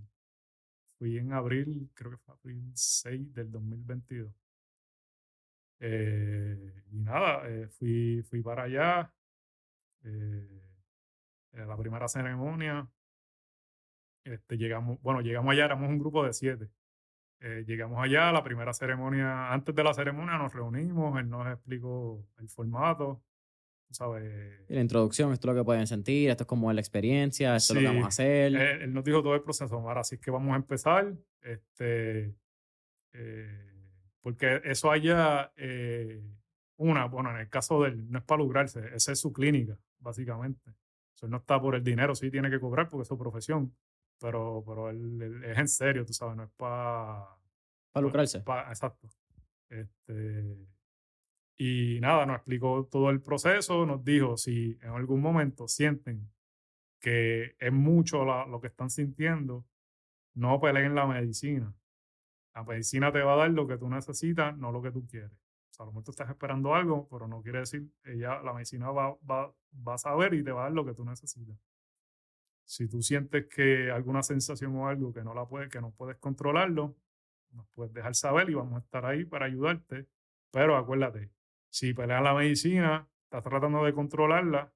fui 0.98 1.18
en 1.18 1.34
abril, 1.34 1.90
creo 1.94 2.12
que 2.12 2.18
fue 2.18 2.36
abril 2.36 2.72
6 2.74 3.34
del 3.34 3.52
2022. 3.52 4.32
Eh, 5.80 6.84
y 6.92 7.00
nada, 7.00 7.48
eh, 7.50 7.68
fui, 7.68 8.22
fui 8.24 8.42
para 8.42 8.64
allá. 8.64 9.14
Eh, 10.04 10.62
la 11.54 11.78
primera 11.78 12.08
ceremonia. 12.08 12.88
Este, 14.24 14.58
llegamos, 14.58 15.02
bueno, 15.02 15.22
llegamos 15.22 15.52
allá, 15.52 15.66
éramos 15.66 15.90
un 15.90 16.00
grupo 16.00 16.24
de 16.26 16.34
siete. 16.34 16.70
Eh, 17.40 17.64
llegamos 17.66 18.00
allá, 18.04 18.32
la 18.32 18.44
primera 18.44 18.72
ceremonia, 18.72 19.52
antes 19.52 19.74
de 19.74 19.84
la 19.84 19.96
ceremonia 19.96 20.38
nos 20.38 20.54
reunimos, 20.54 21.20
él 21.20 21.28
nos 21.28 21.48
explicó 21.48 22.24
el 22.38 22.48
formato, 22.50 23.24
¿sabes? 23.92 24.68
la 24.68 24.82
introducción, 24.82 25.32
esto 25.34 25.48
es 25.50 25.56
lo 25.56 25.62
que 25.62 25.66
pueden 25.66 25.88
sentir, 25.88 26.30
esto 26.30 26.44
es 26.44 26.48
como 26.48 26.72
la 26.74 26.82
experiencia, 26.82 27.56
esto 27.56 27.74
es 27.74 27.76
lo 27.76 27.82
que 27.82 27.88
vamos 27.88 28.06
a 28.06 28.08
hacer. 28.08 28.56
Él, 28.56 28.94
nos 28.94 29.04
dijo 29.04 29.22
todo 29.22 29.36
el 29.36 29.44
proceso, 29.44 29.76
ahora 29.76 30.02
así 30.02 30.18
que 30.18 30.32
vamos 30.32 30.54
a 30.54 30.56
empezar, 30.56 31.14
este, 31.42 32.34
eh, 33.14 33.74
porque 34.22 34.62
eso 34.64 34.92
haya, 34.92 35.52
eh, 35.56 36.22
una, 36.78 37.06
bueno, 37.06 37.32
en 37.32 37.38
el 37.38 37.50
caso 37.50 37.84
de 37.84 37.90
él, 37.90 38.10
no 38.10 38.20
es 38.20 38.26
para 38.26 38.42
lucrarse, 38.42 38.82
esa 38.96 39.12
es 39.12 39.20
su 39.20 39.32
clínica, 39.32 39.78
básicamente. 40.00 40.72
Eso 41.16 41.28
no 41.28 41.38
está 41.38 41.62
por 41.62 41.76
el 41.76 41.84
dinero, 41.84 42.16
sí 42.16 42.32
tiene 42.32 42.50
que 42.50 42.60
cobrar 42.60 42.90
porque 42.90 43.04
es 43.04 43.08
su 43.08 43.18
profesión 43.18 43.74
pero, 44.22 44.64
pero 44.66 44.90
él, 44.90 45.44
es 45.44 45.58
en 45.58 45.68
serio, 45.68 46.06
tú 46.06 46.14
sabes, 46.14 46.38
no 46.38 46.44
es 46.44 46.52
para... 46.52 47.28
Para 47.92 48.06
lucrarse. 48.06 48.38
exacto. 48.70 49.10
Este, 49.68 50.58
y 51.64 52.00
nada, 52.02 52.26
nos 52.26 52.38
explicó 52.38 52.88
todo 52.90 53.12
el 53.12 53.22
proceso, 53.22 53.86
nos 53.86 54.04
dijo 54.04 54.36
si 54.36 54.80
en 54.82 54.90
algún 54.90 55.22
momento 55.22 55.68
sienten 55.68 56.28
que 57.00 57.56
es 57.60 57.72
mucho 57.72 58.26
lo 58.26 58.60
que 58.60 58.66
están 58.66 58.90
sintiendo, 58.90 59.64
no 60.34 60.60
peleen 60.60 60.96
la 60.96 61.06
medicina. 61.06 61.72
La 62.56 62.64
medicina 62.64 63.12
te 63.12 63.22
va 63.22 63.34
a 63.34 63.38
dar 63.38 63.52
lo 63.52 63.68
que 63.68 63.78
tú 63.78 63.88
necesitas, 63.90 64.58
no 64.58 64.72
lo 64.72 64.82
que 64.82 64.90
tú 64.90 65.06
quieres. 65.06 65.30
O 65.32 65.74
sea, 65.74 65.84
a 65.84 65.86
lo 65.86 65.92
mejor 65.92 66.06
tú 66.06 66.12
estás 66.12 66.32
esperando 66.32 66.74
algo, 66.74 67.08
pero 67.12 67.28
no 67.28 67.44
quiere 67.44 67.60
decir, 67.60 67.88
ella, 68.06 68.42
la 68.42 68.54
medicina 68.54 68.90
va, 68.90 69.16
va, 69.30 69.54
va 69.88 69.94
a 69.94 70.00
saber 70.00 70.34
y 70.34 70.44
te 70.44 70.52
va 70.52 70.62
a 70.62 70.64
dar 70.64 70.74
lo 70.74 70.84
que 70.84 70.96
tú 70.96 71.06
necesitas. 71.06 71.56
Si 72.66 72.88
tú 72.88 73.04
sientes 73.04 73.46
que 73.46 73.92
alguna 73.92 74.24
sensación 74.24 74.76
o 74.78 74.88
algo 74.88 75.14
que 75.14 75.24
no 75.24 75.36
la 75.36 75.46
puedes, 75.46 75.70
que 75.70 75.80
no 75.80 75.92
puedes 75.92 76.18
controlarlo, 76.18 76.96
nos 77.52 77.68
puedes 77.68 77.94
dejar 77.94 78.16
saber 78.16 78.50
y 78.50 78.56
vamos 78.56 78.78
a 78.78 78.84
estar 78.84 79.06
ahí 79.06 79.26
para 79.26 79.46
ayudarte. 79.46 80.08
Pero 80.50 80.76
acuérdate, 80.76 81.30
si 81.72 81.94
peleas 81.94 82.22
la 82.22 82.34
medicina, 82.34 83.08
estás 83.24 83.44
tratando 83.44 83.84
de 83.86 83.94
controlarla 83.94 84.74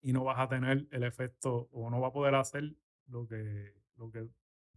y 0.00 0.12
no 0.12 0.22
vas 0.24 0.38
a 0.38 0.48
tener 0.48 0.86
el 0.90 1.02
efecto 1.02 1.68
o 1.72 1.90
no 1.90 2.00
vas 2.00 2.10
a 2.10 2.14
poder 2.14 2.34
hacer 2.36 2.74
lo 3.08 3.26
que, 3.26 3.74
lo 3.96 4.10
que, 4.10 4.28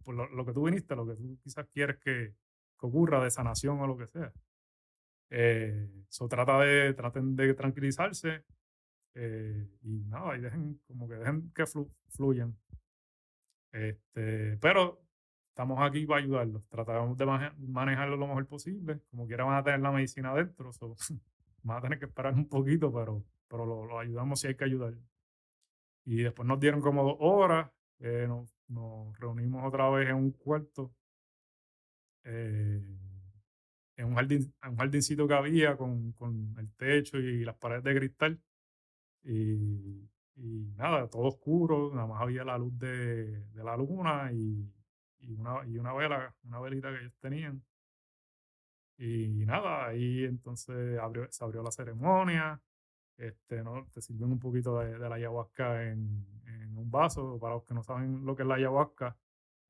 lo, 0.06 0.44
que 0.44 0.52
tú 0.52 0.64
viniste, 0.64 0.96
lo 0.96 1.06
que 1.06 1.14
tú 1.14 1.38
quizás 1.40 1.66
quieres 1.72 1.98
que, 1.98 2.34
ocurra 2.82 3.22
de 3.22 3.30
sanación 3.30 3.78
o 3.80 3.86
lo 3.86 3.96
que 3.96 4.06
sea. 4.06 4.32
Eh, 5.28 5.86
trata 6.30 6.58
de, 6.60 6.94
traten 6.94 7.36
de 7.36 7.52
tranquilizarse, 7.52 8.44
eh, 9.14 9.68
y 9.82 10.04
nada, 10.06 10.36
y 10.36 10.40
dejen, 10.40 10.80
como 10.86 11.06
que 11.06 11.14
dejen 11.16 11.52
que 11.52 11.64
fluyan. 12.08 12.56
Este, 13.70 14.56
pero 14.56 15.02
estamos 15.60 15.78
aquí 15.82 16.06
para 16.06 16.22
ayudarlos. 16.22 16.62
Tratamos 16.70 17.18
de 17.18 17.26
manejarlo 17.58 18.16
lo 18.16 18.26
mejor 18.26 18.46
posible. 18.46 19.00
Como 19.10 19.26
quiera 19.26 19.44
van 19.44 19.58
a 19.58 19.62
tener 19.62 19.80
la 19.80 19.92
medicina 19.92 20.30
adentro. 20.30 20.70
van 21.62 21.78
a 21.78 21.80
tener 21.82 21.98
que 21.98 22.06
esperar 22.06 22.32
un 22.32 22.48
poquito, 22.48 22.90
pero, 22.90 23.22
pero 23.46 23.66
lo, 23.66 23.98
ayudamos 23.98 24.40
si 24.40 24.46
hay 24.46 24.54
que 24.54 24.64
ayudar. 24.64 24.94
Y 26.06 26.22
después 26.22 26.48
nos 26.48 26.58
dieron 26.60 26.80
como 26.80 27.04
dos 27.04 27.16
horas. 27.20 27.70
Eh, 27.98 28.24
nos, 28.26 28.50
nos, 28.68 29.18
reunimos 29.18 29.62
otra 29.66 29.90
vez 29.90 30.08
en 30.08 30.16
un 30.16 30.30
cuarto. 30.30 30.94
Eh, 32.24 32.82
en 33.96 34.06
un, 34.06 34.14
jardín, 34.14 34.54
en 34.62 34.70
un 34.70 34.76
jardincito 34.78 35.28
que 35.28 35.34
había 35.34 35.76
con, 35.76 36.12
con 36.12 36.54
el 36.58 36.72
techo 36.72 37.18
y 37.18 37.44
las 37.44 37.56
paredes 37.56 37.84
de 37.84 37.96
cristal. 37.96 38.40
Y, 39.24 40.08
y, 40.36 40.72
nada, 40.78 41.06
todo 41.10 41.24
oscuro, 41.24 41.92
nada 41.94 42.06
más 42.06 42.22
había 42.22 42.44
la 42.44 42.56
luz 42.56 42.78
de, 42.78 43.42
de 43.50 43.62
la 43.62 43.76
luna 43.76 44.32
y, 44.32 44.66
y, 45.20 45.34
una, 45.34 45.66
y 45.66 45.78
una 45.78 45.92
vela, 45.92 46.34
una 46.44 46.60
velita 46.60 46.90
que 46.90 47.00
ellos 47.00 47.16
tenían. 47.20 47.62
Y 48.98 49.46
nada, 49.46 49.86
ahí 49.86 50.24
entonces 50.24 50.98
se 51.30 51.44
abrió 51.44 51.62
la 51.62 51.70
ceremonia. 51.70 52.60
Este. 53.16 53.62
Te 53.92 54.00
sirven 54.00 54.32
un 54.32 54.38
poquito 54.38 54.78
de, 54.78 54.98
la 54.98 55.14
ayahuasca 55.14 55.84
en, 55.90 56.26
en, 56.46 56.76
un 56.76 56.90
vaso. 56.90 57.38
Para 57.40 57.54
los 57.54 57.64
que 57.64 57.74
no 57.74 57.82
saben 57.82 58.24
lo 58.24 58.36
que 58.36 58.42
es 58.42 58.48
la 58.48 58.56
ayahuasca, 58.56 59.16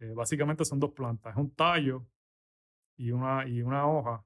eh, 0.01 0.13
básicamente 0.15 0.65
son 0.65 0.81
dos 0.81 0.93
plantas. 0.93 1.33
Es 1.33 1.39
un 1.39 1.51
tallo 1.55 2.07
y 2.97 3.13
una, 3.13 3.47
y 3.49 3.63
una 3.63 3.87
hoja 3.87 4.25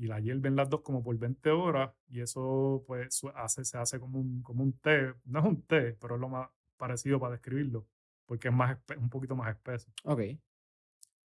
y 0.00 0.06
la 0.06 0.18
hierven 0.18 0.56
las 0.56 0.70
dos 0.70 0.80
como 0.80 1.02
por 1.02 1.16
20 1.18 1.50
horas 1.50 1.92
y 2.08 2.20
eso 2.20 2.82
pues 2.86 3.20
hace, 3.34 3.64
se 3.64 3.76
hace 3.76 4.00
como 4.00 4.18
un, 4.18 4.42
como 4.42 4.62
un 4.64 4.72
té, 4.78 5.12
no 5.26 5.40
es 5.40 5.44
un 5.44 5.62
té, 5.62 5.92
pero 6.00 6.14
es 6.14 6.20
lo 6.20 6.28
más 6.30 6.48
parecido 6.78 7.20
para 7.20 7.32
describirlo, 7.32 7.86
porque 8.30 8.46
es 8.46 8.54
más 8.54 8.78
un 8.96 9.10
poquito 9.10 9.34
más 9.34 9.50
espeso. 9.50 9.90
Ok. 10.04 10.20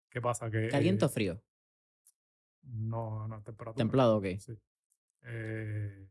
¿Qué 0.08 0.22
pasa? 0.22 0.50
Que, 0.50 0.68
¿Caliente 0.68 1.04
o 1.04 1.10
frío? 1.10 1.38
No, 2.62 3.28
no, 3.28 3.42
temperatura. 3.42 3.74
Templado, 3.74 4.16
ok. 4.16 4.24
Sí. 4.38 4.58
Eh, 5.24 6.08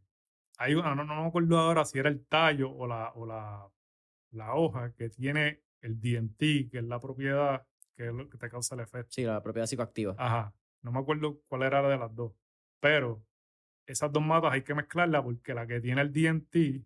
hay 0.60 0.76
una, 0.76 0.94
no, 0.94 1.04
no, 1.04 1.24
me 1.24 1.28
acuerdo 1.28 1.58
ahora 1.58 1.84
si 1.84 1.98
era 1.98 2.10
el 2.10 2.24
tallo 2.28 2.72
o 2.72 2.86
la, 2.86 3.12
o 3.16 3.26
la, 3.26 3.68
la 4.34 4.54
hoja 4.54 4.94
que 4.94 5.10
tiene 5.10 5.64
el 5.82 6.00
DMT, 6.00 6.70
que 6.70 6.78
es 6.78 6.84
la 6.84 7.00
propiedad 7.00 7.66
que 7.96 8.10
es 8.10 8.14
lo 8.14 8.30
que 8.30 8.38
te 8.38 8.48
causa 8.48 8.76
el 8.76 8.82
efecto. 8.82 9.14
Sí, 9.14 9.24
la 9.24 9.42
propiedad 9.42 9.66
psicoactiva. 9.66 10.14
Ajá. 10.20 10.54
No 10.84 10.92
me 10.92 11.00
acuerdo 11.00 11.42
cuál 11.48 11.64
era 11.64 11.82
de 11.82 11.98
las 11.98 12.14
dos. 12.14 12.34
Pero 12.80 13.26
esas 13.88 14.12
dos 14.12 14.22
matas 14.22 14.54
hay 14.54 14.62
que 14.62 14.76
mezclarlas 14.76 15.24
porque 15.24 15.56
la 15.56 15.66
que 15.66 15.82
tiene 15.82 16.02
el 16.02 16.14
DMT, 16.14 16.86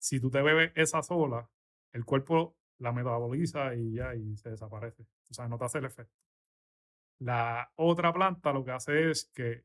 si 0.00 0.18
tú 0.18 0.32
te 0.32 0.42
bebes 0.42 0.72
esa 0.74 1.00
sola, 1.04 1.48
el 1.92 2.04
cuerpo 2.04 2.55
la 2.78 2.92
metaboliza 2.92 3.74
y 3.74 3.94
ya, 3.94 4.14
y 4.14 4.36
se 4.36 4.50
desaparece. 4.50 5.02
O 5.30 5.34
sea, 5.34 5.48
no 5.48 5.58
te 5.58 5.64
hace 5.64 5.78
el 5.78 5.86
efecto. 5.86 6.14
La 7.20 7.70
otra 7.76 8.12
planta 8.12 8.52
lo 8.52 8.64
que 8.64 8.72
hace 8.72 9.10
es 9.10 9.30
que 9.34 9.64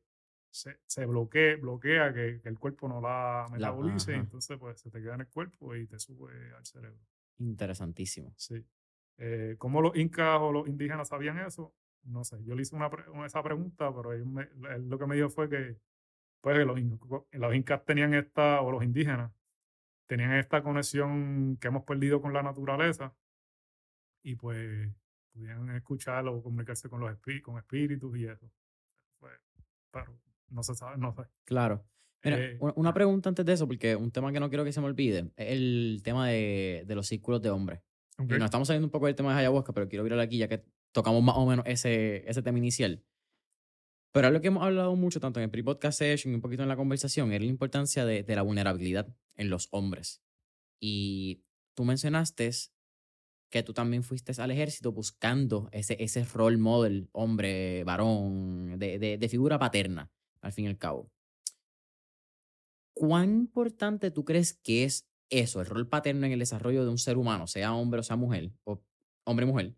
se, 0.50 0.80
se 0.86 1.06
bloquea, 1.06 1.56
bloquea 1.56 2.12
que, 2.12 2.40
el 2.44 2.58
cuerpo 2.58 2.88
no 2.88 3.00
la 3.00 3.46
metabolice, 3.50 4.12
y 4.12 4.16
entonces 4.16 4.58
pues 4.58 4.80
se 4.80 4.90
te 4.90 5.00
queda 5.00 5.14
en 5.14 5.22
el 5.22 5.28
cuerpo 5.28 5.74
y 5.76 5.86
te 5.86 5.98
sube 5.98 6.52
al 6.54 6.64
cerebro. 6.64 7.00
Interesantísimo. 7.38 8.34
Sí. 8.36 8.64
Eh, 9.18 9.56
¿Cómo 9.58 9.82
los 9.82 9.96
incas 9.96 10.38
o 10.40 10.52
los 10.52 10.68
indígenas 10.68 11.08
sabían 11.08 11.38
eso? 11.38 11.74
no 12.04 12.24
sé, 12.24 12.42
yo 12.44 12.54
le 12.54 12.62
hice 12.62 12.74
una, 12.74 12.90
esa 13.24 13.42
pregunta, 13.42 13.94
pero 13.94 14.12
él, 14.12 14.24
lo 14.88 14.98
que 14.98 15.06
me 15.06 15.14
dijo 15.14 15.28
fue 15.28 15.48
que 15.48 15.76
pues, 16.40 16.66
los, 16.66 16.78
los 17.30 17.54
incas 17.54 17.84
tenían 17.84 18.14
esta, 18.14 18.60
o 18.62 18.72
los 18.72 18.82
indígenas, 18.82 19.32
tenían 20.12 20.34
esta 20.34 20.62
conexión 20.62 21.56
que 21.56 21.68
hemos 21.68 21.84
perdido 21.84 22.20
con 22.20 22.34
la 22.34 22.42
naturaleza 22.42 23.14
y 24.22 24.36
pues 24.36 24.90
podían 25.32 25.70
escuchar 25.70 26.28
o 26.28 26.42
comunicarse 26.42 26.90
con 26.90 27.00
los 27.00 27.16
con 27.42 27.56
espíritus 27.56 28.18
y 28.18 28.26
eso. 28.26 28.46
pero 29.90 30.14
no 30.50 30.62
se 30.62 30.74
sabe, 30.74 30.98
no 30.98 31.14
sé. 31.14 31.22
Claro. 31.46 31.86
Mira, 32.22 32.38
eh, 32.38 32.58
una 32.60 32.92
pregunta 32.92 33.30
antes 33.30 33.46
de 33.46 33.54
eso, 33.54 33.66
porque 33.66 33.96
un 33.96 34.10
tema 34.10 34.30
que 34.30 34.38
no 34.38 34.50
quiero 34.50 34.64
que 34.64 34.72
se 34.74 34.82
me 34.82 34.86
olvide 34.86 35.32
es 35.34 35.50
el 35.50 36.02
tema 36.04 36.28
de, 36.28 36.84
de 36.86 36.94
los 36.94 37.06
círculos 37.06 37.40
de 37.40 37.48
hombres. 37.48 37.80
Y 38.18 38.24
nos 38.24 38.44
estamos 38.44 38.68
saliendo 38.68 38.88
un 38.88 38.92
poco 38.92 39.06
del 39.06 39.14
tema 39.14 39.32
de 39.32 39.40
ayahuasca, 39.40 39.72
pero 39.72 39.88
quiero 39.88 40.04
virar 40.04 40.20
aquí 40.20 40.36
ya 40.36 40.46
que 40.46 40.62
tocamos 40.92 41.22
más 41.22 41.36
o 41.38 41.46
menos 41.46 41.64
ese, 41.66 42.28
ese 42.28 42.42
tema 42.42 42.58
inicial. 42.58 43.02
Pero 44.12 44.28
algo 44.28 44.40
que 44.40 44.48
hemos 44.48 44.62
hablado 44.62 44.94
mucho, 44.94 45.20
tanto 45.20 45.40
en 45.40 45.44
el 45.44 45.50
pre-podcast 45.50 45.98
session 45.98 46.32
y 46.32 46.34
un 46.36 46.42
poquito 46.42 46.62
en 46.62 46.68
la 46.68 46.76
conversación, 46.76 47.32
es 47.32 47.40
la 47.40 47.46
importancia 47.46 48.04
de, 48.04 48.22
de, 48.22 48.36
la 48.36 48.42
vulnerabilidad 48.42 49.08
en 49.36 49.50
los 49.50 49.68
hombres. 49.70 50.22
Y 50.78 51.42
tú 51.74 51.84
mencionaste 51.84 52.50
que 53.50 53.62
tú 53.62 53.72
también 53.72 54.02
fuiste 54.02 54.32
al 54.40 54.50
ejército 54.50 54.92
buscando 54.92 55.68
ese, 55.72 55.96
ese 55.98 56.24
role 56.24 56.58
model, 56.58 57.08
hombre, 57.12 57.84
varón, 57.84 58.78
de, 58.78 58.98
de, 58.98 59.18
de 59.18 59.28
figura 59.28 59.58
paterna, 59.58 60.10
al 60.40 60.52
fin 60.52 60.66
y 60.66 60.68
al 60.68 60.78
cabo. 60.78 61.10
¿cuán 62.94 63.34
importante 63.34 64.10
tú 64.10 64.24
crees 64.24 64.54
que 64.54 64.84
es 64.84 65.08
eso, 65.28 65.60
el 65.60 65.66
rol 65.66 65.88
paterno 65.88 66.26
en 66.26 66.32
el 66.32 66.38
desarrollo 66.38 66.84
de 66.84 66.90
un 66.90 66.98
ser 66.98 67.16
humano, 67.16 67.46
sea 67.46 67.74
hombre 67.74 68.00
o 68.00 68.02
sea 68.02 68.16
mujer, 68.16 68.52
o 68.64 68.80
hombre 69.24 69.44
y 69.44 69.48
mujer? 69.48 69.74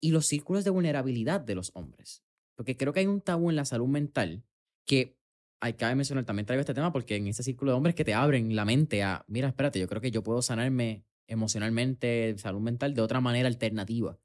Y 0.00 0.10
los 0.10 0.26
círculos 0.26 0.64
de 0.64 0.70
vulnerabilidad 0.70 1.40
de 1.40 1.54
los 1.54 1.70
hombres. 1.74 2.24
Porque 2.54 2.76
creo 2.76 2.92
que 2.92 3.00
hay 3.00 3.06
un 3.06 3.20
tabú 3.20 3.50
en 3.50 3.56
la 3.56 3.64
salud 3.64 3.88
mental 3.88 4.44
que 4.84 5.18
hay 5.60 5.74
que 5.74 5.94
mencionar, 5.94 6.24
también 6.24 6.44
traigo 6.44 6.60
este 6.60 6.74
tema 6.74 6.92
porque 6.92 7.14
en 7.14 7.28
ese 7.28 7.44
círculo 7.44 7.70
de 7.70 7.76
hombres 7.76 7.94
que 7.94 8.04
te 8.04 8.14
abren 8.14 8.56
la 8.56 8.64
mente 8.64 9.04
a, 9.04 9.24
mira, 9.28 9.48
espérate, 9.48 9.78
yo 9.78 9.86
creo 9.86 10.00
que 10.00 10.10
yo 10.10 10.22
puedo 10.24 10.42
sanarme 10.42 11.04
emocionalmente, 11.28 12.36
salud 12.36 12.60
mental, 12.60 12.94
de 12.94 13.00
otra 13.00 13.20
manera 13.20 13.46
alternativa. 13.46 14.18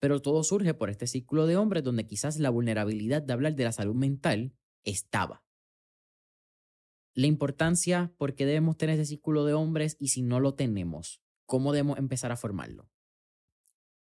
Pero 0.00 0.20
todo 0.20 0.42
surge 0.42 0.74
por 0.74 0.90
este 0.90 1.06
círculo 1.06 1.46
de 1.46 1.56
hombres 1.56 1.84
donde 1.84 2.06
quizás 2.06 2.38
la 2.40 2.50
vulnerabilidad 2.50 3.22
de 3.22 3.32
hablar 3.32 3.54
de 3.54 3.64
la 3.64 3.70
salud 3.70 3.94
mental 3.94 4.52
estaba. 4.82 5.44
La 7.14 7.26
importancia, 7.26 8.12
por 8.16 8.34
qué 8.34 8.44
debemos 8.46 8.76
tener 8.76 8.98
ese 8.98 9.06
círculo 9.06 9.44
de 9.44 9.52
hombres 9.52 9.96
y 10.00 10.08
si 10.08 10.22
no 10.22 10.40
lo 10.40 10.54
tenemos, 10.54 11.22
¿cómo 11.46 11.72
debemos 11.72 11.98
empezar 11.98 12.32
a 12.32 12.36
formarlo? 12.36 12.88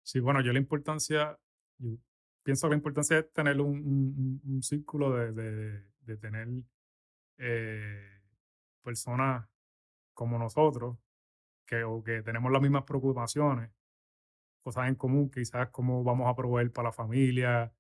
Sí, 0.02 0.20
bueno, 0.20 0.42
yo 0.42 0.52
la 0.52 0.58
importancia, 0.58 1.38
pienso 2.44 2.68
que 2.68 2.72
la 2.72 2.76
importancia 2.76 3.18
es 3.18 3.32
tener 3.32 3.60
un, 3.60 4.60
círculo 4.62 5.12
de, 5.12 5.82
de, 6.00 6.16
tener 6.18 6.48
eh, 7.38 8.20
personas 8.82 9.48
como 10.12 10.38
nosotros 10.38 10.98
que, 11.66 11.82
o 11.82 12.04
que 12.04 12.22
tenemos 12.22 12.52
las 12.52 12.62
mismas 12.62 12.84
preocupaciones, 12.84 13.70
cosas 14.62 14.88
en 14.88 14.94
común, 14.94 15.30
quizás 15.30 15.70
cómo 15.70 16.04
vamos 16.04 16.30
a 16.30 16.36
proveer 16.36 16.70
para 16.70 16.88
la 16.88 16.92
familia. 16.92 17.72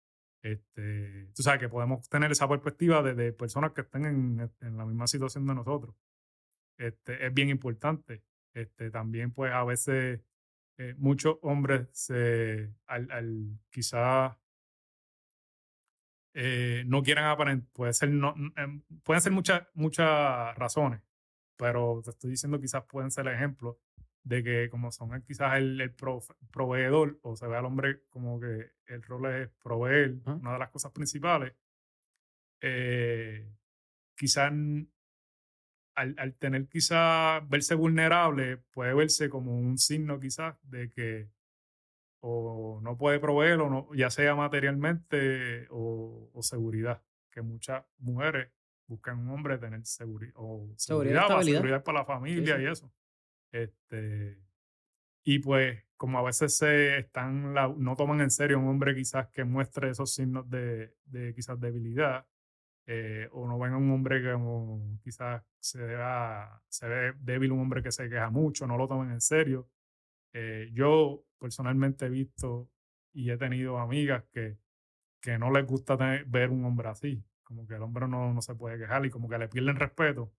Este, 0.42 1.30
tú 1.34 1.42
sabes 1.42 1.60
que 1.60 1.68
podemos 1.68 2.08
tener 2.08 2.32
esa 2.32 2.48
perspectiva 2.48 3.02
de, 3.02 3.32
personas 3.32 3.72
que 3.72 3.82
estén 3.82 4.06
en, 4.06 4.50
en, 4.60 4.76
la 4.76 4.86
misma 4.86 5.06
situación 5.06 5.46
de 5.46 5.54
nosotros. 5.54 5.94
Este, 6.78 7.26
es 7.26 7.32
bien 7.32 7.50
importante. 7.50 8.24
Este, 8.54 8.90
también, 8.90 9.32
pues, 9.32 9.52
a 9.52 9.64
veces 9.64 10.20
eh, 10.78 10.94
muchos 10.96 11.36
hombres 11.42 11.88
se, 11.92 12.74
al, 12.86 13.10
al 13.10 13.58
quizás 13.70 14.36
eh, 16.34 16.82
no 16.86 17.02
quieren 17.02 17.24
aparentar, 17.24 17.68
puede 17.72 17.92
ser 17.92 18.10
no, 18.10 18.34
em, 18.56 18.82
pueden 19.04 19.20
ser 19.22 19.32
muchas, 19.32 19.62
muchas 19.74 20.56
razones, 20.56 21.00
pero 21.56 22.00
te 22.02 22.10
estoy 22.10 22.30
diciendo 22.30 22.60
quizás 22.60 22.84
pueden 22.84 23.12
ser 23.12 23.28
ejemplos 23.28 23.76
de 24.24 24.42
que 24.42 24.68
como 24.68 24.90
son 24.90 25.22
quizás 25.22 25.56
el, 25.58 25.94
proveedor 26.50 27.20
o 27.22 27.36
se 27.36 27.46
ve 27.46 27.56
al 27.56 27.66
hombre 27.66 28.02
como 28.10 28.40
que 28.40 28.72
el 28.86 29.02
rol 29.02 29.26
es 29.26 29.48
proveer, 29.62 30.16
una 30.26 30.54
de 30.54 30.58
las 30.58 30.70
cosas 30.70 30.90
principales, 30.92 31.54
eh, 32.60 33.48
quizás 34.16 34.50
al, 35.94 36.14
al, 36.18 36.34
tener 36.34 36.66
quizás 36.68 37.48
verse 37.48 37.76
vulnerable 37.76 38.56
puede 38.72 38.94
verse 38.94 39.28
como 39.28 39.56
un 39.56 39.78
signo 39.78 40.18
quizás 40.18 40.56
de 40.62 40.90
que 40.90 41.28
o 42.26 42.80
no 42.80 42.96
puede 42.96 43.20
proveer, 43.20 43.60
o 43.60 43.68
no, 43.68 43.94
ya 43.94 44.08
sea 44.08 44.34
materialmente 44.34 45.66
o, 45.70 46.30
o 46.32 46.42
seguridad, 46.42 47.02
que 47.30 47.42
muchas 47.42 47.84
mujeres 47.98 48.50
buscan 48.86 49.18
un 49.18 49.28
hombre 49.28 49.58
tener 49.58 49.84
seguri 49.84 50.30
o 50.34 50.72
seguridad, 50.76 51.28
para, 51.28 51.42
seguridad 51.42 51.84
para 51.84 51.98
la 51.98 52.04
familia 52.06 52.58
y 52.58 52.66
eso. 52.66 52.90
Este, 53.52 54.38
y 55.22 55.38
pues, 55.40 55.84
como 55.98 56.18
a 56.18 56.22
veces 56.22 56.56
se 56.56 56.98
están, 56.98 57.52
no 57.52 57.94
toman 57.94 58.22
en 58.22 58.30
serio 58.30 58.58
un 58.58 58.68
hombre 58.68 58.94
quizás 58.94 59.28
que 59.28 59.44
muestre 59.44 59.90
esos 59.90 60.14
signos 60.14 60.48
de, 60.48 60.94
de 61.04 61.34
quizás 61.34 61.60
debilidad, 61.60 62.26
eh, 62.86 63.28
o 63.32 63.46
no 63.46 63.58
ven 63.58 63.74
a 63.74 63.76
un 63.76 63.90
hombre 63.90 64.22
que 64.22 64.32
como 64.32 64.98
quizás 65.02 65.42
se, 65.60 65.78
se 66.68 66.88
ve 66.88 67.12
débil, 67.20 67.52
un 67.52 67.60
hombre 67.60 67.82
que 67.82 67.92
se 67.92 68.08
queja 68.08 68.30
mucho, 68.30 68.66
no 68.66 68.78
lo 68.78 68.88
toman 68.88 69.12
en 69.12 69.20
serio. 69.20 69.68
Eh, 70.32 70.70
yo 70.72 71.22
personalmente 71.44 72.06
he 72.06 72.08
visto 72.10 72.70
y 73.12 73.30
he 73.30 73.36
tenido 73.36 73.78
amigas 73.78 74.24
que, 74.32 74.56
que 75.20 75.38
no 75.38 75.50
les 75.50 75.66
gusta 75.66 75.96
ver 76.26 76.50
un 76.50 76.64
hombre 76.64 76.88
así 76.88 77.22
como 77.44 77.66
que 77.66 77.74
el 77.74 77.82
hombre 77.82 78.08
no, 78.08 78.32
no 78.32 78.42
se 78.42 78.54
puede 78.54 78.78
quejar 78.78 79.06
y 79.06 79.10
como 79.10 79.28
que 79.28 79.38
le 79.38 79.48
pierden 79.48 79.76
respeto. 79.76 80.32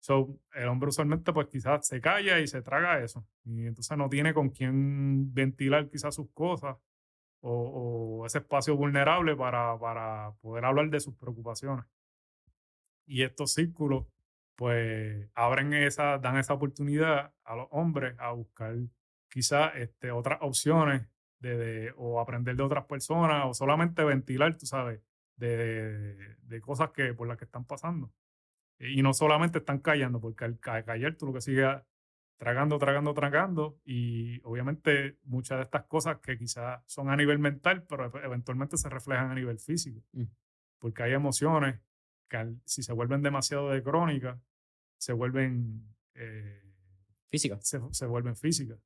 So, 0.00 0.40
el 0.54 0.68
hombre 0.68 0.88
usualmente 0.88 1.32
pues 1.32 1.48
quizás 1.48 1.86
se 1.86 2.00
calla 2.00 2.38
y 2.38 2.46
se 2.46 2.62
traga 2.62 3.02
eso. 3.02 3.26
Y 3.44 3.66
entonces 3.66 3.98
no 3.98 4.08
tiene 4.08 4.32
con 4.32 4.50
quién 4.50 5.34
ventilar 5.34 5.90
quizás 5.90 6.14
sus 6.14 6.30
cosas 6.30 6.76
o, 7.40 8.20
o 8.22 8.26
ese 8.26 8.38
espacio 8.38 8.76
vulnerable 8.76 9.36
para, 9.36 9.78
para 9.78 10.32
poder 10.40 10.64
hablar 10.64 10.88
de 10.90 11.00
sus 11.00 11.14
preocupaciones. 11.16 11.84
Y 13.06 13.22
estos 13.22 13.52
círculos 13.54 14.06
pues 14.54 15.28
abren 15.34 15.72
esa, 15.72 16.18
dan 16.18 16.36
esa 16.36 16.54
oportunidad 16.54 17.32
a 17.44 17.56
los 17.56 17.68
hombres 17.70 18.14
a 18.18 18.32
buscar 18.32 18.76
quizás 19.28 19.72
este, 19.76 20.10
otras 20.10 20.38
opciones 20.42 21.06
de, 21.38 21.56
de, 21.56 21.94
o 21.96 22.20
aprender 22.20 22.56
de 22.56 22.62
otras 22.62 22.84
personas 22.86 23.44
o 23.46 23.54
solamente 23.54 24.04
ventilar, 24.04 24.56
tú 24.56 24.66
sabes, 24.66 25.00
de, 25.36 26.36
de, 26.42 26.60
cosas 26.60 26.90
que, 26.90 27.14
por 27.14 27.28
las 27.28 27.38
que 27.38 27.44
están 27.44 27.64
pasando. 27.64 28.12
Y 28.78 29.02
no 29.02 29.12
solamente 29.12 29.58
están 29.58 29.78
callando, 29.80 30.20
porque 30.20 30.44
al 30.44 30.58
callar 30.58 31.16
tú 31.16 31.26
lo 31.26 31.32
que 31.32 31.40
sigues 31.40 31.66
tragando, 32.38 32.78
tragando, 32.78 33.14
tragando, 33.14 33.80
y 33.84 34.40
obviamente 34.44 35.18
muchas 35.24 35.58
de 35.58 35.64
estas 35.64 35.84
cosas 35.86 36.18
que 36.18 36.38
quizás 36.38 36.80
son 36.86 37.10
a 37.10 37.16
nivel 37.16 37.40
mental, 37.40 37.84
pero 37.88 38.16
eventualmente 38.22 38.76
se 38.76 38.88
reflejan 38.88 39.30
a 39.32 39.34
nivel 39.34 39.58
físico, 39.58 40.00
mm. 40.12 40.24
porque 40.78 41.02
hay 41.02 41.12
emociones 41.12 41.80
que 42.28 42.54
si 42.64 42.82
se 42.82 42.92
vuelven 42.92 43.22
demasiado 43.22 43.70
de 43.70 43.82
crónica, 43.82 44.40
se 44.98 45.12
vuelven... 45.12 45.94
Eh, 46.14 46.62
físicas. 47.30 47.66
Se, 47.66 47.80
se, 47.90 48.06
vuelven 48.06 48.36
físicas. 48.36 48.78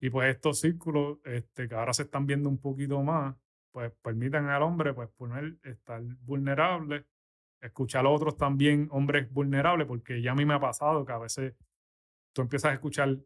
Y 0.00 0.10
pues 0.10 0.34
estos 0.34 0.60
círculos 0.60 1.18
este, 1.24 1.68
que 1.68 1.74
ahora 1.74 1.92
se 1.92 2.04
están 2.04 2.26
viendo 2.26 2.48
un 2.48 2.58
poquito 2.58 3.02
más, 3.02 3.36
pues 3.70 3.92
permitan 4.02 4.48
al 4.48 4.62
hombre 4.62 4.94
pues 4.94 5.08
poner, 5.10 5.58
estar 5.62 6.02
vulnerable, 6.22 7.06
escuchar 7.60 8.06
a 8.06 8.08
otros 8.08 8.36
también 8.36 8.88
hombres 8.90 9.30
vulnerables, 9.30 9.86
porque 9.86 10.22
ya 10.22 10.32
a 10.32 10.34
mí 10.34 10.44
me 10.44 10.54
ha 10.54 10.60
pasado 10.60 11.04
que 11.04 11.12
a 11.12 11.18
veces 11.18 11.54
tú 12.32 12.42
empiezas 12.42 12.70
a 12.70 12.74
escuchar 12.74 13.18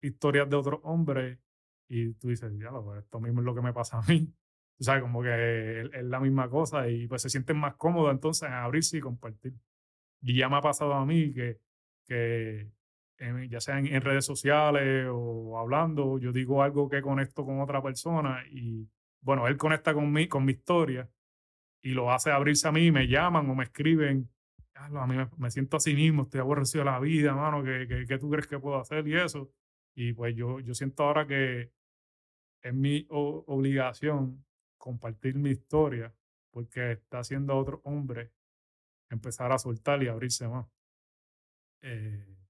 historias 0.00 0.48
de 0.48 0.56
otros 0.56 0.80
hombres 0.84 1.38
y 1.88 2.14
tú 2.14 2.28
dices, 2.28 2.52
ya, 2.58 2.70
pues 2.70 3.02
esto 3.02 3.20
mismo 3.20 3.40
es 3.40 3.44
lo 3.44 3.54
que 3.54 3.62
me 3.62 3.72
pasa 3.72 3.98
a 3.98 4.02
mí. 4.02 4.32
O 4.80 4.84
sea, 4.84 5.00
como 5.00 5.22
que 5.22 5.82
es, 5.82 6.04
la 6.04 6.18
misma 6.18 6.50
cosa 6.50 6.88
y 6.88 7.06
pues 7.06 7.22
se 7.22 7.28
sienten 7.30 7.56
más 7.56 7.76
cómodos 7.76 8.10
entonces 8.10 8.48
en 8.48 8.54
abrirse 8.54 8.96
y 8.96 9.00
compartir. 9.00 9.54
Y 10.22 10.36
ya 10.36 10.48
me 10.48 10.56
ha 10.56 10.60
pasado 10.60 10.94
a 10.94 11.06
mí 11.06 11.32
que, 11.32 11.60
que 12.04 12.72
ya 13.48 13.60
sea 13.60 13.78
en, 13.78 14.00
redes 14.00 14.24
sociales 14.24 15.06
o 15.10 15.58
hablando, 15.58 16.18
yo 16.18 16.32
digo 16.32 16.62
algo 16.62 16.88
que 16.88 17.02
conecto 17.02 17.44
con 17.44 17.60
otra 17.60 17.82
persona 17.82 18.44
y 18.50 18.88
bueno, 19.20 19.46
él 19.46 19.56
conecta 19.56 19.94
con 19.94 20.12
mi, 20.12 20.26
con 20.26 20.44
mi 20.44 20.52
historia 20.52 21.08
y 21.82 21.90
lo 21.90 22.12
hace 22.12 22.30
abrirse 22.30 22.68
a 22.68 22.72
mí, 22.72 22.90
me 22.90 23.06
llaman 23.06 23.48
o 23.48 23.54
me 23.54 23.64
escriben, 23.64 24.28
a 24.74 25.06
mí 25.06 25.16
me, 25.36 25.50
siento 25.50 25.76
así 25.76 25.94
mismo, 25.94 26.22
estoy 26.22 26.40
aborrecido 26.40 26.84
de 26.84 26.90
la 26.90 27.00
vida, 27.00 27.34
mano, 27.34 27.62
¿qué, 27.62 28.04
qué, 28.08 28.18
tú 28.18 28.30
crees 28.30 28.46
que 28.46 28.58
puedo 28.58 28.78
hacer? 28.78 29.06
Y 29.06 29.16
eso. 29.16 29.50
Y 29.94 30.12
pues 30.12 30.34
yo, 30.34 30.60
yo 30.60 30.74
siento 30.74 31.04
ahora 31.04 31.26
que 31.26 31.70
es 32.62 32.74
mi 32.74 33.06
obligación 33.10 34.44
compartir 34.78 35.36
mi 35.36 35.50
historia 35.50 36.14
porque 36.50 36.92
está 36.92 37.20
haciendo 37.20 37.52
a 37.52 37.56
otro 37.56 37.80
hombre 37.84 38.32
empezar 39.10 39.52
a 39.52 39.58
soltar 39.58 40.02
y 40.02 40.08
abrirse 40.08 40.48
más. 40.48 40.66
Eh, 41.82 42.41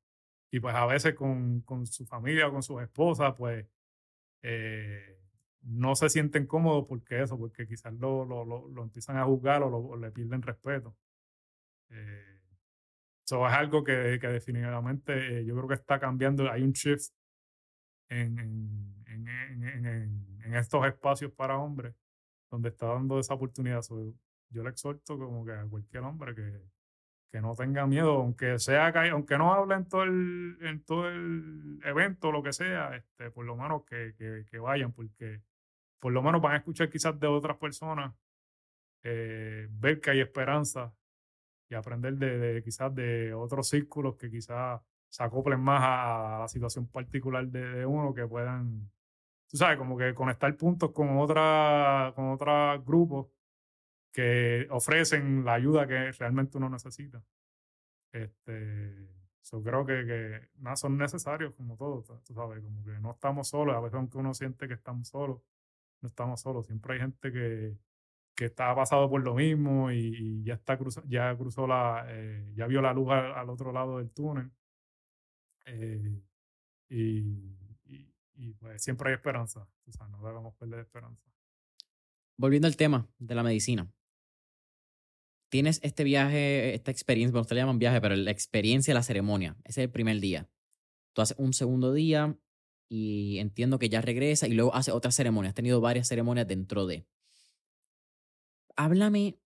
y 0.52 0.60
pues 0.60 0.74
a 0.74 0.84
veces 0.84 1.14
con, 1.14 1.62
con, 1.62 1.86
su 1.86 2.04
familia 2.04 2.46
o 2.46 2.52
con 2.52 2.62
sus 2.62 2.82
esposas, 2.82 3.34
pues 3.36 3.66
eh, 4.42 5.18
no 5.62 5.96
se 5.96 6.10
sienten 6.10 6.46
cómodos 6.46 6.86
porque 6.86 7.22
eso, 7.22 7.38
porque 7.38 7.66
quizás 7.66 7.94
lo, 7.94 8.26
lo, 8.26 8.44
lo, 8.68 8.82
empiezan 8.82 9.16
a 9.16 9.24
juzgar 9.24 9.62
o, 9.62 9.96
le 9.96 10.10
pierden 10.10 10.42
respeto. 10.42 10.94
Eh, 11.88 12.38
eso 13.24 13.46
es 13.46 13.52
algo 13.54 13.82
que, 13.82 14.18
que 14.20 14.28
definitivamente 14.28 15.40
eh, 15.40 15.44
yo 15.46 15.54
creo 15.56 15.68
que 15.68 15.74
está 15.74 15.98
cambiando. 15.98 16.50
Hay 16.50 16.62
un 16.62 16.72
shift 16.72 17.14
en, 18.10 18.38
en, 18.38 19.26
en, 20.44 20.54
estos 20.54 20.84
espacios 20.86 21.32
para 21.32 21.56
hombres 21.56 21.94
donde 22.50 22.68
está 22.68 22.88
dando 22.88 23.18
esa 23.18 23.32
oportunidad. 23.32 23.80
yo 24.50 24.62
le 24.62 24.68
exhorto 24.68 25.18
como 25.18 25.46
que 25.46 25.52
a 25.52 25.64
cualquier 25.64 26.02
hombre 26.02 26.34
que, 26.34 26.60
que 27.32 27.40
no 27.40 27.54
tenga 27.54 27.86
miedo, 27.86 28.12
aunque 28.12 28.58
sea 28.58 28.88
aunque 29.10 29.38
no 29.38 29.54
hable 29.54 29.74
en 29.74 29.88
todo 29.88 30.02
el, 30.02 30.58
en 30.60 30.84
todo 30.84 31.08
el 31.08 31.80
evento, 31.82 32.30
lo 32.30 32.42
que 32.42 32.52
sea, 32.52 32.94
este, 32.94 33.30
por 33.30 33.46
lo 33.46 33.56
menos 33.56 33.84
que, 33.86 34.14
que, 34.50 34.58
vayan, 34.58 34.92
porque 34.92 35.40
por 35.98 36.12
lo 36.12 36.22
menos 36.22 36.42
van 36.42 36.52
a 36.52 36.56
escuchar 36.58 36.90
quizás 36.90 37.18
de 37.18 37.26
otras 37.26 37.56
personas, 37.56 38.14
eh, 39.02 39.66
ver 39.70 40.00
que 40.00 40.10
hay 40.10 40.20
esperanza 40.20 40.94
y 41.70 41.74
aprender 41.74 42.16
de, 42.16 42.62
quizás 42.62 42.94
de 42.94 43.32
otros 43.32 43.66
círculos 43.66 44.16
que 44.16 44.30
quizás 44.30 44.82
se 45.08 45.22
acoplen 45.22 45.60
más 45.60 45.82
a 45.82 46.38
la 46.40 46.48
situación 46.48 46.86
particular 46.88 47.46
de, 47.46 47.86
uno, 47.86 48.12
que 48.12 48.26
puedan, 48.26 48.90
tú 49.48 49.56
sabes, 49.56 49.78
como 49.78 49.96
que 49.96 50.14
conectar 50.14 50.54
puntos 50.56 50.90
con, 50.92 51.16
otra, 51.16 52.12
con 52.14 52.32
otros 52.32 52.84
grupos 52.84 53.28
que 54.12 54.66
ofrecen 54.70 55.44
la 55.44 55.54
ayuda 55.54 55.86
que 55.86 56.12
realmente 56.12 56.58
uno 56.58 56.68
necesita. 56.68 57.24
Este, 58.12 59.08
yo 59.50 59.62
creo 59.62 59.86
que, 59.86 60.04
que 60.06 60.48
nada, 60.58 60.76
son 60.76 60.96
necesarios 60.98 61.54
como 61.54 61.76
todos, 61.76 62.06
tú 62.24 62.34
sabes, 62.34 62.62
como 62.62 62.84
que 62.84 62.92
no 63.00 63.12
estamos 63.12 63.48
solos, 63.48 63.74
a 63.74 63.80
veces 63.80 63.96
aunque 63.96 64.18
uno 64.18 64.34
siente 64.34 64.68
que 64.68 64.74
estamos 64.74 65.08
solos, 65.08 65.42
no 66.00 66.08
estamos 66.08 66.40
solos, 66.40 66.66
siempre 66.66 66.94
hay 66.94 67.00
gente 67.00 67.32
que, 67.32 67.76
que 68.34 68.46
está 68.46 68.74
pasado 68.74 69.08
por 69.08 69.22
lo 69.22 69.34
mismo 69.34 69.90
y, 69.90 70.42
ya 70.44 70.54
está 70.54 70.78
cruzó, 70.78 71.02
ya 71.06 71.36
cruzó 71.36 71.66
la, 71.66 72.04
eh, 72.08 72.52
ya 72.54 72.66
vio 72.66 72.82
la 72.82 72.92
luz 72.92 73.10
al, 73.10 73.48
otro 73.48 73.72
lado 73.72 73.98
del 73.98 74.10
túnel. 74.10 74.50
Eh, 75.66 76.20
y, 76.88 77.56
y, 78.34 78.52
pues 78.54 78.82
siempre 78.82 79.10
hay 79.10 79.14
esperanza, 79.14 79.66
o 79.86 79.92
sea, 79.92 80.06
no 80.08 80.22
debemos 80.22 80.54
perder 80.54 80.80
esperanza. 80.80 81.30
Volviendo 82.36 82.66
al 82.66 82.76
tema 82.76 83.06
de 83.18 83.34
la 83.34 83.42
medicina. 83.42 83.88
Tienes 85.52 85.80
este 85.82 86.02
viaje, 86.02 86.72
esta 86.74 86.90
experiencia, 86.90 87.32
bueno, 87.32 87.42
ustedes 87.42 87.56
le 87.56 87.60
llaman 87.60 87.78
viaje, 87.78 88.00
pero 88.00 88.16
la 88.16 88.30
experiencia 88.30 88.94
la 88.94 89.02
ceremonia. 89.02 89.54
Ese 89.64 89.82
es 89.82 89.84
el 89.84 89.90
primer 89.90 90.18
día. 90.18 90.48
Tú 91.12 91.20
haces 91.20 91.36
un 91.38 91.52
segundo 91.52 91.92
día 91.92 92.38
y 92.88 93.36
entiendo 93.36 93.78
que 93.78 93.90
ya 93.90 94.00
regresa 94.00 94.48
y 94.48 94.54
luego 94.54 94.74
hace 94.74 94.92
otra 94.92 95.10
ceremonia. 95.10 95.50
Has 95.50 95.54
tenido 95.54 95.82
varias 95.82 96.08
ceremonias 96.08 96.48
dentro 96.48 96.86
de 96.86 97.06
háblame 98.76 99.38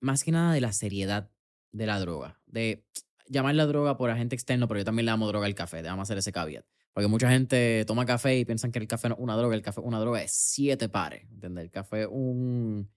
más 0.00 0.24
que 0.24 0.32
nada 0.32 0.54
de 0.54 0.62
la 0.62 0.72
seriedad 0.72 1.30
de 1.70 1.84
la 1.84 2.00
droga. 2.00 2.40
De 2.46 2.86
llamar 3.26 3.56
la 3.56 3.66
droga 3.66 3.98
por 3.98 4.08
agente 4.08 4.34
externo, 4.34 4.68
pero 4.68 4.80
yo 4.80 4.84
también 4.86 5.04
le 5.04 5.12
amo 5.12 5.28
droga 5.28 5.44
al 5.44 5.54
café. 5.54 5.82
Déjame 5.82 6.00
hacer 6.00 6.16
ese 6.16 6.32
caveat. 6.32 6.64
Porque 6.94 7.08
mucha 7.08 7.28
gente 7.28 7.84
toma 7.86 8.06
café 8.06 8.38
y 8.38 8.46
piensan 8.46 8.72
que 8.72 8.78
el 8.78 8.88
café 8.88 9.10
no 9.10 9.16
es 9.16 9.20
una 9.20 9.36
droga. 9.36 9.54
El 9.54 9.60
café 9.60 9.82
es 9.82 9.86
una 9.86 10.00
droga 10.00 10.20
de 10.20 10.28
siete 10.28 10.88
pares. 10.88 11.28
¿Entendés? 11.30 11.64
El 11.64 11.70
café 11.70 12.04
es 12.04 12.08
un 12.10 12.88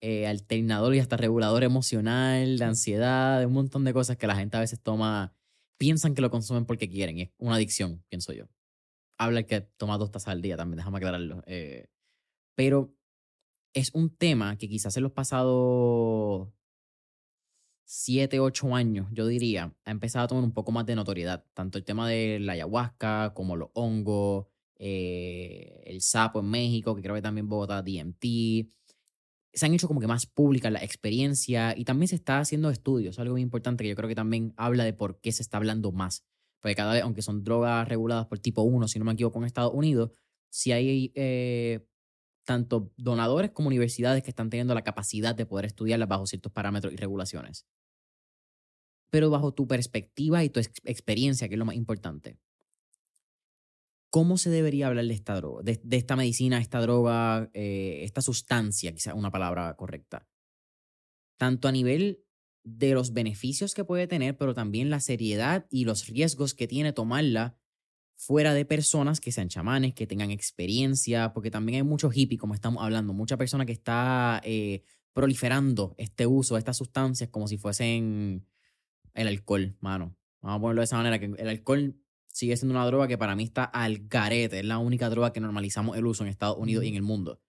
eh, 0.00 0.26
alternador 0.26 0.94
y 0.94 1.00
hasta 1.00 1.16
regulador 1.16 1.64
emocional, 1.64 2.58
de 2.58 2.64
ansiedad, 2.64 3.40
de 3.40 3.46
un 3.46 3.52
montón 3.52 3.84
de 3.84 3.92
cosas 3.92 4.16
que 4.16 4.26
la 4.26 4.36
gente 4.36 4.56
a 4.56 4.60
veces 4.60 4.80
toma. 4.80 5.34
Piensan 5.78 6.14
que 6.14 6.22
lo 6.22 6.30
consumen 6.30 6.66
porque 6.66 6.88
quieren. 6.88 7.18
Y 7.18 7.22
es 7.22 7.30
una 7.38 7.56
adicción, 7.56 8.04
pienso 8.08 8.32
yo. 8.32 8.46
Habla 9.18 9.40
el 9.40 9.46
que 9.46 9.60
toma 9.62 9.98
dos 9.98 10.10
tazas 10.10 10.28
al 10.32 10.42
día 10.42 10.56
también, 10.56 10.78
déjame 10.78 10.98
aclararlo. 10.98 11.42
Eh, 11.46 11.88
pero 12.54 12.94
es 13.74 13.90
un 13.94 14.10
tema 14.10 14.56
que 14.58 14.68
quizás 14.68 14.96
en 14.96 15.04
los 15.04 15.12
pasados 15.12 16.48
siete, 17.84 18.38
ocho 18.38 18.74
años, 18.74 19.08
yo 19.12 19.26
diría, 19.26 19.74
ha 19.84 19.90
empezado 19.90 20.24
a 20.26 20.28
tomar 20.28 20.44
un 20.44 20.52
poco 20.52 20.72
más 20.72 20.84
de 20.86 20.94
notoriedad. 20.94 21.44
Tanto 21.54 21.78
el 21.78 21.84
tema 21.84 22.08
de 22.08 22.38
la 22.38 22.52
ayahuasca 22.52 23.32
como 23.34 23.56
los 23.56 23.70
hongos, 23.74 24.46
eh, 24.78 25.82
el 25.86 26.02
sapo 26.02 26.40
en 26.40 26.50
México, 26.50 26.94
que 26.94 27.02
creo 27.02 27.14
que 27.14 27.22
también 27.22 27.48
Bogotá, 27.48 27.82
DMT. 27.82 28.68
Se 29.58 29.66
han 29.66 29.74
hecho 29.74 29.88
como 29.88 29.98
que 29.98 30.06
más 30.06 30.26
públicas 30.26 30.70
la 30.70 30.84
experiencia 30.84 31.74
y 31.76 31.84
también 31.84 32.06
se 32.06 32.14
está 32.14 32.38
haciendo 32.38 32.70
estudios, 32.70 33.18
algo 33.18 33.32
muy 33.32 33.42
importante 33.42 33.82
que 33.82 33.90
yo 33.90 33.96
creo 33.96 34.08
que 34.08 34.14
también 34.14 34.54
habla 34.56 34.84
de 34.84 34.92
por 34.92 35.20
qué 35.20 35.32
se 35.32 35.42
está 35.42 35.56
hablando 35.56 35.90
más. 35.90 36.24
Porque 36.60 36.76
cada 36.76 36.92
vez, 36.92 37.02
aunque 37.02 37.22
son 37.22 37.42
drogas 37.42 37.88
reguladas 37.88 38.26
por 38.26 38.38
tipo 38.38 38.62
1, 38.62 38.86
si 38.86 39.00
no 39.00 39.04
me 39.04 39.12
equivoco, 39.12 39.40
en 39.40 39.46
Estados 39.46 39.74
Unidos, 39.74 40.12
si 40.48 40.70
hay 40.70 41.12
eh, 41.16 41.84
tanto 42.44 42.92
donadores 42.96 43.50
como 43.50 43.66
universidades 43.66 44.22
que 44.22 44.30
están 44.30 44.48
teniendo 44.48 44.74
la 44.74 44.82
capacidad 44.82 45.34
de 45.34 45.44
poder 45.44 45.64
estudiarlas 45.64 46.08
bajo 46.08 46.26
ciertos 46.26 46.52
parámetros 46.52 46.92
y 46.92 46.96
regulaciones. 46.96 47.66
Pero 49.10 49.28
bajo 49.28 49.52
tu 49.52 49.66
perspectiva 49.66 50.44
y 50.44 50.50
tu 50.50 50.60
experiencia, 50.60 51.48
que 51.48 51.54
es 51.54 51.58
lo 51.58 51.64
más 51.64 51.74
importante, 51.74 52.38
¿cómo 54.10 54.38
se 54.38 54.50
debería 54.50 54.86
hablar 54.86 55.06
de 55.06 55.14
esta 55.14 55.34
droga, 55.36 55.62
de, 55.62 55.96
esta 55.96 56.16
medicina, 56.16 56.60
esta 56.60 56.80
droga, 56.80 57.50
eh, 57.52 58.00
esta 58.02 58.22
sustancia, 58.22 58.92
quizás 58.92 59.14
una 59.14 59.30
palabra 59.30 59.74
correcta? 59.76 60.26
Tanto 61.36 61.68
a 61.68 61.72
nivel 61.72 62.24
de 62.64 62.94
los 62.94 63.12
beneficios 63.12 63.74
que 63.74 63.84
puede 63.84 64.06
tener, 64.06 64.36
pero 64.36 64.54
también 64.54 64.90
la 64.90 65.00
seriedad 65.00 65.66
y 65.70 65.84
los 65.84 66.06
riesgos 66.06 66.54
que 66.54 66.66
tiene 66.66 66.92
tomarla 66.92 67.56
fuera 68.16 68.52
de 68.52 68.64
personas 68.64 69.20
que 69.20 69.30
sean 69.30 69.48
chamanes, 69.48 69.94
que 69.94 70.06
tengan 70.06 70.30
experiencia, 70.30 71.32
porque 71.32 71.50
también 71.50 71.76
hay 71.76 71.82
mucho 71.84 72.10
hippie, 72.12 72.36
como 72.36 72.54
estamos 72.54 72.82
hablando, 72.82 73.12
mucha 73.12 73.36
persona 73.36 73.64
que 73.64 73.72
está 73.72 74.40
eh, 74.44 74.82
proliferando 75.12 75.94
este 75.98 76.26
uso 76.26 76.54
de 76.54 76.58
estas 76.58 76.76
sustancias 76.76 77.30
como 77.30 77.46
si 77.46 77.58
fuesen 77.58 78.44
el 79.14 79.28
alcohol, 79.28 79.76
mano. 79.80 80.16
Vamos 80.40 80.58
a 80.58 80.60
ponerlo 80.60 80.80
de 80.80 80.84
esa 80.84 80.96
manera, 80.96 81.18
que 81.18 81.26
el 81.26 81.48
alcohol 81.48 81.96
sigue 82.38 82.56
siendo 82.56 82.72
una 82.76 82.86
droga 82.86 83.08
que 83.08 83.18
para 83.18 83.34
mí 83.34 83.42
está 83.42 83.64
al 83.64 84.06
garete, 84.06 84.60
es 84.60 84.64
la 84.64 84.78
única 84.78 85.10
droga 85.10 85.32
que 85.32 85.40
normalizamos 85.40 85.96
el 85.96 86.06
uso 86.06 86.22
en 86.22 86.30
Estados 86.30 86.56
Unidos 86.56 86.84
y 86.84 86.88
en 86.88 86.94
el 86.94 87.02
mundo. 87.02 87.40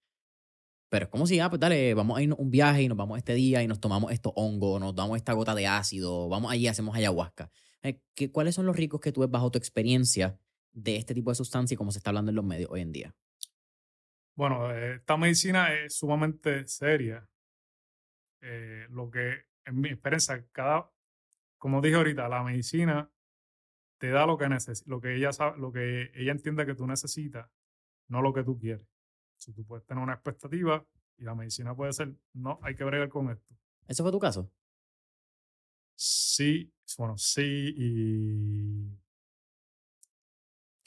Pero 0.90 1.06
es 1.06 1.11
como 1.11 1.28
si, 1.28 1.40
ah, 1.40 1.48
pues 1.48 1.60
dale, 1.60 1.94
vamos 1.94 2.18
a 2.18 2.24
ir 2.24 2.34
un 2.34 2.49
viaje 2.49 2.82
y 2.82 2.88
nos 2.88 2.98
vamos 2.98 3.20
este 3.20 3.36
día 3.36 3.61
y 3.61 3.68
nos 3.68 3.80
tomamos 3.80 4.11
estos 4.11 4.34
hongos, 4.36 4.82
nos 4.82 4.95
damos 4.95 5.18
esta 5.18 5.34
gota 5.34 5.53
de 5.53 5.68
ácido, 5.68 6.28
vamos 6.28 6.52
allí 6.52 6.64
y 6.64 6.68
hacemos 6.68 6.95
ayahuasca. 6.95 7.52
Eh, 7.84 8.02
¿Cuáles 8.32 8.56
son 8.56 8.66
los 8.66 8.76
ricos 8.76 8.99
que 8.99 9.11
tú 9.11 9.22
ves 9.22 9.30
bajo 9.30 9.52
tu 9.52 9.60
experiencia 9.60 10.40
de 10.72 10.95
este 10.95 11.14
tipo 11.14 11.30
de 11.30 11.36
sustancia 11.36 11.76
y 11.76 11.78
como 11.78 11.91
se 11.91 11.99
está 11.99 12.10
hablando 12.10 12.32
en 12.32 12.36
los 12.38 12.45
medios 12.45 12.72
hoy 12.72 12.82
en 12.82 12.91
día? 12.91 13.16
Bueno, 14.36 14.74
eh, 14.74 14.95
esta 14.95 15.18
medicina 15.18 15.72
es 15.72 15.98
sumamente 15.98 16.68
seria. 16.68 17.30
Eh, 18.41 18.88
lo 18.90 19.11
que, 19.11 19.44
en 19.66 19.80
mi 19.80 19.90
experiencia, 19.90 20.44
cada, 20.52 20.90
como 21.60 21.80
dije 21.80 21.95
ahorita, 21.95 22.28
la 22.28 22.41
medicina 22.41 23.07
te 23.99 24.09
da 24.09 24.26
lo 24.26 24.38
que 24.38 24.47
lo 24.85 24.99
que 24.99 25.15
ella 25.15 25.31
sabe, 25.31 25.59
lo 25.59 25.71
que 25.71 26.11
ella 26.15 26.31
entiende 26.31 26.65
que 26.65 26.73
tú 26.73 26.88
necesitas, 26.88 27.47
no 28.07 28.21
lo 28.21 28.34
que 28.34 28.43
tú 28.43 28.57
quieres. 28.57 28.88
Si 29.38 29.53
tú 29.53 29.65
puedes 29.65 29.85
tener 29.85 30.03
una 30.03 30.13
expectativa 30.13 30.84
y 31.17 31.23
la 31.23 31.35
medicina 31.35 31.76
puede 31.76 31.93
ser, 31.93 32.15
no, 32.34 32.59
hay 32.63 32.76
que 32.76 32.84
bregar 32.84 33.09
con 33.09 33.30
esto. 33.30 33.55
¿Eso 33.88 34.03
fue 34.03 34.11
tu 34.11 34.19
caso? 34.19 34.51
Sí, 35.95 36.73
bueno, 36.97 37.17
sí, 37.17 37.73
y 37.77 38.99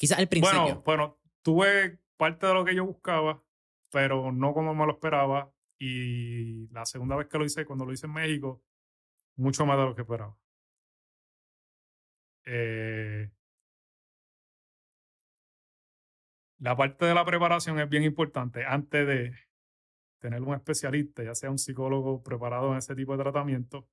Quizás 0.02 0.18
al 0.18 0.26
principio. 0.26 0.59
Bueno, 0.59 0.82
bueno, 0.84 1.18
tuve 1.43 2.01
parte 2.16 2.44
de 2.44 2.55
lo 2.55 2.64
que 2.64 2.74
yo 2.74 2.84
buscaba, 2.84 3.40
pero 3.89 4.32
no 4.32 4.52
como 4.52 4.74
me 4.74 4.84
lo 4.84 4.94
esperaba. 4.94 5.55
Y 5.78 6.66
la 6.72 6.84
segunda 6.86 7.14
vez 7.14 7.28
que 7.28 7.39
lo 7.39 7.44
hice, 7.44 7.64
cuando 7.64 7.84
lo 7.84 7.93
hice 7.93 8.06
en 8.06 8.14
México, 8.14 8.64
mucho 9.36 9.64
más 9.64 9.78
de 9.78 9.84
lo 9.84 9.94
que 9.94 10.02
esperaba. 10.02 10.36
Eh, 12.44 13.31
la 16.59 16.77
parte 16.77 17.06
de 17.06 17.14
la 17.14 17.24
preparación 17.24 17.78
es 17.81 17.89
bien 17.89 18.05
importante. 18.05 18.64
Antes 18.64 19.06
de 19.06 19.35
tener 20.19 20.43
un 20.43 20.55
especialista, 20.55 21.23
ya 21.23 21.35
sea 21.35 21.51
un 21.51 21.59
psicólogo 21.59 22.23
preparado 22.23 22.73
en 22.73 22.78
ese 22.78 22.94
tipo 22.94 23.16
de 23.16 23.23
tratamiento, 23.23 23.89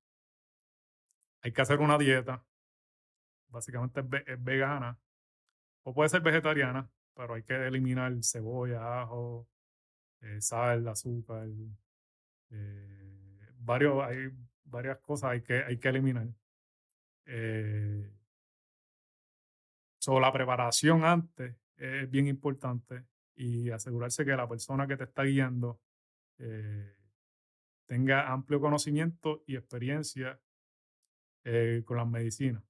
hay 1.42 1.52
que 1.52 1.62
hacer 1.62 1.80
una 1.80 1.98
dieta. 1.98 2.46
Básicamente 3.50 4.02
es 4.28 4.44
vegana 4.44 5.00
o 5.84 5.94
puede 5.94 6.10
ser 6.10 6.22
vegetariana, 6.22 6.90
pero 7.16 7.34
hay 7.34 7.44
que 7.44 7.56
eliminar 7.56 8.14
cebolla, 8.22 9.02
ajo, 9.02 9.48
eh, 10.22 10.40
sal, 10.42 10.88
azúcar, 10.88 11.48
eh, 12.52 13.52
varios, 13.58 14.04
hay 14.04 14.30
varias 14.66 15.00
cosas 15.00 15.32
hay 15.32 15.42
que, 15.42 15.64
hay 15.64 15.78
que 15.78 15.90
eliminar. 15.90 16.28
Eh, 17.26 18.12
la 20.08 20.32
preparación 20.32 21.04
antes 21.04 21.56
es 21.78 22.10
bien 22.10 22.28
importante 22.28 23.06
y 23.36 23.70
asegurarse 23.70 24.26
que 24.26 24.36
la 24.36 24.48
persona 24.48 24.88
que 24.88 24.98
te 24.98 25.06
está 25.06 25.24
guiando 25.24 25.80
eh, 26.38 26.96
tenga 27.86 28.32
amplio 28.32 28.60
conocimiento 28.60 29.44
y 29.48 29.56
experiencia 29.56 30.40
con 31.86 31.98
las 31.98 32.08
medicinas. 32.08 32.64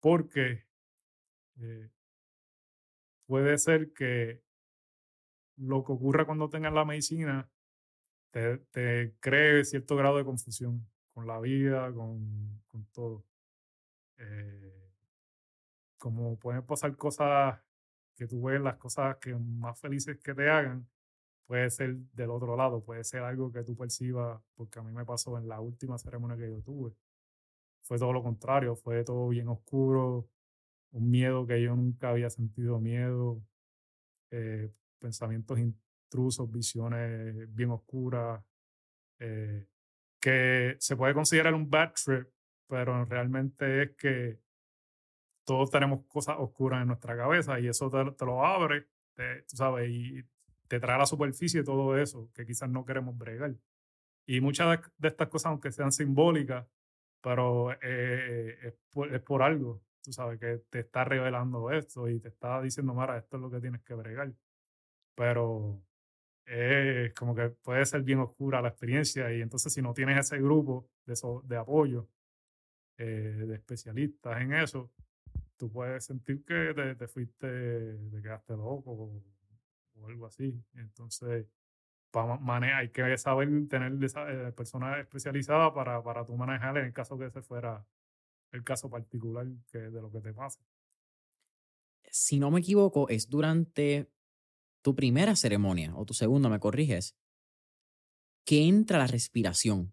porque 0.00 0.66
eh, 1.60 1.90
puede 3.26 3.58
ser 3.58 3.92
que 3.92 4.42
lo 5.56 5.84
que 5.84 5.92
ocurra 5.92 6.26
cuando 6.26 6.48
tengas 6.48 6.72
la 6.72 6.84
medicina 6.84 7.50
te, 8.30 9.14
cree 9.20 9.64
cierto 9.64 9.96
grado 9.96 10.18
de 10.18 10.24
confusión 10.24 10.86
con 11.14 11.26
la 11.26 11.40
vida, 11.40 11.90
con, 11.92 12.62
con 12.66 12.84
todo. 12.92 13.24
Eh, 14.18 14.85
como 15.98 16.38
pueden 16.38 16.64
pasar 16.64 16.96
cosas 16.96 17.60
que 18.16 18.26
tú 18.26 18.42
ves, 18.44 18.60
las 18.60 18.76
cosas 18.76 19.16
que 19.18 19.34
más 19.34 19.78
felices 19.80 20.18
que 20.18 20.34
te 20.34 20.48
hagan, 20.48 20.88
puede 21.46 21.70
ser 21.70 21.96
del 22.12 22.30
otro 22.30 22.56
lado, 22.56 22.82
puede 22.82 23.04
ser 23.04 23.22
algo 23.22 23.52
que 23.52 23.62
tú 23.62 23.76
percibas, 23.76 24.40
porque 24.54 24.78
a 24.78 24.82
mí 24.82 24.92
me 24.92 25.04
pasó 25.04 25.38
en 25.38 25.48
la 25.48 25.60
última 25.60 25.98
ceremonia 25.98 26.36
que 26.36 26.50
yo 26.50 26.60
tuve. 26.62 26.92
Fue 27.82 27.98
todo 27.98 28.12
lo 28.12 28.22
contrario, 28.22 28.74
fue 28.76 29.04
todo 29.04 29.28
bien 29.28 29.48
oscuro, 29.48 30.28
un 30.92 31.10
miedo 31.10 31.46
que 31.46 31.62
yo 31.62 31.76
nunca 31.76 32.10
había 32.10 32.30
sentido 32.30 32.80
miedo, 32.80 33.42
eh, 34.30 34.72
pensamientos 34.98 35.58
intrusos, 35.58 36.50
visiones 36.50 37.54
bien 37.54 37.70
oscuras, 37.70 38.42
eh, 39.20 39.66
que 40.20 40.76
se 40.80 40.96
puede 40.96 41.14
considerar 41.14 41.54
un 41.54 41.70
bad 41.70 41.92
trip, 41.92 42.28
pero 42.66 43.04
realmente 43.04 43.82
es 43.82 43.90
que 43.96 44.45
todos 45.46 45.70
tenemos 45.70 46.04
cosas 46.06 46.36
oscuras 46.38 46.82
en 46.82 46.88
nuestra 46.88 47.16
cabeza 47.16 47.58
y 47.60 47.68
eso 47.68 47.88
te, 47.90 48.24
lo 48.26 48.44
abre, 48.44 48.88
tú 49.48 49.56
sabes, 49.56 49.88
y 49.88 50.22
te 50.68 50.80
trae 50.80 50.96
a 50.96 50.98
la 50.98 51.06
superficie 51.06 51.62
todo 51.62 51.96
eso 51.96 52.30
que 52.34 52.44
quizás 52.44 52.68
no 52.68 52.84
queremos 52.84 53.16
bregar. 53.16 53.54
Y 54.26 54.40
muchas 54.40 54.80
de 54.98 55.08
estas 55.08 55.28
cosas, 55.28 55.50
aunque 55.50 55.70
sean 55.70 55.92
simbólicas, 55.92 56.66
pero 57.22 57.72
eh, 57.80 58.58
es, 58.62 58.74
por, 59.22 59.42
algo, 59.42 59.82
tú 60.02 60.12
sabes, 60.12 60.40
que 60.40 60.58
te 60.68 60.80
está 60.80 61.04
revelando 61.04 61.70
esto 61.70 62.08
y 62.08 62.18
te 62.18 62.28
está 62.28 62.60
diciendo, 62.60 62.92
Mara, 62.92 63.16
esto 63.16 63.36
es 63.36 63.42
lo 63.42 63.50
que 63.50 63.60
tienes 63.60 63.82
que 63.82 63.94
bregar. 63.94 64.32
Pero 65.14 65.80
es 66.44 67.14
como 67.14 67.34
que 67.36 67.50
puede 67.50 67.86
ser 67.86 68.02
bien 68.02 68.18
oscura 68.18 68.60
la 68.62 68.68
experiencia 68.68 69.32
y 69.32 69.42
entonces 69.42 69.72
si 69.72 69.80
no 69.82 69.94
tienes 69.94 70.18
ese 70.18 70.38
grupo 70.38 70.88
de, 71.06 71.14
de 71.44 71.56
apoyo, 71.56 72.08
eh, 72.98 73.44
de 73.46 73.54
especialistas 73.54 74.40
en 74.40 74.54
eso, 74.54 74.90
tú 75.56 75.70
puedes 75.70 76.04
sentir 76.04 76.44
que 76.44 76.72
te, 76.74 76.94
te 76.94 77.08
fuiste, 77.08 77.46
te 78.10 78.22
quedaste 78.22 78.54
loco 78.54 78.90
o, 78.92 79.22
o 79.94 80.06
algo 80.06 80.26
así. 80.26 80.54
Entonces, 80.74 81.46
hay 82.12 82.88
que 82.90 83.18
saber 83.18 83.48
tener 83.68 83.92
eh, 83.92 84.52
personas 84.52 84.98
especializadas 85.00 85.72
para, 85.72 86.02
para 86.02 86.24
tú 86.24 86.36
manejar 86.36 86.78
en 86.78 86.86
el 86.86 86.92
caso 86.92 87.18
que 87.18 87.26
ese 87.26 87.42
fuera 87.42 87.86
el 88.52 88.64
caso 88.64 88.88
particular 88.88 89.46
que, 89.70 89.78
de 89.78 90.00
lo 90.00 90.10
que 90.10 90.20
te 90.20 90.32
pasa. 90.32 90.60
Si 92.10 92.38
no 92.38 92.50
me 92.50 92.60
equivoco, 92.60 93.08
es 93.08 93.28
durante 93.28 94.10
tu 94.82 94.94
primera 94.94 95.36
ceremonia 95.36 95.94
o 95.96 96.06
tu 96.06 96.14
segunda, 96.14 96.48
me 96.48 96.60
corriges, 96.60 97.16
que 98.44 98.66
entra 98.66 98.98
la 98.98 99.08
respiración. 99.08 99.92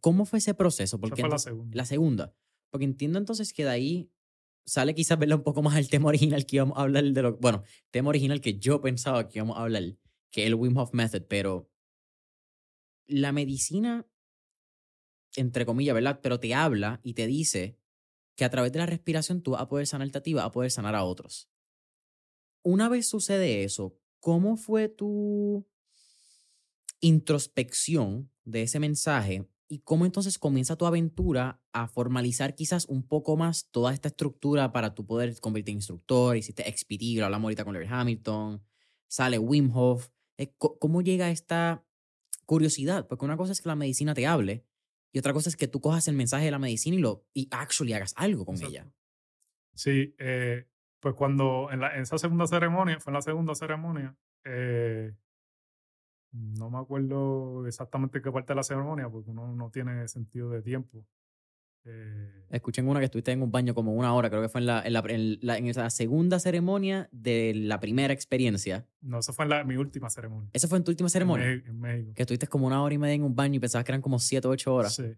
¿Cómo 0.00 0.24
fue 0.24 0.38
ese 0.38 0.54
proceso? 0.54 0.98
Porque 0.98 1.20
fue 1.20 1.30
la 1.30 1.38
segunda. 1.38 1.76
La 1.76 1.84
segunda. 1.84 2.34
Porque 2.70 2.84
entiendo 2.84 3.18
entonces 3.18 3.52
que 3.52 3.64
de 3.64 3.70
ahí 3.70 4.10
sale 4.68 4.94
quizás 4.94 5.18
verla 5.18 5.36
un 5.36 5.42
poco 5.42 5.62
más 5.62 5.76
el 5.78 5.88
tema 5.88 6.08
original 6.08 6.44
que 6.44 6.56
íbamos 6.56 6.76
a 6.76 6.82
hablar 6.82 7.04
de 7.04 7.22
lo, 7.22 7.36
bueno, 7.38 7.64
tema 7.90 8.10
original 8.10 8.40
que 8.40 8.58
yo 8.58 8.80
pensaba 8.82 9.28
que 9.28 9.38
íbamos 9.38 9.56
a 9.56 9.62
hablar 9.62 9.96
que 10.30 10.46
el 10.46 10.54
Wim 10.54 10.76
Hof 10.76 10.92
Method, 10.92 11.22
pero 11.22 11.70
la 13.06 13.32
medicina, 13.32 14.06
entre 15.36 15.64
comillas, 15.64 15.94
¿verdad? 15.94 16.20
Pero 16.22 16.38
te 16.38 16.54
habla 16.54 17.00
y 17.02 17.14
te 17.14 17.26
dice 17.26 17.78
que 18.36 18.44
a 18.44 18.50
través 18.50 18.70
de 18.72 18.78
la 18.78 18.86
respiración 18.86 19.42
tú 19.42 19.52
vas 19.52 19.62
a 19.62 19.68
poder 19.68 19.86
sanar 19.86 20.10
a 20.12 20.20
ti, 20.20 20.34
vas 20.34 20.44
a 20.44 20.52
poder 20.52 20.70
sanar 20.70 20.94
a 20.94 21.04
otros. 21.04 21.48
Una 22.62 22.90
vez 22.90 23.08
sucede 23.08 23.64
eso, 23.64 23.98
¿cómo 24.20 24.58
fue 24.58 24.88
tu 24.90 25.66
introspección 27.00 28.30
de 28.44 28.62
ese 28.62 28.80
mensaje 28.80 29.48
y 29.68 29.80
cómo 29.80 30.06
entonces 30.06 30.38
comienza 30.38 30.76
tu 30.76 30.86
aventura 30.86 31.60
a 31.72 31.88
formalizar 31.88 32.54
quizás 32.54 32.86
un 32.86 33.06
poco 33.06 33.36
más 33.36 33.68
toda 33.70 33.92
esta 33.92 34.08
estructura 34.08 34.72
para 34.72 34.94
tu 34.94 35.06
poder 35.06 35.38
convertirte 35.40 35.72
en 35.72 35.78
instructor, 35.78 36.36
hiciste 36.36 36.64
XPT, 36.64 37.18
lo 37.18 37.26
hablamos 37.26 37.46
ahorita 37.46 37.64
con 37.64 37.74
Larry 37.74 37.88
Hamilton, 37.90 38.62
sale 39.06 39.38
Wim 39.38 39.70
Hof, 39.74 40.08
eh, 40.38 40.54
¿Cómo 40.56 41.02
llega 41.02 41.30
esta 41.30 41.84
curiosidad? 42.46 43.08
Porque 43.08 43.24
una 43.24 43.36
cosa 43.36 43.52
es 43.52 43.60
que 43.60 43.68
la 43.68 43.74
medicina 43.74 44.14
te 44.14 44.26
hable 44.26 44.64
y 45.12 45.18
otra 45.18 45.32
cosa 45.32 45.48
es 45.48 45.56
que 45.56 45.68
tú 45.68 45.80
cojas 45.80 46.06
el 46.08 46.14
mensaje 46.14 46.44
de 46.44 46.52
la 46.52 46.60
medicina 46.60 46.96
y 46.96 47.00
lo 47.00 47.26
y 47.34 47.48
actually 47.50 47.92
hagas 47.92 48.14
algo 48.16 48.46
con 48.46 48.56
ella. 48.62 48.86
Sí, 49.74 50.14
eh, 50.18 50.66
pues 51.00 51.14
cuando 51.14 51.70
en, 51.72 51.82
esa 51.82 52.18
segunda 52.18 52.46
ceremonia, 52.46 53.00
fue 53.00 53.10
en 53.10 53.14
la 53.14 53.22
segunda 53.22 53.54
ceremonia, 53.54 54.16
eh, 54.44 55.14
no 56.32 56.70
me 56.70 56.78
acuerdo 56.78 57.66
exactamente 57.66 58.20
qué 58.20 58.30
parte 58.30 58.52
de 58.52 58.56
la 58.56 58.62
ceremonia 58.62 59.08
porque 59.08 59.30
uno 59.30 59.54
no 59.54 59.70
tiene 59.70 60.06
sentido 60.08 60.50
de 60.50 60.62
tiempo. 60.62 61.06
Eh, 61.84 62.44
Escuché 62.50 62.80
en 62.80 62.88
una 62.88 62.98
que 62.98 63.06
estuviste 63.06 63.32
en 63.32 63.42
un 63.42 63.50
baño 63.50 63.74
como 63.74 63.94
una 63.94 64.14
hora, 64.14 64.28
creo 64.28 64.42
que 64.42 64.48
fue 64.48 64.60
en 64.60 64.66
la, 64.66 64.82
en 64.84 64.92
la, 64.92 65.56
en 65.56 65.72
la, 65.72 65.90
segunda 65.90 66.38
ceremonia 66.38 67.08
de 67.12 67.52
la 67.54 67.80
primera 67.80 68.12
experiencia. 68.12 68.86
No, 69.00 69.18
eso 69.18 69.32
fue 69.32 69.44
en 69.44 69.50
la, 69.50 69.64
mi 69.64 69.76
última 69.76 70.10
ceremonia. 70.10 70.50
¿Eso 70.52 70.68
fue 70.68 70.78
en 70.78 70.84
tu 70.84 70.90
última 70.90 71.08
ceremonia? 71.08 71.50
En, 71.50 71.80
México. 71.80 72.12
Que 72.14 72.22
estuviste 72.22 72.46
como 72.46 72.66
una 72.66 72.82
hora 72.82 72.94
y 72.94 72.98
media 72.98 73.14
en 73.14 73.22
un 73.22 73.34
baño 73.34 73.56
y 73.56 73.60
pensabas 73.60 73.84
que 73.84 73.92
eran 73.92 74.02
como 74.02 74.18
siete 74.18 74.48
o 74.48 74.50
ocho 74.50 74.74
horas. 74.74 74.94
Sí. 74.94 75.14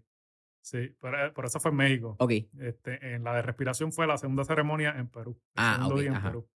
Sí, 0.62 0.95
pero, 1.01 1.32
por 1.32 1.47
eso 1.47 1.59
fue 1.59 1.70
en 1.70 1.77
México. 1.77 2.16
Ok. 2.19 2.32
Este, 2.59 3.15
en 3.15 3.24
la 3.24 3.35
de 3.35 3.43
respiración 3.43 3.93
fue 3.93 4.07
la 4.07 4.19
segunda 4.19 4.45
ceremonia 4.45 4.95
en 4.99 5.09
Perú. 5.09 5.41
ah, 5.57 5.89
ok. 5.91 6.01
en 6.01 6.23
Perú. 6.23 6.49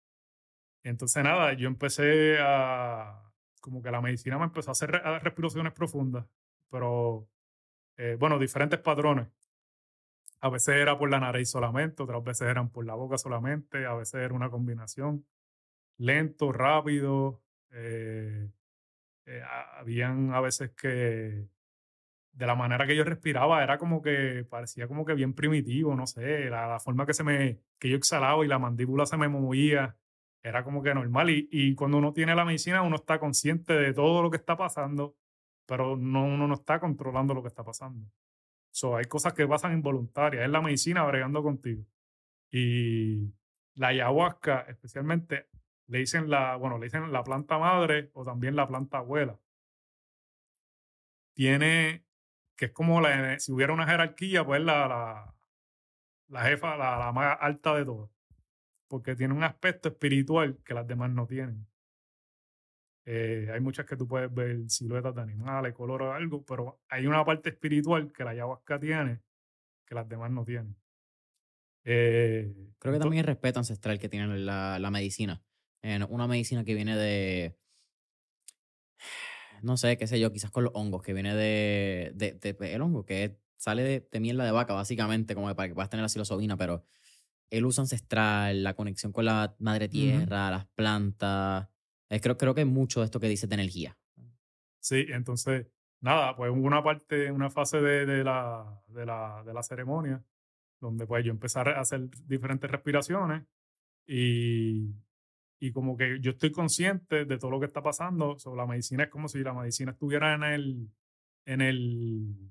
entonces, 0.83 1.23
nada, 1.23 1.53
yo 1.55 1.69
empecé 1.69 2.37
a. 2.41 3.32
Como 3.63 3.81
que 3.81 3.93
la 3.93 4.01
medicina 4.01 4.39
me 4.39 4.45
empezó 4.45 4.71
a 4.71 4.73
hacer 4.73 4.91
respiraciones 4.91 5.73
profundas, 5.73 6.27
pero. 6.69 7.29
Eh, 7.97 8.17
bueno, 8.19 8.39
diferentes 8.39 8.81
patrones. 8.81 9.29
A 10.41 10.51
veces 10.51 10.75
era 10.75 10.99
por 10.99 11.09
la 11.09 11.21
nariz 11.21 11.51
solamente, 11.51 12.03
otras 12.03 12.25
veces 12.25 12.49
eran 12.49 12.71
por 12.71 12.85
la 12.85 12.95
boca 12.95 13.17
solamente, 13.17 13.87
a 13.87 13.95
veces 13.95 14.15
era 14.15 14.35
una 14.35 14.51
combinación. 14.51 15.25
Lento, 15.99 16.53
rápido. 16.53 17.41
Eh, 17.71 18.51
eh, 19.27 19.43
habían 19.79 20.35
a 20.35 20.41
veces 20.41 20.73
que 20.73 21.49
de 22.33 22.47
la 22.47 22.57
manera 22.57 22.87
que 22.87 22.97
yo 22.97 23.05
respiraba 23.05 23.63
era 23.63 23.79
como 23.79 24.03
que 24.03 24.45
parecía 24.51 24.89
como 24.89 25.05
que 25.05 25.15
bien 25.15 25.35
primitivo, 25.35 25.95
no 25.95 26.07
sé, 26.09 26.51
la, 26.51 26.81
forma 26.81 27.07
que 27.07 27.15
se 27.15 27.23
me 27.23 27.61
que 27.79 27.91
yo 27.91 27.97
exhalaba 27.97 28.45
y 28.45 28.49
la 28.49 28.59
mandíbula 28.59 29.07
se 29.07 29.17
me 29.17 29.29
movía 29.29 29.97
era 30.43 30.65
como 30.65 30.83
que 30.83 30.95
normal 30.95 31.31
y, 31.31 31.49
y, 31.51 31.75
cuando 31.75 31.99
uno 31.99 32.13
tiene 32.13 32.35
la 32.35 32.45
medicina 32.45 32.83
uno 32.83 32.97
está 32.97 33.19
consciente 33.19 33.75
de 33.75 33.93
todo 33.95 34.23
lo 34.23 34.31
que 34.31 34.37
está 34.39 34.57
pasando, 34.57 35.17
pero 35.67 35.97
no 35.97 36.25
uno 36.25 36.49
no 36.49 36.55
está 36.55 36.81
controlando 36.81 37.35
lo 37.35 37.43
que 37.43 37.49
está 37.49 37.65
pasando. 37.65 38.11
So, 38.73 38.97
hay 38.97 39.05
cosas 39.05 39.35
que 39.35 39.47
pasan 39.47 39.75
involuntarias. 39.75 40.45
Es 40.45 40.51
la 40.51 40.63
medicina 40.63 41.05
bregando 41.05 41.43
contigo. 41.43 41.85
Y 42.51 43.33
la 43.75 43.89
ayahuasca, 43.89 44.63
especialmente, 44.69 45.49
le 45.87 45.99
dicen 45.99 46.31
la, 46.31 46.57
bueno, 46.57 46.79
le 46.79 46.87
dicen 46.87 47.13
la 47.13 47.23
planta 47.23 47.59
madre 47.59 48.11
o 48.15 48.25
también 48.25 48.57
la 48.57 48.67
planta 48.67 48.99
abuela. 48.99 49.39
Tiene, 51.35 52.05
que 52.57 52.67
es 52.67 52.73
como 52.73 53.01
la, 53.01 53.39
si 53.39 53.53
hubiera 53.53 53.73
una 53.75 53.87
jerarquía, 53.87 54.45
pues 54.45 54.63
la, 54.63 54.89
la, 54.89 55.35
la 56.29 56.43
jefa, 56.43 56.77
la, 56.77 56.99
la 56.99 57.13
más 57.13 57.37
alta 57.41 57.75
de 57.75 57.85
todas. 57.85 58.11
Porque 58.93 59.17
tiene 59.17 59.33
un 59.33 59.43
aspecto 59.43 59.89
espiritual 59.89 60.59
que 60.63 60.75
las 60.75 60.87
demás 60.87 61.11
no 61.11 61.27
tienen. 61.27 61.67
Eh, 63.07 63.49
hay 63.51 63.59
muchas 63.59 63.87
que 63.87 63.97
tú 63.97 64.07
puedes 64.07 64.33
ver 64.35 64.69
siluetas 64.69 65.15
de 65.15 65.23
animales, 65.23 65.73
color 65.73 66.03
o 66.03 66.13
algo, 66.13 66.45
pero 66.45 66.83
hay 66.91 67.07
una 67.07 67.25
parte 67.25 67.49
espiritual 67.49 68.13
que 68.13 68.23
la 68.23 68.33
ayahuasca 68.33 68.79
tiene 68.79 69.23
que 69.87 69.95
las 69.95 70.07
demás 70.07 70.31
no 70.31 70.45
tienen. 70.45 70.77
Eh, 71.85 72.55
Creo 72.79 72.93
que 72.93 73.01
también 73.01 73.21
el 73.21 73.29
respeto 73.29 73.61
ancestral 73.61 73.99
que 73.99 74.11
tiene 74.11 74.37
la, 74.37 74.79
la 74.79 74.91
medicina. 74.91 75.43
una 76.11 76.29
medicina 76.29 76.63
que 76.63 76.75
viene 76.75 76.95
de, 76.95 77.57
no 79.63 79.79
sé, 79.79 79.97
qué 79.97 80.07
sé 80.07 80.21
yo, 80.21 80.31
quizás 80.31 80.51
con 80.51 80.65
los 80.65 80.73
hongos, 80.75 81.03
que 81.03 81.15
viene 81.15 81.35
de, 81.35 82.13
de, 82.15 82.57
el 82.61 82.83
hongo, 82.83 83.07
que 83.07 83.39
sale 83.57 83.85
de, 83.85 84.07
de, 84.13 84.21
mierda 84.21 84.45
de 84.45 84.53
vaca, 84.53 84.75
básicamente, 84.75 85.35
como 85.35 85.47
para 85.55 85.69
que 85.69 85.75
puedas 85.75 85.89
tener 85.89 86.03
la 86.03 86.11
psilocibina, 86.11 86.59
pero 86.59 86.85
el 87.53 87.67
uso 87.67 87.83
ancestral, 87.83 88.63
la 88.63 88.75
conexión 88.75 89.13
con 89.13 89.27
la 89.27 89.55
madre 89.59 89.89
tierra, 89.89 90.51
las 90.51 90.67
plantas, 90.69 91.69
creo, 92.09 92.39
creo 92.39 92.55
que 92.55 92.65
mucho 92.65 93.01
de 93.01 93.05
esto 93.05 93.21
que 93.21 93.29
dices 93.29 93.49
de 93.49 93.55
energía. 93.55 93.99
Sí, 94.81 95.05
entonces, 95.11 95.67
nada, 96.01 96.35
pues 96.35 96.51
hubo 96.51 96.67
una 96.67 96.83
parte, 96.83 97.31
una 97.31 97.51
fase 97.51 97.83
de, 97.83 98.07
de, 98.07 98.25
la, 98.25 98.83
de, 98.89 99.05
la, 99.05 99.43
de 99.45 99.53
la 99.53 99.63
ceremonia 99.63 100.25
donde 100.81 101.07
pues 101.07 101.25
yo 101.25 101.31
empecé 101.31 101.61
a 101.61 101.81
hacer 101.81 102.09
diferentes 102.27 102.69
respiraciones 102.71 103.45
y, 104.07 104.91
y 105.61 105.73
como 105.73 105.97
que 105.97 106.21
yo 106.21 106.33
estoy 106.33 106.51
consciente 106.51 107.25
de 107.25 107.39
todo 107.39 107.53
lo 107.53 107.61
que 107.61 107.67
está 107.67 107.83
pasando 107.83 108.39
sobre 108.39 108.57
la 108.57 108.67
medicina. 108.67 109.05
Es 109.05 109.11
como 109.11 109.29
si 109.29 109.41
la 109.41 109.53
medicina 109.53 109.93
estuviera 109.93 110.35
en 110.35 110.43
el, 110.43 110.91
en 111.45 111.61
el, 111.61 112.51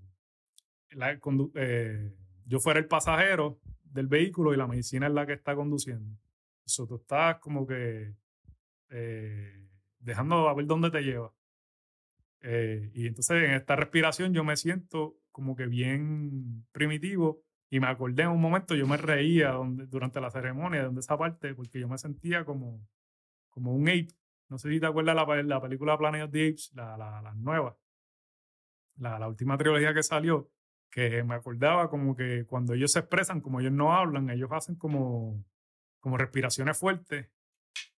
la, 0.92 1.20
eh, 1.56 2.14
yo 2.46 2.60
fuera 2.60 2.80
el 2.80 2.88
pasajero 2.88 3.60
del 3.92 4.08
vehículo 4.08 4.54
y 4.54 4.58
la 4.58 4.68
medicina 4.68 5.08
es 5.08 5.14
la 5.14 5.26
que 5.26 5.34
está 5.34 5.56
conduciendo. 5.56 6.18
Eso 6.66 6.88
tú 6.88 6.96
estás 6.96 7.40
como 7.40 7.66
que 7.68 8.16
eh, 8.90 9.68
dejando 10.00 10.48
a 10.48 10.54
ver 10.54 10.66
dónde 10.66 10.92
te 10.92 11.02
lleva. 11.02 11.34
Eh, 12.42 12.92
y 12.94 13.08
entonces 13.08 13.44
en 13.44 13.52
esta 13.52 13.76
respiración 13.76 14.34
yo 14.34 14.44
me 14.44 14.58
siento 14.58 15.18
como 15.32 15.56
que 15.56 15.68
bien 15.68 16.66
primitivo 16.72 17.44
y 17.70 17.80
me 17.80 17.88
acordé 17.88 18.24
en 18.24 18.30
un 18.30 18.42
momento, 18.42 18.76
yo 18.76 18.86
me 18.88 18.98
reía 18.98 19.52
donde, 19.52 19.86
durante 19.86 20.20
la 20.20 20.32
ceremonia, 20.32 20.84
donde 20.84 21.00
esa 21.00 21.18
parte, 21.18 21.54
porque 21.54 21.80
yo 21.80 21.88
me 21.88 21.98
sentía 21.98 22.44
como, 22.44 22.86
como 23.50 23.74
un 23.74 23.88
ape. 23.88 24.10
No 24.50 24.58
sé 24.58 24.70
si 24.70 24.80
te 24.80 24.88
acuerdas 24.88 25.16
la, 25.16 25.44
la 25.44 25.62
película 25.62 25.98
Planet 25.98 26.24
of 26.24 26.32
the 26.32 26.50
Apes, 26.50 26.72
la, 26.74 26.98
la, 26.98 27.22
la 27.22 27.34
nueva, 27.36 27.78
la, 28.98 29.18
la 29.20 29.28
última 29.30 29.58
trilogía 29.58 29.94
que 29.94 30.04
salió, 30.04 30.50
que 30.92 31.24
me 31.24 31.36
acordaba 31.36 31.90
como 31.90 32.16
que 32.16 32.46
cuando 32.46 32.74
ellos 32.74 32.92
se 32.92 33.00
expresan, 33.00 33.42
como 33.42 33.60
ellos 33.60 33.72
no 33.72 33.94
hablan, 33.94 34.30
ellos 34.30 34.52
hacen 34.52 34.76
como, 34.76 35.44
como 36.00 36.18
respiraciones 36.18 36.78
fuertes 36.78 37.30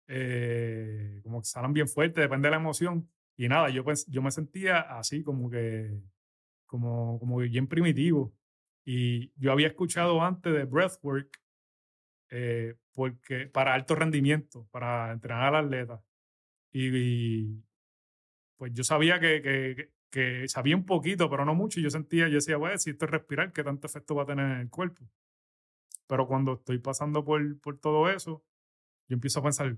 eh, 0.07 1.21
como 1.23 1.41
que 1.41 1.47
salen 1.47 1.73
bien 1.73 1.87
fuerte, 1.87 2.21
depende 2.21 2.47
de 2.47 2.51
la 2.51 2.57
emoción. 2.57 3.09
Y 3.35 3.47
nada, 3.47 3.69
yo, 3.69 3.83
pues, 3.83 4.05
yo 4.07 4.21
me 4.21 4.31
sentía 4.31 4.79
así 4.79 5.23
como 5.23 5.49
que, 5.49 5.99
como, 6.65 7.19
como 7.19 7.37
bien 7.37 7.67
primitivo. 7.67 8.33
Y 8.85 9.31
yo 9.39 9.51
había 9.51 9.67
escuchado 9.67 10.21
antes 10.21 10.53
de 10.53 10.65
Breathwork, 10.65 11.39
eh, 12.29 12.75
porque 12.93 13.47
para 13.47 13.73
alto 13.73 13.95
rendimiento, 13.95 14.67
para 14.71 15.11
entrenar 15.11 15.55
al 15.55 15.65
atleta. 15.65 16.03
Y, 16.71 17.63
pues 18.57 18.73
yo 18.73 18.83
sabía 18.83 19.19
que, 19.19 19.41
que, 19.41 19.92
que 20.13 20.47
sabía 20.47 20.75
un 20.75 20.85
poquito, 20.85 21.27
pero 21.27 21.43
no 21.43 21.55
mucho, 21.55 21.79
y 21.79 21.83
yo 21.83 21.89
sentía, 21.89 22.27
yo 22.27 22.35
decía, 22.35 22.55
bueno, 22.55 22.77
si 22.77 22.91
esto 22.91 23.05
es 23.05 23.11
respirar, 23.11 23.51
¿qué 23.51 23.63
tanto 23.63 23.87
efecto 23.87 24.13
va 24.13 24.21
a 24.21 24.25
tener 24.27 24.45
en 24.45 24.59
el 24.59 24.69
cuerpo? 24.69 25.09
Pero 26.05 26.27
cuando 26.27 26.53
estoy 26.53 26.77
pasando 26.77 27.25
por, 27.25 27.59
por 27.59 27.79
todo 27.79 28.07
eso, 28.07 28.45
yo 29.07 29.15
empiezo 29.15 29.39
a 29.39 29.43
pensar, 29.43 29.75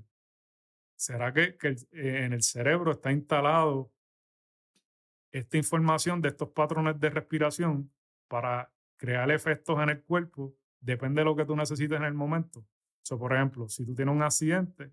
¿será 0.98 1.32
que, 1.34 1.56
que 1.56 1.70
eh, 1.70 2.26
en 2.26 2.34
el 2.34 2.44
cerebro 2.44 2.92
está 2.92 3.14
instalado 3.14 3.94
esta 5.32 5.56
información 5.56 6.22
de 6.22 6.28
estos 6.28 6.50
patrones 6.50 7.00
de 7.00 7.10
respiración 7.12 7.90
para 8.28 8.74
crear 8.98 9.32
efectos 9.32 9.82
en 9.82 9.88
el 9.88 10.04
cuerpo? 10.04 10.54
Depende 10.82 11.22
de 11.22 11.26
lo 11.26 11.38
que 11.38 11.46
tú 11.46 11.56
necesites 11.56 11.98
en 11.98 12.04
el 12.04 12.14
momento. 12.14 12.68
So, 13.04 13.18
por 13.18 13.34
ejemplo, 13.34 13.70
si 13.70 13.86
tú 13.86 13.96
tienes 13.96 14.14
un 14.14 14.22
accidente 14.22 14.92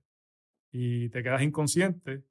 y 0.70 1.08
te 1.08 1.20
quedas 1.24 1.42
inconsciente 1.42 2.22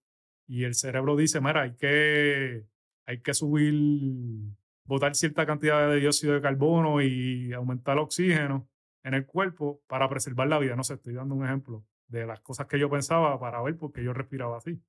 y 0.47 0.63
el 0.63 0.75
cerebro 0.75 1.17
dice, 1.17 1.41
mira, 1.41 1.63
hay 1.63 1.75
que 1.75 2.70
hay 3.05 3.21
que 3.21 3.33
subir, 3.33 3.73
botar 4.85 5.15
cierta 5.15 5.45
cantidad 5.45 5.89
de 5.89 5.99
dióxido 5.99 6.33
de 6.33 6.41
carbono 6.41 7.01
y 7.01 7.53
aumentar 7.53 7.97
el 7.97 8.03
oxígeno 8.03 8.69
en 9.03 9.13
el 9.13 9.25
cuerpo 9.25 9.81
para 9.87 10.09
preservar 10.09 10.47
la 10.47 10.59
vida. 10.59 10.75
No 10.75 10.83
sé, 10.83 10.95
estoy 10.95 11.13
dando 11.13 11.35
un 11.35 11.45
ejemplo 11.45 11.85
de 12.07 12.25
las 12.25 12.41
cosas 12.41 12.67
que 12.67 12.79
yo 12.79 12.89
pensaba 12.89 13.39
para 13.39 13.61
ver 13.61 13.77
por 13.77 13.91
qué 13.91 14.03
yo 14.03 14.13
respiraba 14.13 14.57
así. 14.57 14.81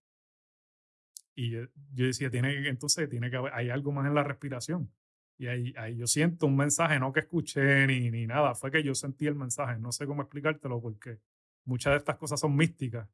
Y 1.34 1.50
yo, 1.50 1.66
decía, 1.94 2.30
tiene, 2.30 2.68
entonces 2.68 3.08
tiene 3.08 3.30
que 3.30 3.36
haber, 3.36 3.54
hay 3.54 3.70
algo 3.70 3.92
más 3.92 4.06
en 4.06 4.14
la 4.14 4.22
respiración. 4.22 4.92
Y 5.38 5.46
ahí, 5.46 5.72
ahí 5.78 5.96
yo 5.96 6.06
siento 6.06 6.46
un 6.46 6.56
mensaje, 6.56 7.00
no 7.00 7.12
que 7.12 7.20
escuché 7.20 7.86
ni, 7.86 8.10
ni 8.10 8.26
nada, 8.26 8.54
fue 8.54 8.70
que 8.70 8.82
yo 8.82 8.94
sentí 8.94 9.26
el 9.26 9.34
mensaje. 9.34 9.78
No 9.78 9.92
sé 9.92 10.06
cómo 10.06 10.22
explicártelo 10.22 10.80
porque 10.80 11.20
muchas 11.64 11.92
de 11.92 11.98
estas 11.98 12.16
cosas 12.16 12.38
son 12.38 12.54
místicas 12.54 13.08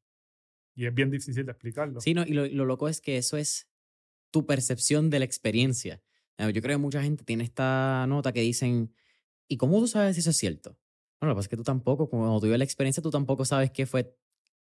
y 0.75 0.87
es 0.87 0.95
bien 0.95 1.11
difícil 1.11 1.45
de 1.45 1.53
explicarlo. 1.53 2.01
Sí, 2.01 2.13
no, 2.13 2.25
y 2.25 2.33
lo 2.33 2.65
loco 2.65 2.89
es 2.89 3.01
que 3.01 3.19
eso 3.19 3.37
es 3.37 3.69
tu 4.31 4.47
percepción 4.47 5.11
de 5.11 5.19
la 5.19 5.25
experiencia. 5.25 6.01
Eh, 6.39 6.53
yo 6.53 6.63
creo 6.63 6.77
que 6.77 6.83
mucha 6.83 7.03
gente 7.03 7.25
tiene 7.25 7.45
esta 7.45 8.07
nota 8.09 8.33
que 8.33 8.41
dicen, 8.41 8.93
¿y 9.49 9.57
cómo 9.57 9.79
tú 9.79 9.89
sabes 9.89 10.15
si 10.17 10.21
eso 10.21 10.31
es 10.31 10.37
cierto? 10.37 10.77
Bueno, 11.21 11.31
lo 11.31 11.35
que 11.35 11.39
pasa 11.39 11.47
es 11.47 11.49
que 11.49 11.57
tú 11.57 11.65
tampoco, 11.65 12.09
cuando 12.09 12.41
tú 12.41 12.47
la 12.47 12.65
experiencia, 12.65 13.03
tú 13.03 13.11
tampoco 13.11 13.45
sabes 13.45 13.71
qué 13.71 13.87
fue 13.87 14.15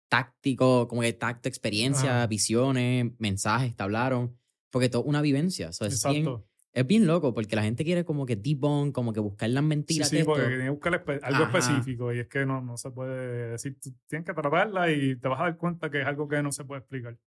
táctico, 0.09 0.89
como 0.89 1.03
que 1.03 1.13
tacto, 1.13 1.49
experiencia, 1.49 2.27
visiones, 2.27 3.13
mensajes, 3.19 3.75
te 3.77 3.83
hablaron, 3.83 4.39
porque 4.71 4.89
todo 4.89 5.03
una 5.03 5.21
vivencia. 5.21 5.69
es, 5.69 6.05
bien, 6.05 6.43
es 6.73 6.87
bien 6.87 7.07
loco 7.07 7.35
porque 7.35 7.57
la 7.57 7.63
gente 7.63 7.85
quiere 7.85 8.05
como 8.05 8.25
que 8.25 8.37
debunk, 8.37 8.95
como 8.95 9.13
que 9.13 9.21
buscar 9.21 9.51
las 9.51 9.65
mentiras. 9.65 10.09
Sí, 10.09 10.19
sí 10.19 10.25
porque 10.25 10.47
tiene 10.47 10.65
que 10.65 10.71
buscar 10.71 11.05
algo 11.23 11.45
específico 11.45 12.13
y 12.15 12.21
es 12.21 12.29
que 12.29 12.47
no, 12.47 12.63
no 12.63 12.77
se 12.77 12.91
puede 12.91 13.51
decir, 13.51 13.79
tú 13.81 13.91
tienes 14.07 14.25
que 14.25 14.33
tratarla 14.33 14.91
y 14.91 15.17
te 15.17 15.29
vas 15.29 15.41
a 15.41 15.45
dar 15.45 15.57
cuenta 15.57 15.91
que 15.91 16.01
es 16.01 16.07
algo 16.07 16.29
que 16.29 16.43
no 16.43 16.53
se 16.53 16.65
puede 16.65 16.81
explicar. 16.81 17.19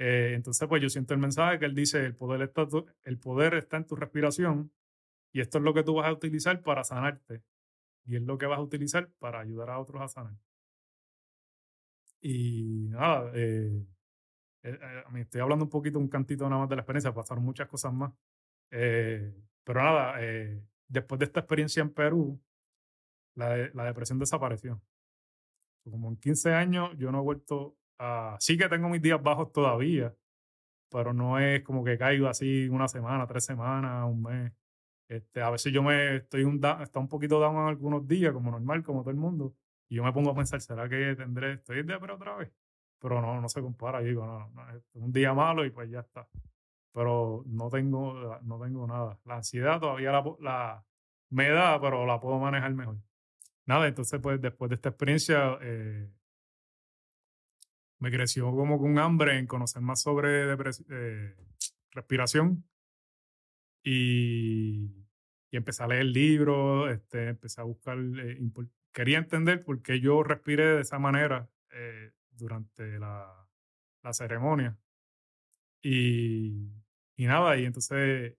Eh, 0.00 0.32
entonces, 0.34 0.66
pues 0.66 0.80
yo 0.80 0.88
siento 0.88 1.12
el 1.12 1.20
mensaje 1.20 1.58
que 1.58 1.66
él 1.66 1.74
dice, 1.74 2.06
el 2.06 2.16
poder, 2.16 2.40
está 2.40 2.66
el 3.04 3.18
poder 3.18 3.52
está 3.52 3.76
en 3.76 3.86
tu 3.86 3.96
respiración 3.96 4.72
y 5.30 5.42
esto 5.42 5.58
es 5.58 5.64
lo 5.64 5.74
que 5.74 5.82
tú 5.82 5.94
vas 5.96 6.06
a 6.08 6.12
utilizar 6.12 6.62
para 6.62 6.84
sanarte 6.84 7.42
y 8.06 8.16
es 8.16 8.22
lo 8.22 8.38
que 8.38 8.46
vas 8.46 8.58
a 8.58 8.62
utilizar 8.62 9.10
para 9.18 9.40
ayudar 9.40 9.68
a 9.68 9.78
otros 9.78 10.00
a 10.00 10.08
sanar. 10.08 10.32
Y 12.22 12.88
nada, 12.88 13.30
eh, 13.34 13.84
eh, 14.62 14.78
me 15.10 15.20
estoy 15.20 15.42
hablando 15.42 15.66
un 15.66 15.70
poquito, 15.70 15.98
un 15.98 16.08
cantito 16.08 16.48
nada 16.48 16.62
más 16.62 16.70
de 16.70 16.76
la 16.76 16.80
experiencia, 16.80 17.12
pasaron 17.12 17.44
muchas 17.44 17.68
cosas 17.68 17.92
más. 17.92 18.10
pero 18.70 19.82
nada, 19.82 20.18
después 20.88 21.18
de 21.18 21.26
esta 21.26 21.40
experiencia 21.40 21.82
en 21.82 21.92
Perú, 21.92 22.40
la, 23.34 23.68
la 23.74 23.84
depresión 23.84 24.18
desapareció. 24.18 24.80
Como 25.84 26.08
en 26.08 26.16
15 26.16 26.54
años 26.54 26.96
yo 26.96 27.12
no 27.12 27.18
he 27.18 27.22
vuelto 27.22 27.76
Ah, 28.02 28.36
sí 28.40 28.56
que 28.56 28.66
tengo 28.66 28.88
mis 28.88 29.02
días 29.02 29.22
bajos 29.22 29.52
todavía, 29.52 30.14
pero 30.90 31.12
no 31.12 31.38
es 31.38 31.62
como 31.62 31.84
que 31.84 31.98
caigo 31.98 32.28
así 32.28 32.66
una 32.68 32.88
semana, 32.88 33.26
tres 33.26 33.44
semanas, 33.44 34.06
un 34.08 34.22
mes. 34.22 34.52
Este, 35.06 35.42
a 35.42 35.50
veces 35.50 35.70
yo 35.72 35.82
me 35.82 36.16
estoy 36.16 36.44
un, 36.44 36.64
está 36.80 36.98
un 36.98 37.08
poquito 37.08 37.38
down 37.38 37.56
en 37.56 37.68
algunos 37.68 38.08
días, 38.08 38.32
como 38.32 38.50
normal, 38.52 38.82
como 38.82 39.02
todo 39.02 39.10
el 39.10 39.18
mundo, 39.18 39.54
y 39.88 39.96
yo 39.96 40.04
me 40.04 40.12
pongo 40.14 40.30
a 40.30 40.34
pensar, 40.34 40.62
¿será 40.62 40.88
que 40.88 41.14
tendré, 41.14 41.54
estoy 41.54 41.82
de 41.82 41.98
pero 41.98 42.14
otra 42.14 42.36
vez? 42.36 42.50
Pero 43.00 43.20
no, 43.20 43.38
no 43.38 43.48
se 43.50 43.60
compara, 43.60 44.00
digo, 44.00 44.24
no, 44.24 44.48
no, 44.48 44.70
es 44.70 44.82
un 44.94 45.12
día 45.12 45.34
malo 45.34 45.66
y 45.66 45.70
pues 45.70 45.90
ya 45.90 46.00
está. 46.00 46.26
Pero 46.92 47.44
no 47.48 47.68
tengo, 47.68 48.38
no 48.42 48.60
tengo 48.60 48.86
nada. 48.86 49.18
La 49.26 49.36
ansiedad 49.36 49.78
todavía 49.78 50.10
la, 50.12 50.24
la 50.40 50.86
me 51.30 51.50
da, 51.50 51.78
pero 51.80 52.06
la 52.06 52.18
puedo 52.18 52.38
manejar 52.38 52.72
mejor. 52.74 52.96
Nada, 53.66 53.88
entonces 53.88 54.20
pues 54.20 54.40
después 54.40 54.70
de 54.70 54.76
esta 54.76 54.88
experiencia, 54.88 55.58
eh, 55.60 56.10
me 58.00 58.10
creció 58.10 58.50
como 58.50 58.78
con 58.78 58.98
hambre 58.98 59.38
en 59.38 59.46
conocer 59.46 59.82
más 59.82 60.00
sobre 60.02 60.54
eh, 60.90 61.36
respiración 61.92 62.64
y, 63.82 65.06
y, 65.50 65.56
empecé 65.56 65.82
a 65.82 65.86
leer 65.86 66.06
libros, 66.06 66.90
este, 66.90 67.28
empecé 67.28 67.60
a 67.60 67.64
buscar, 67.64 67.98
eh, 67.98 68.40
quería 68.92 69.18
entender 69.18 69.62
por 69.62 69.80
qué 69.82 70.00
yo 70.00 70.22
respiré 70.22 70.66
de 70.76 70.80
esa 70.80 70.98
manera 70.98 71.48
eh, 71.72 72.12
durante 72.30 72.98
la, 72.98 73.48
la 74.02 74.12
ceremonia. 74.12 74.76
Y, 75.82 76.68
y 77.16 77.26
nada, 77.26 77.56
y 77.56 77.64
entonces 77.64 78.34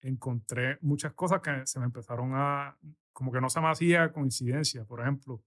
encontré 0.00 0.78
muchas 0.80 1.12
cosas 1.14 1.40
que 1.40 1.66
se 1.66 1.78
me 1.78 1.86
empezaron 1.86 2.32
a, 2.34 2.76
como 3.12 3.32
que 3.32 3.40
no 3.40 3.50
se 3.50 3.60
me 3.60 3.68
hacía 3.68 4.12
coincidencia. 4.12 4.84
Por 4.84 5.00
ejemplo, 5.00 5.42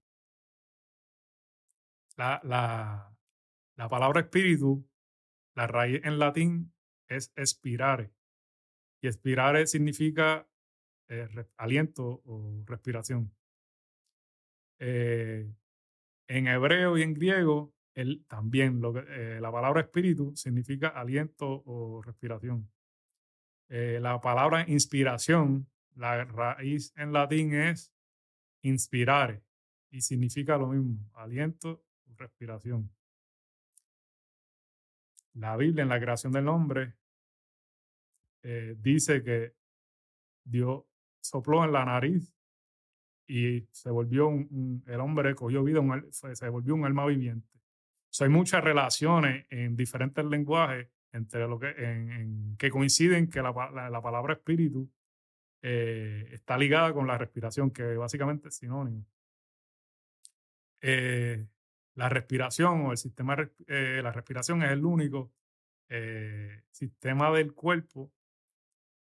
la, 2.16 2.40
la, 2.44 3.16
la 3.76 3.88
palabra 3.88 4.20
espíritu, 4.20 4.88
la 5.54 5.66
raíz 5.66 6.00
en 6.04 6.18
latín 6.18 6.72
es 7.08 7.32
expirare. 7.36 8.12
Y 9.02 9.08
expirare 9.08 9.66
significa 9.66 10.48
eh, 11.08 11.28
aliento 11.56 12.22
o 12.24 12.64
respiración. 12.66 13.32
Eh, 14.78 15.50
en 16.28 16.46
hebreo 16.48 16.98
y 16.98 17.02
en 17.02 17.14
griego, 17.14 17.74
también 18.26 18.82
eh, 19.08 19.38
la 19.40 19.52
palabra 19.52 19.82
espíritu 19.82 20.34
significa 20.34 20.88
aliento 20.88 21.62
o 21.64 22.02
respiración. 22.02 22.70
la 23.68 24.20
palabra 24.20 24.64
inspiración, 24.68 25.68
la 25.94 26.24
raíz 26.24 26.92
en 26.96 27.12
latín 27.12 27.54
es 27.54 27.92
inspirare 28.62 29.42
y 29.90 30.00
significa 30.02 30.58
lo 30.58 30.68
mismo, 30.68 31.10
aliento 31.14 31.85
respiración. 32.16 32.90
La 35.34 35.56
Biblia 35.56 35.82
en 35.82 35.88
la 35.88 36.00
creación 36.00 36.32
del 36.32 36.48
hombre 36.48 36.94
eh, 38.42 38.74
dice 38.78 39.22
que 39.22 39.54
Dios 40.44 40.84
sopló 41.20 41.64
en 41.64 41.72
la 41.72 41.84
nariz 41.84 42.32
y 43.26 43.66
se 43.72 43.90
volvió 43.90 44.28
un, 44.28 44.82
el 44.86 45.00
hombre 45.00 45.34
cogió 45.34 45.64
vida, 45.64 45.82
se 46.10 46.48
volvió 46.48 46.74
un 46.74 46.84
alma 46.84 47.06
viviente. 47.06 47.48
hay 48.20 48.28
muchas 48.28 48.62
relaciones 48.62 49.46
en 49.50 49.76
diferentes 49.76 50.24
lenguajes 50.24 50.88
entre 51.12 51.48
lo 51.48 51.58
que, 51.58 51.70
en, 51.70 52.56
que 52.56 52.70
coinciden 52.70 53.28
que 53.28 53.42
la, 53.42 53.52
palabra 53.52 54.34
espíritu 54.34 54.88
eh, 55.62 56.28
está 56.32 56.56
ligada 56.56 56.92
con 56.92 57.06
la 57.06 57.18
respiración, 57.18 57.70
que 57.70 57.96
básicamente 57.96 58.48
es 58.48 58.56
sinónimo. 58.56 59.04
Eh, 60.80 61.46
la 61.96 62.08
respiración 62.08 62.86
o 62.86 62.92
el 62.92 62.98
sistema, 62.98 63.36
eh, 63.66 64.00
la 64.02 64.12
respiración 64.12 64.62
es 64.62 64.70
el 64.70 64.84
único 64.84 65.32
eh, 65.88 66.62
sistema 66.70 67.30
del 67.30 67.54
cuerpo 67.54 68.12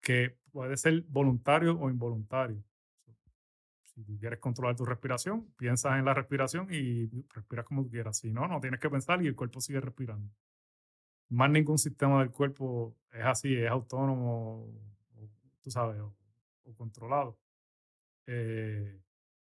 que 0.01 0.39
puede 0.53 0.77
ser 0.77 1.03
voluntario 1.03 1.79
o 1.79 1.91
involuntario. 1.91 2.63
Si 3.83 4.05
quieres 4.19 4.39
controlar 4.39 4.77
tu 4.77 4.85
respiración, 4.85 5.53
piensas 5.57 5.99
en 5.99 6.05
la 6.05 6.15
respiración 6.15 6.69
y 6.73 7.09
respiras 7.33 7.65
como 7.65 7.89
quieras. 7.89 8.19
Si 8.19 8.33
no, 8.33 8.47
no 8.49 8.61
tienes 8.61 8.81
que 8.81 8.91
pensar 8.91 9.23
y 9.23 9.27
el 9.27 9.37
cuerpo 9.37 9.61
sigue 9.61 9.81
respirando. 9.81 10.33
Más 11.31 11.51
ningún 11.51 11.79
sistema 11.79 12.21
del 12.21 12.31
cuerpo 12.31 12.97
es 13.13 13.25
así, 13.25 13.57
es 13.57 13.71
autónomo, 13.71 14.69
tú 15.63 15.71
sabes, 15.71 16.01
o, 16.01 16.15
controlado. 16.77 17.39
Eh, 18.27 19.01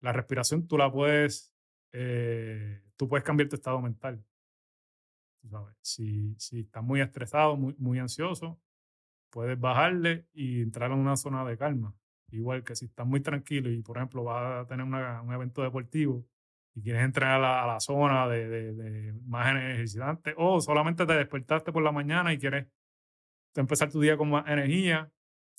la 0.01 0.13
respiración 0.13 0.67
tú 0.67 0.77
la 0.79 0.91
puedes 0.91 1.53
eh, 1.93 2.83
tú 2.97 3.09
puedes 3.09 3.25
cambiar 3.25 3.49
tu 3.49 3.57
estado 3.57 3.81
mental. 3.81 4.23
si, 5.81 6.35
si 6.39 6.61
estás 6.61 6.83
muy 6.83 7.01
estresado, 7.01 7.57
muy, 7.57 7.75
muy 7.79 7.99
ansioso, 7.99 8.61
puedes 9.31 9.59
bajarle 9.59 10.27
y 10.33 10.63
entrar 10.63 10.91
en 10.91 10.99
una 10.99 11.17
zona 11.17 11.45
de 11.45 11.57
calma. 11.57 11.95
Igual 12.31 12.65
que 12.65 12.77
si 12.77 12.87
estás 12.87 13.07
muy 13.07 13.21
tranquilo 13.21 13.71
y, 13.71 13.83
por 13.83 13.97
ejemplo, 13.97 14.25
vas 14.25 14.65
a 14.65 14.67
tener 14.67 14.85
un 14.85 15.33
evento 15.33 15.63
deportivo 15.63 16.27
y 16.75 16.83
quieres 16.83 17.03
entrar 17.03 17.33
a 17.33 17.39
la, 17.39 17.65
a 17.65 17.67
la 17.67 17.81
zona 17.81 18.29
de, 18.29 18.49
de, 18.49 18.73
de, 18.75 19.13
más 19.27 19.51
energizante, 19.51 20.35
o 20.37 20.61
solamente 20.61 21.07
te 21.07 21.15
despertaste 21.15 21.73
por 21.73 21.83
la 21.83 21.93
mañana 21.93 22.33
y 22.33 22.39
quieres 22.39 22.67
empezar 23.55 23.91
tu 23.91 24.01
día 24.01 24.17
con 24.17 24.31
más 24.31 24.47
energía, 24.47 25.11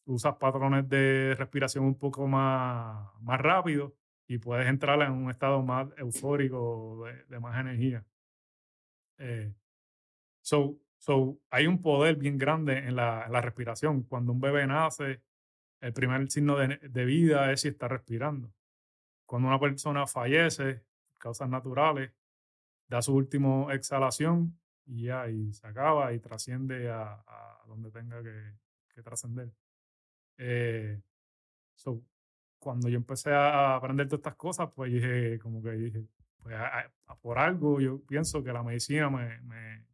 usas 0.05 0.35
patrones 0.35 0.87
de 0.87 1.35
respiración 1.37 1.85
un 1.85 1.97
poco 1.97 2.27
más, 2.27 3.09
más 3.21 3.41
rápido 3.41 3.98
y 4.29 4.37
puedes 4.37 4.67
entrar 4.67 5.01
en 5.01 5.11
un 5.11 5.29
estado 5.29 5.61
más 5.61 5.89
eufórico, 5.97 7.05
de, 7.27 7.39
más 7.41 7.59
energía. 7.59 8.05
Eh, 9.17 9.53
so, 10.41 10.79
So, 10.99 11.39
hay 11.49 11.65
un 11.65 11.81
poder 11.81 12.17
bien 12.17 12.37
grande 12.37 12.77
en 12.77 12.95
la, 12.97 13.25
en 13.25 13.31
la 13.31 13.41
respiración. 13.41 14.03
Cuando 14.03 14.33
un 14.33 14.41
bebé 14.41 14.67
nace, 14.67 15.21
el 15.79 15.93
primer 15.93 16.29
signo 16.29 16.57
de, 16.57 16.77
de, 16.77 17.05
vida 17.05 17.51
es 17.53 17.61
si 17.61 17.69
está 17.69 17.87
respirando. 17.87 18.53
Cuando 19.25 19.47
una 19.47 19.59
persona 19.59 20.05
fallece, 20.07 20.83
causas 21.17 21.49
naturales, 21.49 22.11
da 22.89 23.01
su 23.01 23.15
última 23.15 23.73
exhalación 23.73 24.59
y 24.85 25.03
ya, 25.05 25.29
y 25.29 25.53
se 25.53 25.67
acaba 25.67 26.11
y 26.13 26.19
trasciende 26.19 26.89
a, 26.89 27.23
a 27.25 27.63
donde 27.65 27.91
tenga 27.91 28.21
que, 28.21 28.55
que 28.93 29.01
trascender. 29.01 29.53
Eh, 30.37 31.01
so, 31.75 32.03
cuando 32.59 32.89
yo 32.89 32.97
empecé 32.97 33.31
a 33.31 33.75
aprender 33.75 34.07
todas 34.07 34.19
estas 34.19 34.35
cosas, 34.35 34.69
pues 34.75 34.91
dije, 34.91 35.39
como 35.39 35.61
que 35.63 35.71
dije, 35.71 36.05
pues 36.41 36.55
por 37.21 37.39
algo 37.39 37.79
yo 37.81 38.01
pienso 38.05 38.43
que 38.43 38.53
la 38.53 38.63
medicina 38.63 39.09
me, 39.09 39.41
me, 39.41 39.85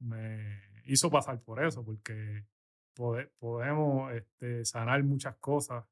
me 0.00 0.62
hizo 0.84 1.10
pasar 1.10 1.40
por 1.40 1.62
eso, 1.64 1.84
porque 1.84 2.44
podemos 3.38 4.12
este, 4.12 4.64
sanar 4.64 5.02
muchas 5.04 5.36
cosas 5.36 5.84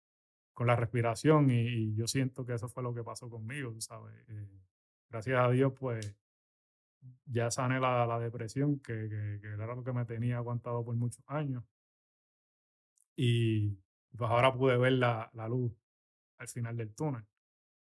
con 0.52 0.66
la 0.66 0.76
respiración 0.76 1.50
y, 1.50 1.94
yo 1.94 2.06
siento 2.06 2.44
que 2.44 2.54
eso 2.54 2.68
fue 2.68 2.82
lo 2.82 2.92
que 2.92 3.04
pasó 3.04 3.30
conmigo, 3.30 3.74
¿sabes? 3.80 4.14
Eh, 4.28 4.60
gracias 5.08 5.38
a 5.38 5.50
Dios, 5.50 5.72
pues 5.78 6.14
ya 7.26 7.50
sané 7.50 7.80
la, 7.80 8.06
la 8.06 8.18
depresión, 8.18 8.80
que, 8.80 9.08
que, 9.08 9.38
que, 9.40 9.48
era 9.48 9.74
lo 9.74 9.84
que 9.84 9.92
me 9.92 10.04
tenía 10.04 10.38
aguantado 10.38 10.84
por 10.84 10.96
muchos 10.96 11.24
años. 11.28 11.64
Y 13.16 13.78
pues 14.16 14.30
ahora 14.30 14.52
pude 14.52 14.76
ver 14.76 14.92
la, 14.92 15.30
la 15.34 15.48
luz 15.48 15.72
al 16.38 16.48
final 16.48 16.76
del 16.76 16.94
túnel. 16.94 17.24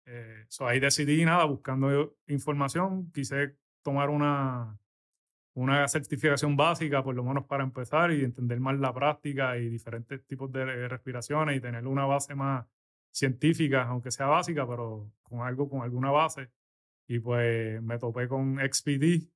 Eh, 0.06 0.46
ahí 0.62 0.80
decidí, 0.80 1.24
nada, 1.24 1.46
buscando 1.46 2.18
información, 2.28 3.12
quise 3.12 3.56
tomar 3.84 4.10
una, 4.10 4.80
una 5.54 5.88
certificación 5.88 6.56
básica, 6.56 7.04
por 7.04 7.16
lo 7.16 7.24
menos 7.24 7.46
para 7.46 7.64
empezar 7.64 8.12
y 8.12 8.24
entender 8.24 8.60
más 8.60 8.80
la 8.80 8.94
práctica 8.94 9.58
y 9.58 9.70
diferentes 9.70 10.26
tipos 10.26 10.52
de 10.52 10.88
respiraciones 10.88 11.58
y 11.58 11.62
tener 11.62 11.86
una 11.86 12.06
base 12.06 12.34
más 12.34 12.66
científica, 13.12 13.84
aunque 13.84 14.12
sea 14.12 14.28
básica, 14.28 14.68
pero 14.68 15.12
con 15.22 15.42
algo, 15.42 15.70
con 15.70 15.82
alguna 15.84 16.12
base. 16.12 16.50
Y 17.08 17.20
pues 17.20 17.82
me 17.82 17.98
topé 18.00 18.28
con 18.28 18.58
XPD 18.60 19.30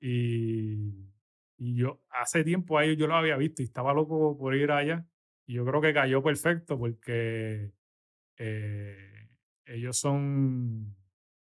y, 0.00 1.10
y 1.58 1.76
yo 1.76 2.00
hace 2.10 2.44
tiempo 2.44 2.78
ahí 2.78 2.96
yo 2.96 3.06
lo 3.06 3.14
había 3.14 3.36
visto 3.36 3.62
y 3.62 3.66
estaba 3.66 3.92
loco 3.92 4.36
por 4.38 4.54
ir 4.54 4.70
allá. 4.70 5.04
Yo 5.46 5.64
creo 5.64 5.80
que 5.80 5.94
cayó 5.94 6.22
perfecto 6.22 6.78
porque 6.78 7.72
eh, 8.38 9.28
ellos 9.64 9.96
son 9.96 10.96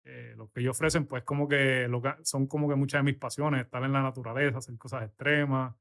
eh, 0.06 0.34
lo 0.36 0.50
que 0.52 0.62
ellos 0.62 0.76
ofrecen, 0.78 1.06
pues 1.06 1.24
como 1.24 1.48
que, 1.48 1.88
lo 1.88 2.02
son 2.24 2.48
como 2.48 2.68
que 2.68 2.76
muchas 2.76 3.00
de 3.00 3.12
mis 3.12 3.20
pasiones, 3.20 3.62
estar 3.62 3.84
en 3.84 3.94
la 3.94 4.02
naturaleza, 4.02 4.58
hacer 4.58 4.78
cosas 4.78 5.04
extremas. 5.04 5.76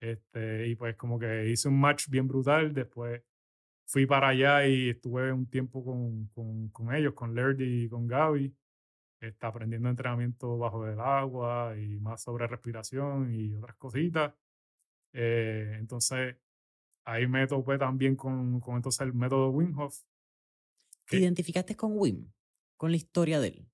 Este, 0.00 0.68
y 0.68 0.74
pues 0.74 0.96
como 0.96 1.18
que 1.18 1.48
hice 1.48 1.68
un 1.68 1.80
match 1.80 2.08
bien 2.08 2.28
brutal. 2.28 2.74
Después 2.74 3.22
fui 3.86 4.06
para 4.06 4.28
allá 4.28 4.66
y 4.66 4.90
estuve 4.90 5.32
un 5.32 5.46
tiempo 5.48 5.84
con, 5.84 6.26
con, 6.28 6.68
con 6.70 6.94
ellos, 6.94 7.14
con 7.14 7.34
Lerdy 7.34 7.84
y 7.84 7.88
con 7.88 8.06
Gaby, 8.06 8.54
está 9.20 9.48
aprendiendo 9.48 9.88
entrenamiento 9.88 10.58
bajo 10.58 10.86
el 10.86 11.00
agua 11.00 11.74
y 11.78 11.98
más 12.00 12.22
sobre 12.22 12.46
respiración 12.46 13.32
y 13.34 13.54
otras 13.54 13.76
cositas. 13.76 14.34
Eh, 15.12 15.76
entonces 15.78 16.36
ahí 17.04 17.26
me 17.26 17.46
topé 17.46 17.78
también 17.78 18.16
con, 18.16 18.60
con 18.60 18.76
entonces 18.76 19.00
el 19.00 19.14
método 19.14 19.50
Wim 19.50 19.78
Hof. 19.78 20.00
¿Te 21.06 21.18
identificaste 21.18 21.76
con 21.76 21.92
Wim? 21.98 22.30
con 22.76 22.90
la 22.90 22.96
historia 22.96 23.40
de 23.40 23.48
él? 23.48 23.66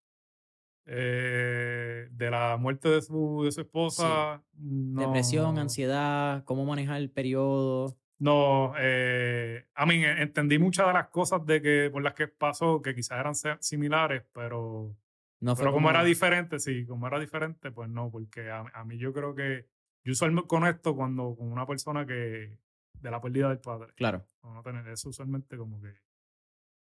Eh, 0.86 2.08
de 2.10 2.30
la 2.30 2.56
muerte 2.56 2.88
de 2.88 3.02
su, 3.02 3.42
de 3.44 3.52
su 3.52 3.62
esposa. 3.62 4.42
Depresión, 4.52 5.58
ansiedad, 5.58 6.44
cómo 6.44 6.64
manejar 6.64 6.98
el 6.98 7.10
periodo. 7.10 7.96
No, 8.18 8.74
eh, 8.78 9.66
a 9.74 9.86
mí 9.86 10.04
entendí 10.04 10.58
muchas 10.58 10.86
de 10.86 10.92
las 10.92 11.08
cosas 11.08 11.44
de 11.46 11.62
que, 11.62 11.90
por 11.90 12.02
las 12.02 12.14
que 12.14 12.28
pasó, 12.28 12.82
que 12.82 12.94
quizás 12.94 13.18
eran 13.18 13.34
similares, 13.62 14.22
pero, 14.32 14.94
no 15.40 15.56
pero 15.56 15.72
como, 15.72 15.90
era 15.90 16.04
diferente, 16.04 16.58
sí, 16.58 16.84
como 16.86 17.06
era 17.06 17.18
diferente, 17.18 17.70
pues 17.70 17.88
no, 17.88 18.10
porque 18.10 18.50
a, 18.50 18.84
mí 18.84 18.98
yo 18.98 19.12
creo 19.12 19.34
que 19.34 19.66
yo 20.04 20.12
usualmente 20.12 20.48
conecto 20.48 20.94
cuando 20.94 21.34
con 21.34 21.50
una 21.50 21.66
persona 21.66 22.06
que 22.06 22.58
de 23.00 23.10
la 23.10 23.20
pérdida 23.20 23.48
del 23.48 23.60
padre. 23.60 23.92
Claro. 23.94 24.26
No 24.42 24.62
tener 24.62 24.86
eso 24.88 25.08
usualmente 25.08 25.56
como 25.56 25.80
que 25.80 25.94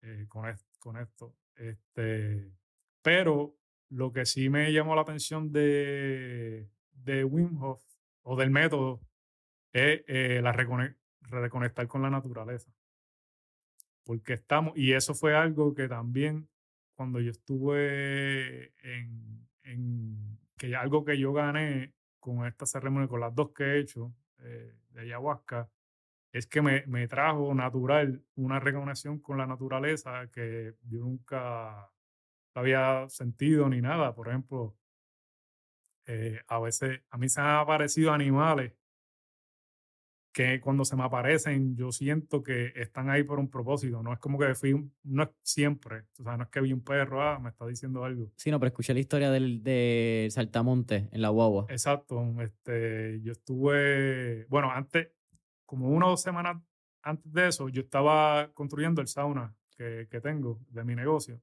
eh, 0.02 0.28
con 0.28 0.98
esto. 0.98 1.36
Este, 1.56 2.52
pero 3.02 3.56
lo 3.90 4.12
que 4.12 4.26
sí 4.26 4.50
me 4.50 4.72
llamó 4.72 4.96
la 4.96 5.02
atención 5.02 5.52
de, 5.52 6.70
de 6.92 7.24
Wim 7.24 7.62
Hof 7.62 7.84
o 8.24 8.36
del 8.36 8.52
método 8.52 9.02
es 9.74 10.04
eh, 10.08 10.42
la 10.42 10.52
reconectar 10.52 11.88
con 11.88 12.02
la 12.02 12.10
naturaleza. 12.10 12.72
Porque 14.04 14.34
estamos, 14.34 14.74
y 14.76 14.94
eso 14.94 15.14
fue 15.14 15.36
algo 15.36 15.76
que 15.76 15.88
también 15.88 16.50
cuando 16.96 17.20
yo 17.20 17.32
estuve 17.32 18.74
en, 18.82 19.48
en 19.64 20.40
que 20.58 20.76
algo 20.76 21.06
que 21.06 21.18
yo 21.18 21.32
gané 21.34 21.94
con 22.20 22.46
esta 22.46 22.66
ceremonia, 22.66 23.08
con 23.08 23.22
las 23.22 23.34
dos 23.34 23.52
que 23.52 23.64
he 23.64 23.80
hecho 23.80 24.14
eh, 24.40 24.76
de 24.90 25.02
ayahuasca, 25.02 25.70
es 26.32 26.48
que 26.48 26.62
me, 26.62 26.86
me, 26.88 27.08
trajo 27.08 27.54
natural 27.54 28.24
una 28.36 28.60
reconexión 28.60 29.20
con 29.20 29.38
la 29.38 29.48
naturaleza 29.48 30.30
que 30.32 30.76
yo 30.84 31.00
nunca 31.00 31.92
había 32.54 33.08
sentido 33.10 33.70
ni 33.70 33.82
nada. 33.82 34.14
Por 34.14 34.30
ejemplo, 34.30 34.76
eh, 36.06 36.40
a 36.48 36.60
veces 36.60 37.02
a 37.10 37.18
mí 37.18 37.30
se 37.30 37.42
han 37.42 37.58
aparecido 37.58 38.12
animales 38.12 38.74
que 40.32 40.60
cuando 40.62 40.86
se 40.86 40.96
me 40.96 41.04
aparecen 41.04 41.76
yo 41.76 41.92
siento 41.92 42.44
que 42.44 42.72
están 42.76 43.10
ahí 43.10 43.24
por 43.24 43.40
un 43.40 43.50
propósito. 43.50 44.02
No 44.04 44.14
es 44.14 44.20
como 44.20 44.38
que 44.38 44.54
fui, 44.56 44.90
no 45.04 45.24
es 45.24 45.30
siempre. 45.42 46.04
O 46.20 46.24
sea, 46.24 46.38
no 46.38 46.44
es 46.44 46.50
que 46.50 46.62
vi 46.62 46.72
un 46.72 46.84
perro, 46.84 47.22
ah, 47.22 47.40
me 47.40 47.50
está 47.50 47.66
diciendo 47.66 48.04
algo. 48.04 48.32
Sí, 48.36 48.52
no, 48.52 48.60
pero 48.60 48.70
escuché 48.70 48.94
la 48.94 49.00
historia 49.00 49.32
del 49.32 49.64
de 49.64 50.28
Saltamonte 50.32 51.10
en 51.12 51.22
la 51.22 51.30
guagua. 51.30 51.66
Exacto. 51.70 52.24
Este, 52.42 53.20
yo 53.22 53.32
estuve, 53.32 54.46
bueno, 54.50 54.72
antes, 54.72 55.10
como 55.70 55.88
una 55.90 56.08
o 56.08 56.10
dos 56.10 56.24
semanas 56.24 56.58
antes 57.04 57.32
de 57.32 57.48
eso, 57.48 57.70
yo 57.70 57.84
estaba 57.84 58.52
construyendo 58.56 59.02
el 59.02 59.08
sauna 59.08 59.54
que, 59.78 60.08
que 60.10 60.20
tengo 60.20 60.60
de 60.70 60.84
mi 60.84 60.96
negocio. 60.96 61.40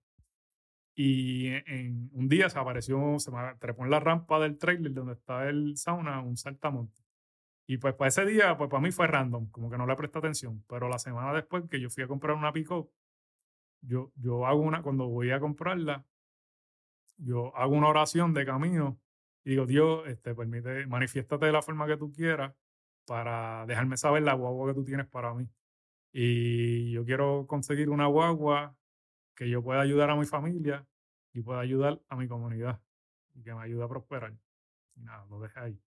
Y 0.96 1.46
en, 1.46 2.10
un 2.12 2.28
día 2.28 2.50
se 2.50 2.58
apareció, 2.58 3.20
se 3.20 3.30
me 3.30 3.38
trepó 3.60 3.84
en 3.84 3.90
la 3.90 4.00
rampa 4.00 4.40
del 4.40 4.58
trailer 4.58 4.92
donde 4.92 5.12
está 5.12 5.48
el 5.48 5.76
sauna 5.76 6.20
un 6.22 6.36
saltamonte. 6.36 7.00
Y 7.68 7.78
pues 7.78 7.94
para 7.94 8.08
ese 8.08 8.26
día, 8.26 8.56
pues 8.56 8.68
para 8.68 8.82
mí 8.82 8.90
fue 8.90 9.06
random, 9.06 9.48
como 9.50 9.70
que 9.70 9.78
no 9.78 9.86
le 9.86 9.94
presté 9.94 10.18
atención. 10.18 10.64
Pero 10.68 10.88
la 10.88 10.98
semana 10.98 11.32
después 11.32 11.62
que 11.70 11.80
yo 11.80 11.88
fui 11.88 12.02
a 12.02 12.08
comprar 12.08 12.36
una 12.36 12.52
pico, 12.52 12.90
yo, 13.80 14.10
yo 14.16 14.44
hago 14.44 14.60
una, 14.60 14.82
cuando 14.82 15.06
voy 15.06 15.30
a 15.30 15.38
comprarla, 15.38 16.04
yo 17.16 17.56
hago 17.56 17.76
una 17.76 17.88
oración 17.88 18.34
de 18.34 18.44
camino 18.44 18.98
y 19.44 19.50
digo, 19.50 19.66
Dios, 19.66 20.08
este, 20.08 20.34
permite, 20.34 20.84
manifiéstate 20.88 21.46
de 21.46 21.52
la 21.52 21.62
forma 21.62 21.86
que 21.86 21.96
tú 21.96 22.10
quieras 22.10 22.52
para 23.06 23.66
dejarme 23.66 23.96
saber 23.96 24.22
la 24.22 24.34
guagua 24.34 24.68
que 24.68 24.74
tú 24.74 24.84
tienes 24.84 25.06
para 25.06 25.32
mí. 25.34 25.48
Y 26.12 26.92
yo 26.92 27.04
quiero 27.04 27.46
conseguir 27.46 27.90
una 27.90 28.06
guagua 28.06 28.76
que 29.34 29.48
yo 29.48 29.62
pueda 29.62 29.80
ayudar 29.80 30.10
a 30.10 30.16
mi 30.16 30.26
familia 30.26 30.86
y 31.32 31.42
pueda 31.42 31.60
ayudar 31.60 32.00
a 32.08 32.16
mi 32.16 32.26
comunidad 32.26 32.80
y 33.34 33.42
que 33.42 33.54
me 33.54 33.62
ayude 33.62 33.84
a 33.84 33.88
prosperar. 33.88 34.34
Y 34.96 35.02
nada, 35.02 35.26
lo 35.26 35.40
dejé 35.40 35.60
ahí. 35.60 35.80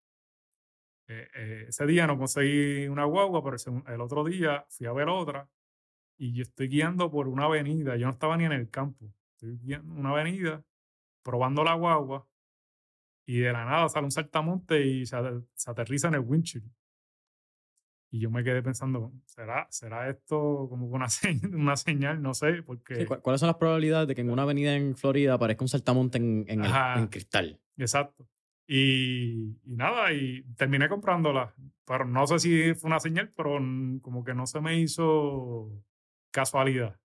Eh, 1.07 1.27
eh, 1.35 1.65
ese 1.69 1.87
día 1.87 2.05
no 2.05 2.17
conseguí 2.17 2.87
una 2.87 3.05
guagua, 3.05 3.43
pero 3.43 3.57
el, 3.87 4.01
otro 4.01 4.23
día 4.23 4.65
fui 4.69 4.85
a 4.85 4.93
ver 4.93 5.09
otra 5.09 5.49
y 6.17 6.33
yo 6.33 6.43
estoy 6.43 6.67
guiando 6.67 7.09
por 7.09 7.27
una 7.27 7.45
avenida. 7.45 7.97
Yo 7.97 8.05
no 8.05 8.13
estaba 8.13 8.37
ni 8.37 8.45
en 8.45 8.51
el 8.51 8.69
campo. 8.69 9.11
Estoy 9.33 9.57
guiando 9.57 9.93
una 9.93 10.11
avenida, 10.11 10.63
probando 11.23 11.63
la 11.63 11.73
guagua 11.73 12.27
y 13.25 13.39
de 13.39 13.51
la 13.51 13.65
nada 13.65 13.89
sale 13.89 14.05
un 14.05 14.11
saltamonte 14.11 14.85
y 14.85 15.05
se, 15.05 15.17
se 15.55 15.71
aterriza 15.71 16.09
en 16.09 16.15
el 16.15 16.21
windshield. 16.21 16.69
Y 18.11 18.19
yo 18.19 18.31
me 18.31 18.43
quedé 18.43 18.63
pensando, 18.63 19.11
¿será, 19.25 19.67
será 19.69 20.09
esto 20.09 20.67
como 20.69 20.87
una, 20.87 21.07
una 21.53 21.75
señal? 21.75 22.21
No 22.21 22.33
sé, 22.33 22.63
porque... 22.63 23.05
¿Cuáles 23.05 23.39
son 23.39 23.47
las 23.47 23.57
probabilidades 23.57 24.07
de 24.07 24.15
que 24.15 24.21
en 24.21 24.31
una 24.31 24.43
avenida 24.43 24.75
en 24.75 24.95
Florida 24.95 25.35
aparezca 25.35 25.63
un 25.63 25.69
saltamonte 25.69 26.17
en, 26.17 26.45
en, 26.47 27.07
cristal? 27.07 27.59
Exacto. 27.77 28.27
Y, 28.67 29.57
y, 29.63 29.75
nada, 29.75 30.11
y 30.11 30.43
terminé 30.55 30.89
comprándola. 30.89 31.53
Pero 31.85 32.05
no 32.05 32.25
sé 32.25 32.39
si 32.39 32.73
fue 32.73 32.89
una 32.89 32.99
señal, 32.99 33.31
pero 33.35 33.59
como 34.01 34.23
que 34.23 34.33
no 34.33 34.47
se 34.47 34.59
me 34.59 34.79
hizo 34.79 35.71
casualidad. 36.31 36.99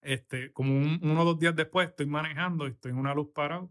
Este, 0.00 0.52
como 0.52 0.76
uno 0.76 1.22
o 1.22 1.24
dos 1.24 1.38
días 1.38 1.56
después 1.56 1.88
estoy 1.88 2.06
manejando 2.06 2.66
y 2.66 2.70
estoy 2.70 2.92
en 2.92 2.98
una 2.98 3.14
luz 3.14 3.30
parada 3.34 3.68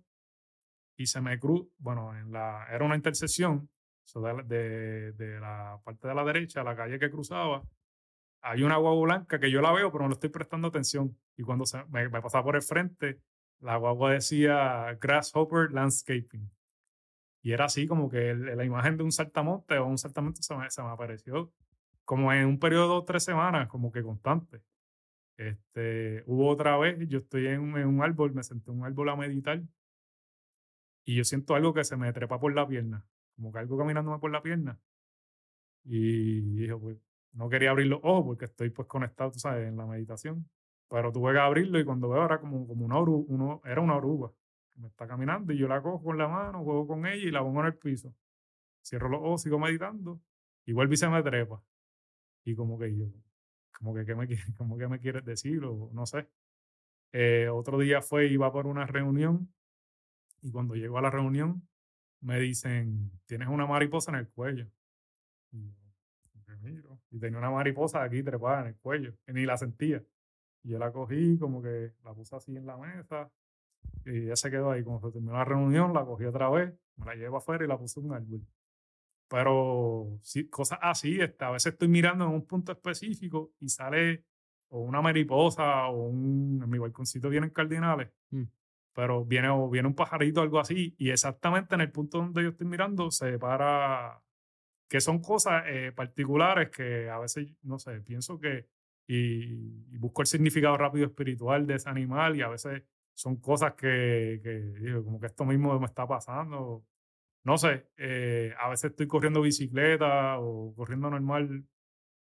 y 0.97 1.07
se 1.07 1.21
me 1.21 1.39
cruz, 1.39 1.67
bueno, 1.77 2.17
en 2.17 2.31
la, 2.31 2.67
era 2.69 2.83
una 2.83 2.95
intersección 2.95 3.69
de, 4.13 5.11
de, 5.13 5.39
la 5.39 5.79
parte 5.83 6.07
de 6.07 6.15
la 6.15 6.23
derecha, 6.23 6.63
la 6.63 6.75
calle 6.75 6.99
que 6.99 7.11
cruzaba, 7.11 7.63
hay 8.41 8.63
una 8.63 8.77
guagua 8.77 9.03
blanca 9.03 9.39
que 9.39 9.51
yo 9.51 9.61
la 9.61 9.71
veo, 9.71 9.91
pero 9.91 10.03
no 10.03 10.09
le 10.09 10.13
estoy 10.13 10.29
prestando 10.29 10.69
atención. 10.69 11.17
Y 11.35 11.43
cuando 11.43 11.65
se, 11.65 11.83
me, 11.85 12.09
pasaba 12.09 12.43
por 12.43 12.55
el 12.55 12.61
frente, 12.61 13.19
la 13.59 13.77
guagua 13.77 14.13
decía 14.13 14.97
Grasshopper 14.99 15.71
Landscaping. 15.71 16.49
Y 17.41 17.51
era 17.51 17.65
así 17.65 17.87
como 17.87 18.09
que 18.09 18.33
la 18.33 18.65
imagen 18.65 18.97
de 18.97 19.03
un 19.03 19.11
saltamonte 19.11 19.77
o 19.77 19.85
un 19.85 19.97
saltamonte 19.97 20.41
se 20.41 20.55
me, 20.55 20.69
se 20.69 20.81
me 20.81 20.89
apareció 20.89 21.51
como 22.07 22.31
en 22.31 22.45
un 22.45 22.57
periodo 22.57 23.01
de 23.01 23.05
tres 23.05 23.25
semanas, 23.25 23.67
como 23.67 23.91
que 23.91 24.01
constante. 24.01 24.61
Este, 25.37 26.23
hubo 26.25 26.47
otra 26.47 26.77
vez, 26.77 26.97
yo 27.09 27.19
estoy 27.19 27.47
en, 27.47 27.59
un 27.61 28.01
árbol, 28.01 28.33
me 28.33 28.43
senté 28.43 28.71
en 28.71 28.79
un 28.79 28.85
árbol 28.85 29.09
a 29.09 29.17
meditar 29.17 29.61
y 31.05 31.15
yo 31.15 31.25
siento 31.25 31.53
algo 31.53 31.73
que 31.73 31.83
se 31.83 31.97
me 31.97 32.11
trepa 32.13 32.39
por 32.39 32.55
la 32.55 32.65
pierna, 32.65 33.05
como 33.37 33.51
que 33.53 33.59
algo 33.59 33.77
caminándome 33.77 34.19
por 34.19 34.31
la 34.31 34.41
pierna. 34.41 34.79
Y 35.85 36.41
dije, 36.41 36.75
pues, 36.75 36.97
no 37.33 37.49
quería 37.49 37.69
abrir 37.69 37.87
los 37.87 37.99
ojos 38.03 38.25
porque 38.25 38.45
estoy 38.45 38.71
pues 38.71 38.87
conectado, 38.87 39.31
tú 39.31 39.39
sabes, 39.39 39.67
en 39.67 39.77
la 39.77 39.85
meditación. 39.85 40.49
Pero 40.89 41.11
tuve 41.11 41.33
que 41.33 41.39
abrirlo 41.39 41.79
y 41.79 41.85
cuando 41.85 42.09
veo 42.09 42.25
era 42.25 42.39
como, 42.39 42.67
como 42.67 42.85
una 42.85 42.97
oruga, 42.97 43.25
uno, 43.29 43.61
era 43.63 43.81
una 43.81 43.95
oruga 43.95 44.31
que 44.73 44.81
me 44.81 44.87
está 44.87 45.07
caminando 45.07 45.53
y 45.53 45.57
yo 45.57 45.67
la 45.67 45.81
cojo 45.81 46.03
con 46.03 46.17
la 46.17 46.27
mano, 46.27 46.63
juego 46.63 46.87
con 46.87 47.05
ella 47.05 47.27
y 47.27 47.31
la 47.31 47.41
pongo 47.41 47.61
en 47.61 47.67
el 47.67 47.77
piso. 47.77 48.13
Cierro 48.83 49.09
los 49.09 49.21
ojos, 49.21 49.41
sigo 49.43 49.59
meditando 49.59 50.19
y 50.65 50.73
vuelve 50.73 50.95
y 50.95 50.97
se 50.97 51.09
me 51.09 51.21
trepa. 51.21 51.61
Y 52.43 52.55
como 52.55 52.79
que 52.79 52.95
yo, 52.97 53.05
como 53.77 53.93
que, 53.93 54.05
¿qué 54.05 54.15
me, 54.15 54.27
como 54.57 54.77
que 54.77 54.87
me 54.87 54.99
quieres 54.99 55.25
decir? 55.25 55.63
O 55.63 55.89
no 55.93 56.05
sé. 56.05 56.27
Eh, 57.11 57.49
otro 57.49 57.77
día 57.77 58.01
fue, 58.01 58.27
iba 58.27 58.51
por 58.51 58.67
una 58.67 58.85
reunión 58.85 59.53
y 60.41 60.51
cuando 60.51 60.75
llego 60.75 60.97
a 60.97 61.01
la 61.01 61.09
reunión 61.09 61.66
me 62.21 62.39
dicen, 62.39 63.11
tienes 63.25 63.47
una 63.47 63.65
mariposa 63.65 64.11
en 64.11 64.17
el 64.17 64.29
cuello. 64.29 64.67
Y. 65.51 65.73
Y 67.11 67.19
tenía 67.19 67.37
una 67.37 67.51
mariposa 67.51 68.03
aquí 68.03 68.23
trepada 68.23 68.61
en 68.61 68.67
el 68.67 68.75
cuello, 68.77 69.13
que 69.25 69.33
ni 69.33 69.45
la 69.45 69.57
sentía. 69.57 70.03
Y 70.63 70.69
yo 70.69 70.79
la 70.79 70.91
cogí, 70.91 71.37
como 71.37 71.61
que 71.61 71.93
la 72.03 72.13
puse 72.13 72.35
así 72.35 72.55
en 72.55 72.65
la 72.65 72.77
mesa. 72.77 73.31
Y 74.05 74.25
ella 74.25 74.35
se 74.35 74.49
quedó 74.49 74.71
ahí. 74.71 74.83
Como 74.83 74.99
se 74.99 75.11
terminó 75.11 75.33
la 75.33 75.45
reunión, 75.45 75.93
la 75.93 76.05
cogí 76.05 76.25
otra 76.25 76.49
vez, 76.49 76.73
me 76.97 77.05
la 77.05 77.15
llevo 77.15 77.37
afuera 77.37 77.63
y 77.63 77.67
la 77.67 77.77
puse 77.77 77.99
en 77.99 78.07
un 78.07 78.13
árbol. 78.13 78.41
Pero 79.29 80.19
sí, 80.21 80.49
cosas 80.49 80.79
así, 80.81 81.19
este, 81.19 81.43
a 81.43 81.51
veces 81.51 81.73
estoy 81.73 81.89
mirando 81.89 82.25
en 82.25 82.31
un 82.31 82.45
punto 82.45 82.71
específico 82.71 83.51
y 83.59 83.67
sale 83.69 84.23
o 84.69 84.81
una 84.81 85.01
mariposa 85.01 85.87
o 85.87 86.07
un. 86.07 86.61
En 86.63 86.69
mi 86.69 86.77
balconcito 86.77 87.29
vienen 87.29 87.49
cardinales. 87.49 88.09
Mm. 88.31 88.43
Pero 88.97 89.23
viene, 89.23 89.49
o 89.49 89.69
viene 89.69 89.87
un 89.87 89.93
pajarito 89.93 90.41
algo 90.41 90.59
así. 90.59 90.95
Y 90.97 91.11
exactamente 91.11 91.75
en 91.75 91.81
el 91.81 91.91
punto 91.91 92.17
donde 92.17 92.41
yo 92.41 92.49
estoy 92.49 92.65
mirando 92.65 93.11
se 93.11 93.37
para 93.37 94.23
que 94.89 95.01
son 95.01 95.21
cosas 95.21 95.65
eh, 95.67 95.91
particulares 95.95 96.71
que 96.71 97.07
a 97.07 97.19
veces, 97.19 97.47
no 97.61 97.77
sé, 97.77 98.01
pienso 98.01 98.39
que, 98.39 98.67
y, 99.07 99.97
busco 99.99 100.23
el 100.23 100.27
significado 100.27 100.77
rápido 100.77 101.05
espiritual 101.05 101.67
de 101.67 101.75
ese 101.75 101.89
animal 101.89 102.37
y 102.37 102.41
a 102.41 102.49
veces 102.49 102.83
son 103.13 103.37
cosas 103.37 103.73
que, 103.75 104.39
que 104.43 104.51
digo, 104.81 105.03
como 105.03 105.19
que 105.19 105.27
esto 105.27 105.45
mismo 105.45 105.79
me 105.79 105.85
está 105.85 106.07
pasando. 106.07 106.83
No 107.43 107.57
sé, 107.59 107.89
eh, 107.97 108.53
a 108.59 108.69
veces 108.69 108.91
estoy 108.91 109.07
corriendo 109.07 109.41
bicicleta 109.41 110.39
o 110.39 110.73
corriendo 110.75 111.09
normal 111.11 111.65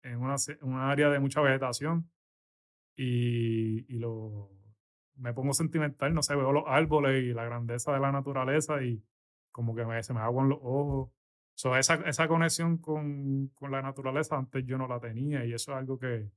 en 0.03 0.18
una, 0.18 0.35
una 0.61 0.89
área 0.89 1.10
de 1.10 1.19
mucha 1.19 1.41
vegetación 1.41 2.10
y, 2.95 3.93
y 3.93 3.99
lo, 3.99 4.60
me 5.22 5.34
pongo 5.34 5.53
sentimental, 5.53 6.14
no 6.14 6.23
sé, 6.23 6.35
veo 6.35 6.52
los 6.52 6.64
árboles 6.68 7.23
y 7.23 7.34
la 7.34 7.45
grandeza 7.45 7.93
de 7.93 7.99
la 7.99 8.11
naturaleza 8.11 8.84
y 8.84 9.03
como 9.52 9.76
que 9.76 9.85
me, 9.85 10.02
se 10.03 10.14
me 10.14 10.19
aguan 10.22 10.49
los 10.49 10.60
ojos. 10.61 11.11
Esa, 11.77 11.95
esa 12.07 12.27
conexión 12.27 12.80
con, 12.80 13.49
con, 13.49 13.72
la 13.72 13.81
naturaleza 13.84 14.35
antes 14.38 14.65
yo 14.65 14.77
no 14.77 14.88
la 14.88 14.99
tenía 14.99 15.45
y 15.45 15.53
eso 15.53 15.73
es 15.73 15.77
algo 15.77 15.99
que, 15.99 16.31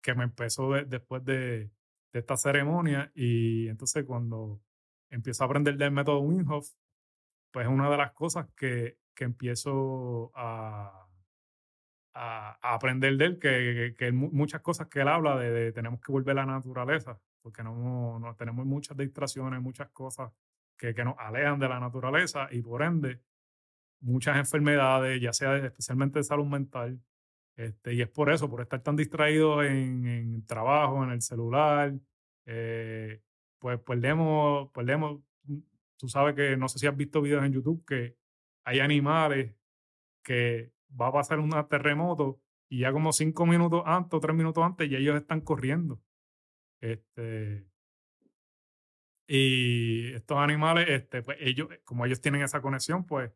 que 0.00 0.14
me 0.14 0.24
empezó 0.24 0.70
después 0.72 1.24
de, 1.24 1.70
de, 2.12 2.18
esta 2.20 2.36
ceremonia 2.36 3.10
y 3.14 3.66
entonces 3.68 4.04
cuando 4.04 4.60
empiezo 5.10 5.42
a 5.42 5.46
aprender 5.46 5.76
del 5.76 5.90
método 5.90 6.20
Winghoff, 6.20 6.70
pues 7.50 7.66
es 7.66 7.72
una 7.72 7.90
de 7.90 7.96
las 7.96 8.12
cosas 8.12 8.48
que, 8.56 8.98
que 9.14 9.24
empiezo 9.24 10.30
a, 10.34 11.08
a, 12.14 12.74
aprender 12.74 13.16
de 13.16 13.24
él, 13.24 13.38
que, 13.38 13.94
que, 13.98 14.12
muchas 14.12 14.60
cosas 14.60 14.88
que 14.88 15.00
él 15.00 15.08
habla 15.08 15.36
de, 15.36 15.72
tenemos 15.72 16.00
que 16.00 16.12
volver 16.12 16.38
a 16.38 16.46
la 16.46 16.52
naturaleza, 16.52 17.20
porque 17.42 17.62
no, 17.62 18.18
no 18.18 18.34
tenemos 18.36 18.64
muchas 18.64 18.96
distracciones, 18.96 19.60
muchas 19.60 19.90
cosas 19.90 20.32
que, 20.76 20.94
que 20.94 21.04
nos 21.04 21.16
alejan 21.18 21.58
de 21.58 21.68
la 21.68 21.80
naturaleza 21.80 22.48
y 22.50 22.62
por 22.62 22.82
ende 22.82 23.20
muchas 24.00 24.36
enfermedades, 24.36 25.20
ya 25.20 25.32
sea 25.32 25.56
especialmente 25.56 26.18
de 26.18 26.24
salud 26.24 26.46
mental. 26.46 27.00
Este, 27.56 27.94
y 27.94 28.02
es 28.02 28.08
por 28.08 28.30
eso, 28.30 28.48
por 28.50 28.62
estar 28.62 28.82
tan 28.82 28.96
distraído 28.96 29.62
en, 29.62 30.06
en 30.06 30.46
trabajo, 30.46 31.04
en 31.04 31.10
el 31.10 31.22
celular, 31.22 31.94
eh, 32.46 33.20
pues 33.58 33.78
perdemos, 33.80 34.70
perdemos, 34.72 35.20
mm, 35.44 35.58
tú 35.96 36.08
sabes 36.08 36.34
que 36.34 36.56
no 36.56 36.68
sé 36.68 36.78
si 36.78 36.86
has 36.86 36.96
visto 36.96 37.22
videos 37.22 37.44
en 37.44 37.52
YouTube 37.52 37.84
que 37.86 38.16
hay 38.64 38.80
animales 38.80 39.54
que 40.22 40.72
va 41.00 41.08
a 41.08 41.12
pasar 41.12 41.38
un 41.40 41.50
terremoto 41.68 42.40
y 42.68 42.80
ya 42.80 42.92
como 42.92 43.12
cinco 43.12 43.46
minutos 43.46 43.82
antes 43.86 44.14
o 44.14 44.20
tres 44.20 44.34
minutos 44.34 44.64
antes 44.64 44.88
ya 44.90 44.98
ellos 44.98 45.16
están 45.16 45.40
corriendo. 45.42 46.00
Este, 46.82 47.64
y 49.26 50.12
estos 50.12 50.36
animales, 50.36 50.86
este, 50.88 51.22
pues 51.22 51.38
ellos, 51.40 51.68
como 51.84 52.04
ellos 52.04 52.20
tienen 52.20 52.42
esa 52.42 52.60
conexión, 52.60 53.06
pues 53.06 53.30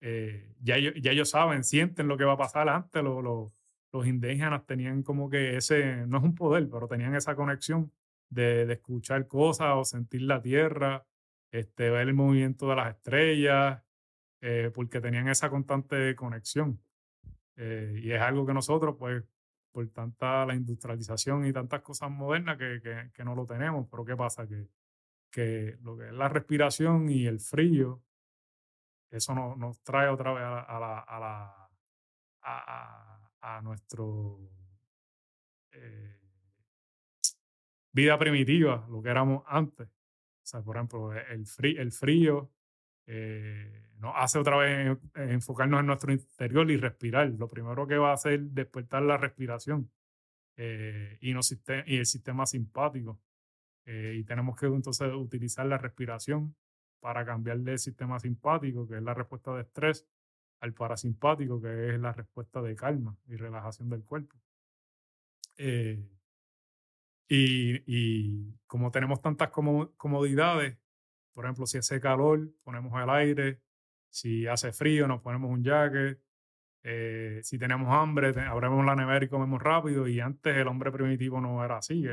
eh, 0.00 0.54
ya, 0.60 0.76
ellos, 0.76 0.94
ya 0.96 1.24
saben, 1.24 1.62
sienten 1.62 2.08
lo 2.08 2.16
que 2.16 2.24
va 2.24 2.32
a 2.32 2.38
pasar. 2.38 2.68
Antes 2.68 3.02
los 3.04 4.06
indígenas 4.06 4.66
tenían 4.66 5.02
como 5.02 5.30
que 5.30 5.56
ese, 5.56 6.06
no 6.06 6.18
es 6.18 6.24
un 6.24 6.34
poder, 6.34 6.68
pero 6.68 6.88
tenían 6.88 7.14
esa 7.14 7.36
conexión 7.36 7.92
de, 8.28 8.66
de 8.66 8.72
escuchar 8.74 9.28
cosas 9.28 9.74
o 9.76 9.84
sentir 9.84 10.22
la 10.22 10.42
tierra, 10.42 11.06
este, 11.52 11.90
ver 11.90 12.08
el 12.08 12.14
movimiento 12.14 12.68
de 12.68 12.76
las 12.76 12.96
estrellas, 12.96 13.82
eh, 14.40 14.70
porque 14.74 15.00
tenían 15.00 15.28
esa 15.28 15.50
constante 15.50 16.16
conexión. 16.16 16.80
Eh, 17.56 18.00
y 18.02 18.10
es 18.10 18.20
algo 18.20 18.44
que 18.44 18.54
nosotros, 18.54 18.96
pues, 18.98 19.22
por 19.74 19.88
tanta 19.88 20.46
la 20.46 20.54
industrialización 20.54 21.44
y 21.46 21.52
tantas 21.52 21.82
cosas 21.82 22.08
modernas 22.08 22.56
que, 22.56 23.10
que, 23.12 23.24
no 23.24 23.34
lo 23.34 23.44
tenemos, 23.44 23.88
pero 23.90 24.04
¿qué 24.04 24.14
pasa? 24.14 24.46
Que, 24.46 24.68
que 25.32 25.76
lo 25.82 25.96
que 25.98 26.06
es 26.06 26.12
la 26.12 26.28
respiración 26.28 27.10
y 27.10 27.26
el 27.26 27.40
frío 27.40 28.00
eso 29.10 29.34
nos, 29.34 29.80
trae 29.82 30.08
otra 30.08 30.32
vez 30.32 30.44
a, 30.44 30.78
la, 30.80 31.70
a, 32.42 33.30
a, 33.40 33.62
nuestro 33.62 34.40
eh, 35.72 36.20
vida 37.92 38.18
primitiva, 38.18 38.86
lo 38.90 39.00
que 39.00 39.08
éramos 39.08 39.44
antes. 39.46 39.88
O 39.88 40.46
sea, 40.46 40.62
por 40.62 40.76
ejemplo, 40.76 41.12
el, 41.12 41.46
frío, 41.46 41.80
el 41.80 41.92
frío 41.92 42.50
eh, 43.06 43.88
nos 43.98 44.12
hace 44.16 44.38
otra 44.38 44.56
vez 44.56 44.98
enfocarnos 45.14 45.80
en 45.80 45.86
nuestro 45.86 46.12
interior 46.12 46.70
y 46.70 46.76
respirar. 46.76 47.28
Lo 47.30 47.48
primero 47.48 47.86
que 47.86 47.96
va 47.96 48.10
a 48.10 48.14
hacer 48.14 48.34
es 48.34 48.54
despertar 48.54 49.02
la 49.02 49.16
respiración 49.16 49.90
eh, 50.56 51.18
y, 51.20 51.32
no, 51.32 51.40
y 51.86 51.96
el 51.96 52.06
sistema 52.06 52.46
simpático. 52.46 53.20
y 53.86 54.24
tenemos 54.24 54.58
que 54.58 54.66
entonces 54.66 55.12
utilizar 55.12 55.66
la 55.66 55.78
respiración 55.78 56.54
para 57.00 57.24
cambiar 57.26 57.58
del 57.58 57.78
sistema 57.78 58.18
simpático, 58.18 58.88
que 58.88 58.96
es 58.96 59.02
la 59.02 59.12
respuesta 59.12 59.54
de 59.54 59.62
estrés, 59.62 60.06
al 60.60 60.72
parasimpático, 60.72 61.60
que 61.60 61.94
es 61.94 62.00
la 62.00 62.12
respuesta 62.12 62.62
de 62.62 62.74
calma 62.74 63.14
y 63.26 63.36
relajación 63.36 63.90
del 63.90 64.02
cuerpo. 64.04 64.36
Eh, 65.58 66.02
y, 67.28 67.82
y, 67.86 68.54
como 68.66 68.90
tenemos 68.90 69.20
tantas 69.20 69.50
comodidades, 69.50 70.78
por 71.34 71.44
ejemplo, 71.44 71.66
si 71.66 71.78
hace 71.78 72.00
calor, 72.00 72.48
ponemos 72.62 73.00
el 73.02 73.10
aire, 73.10 73.60
si 74.08 74.46
hace 74.46 74.72
frío, 74.72 75.06
nos 75.08 75.20
ponemos 75.20 75.50
un 75.50 75.62
jacket, 75.62 76.20
eh, 76.84 77.40
si 77.42 77.58
tenemos 77.58 77.92
hambre, 77.92 78.28
abrimos 78.46 78.84
la 78.84 78.94
nevera 78.94 79.24
y 79.24 79.28
comemos 79.28 79.62
rápido, 79.62 80.06
y 80.06 80.20
antes 80.20 80.56
el 80.56 80.68
hombre 80.68 80.92
primitivo 80.92 81.40
no 81.40 81.64
era 81.64 81.78
así, 81.78 82.06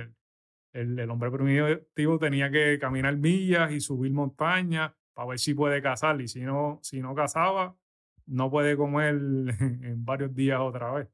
el, 0.73 1.09
hombre 1.09 1.31
primitivo 1.31 2.17
tenía 2.19 2.49
que 2.49 2.79
caminar 2.79 3.17
millas 3.17 3.71
y 3.71 3.81
subir 3.81 4.11
montañas 4.13 4.93
para 5.13 5.27
ver 5.29 5.39
si 5.39 5.53
puede 5.53 5.81
cazar. 5.81 6.19
Y 6.21 6.27
si 6.27 6.41
no, 6.41 6.79
si 6.81 7.01
no 7.01 7.13
cazaba, 7.13 7.75
no 8.25 8.49
puede 8.49 8.77
comer 8.77 9.15
en 9.59 10.05
varios 10.05 10.33
días 10.33 10.59
otra 10.61 10.91
vez. 10.93 11.09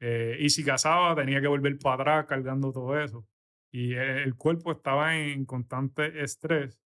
Eh, 0.00 0.36
y 0.40 0.50
si 0.50 0.64
cazaba, 0.64 1.14
tenía 1.16 1.40
que 1.40 1.48
volver 1.48 1.78
para 1.78 1.94
atrás 1.94 2.26
cargando 2.26 2.72
todo 2.72 3.00
eso. 3.00 3.26
Y 3.72 3.94
el, 3.94 4.36
cuerpo 4.36 4.72
estaba 4.72 5.16
en 5.16 5.44
constante 5.44 6.22
estrés. 6.22 6.80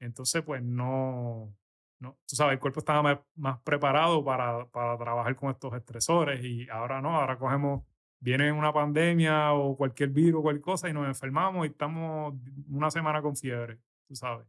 Entonces, 0.00 0.42
pues 0.42 0.62
no, 0.62 1.54
no, 2.00 2.18
tú 2.26 2.36
sabes, 2.36 2.54
el 2.54 2.60
cuerpo 2.60 2.80
estaba 2.80 3.02
más, 3.02 3.18
más 3.34 3.60
preparado 3.60 4.24
para, 4.24 4.66
para 4.66 4.96
trabajar 4.98 5.34
con 5.36 5.50
estos 5.50 5.74
estresores 5.74 6.44
y 6.44 6.68
ahora 6.68 7.00
no, 7.00 7.16
ahora 7.16 7.38
cogemos 7.38 7.82
viene 8.20 8.50
una 8.52 8.72
pandemia 8.72 9.52
o 9.52 9.76
cualquier 9.76 10.10
virus 10.10 10.40
o 10.40 10.42
cualquier 10.42 10.62
cosa 10.62 10.88
y 10.88 10.92
nos 10.92 11.06
enfermamos 11.06 11.66
y 11.66 11.70
estamos 11.70 12.34
una 12.68 12.90
semana 12.90 13.22
con 13.22 13.36
fiebre, 13.36 13.78
tú 14.08 14.14
sabes. 14.14 14.46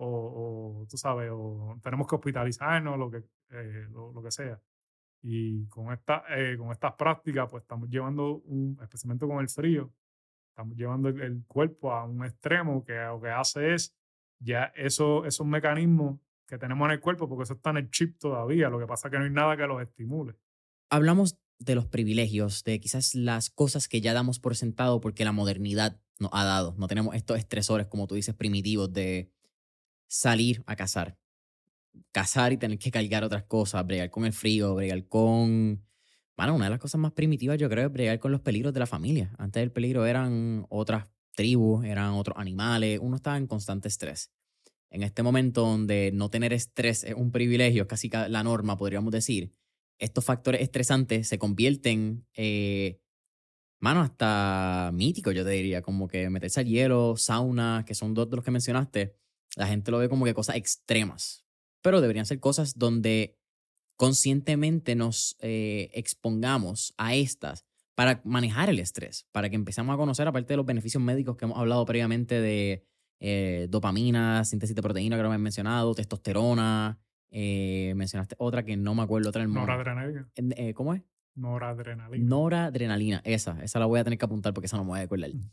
O, 0.00 0.86
tú 0.88 0.96
sabes, 0.96 1.28
o 1.32 1.76
tenemos 1.82 2.06
que 2.06 2.14
hospitalizarnos, 2.14 2.96
lo 2.96 3.10
que, 3.10 3.24
eh, 3.50 3.88
lo, 3.90 4.22
que 4.22 4.30
sea. 4.30 4.60
Y 5.22 5.66
con, 5.66 5.92
esta, 5.92 6.22
eh, 6.28 6.56
con 6.56 6.70
estas 6.70 6.92
prácticas, 6.94 7.50
pues 7.50 7.62
estamos 7.62 7.88
llevando, 7.90 8.36
un, 8.44 8.78
especialmente 8.80 9.26
con 9.26 9.40
el 9.40 9.48
frío, 9.48 9.92
estamos 10.50 10.76
llevando 10.76 11.08
el, 11.08 11.44
cuerpo 11.48 11.92
a 11.92 12.04
un 12.04 12.24
extremo 12.24 12.84
que 12.84 12.94
lo 12.94 13.20
que 13.20 13.28
hace 13.28 13.74
es 13.74 13.97
ya 14.40 14.72
eso, 14.76 15.24
esos 15.24 15.46
mecanismos 15.46 16.18
que 16.46 16.58
tenemos 16.58 16.86
en 16.86 16.92
el 16.92 17.00
cuerpo, 17.00 17.28
porque 17.28 17.44
eso 17.44 17.54
está 17.54 17.70
en 17.70 17.78
el 17.78 17.90
chip 17.90 18.18
todavía. 18.18 18.70
Lo 18.70 18.78
que 18.78 18.86
pasa 18.86 19.08
es 19.08 19.12
que 19.12 19.18
no 19.18 19.24
hay 19.24 19.30
nada 19.30 19.56
que 19.56 19.66
los 19.66 19.82
estimule. 19.82 20.34
Hablamos 20.90 21.38
de 21.58 21.74
los 21.74 21.86
privilegios, 21.86 22.64
de 22.64 22.80
quizás 22.80 23.14
las 23.14 23.50
cosas 23.50 23.88
que 23.88 24.00
ya 24.00 24.14
damos 24.14 24.38
por 24.38 24.56
sentado 24.56 25.00
porque 25.00 25.24
la 25.24 25.32
modernidad 25.32 26.00
nos 26.18 26.30
ha 26.32 26.44
dado. 26.44 26.74
No 26.78 26.88
tenemos 26.88 27.14
estos 27.14 27.38
estresores, 27.38 27.86
como 27.86 28.06
tú 28.06 28.14
dices, 28.14 28.34
primitivos 28.34 28.92
de 28.92 29.30
salir 30.06 30.62
a 30.66 30.76
cazar. 30.76 31.18
Cazar 32.12 32.52
y 32.52 32.56
tener 32.56 32.78
que 32.78 32.90
cargar 32.90 33.24
otras 33.24 33.44
cosas, 33.44 33.86
bregar 33.86 34.10
con 34.10 34.24
el 34.24 34.32
frío, 34.32 34.74
bregar 34.74 35.06
con... 35.08 35.84
Bueno, 36.36 36.54
una 36.54 36.66
de 36.66 36.70
las 36.70 36.78
cosas 36.78 37.00
más 37.00 37.12
primitivas 37.12 37.58
yo 37.58 37.68
creo 37.68 37.86
es 37.86 37.92
bregar 37.92 38.20
con 38.20 38.30
los 38.30 38.40
peligros 38.40 38.72
de 38.72 38.80
la 38.80 38.86
familia. 38.86 39.34
Antes 39.38 39.62
el 39.62 39.72
peligro 39.72 40.06
eran 40.06 40.66
otras 40.70 41.06
tribus, 41.38 41.84
eran 41.84 42.14
otros 42.14 42.36
animales, 42.36 42.98
uno 43.00 43.14
estaba 43.14 43.36
en 43.36 43.46
constante 43.46 43.86
estrés. 43.86 44.32
En 44.90 45.04
este 45.04 45.22
momento 45.22 45.60
donde 45.60 46.10
no 46.12 46.30
tener 46.30 46.52
estrés 46.52 47.04
es 47.04 47.14
un 47.14 47.30
privilegio, 47.30 47.82
es 47.82 47.88
casi 47.88 48.10
la 48.10 48.42
norma, 48.42 48.76
podríamos 48.76 49.12
decir, 49.12 49.54
estos 50.00 50.24
factores 50.24 50.62
estresantes 50.62 51.28
se 51.28 51.38
convierten, 51.38 52.26
eh, 52.34 53.00
mano, 53.78 54.00
hasta 54.00 54.90
míticos, 54.92 55.32
yo 55.32 55.44
te 55.44 55.50
diría, 55.50 55.80
como 55.80 56.08
que 56.08 56.28
meterse 56.28 56.58
al 56.58 56.66
hielo, 56.66 57.16
sauna, 57.16 57.84
que 57.86 57.94
son 57.94 58.14
dos 58.14 58.28
de 58.28 58.34
los 58.34 58.44
que 58.44 58.50
mencionaste, 58.50 59.14
la 59.54 59.68
gente 59.68 59.92
lo 59.92 59.98
ve 59.98 60.08
como 60.08 60.24
que 60.24 60.34
cosas 60.34 60.56
extremas, 60.56 61.46
pero 61.82 62.00
deberían 62.00 62.26
ser 62.26 62.40
cosas 62.40 62.76
donde 62.76 63.38
conscientemente 63.96 64.96
nos 64.96 65.36
eh, 65.38 65.90
expongamos 65.94 66.94
a 66.96 67.14
estas 67.14 67.64
para 67.98 68.20
manejar 68.22 68.70
el 68.70 68.78
estrés, 68.78 69.26
para 69.32 69.50
que 69.50 69.56
empecemos 69.56 69.92
a 69.92 69.96
conocer, 69.96 70.28
aparte 70.28 70.52
de 70.52 70.56
los 70.56 70.64
beneficios 70.64 71.02
médicos 71.02 71.36
que 71.36 71.46
hemos 71.46 71.58
hablado 71.58 71.84
previamente 71.84 72.40
de 72.40 72.86
eh, 73.18 73.66
dopamina, 73.68 74.44
síntesis 74.44 74.76
de 74.76 74.82
proteína 74.82 75.16
que 75.16 75.22
lo 75.24 75.30
hemos 75.30 75.40
mencionado, 75.40 75.96
testosterona, 75.96 77.00
eh, 77.32 77.94
mencionaste 77.96 78.36
otra 78.38 78.64
que 78.64 78.76
no 78.76 78.94
me 78.94 79.02
acuerdo 79.02 79.30
otra. 79.30 79.44
Noradrenalina. 79.44 80.30
Eh, 80.36 80.74
¿Cómo 80.74 80.94
es? 80.94 81.02
Noradrenalina. 81.34 82.24
Noradrenalina, 82.24 83.20
esa, 83.24 83.60
esa 83.64 83.80
la 83.80 83.86
voy 83.86 83.98
a 83.98 84.04
tener 84.04 84.16
que 84.16 84.26
apuntar 84.26 84.54
porque 84.54 84.66
esa 84.66 84.76
no 84.76 84.84
me 84.84 84.90
voy 84.90 85.00
a 85.00 85.02
acordar. 85.02 85.34
Mm. 85.34 85.50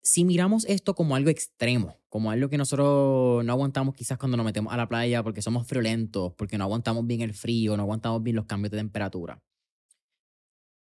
Si 0.00 0.24
miramos 0.24 0.64
esto 0.64 0.94
como 0.94 1.16
algo 1.16 1.28
extremo, 1.28 1.98
como 2.08 2.30
algo 2.30 2.48
que 2.48 2.56
nosotros 2.56 3.44
no 3.44 3.52
aguantamos 3.52 3.94
quizás 3.94 4.16
cuando 4.16 4.38
nos 4.38 4.46
metemos 4.46 4.72
a 4.72 4.78
la 4.78 4.88
playa 4.88 5.22
porque 5.22 5.42
somos 5.42 5.66
friolentos, 5.66 6.32
porque 6.32 6.56
no 6.56 6.64
aguantamos 6.64 7.06
bien 7.06 7.20
el 7.20 7.34
frío, 7.34 7.76
no 7.76 7.82
aguantamos 7.82 8.22
bien 8.22 8.36
los 8.36 8.46
cambios 8.46 8.70
de 8.70 8.78
temperatura. 8.78 9.42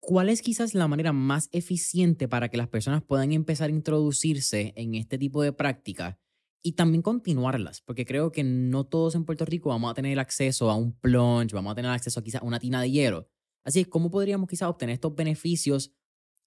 ¿Cuál 0.06 0.28
es 0.28 0.43
quizás 0.43 0.74
la 0.74 0.86
manera 0.86 1.14
más 1.14 1.48
eficiente 1.51 2.28
para 2.28 2.51
que 2.51 2.59
las 2.59 2.68
personas 2.68 3.02
puedan 3.02 3.32
empezar 3.32 3.70
a 3.70 3.72
introducirse 3.72 4.74
en 4.76 4.97
este 4.97 5.16
tipo 5.16 5.40
de 5.40 5.55
prácticas 5.55 6.16
y 6.62 6.72
también 6.72 7.01
continuarlas, 7.01 7.81
porque 7.81 8.05
creo 8.05 8.31
que 8.31 8.44
no 8.44 8.85
todos 8.85 9.14
en 9.14 9.24
Puerto 9.24 9.47
Rico 9.47 9.70
vamos 9.70 9.90
a 9.90 9.94
tener 9.94 10.18
acceso 10.18 10.70
a 10.70 10.76
un 10.76 10.93
plunge, 10.93 11.55
vamos 11.55 11.72
a 11.72 11.74
tener 11.74 11.90
acceso 11.90 12.20
a 12.20 12.22
quizás 12.22 12.43
una 12.43 12.59
tina 12.59 12.82
de 12.82 12.90
hielo. 12.90 13.31
Así 13.64 13.81
es, 13.81 13.86
¿cómo 13.86 14.10
podríamos 14.10 14.47
quizás 14.47 14.68
obtener 14.68 14.93
estos 14.93 15.14
beneficios? 15.14 15.94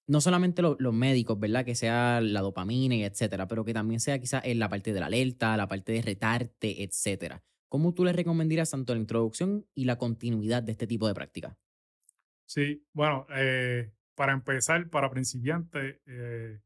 No 0.06 0.20
solamente 0.20 0.62
los 0.62 0.94
médicos, 0.94 1.40
¿verdad? 1.40 1.64
Que 1.64 1.74
sea 1.74 2.20
la 2.20 2.42
dopamina 2.42 2.94
y 2.94 3.02
etcétera, 3.02 3.48
pero 3.48 3.64
que 3.64 3.74
también 3.74 3.98
sea 3.98 4.20
quizás 4.20 4.44
en 4.44 4.60
la 4.60 4.68
parte 4.68 4.92
de 4.92 5.00
la 5.00 5.06
alerta, 5.06 5.56
la 5.56 5.66
parte 5.66 5.90
de 5.90 6.02
retarte, 6.02 6.84
etcétera. 6.84 7.42
¿Cómo 7.68 7.92
tú 7.92 8.04
les 8.04 8.14
recomendarías 8.14 8.70
tanto 8.70 8.94
la 8.94 9.00
introducción 9.00 9.66
y 9.74 9.84
la 9.84 9.98
continuidad 9.98 10.62
de 10.62 10.70
este 10.70 10.86
tipo 10.86 11.08
de 11.08 11.14
práctica? 11.14 11.58
Sí, 12.48 12.82
bueno, 12.94 13.26
eh, 13.28 13.92
para 14.14 14.32
empezar, 14.32 14.88
para 14.88 15.10
principiantes, 15.10 16.00
eh, 16.06 16.58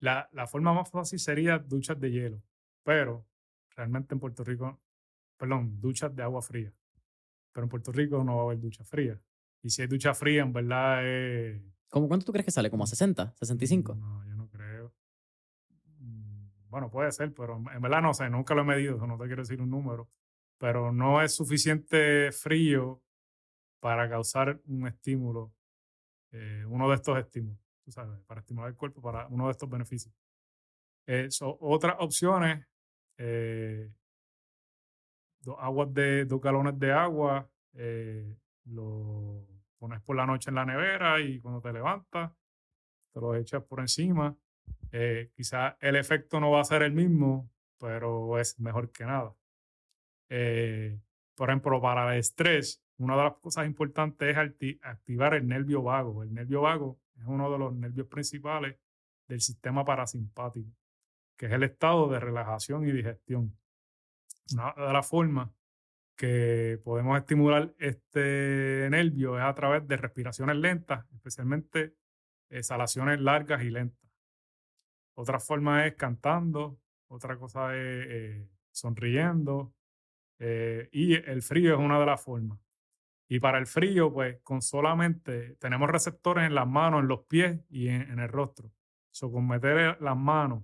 la, 0.00 0.28
la, 0.30 0.46
forma 0.46 0.74
más 0.74 0.90
fácil 0.90 1.18
sería 1.18 1.58
duchas 1.58 1.98
de 1.98 2.10
hielo, 2.10 2.42
pero 2.82 3.26
realmente 3.70 4.14
en 4.14 4.20
Puerto 4.20 4.44
Rico, 4.44 4.78
perdón, 5.38 5.80
duchas 5.80 6.14
de 6.14 6.22
agua 6.22 6.42
fría. 6.42 6.70
Pero 7.52 7.64
en 7.64 7.70
Puerto 7.70 7.92
Rico 7.92 8.22
no 8.22 8.36
va 8.36 8.42
a 8.42 8.44
haber 8.44 8.60
ducha 8.60 8.84
fría. 8.84 9.18
Y 9.62 9.70
si 9.70 9.80
hay 9.80 9.88
ducha 9.88 10.12
fría, 10.12 10.42
en 10.42 10.52
verdad 10.52 11.06
es... 11.06 11.62
¿Cómo, 11.88 12.06
¿Cuánto 12.06 12.26
tú 12.26 12.32
crees 12.32 12.44
que 12.44 12.50
sale? 12.50 12.68
¿Como 12.68 12.84
a 12.84 12.86
60? 12.86 13.36
¿65? 13.36 13.96
No, 13.96 14.22
yo 14.26 14.34
no 14.36 14.50
creo. 14.50 14.94
Mm, 15.98 16.68
bueno, 16.68 16.90
puede 16.90 17.10
ser, 17.10 17.32
pero 17.32 17.56
en 17.56 17.80
verdad 17.80 18.02
no 18.02 18.12
sé, 18.12 18.28
nunca 18.28 18.54
lo 18.54 18.60
he 18.60 18.66
medido, 18.66 19.06
no 19.06 19.16
te 19.16 19.24
quiero 19.24 19.40
decir 19.40 19.62
un 19.62 19.70
número. 19.70 20.10
Pero 20.58 20.92
no 20.92 21.22
es 21.22 21.34
suficiente 21.34 22.32
frío 22.32 23.03
para 23.84 24.08
causar 24.08 24.58
un 24.64 24.86
estímulo, 24.86 25.52
eh, 26.32 26.64
uno 26.66 26.88
de 26.88 26.94
estos 26.94 27.18
estímulos 27.18 27.58
sabes, 27.92 28.18
para 28.20 28.40
estimular 28.40 28.70
el 28.70 28.76
cuerpo 28.76 29.02
para 29.02 29.26
uno 29.26 29.44
de 29.44 29.50
estos 29.50 29.68
beneficios. 29.68 30.14
Eh, 31.06 31.28
otras 31.60 31.96
opciones, 31.98 32.66
eh, 33.18 33.92
dos 35.42 35.92
de 35.92 36.24
dos 36.24 36.40
galones 36.40 36.78
de 36.78 36.92
agua, 36.92 37.46
eh, 37.74 38.34
lo 38.64 39.46
pones 39.76 40.00
por 40.00 40.16
la 40.16 40.24
noche 40.24 40.48
en 40.48 40.54
la 40.54 40.64
nevera 40.64 41.20
y 41.20 41.38
cuando 41.42 41.60
te 41.60 41.70
levantas, 41.70 42.32
te 43.12 43.20
lo 43.20 43.34
echas 43.34 43.62
por 43.64 43.80
encima. 43.80 44.34
quizás 45.34 45.74
el 45.80 45.96
efecto 45.96 46.40
no 46.40 46.52
va 46.52 46.62
a 46.62 46.64
ser 46.64 46.82
el 46.84 46.92
mismo, 46.92 47.50
pero 47.78 48.38
es 48.38 48.58
mejor 48.58 48.90
que 48.90 49.04
nada. 49.04 49.36
por 51.36 51.50
ejemplo, 51.50 51.82
para 51.82 52.14
el 52.14 52.20
estrés, 52.20 52.83
una 52.98 53.16
de 53.16 53.24
las 53.24 53.34
cosas 53.34 53.66
importantes 53.66 54.36
es 54.36 54.78
activar 54.82 55.34
el 55.34 55.46
nervio 55.48 55.82
vago. 55.82 56.22
El 56.22 56.32
nervio 56.32 56.62
vago 56.62 57.00
es 57.16 57.24
uno 57.26 57.50
de 57.50 57.58
los 57.58 57.74
nervios 57.74 58.06
principales 58.06 58.76
del 59.26 59.40
sistema 59.40 59.84
parasimpático, 59.84 60.70
que 61.36 61.46
es 61.46 61.52
el 61.52 61.64
estado 61.64 62.08
de 62.08 62.20
relajación 62.20 62.86
y 62.86 62.92
digestión. 62.92 63.56
Una 64.52 64.74
de 64.76 64.92
las 64.92 65.08
formas 65.08 65.50
que 66.16 66.80
podemos 66.84 67.18
estimular 67.18 67.74
este 67.78 68.86
nervio 68.90 69.36
es 69.38 69.44
a 69.44 69.54
través 69.54 69.86
de 69.88 69.96
respiraciones 69.96 70.56
lentas, 70.56 71.04
especialmente 71.12 71.96
exhalaciones 72.48 73.20
largas 73.20 73.62
y 73.62 73.70
lentas. 73.70 74.10
Otra 75.14 75.40
forma 75.40 75.86
es 75.86 75.94
cantando, 75.94 76.78
otra 77.08 77.36
cosa 77.36 77.74
es 77.74 78.06
eh, 78.08 78.48
sonriendo, 78.70 79.74
eh, 80.38 80.88
y 80.92 81.14
el 81.14 81.42
frío 81.42 81.74
es 81.74 81.80
una 81.80 81.98
de 81.98 82.06
las 82.06 82.22
formas. 82.22 82.58
Y 83.34 83.40
para 83.40 83.58
el 83.58 83.66
frío, 83.66 84.12
pues 84.12 84.38
con 84.44 84.62
solamente 84.62 85.56
tenemos 85.56 85.90
receptores 85.90 86.46
en 86.46 86.54
las 86.54 86.68
manos, 86.68 87.00
en 87.00 87.08
los 87.08 87.22
pies 87.22 87.58
y 87.68 87.88
en, 87.88 88.20
el 88.20 88.28
rostro. 88.28 88.70
So, 89.10 89.32
con 89.32 89.48
meter 89.48 90.00
las 90.00 90.16
manos, 90.16 90.62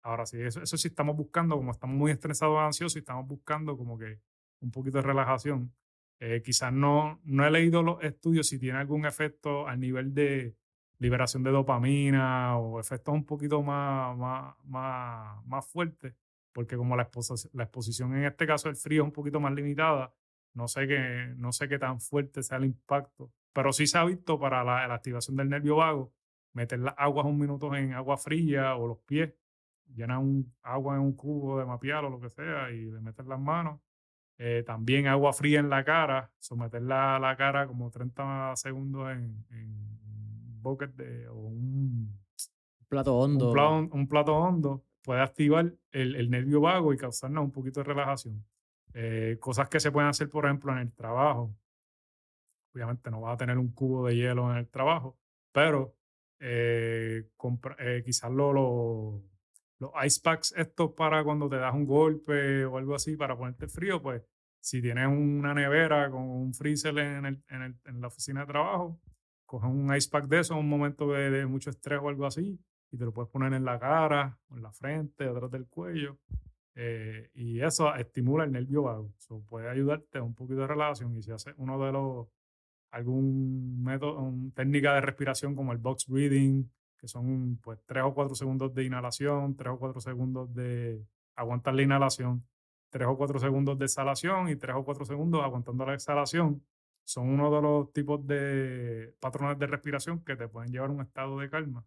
ahora 0.00 0.24
sí, 0.24 0.40
eso, 0.40 0.62
eso 0.62 0.76
sí 0.76 0.86
estamos 0.86 1.16
buscando, 1.16 1.56
como 1.56 1.72
estamos 1.72 1.96
muy 1.96 2.12
estresados, 2.12 2.56
ansiosos 2.60 2.94
y 2.94 2.98
estamos 3.00 3.26
buscando 3.26 3.76
como 3.76 3.98
que 3.98 4.20
un 4.60 4.70
poquito 4.70 4.98
de 4.98 5.02
relajación. 5.02 5.74
Eh, 6.20 6.40
quizás 6.44 6.72
no, 6.72 7.18
no 7.24 7.44
he 7.44 7.50
leído 7.50 7.82
los 7.82 8.00
estudios 8.04 8.46
si 8.46 8.60
tiene 8.60 8.78
algún 8.78 9.06
efecto 9.06 9.66
al 9.66 9.80
nivel 9.80 10.14
de 10.14 10.54
liberación 11.00 11.42
de 11.42 11.50
dopamina 11.50 12.56
o 12.56 12.78
efectos 12.78 13.12
un 13.12 13.24
poquito 13.24 13.60
más, 13.60 14.16
más, 14.16 14.54
más, 14.66 15.44
más 15.46 15.66
fuertes, 15.66 16.14
porque 16.52 16.76
como 16.76 16.94
la, 16.94 17.10
la 17.54 17.64
exposición 17.64 18.16
en 18.16 18.26
este 18.26 18.46
caso 18.46 18.68
del 18.68 18.76
frío 18.76 19.02
es 19.02 19.06
un 19.06 19.12
poquito 19.12 19.40
más 19.40 19.52
limitada, 19.52 20.14
no 20.54 20.68
sé, 20.68 20.86
qué, 20.86 21.34
no 21.36 21.52
sé 21.52 21.68
qué 21.68 21.78
tan 21.78 22.00
fuerte 22.00 22.42
sea 22.42 22.58
el 22.58 22.64
impacto, 22.64 23.30
pero 23.52 23.72
sí 23.72 23.86
se 23.86 23.98
ha 23.98 24.04
visto 24.04 24.38
para 24.38 24.64
la, 24.64 24.92
activación 24.94 25.36
del 25.36 25.48
nervio 25.48 25.76
vago, 25.76 26.12
meter 26.52 26.78
las 26.78 26.94
aguas 26.96 27.26
un 27.26 27.38
minuto 27.38 27.74
en 27.74 27.92
agua 27.92 28.16
fría 28.16 28.76
o 28.76 28.86
los 28.86 28.98
pies, 29.00 29.34
llenar 29.94 30.18
un, 30.18 30.52
agua 30.62 30.94
en 30.94 31.02
un 31.02 31.12
cubo 31.12 31.58
de 31.58 31.66
mapear 31.66 32.04
o 32.04 32.10
lo 32.10 32.20
que 32.20 32.30
sea 32.30 32.70
y 32.70 32.84
de 32.84 33.00
meter 33.00 33.26
las 33.26 33.40
manos. 33.40 33.80
Eh, 34.38 34.64
también 34.66 35.06
agua 35.06 35.32
fría 35.32 35.60
en 35.60 35.70
la 35.70 35.84
cara, 35.84 36.32
someter 36.38 36.82
la, 36.82 37.18
la 37.20 37.36
cara 37.36 37.66
como 37.68 37.90
30 37.90 38.56
segundos 38.56 39.12
en, 39.12 39.44
un 39.50 40.62
bucket 40.62 40.90
de, 40.94 41.28
o 41.28 41.34
un 41.34 42.18
plato 42.88 43.16
hondo. 43.16 43.50
Un 43.92 44.08
plato, 44.08 44.34
hondo 44.34 44.84
puede 45.02 45.20
activar 45.20 45.72
el, 45.92 46.16
el 46.16 46.30
nervio 46.30 46.60
vago 46.60 46.92
y 46.92 46.96
causarnos 46.96 47.44
un 47.44 47.52
poquito 47.52 47.80
de 47.80 47.84
relajación. 47.84 48.44
Eh, 48.94 49.38
cosas 49.40 49.68
que 49.68 49.80
se 49.80 49.90
pueden 49.90 50.08
hacer, 50.08 50.30
por 50.30 50.44
ejemplo, 50.44 50.72
en 50.72 50.78
el 50.78 50.92
trabajo. 50.92 51.54
Obviamente 52.72 53.10
no 53.10 53.20
vas 53.20 53.34
a 53.34 53.36
tener 53.36 53.58
un 53.58 53.72
cubo 53.72 54.06
de 54.06 54.16
hielo 54.16 54.50
en 54.52 54.58
el 54.58 54.68
trabajo, 54.68 55.18
pero 55.52 55.96
eh, 56.38 57.28
eh, 57.78 58.02
quizás 58.04 58.30
los 58.30 59.20
ice 60.04 60.20
packs 60.22 60.54
estos 60.56 60.92
para 60.92 61.22
cuando 61.24 61.48
te 61.48 61.56
das 61.56 61.74
un 61.74 61.86
golpe 61.86 62.64
o 62.64 62.78
algo 62.78 62.94
así 62.94 63.16
para 63.16 63.36
ponerte 63.36 63.68
frío, 63.68 64.00
pues 64.00 64.22
si 64.60 64.80
tienes 64.80 65.06
una 65.06 65.54
nevera 65.54 66.10
con 66.10 66.22
un 66.22 66.54
freezer 66.54 66.96
en, 66.98 67.26
el, 67.26 67.44
en, 67.48 67.62
el, 67.62 67.76
en 67.84 68.00
la 68.00 68.08
oficina 68.08 68.40
de 68.40 68.46
trabajo, 68.46 69.00
coges 69.44 69.70
un 69.70 69.94
ice 69.94 70.08
pack 70.10 70.26
de 70.26 70.40
eso 70.40 70.54
en 70.54 70.60
un 70.60 70.68
momento 70.68 71.12
de, 71.12 71.30
de, 71.30 71.46
mucho 71.46 71.70
estrés 71.70 72.00
o 72.02 72.08
algo 72.08 72.26
así 72.26 72.58
y 72.90 72.96
te 72.96 73.04
lo 73.04 73.12
puedes 73.12 73.30
poner 73.30 73.52
en 73.52 73.64
la 73.64 73.78
cara, 73.78 74.38
en 74.50 74.62
la 74.62 74.72
frente, 74.72 75.24
detrás 75.24 75.50
del 75.50 75.66
cuello 75.68 76.18
eh, 76.74 77.30
y 77.34 77.60
eso 77.60 77.94
estimula 77.94 78.44
el 78.44 78.52
nervio 78.52 78.82
vago. 78.82 79.12
Eso 79.18 79.42
puede 79.48 79.68
ayudarte 79.68 80.18
a 80.18 80.22
un 80.22 80.34
poquito 80.34 80.60
de 80.60 80.66
relación. 80.66 81.16
Y 81.16 81.22
si 81.22 81.30
haces 81.30 81.54
uno 81.56 81.82
de 81.84 81.92
los, 81.92 82.28
algún 82.90 83.82
método, 83.82 84.20
una 84.20 84.52
técnica 84.54 84.94
de 84.94 85.00
respiración 85.02 85.54
como 85.54 85.72
el 85.72 85.78
box 85.78 86.06
breathing, 86.08 86.70
que 86.98 87.08
son 87.08 87.58
pues 87.62 87.80
tres 87.86 88.04
o 88.04 88.14
cuatro 88.14 88.34
segundos 88.34 88.74
de 88.74 88.84
inhalación, 88.84 89.56
tres 89.56 89.72
o 89.72 89.78
cuatro 89.78 90.00
segundos 90.00 90.54
de 90.54 91.04
aguantar 91.36 91.74
la 91.74 91.82
inhalación, 91.82 92.44
3 92.94 93.08
o 93.08 93.16
4 93.16 93.40
segundos 93.40 93.76
de 93.76 93.86
exhalación 93.86 94.48
y 94.48 94.54
3 94.54 94.76
o 94.76 94.84
4 94.84 95.04
segundos 95.04 95.42
aguantando 95.42 95.84
la 95.84 95.94
exhalación. 95.94 96.64
Son 97.02 97.28
uno 97.28 97.50
de 97.50 97.60
los 97.60 97.92
tipos 97.92 98.24
de 98.24 99.16
patrones 99.18 99.58
de 99.58 99.66
respiración 99.66 100.24
que 100.24 100.36
te 100.36 100.46
pueden 100.46 100.70
llevar 100.70 100.90
a 100.90 100.92
un 100.92 101.00
estado 101.00 101.40
de 101.40 101.50
calma. 101.50 101.84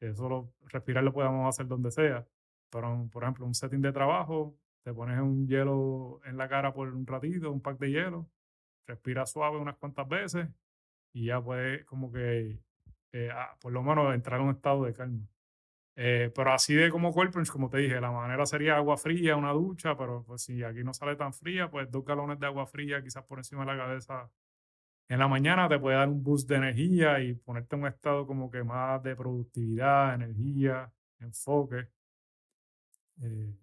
Eso 0.00 0.26
lo, 0.26 0.54
respirar 0.68 1.04
lo 1.04 1.12
podemos 1.12 1.46
hacer 1.46 1.68
donde 1.68 1.90
sea. 1.90 2.26
Pero, 2.70 3.08
por 3.12 3.22
ejemplo, 3.24 3.46
un 3.46 3.54
setting 3.54 3.80
de 3.82 3.92
trabajo, 3.92 4.56
te 4.82 4.92
pones 4.94 5.20
un 5.20 5.46
hielo 5.48 6.20
en 6.24 6.36
la 6.36 6.48
cara 6.48 6.72
por 6.72 6.88
un 6.88 7.06
ratito, 7.06 7.50
un 7.52 7.60
pack 7.60 7.78
de 7.78 7.90
hielo, 7.90 8.28
respira 8.86 9.26
suave 9.26 9.58
unas 9.58 9.76
cuantas 9.76 10.08
veces 10.08 10.48
y 11.12 11.26
ya 11.26 11.42
puedes 11.42 11.84
como 11.86 12.12
que, 12.12 12.60
eh, 13.12 13.30
ah, 13.32 13.56
por 13.60 13.72
lo 13.72 13.82
menos, 13.82 14.14
entrar 14.14 14.40
en 14.40 14.48
un 14.48 14.54
estado 14.56 14.84
de 14.84 14.94
calma. 14.94 15.26
Eh, 15.96 16.32
pero 16.34 16.52
así 16.52 16.74
de 16.74 16.90
como 16.90 17.12
cuerpo, 17.12 17.40
como 17.52 17.70
te 17.70 17.78
dije, 17.78 18.00
la 18.00 18.12
manera 18.12 18.46
sería 18.46 18.76
agua 18.76 18.96
fría, 18.96 19.36
una 19.36 19.52
ducha, 19.52 19.96
pero 19.96 20.24
pues 20.24 20.42
si 20.42 20.62
aquí 20.62 20.84
no 20.84 20.94
sale 20.94 21.16
tan 21.16 21.34
fría, 21.34 21.70
pues 21.70 21.90
dos 21.90 22.04
galones 22.04 22.38
de 22.40 22.46
agua 22.46 22.66
fría 22.66 23.02
quizás 23.02 23.24
por 23.24 23.38
encima 23.38 23.62
de 23.66 23.72
la 23.72 23.78
cabeza 23.78 24.30
en 25.08 25.18
la 25.18 25.28
mañana 25.28 25.68
te 25.68 25.78
puede 25.78 25.96
dar 25.96 26.08
un 26.08 26.22
boost 26.22 26.48
de 26.48 26.56
energía 26.56 27.20
y 27.20 27.34
ponerte 27.34 27.76
en 27.76 27.82
un 27.82 27.88
estado 27.88 28.26
como 28.26 28.50
que 28.50 28.62
más 28.62 29.02
de 29.02 29.16
productividad, 29.16 30.14
energía, 30.14 30.92
enfoque. 31.20 31.88
Eh, 33.22 33.56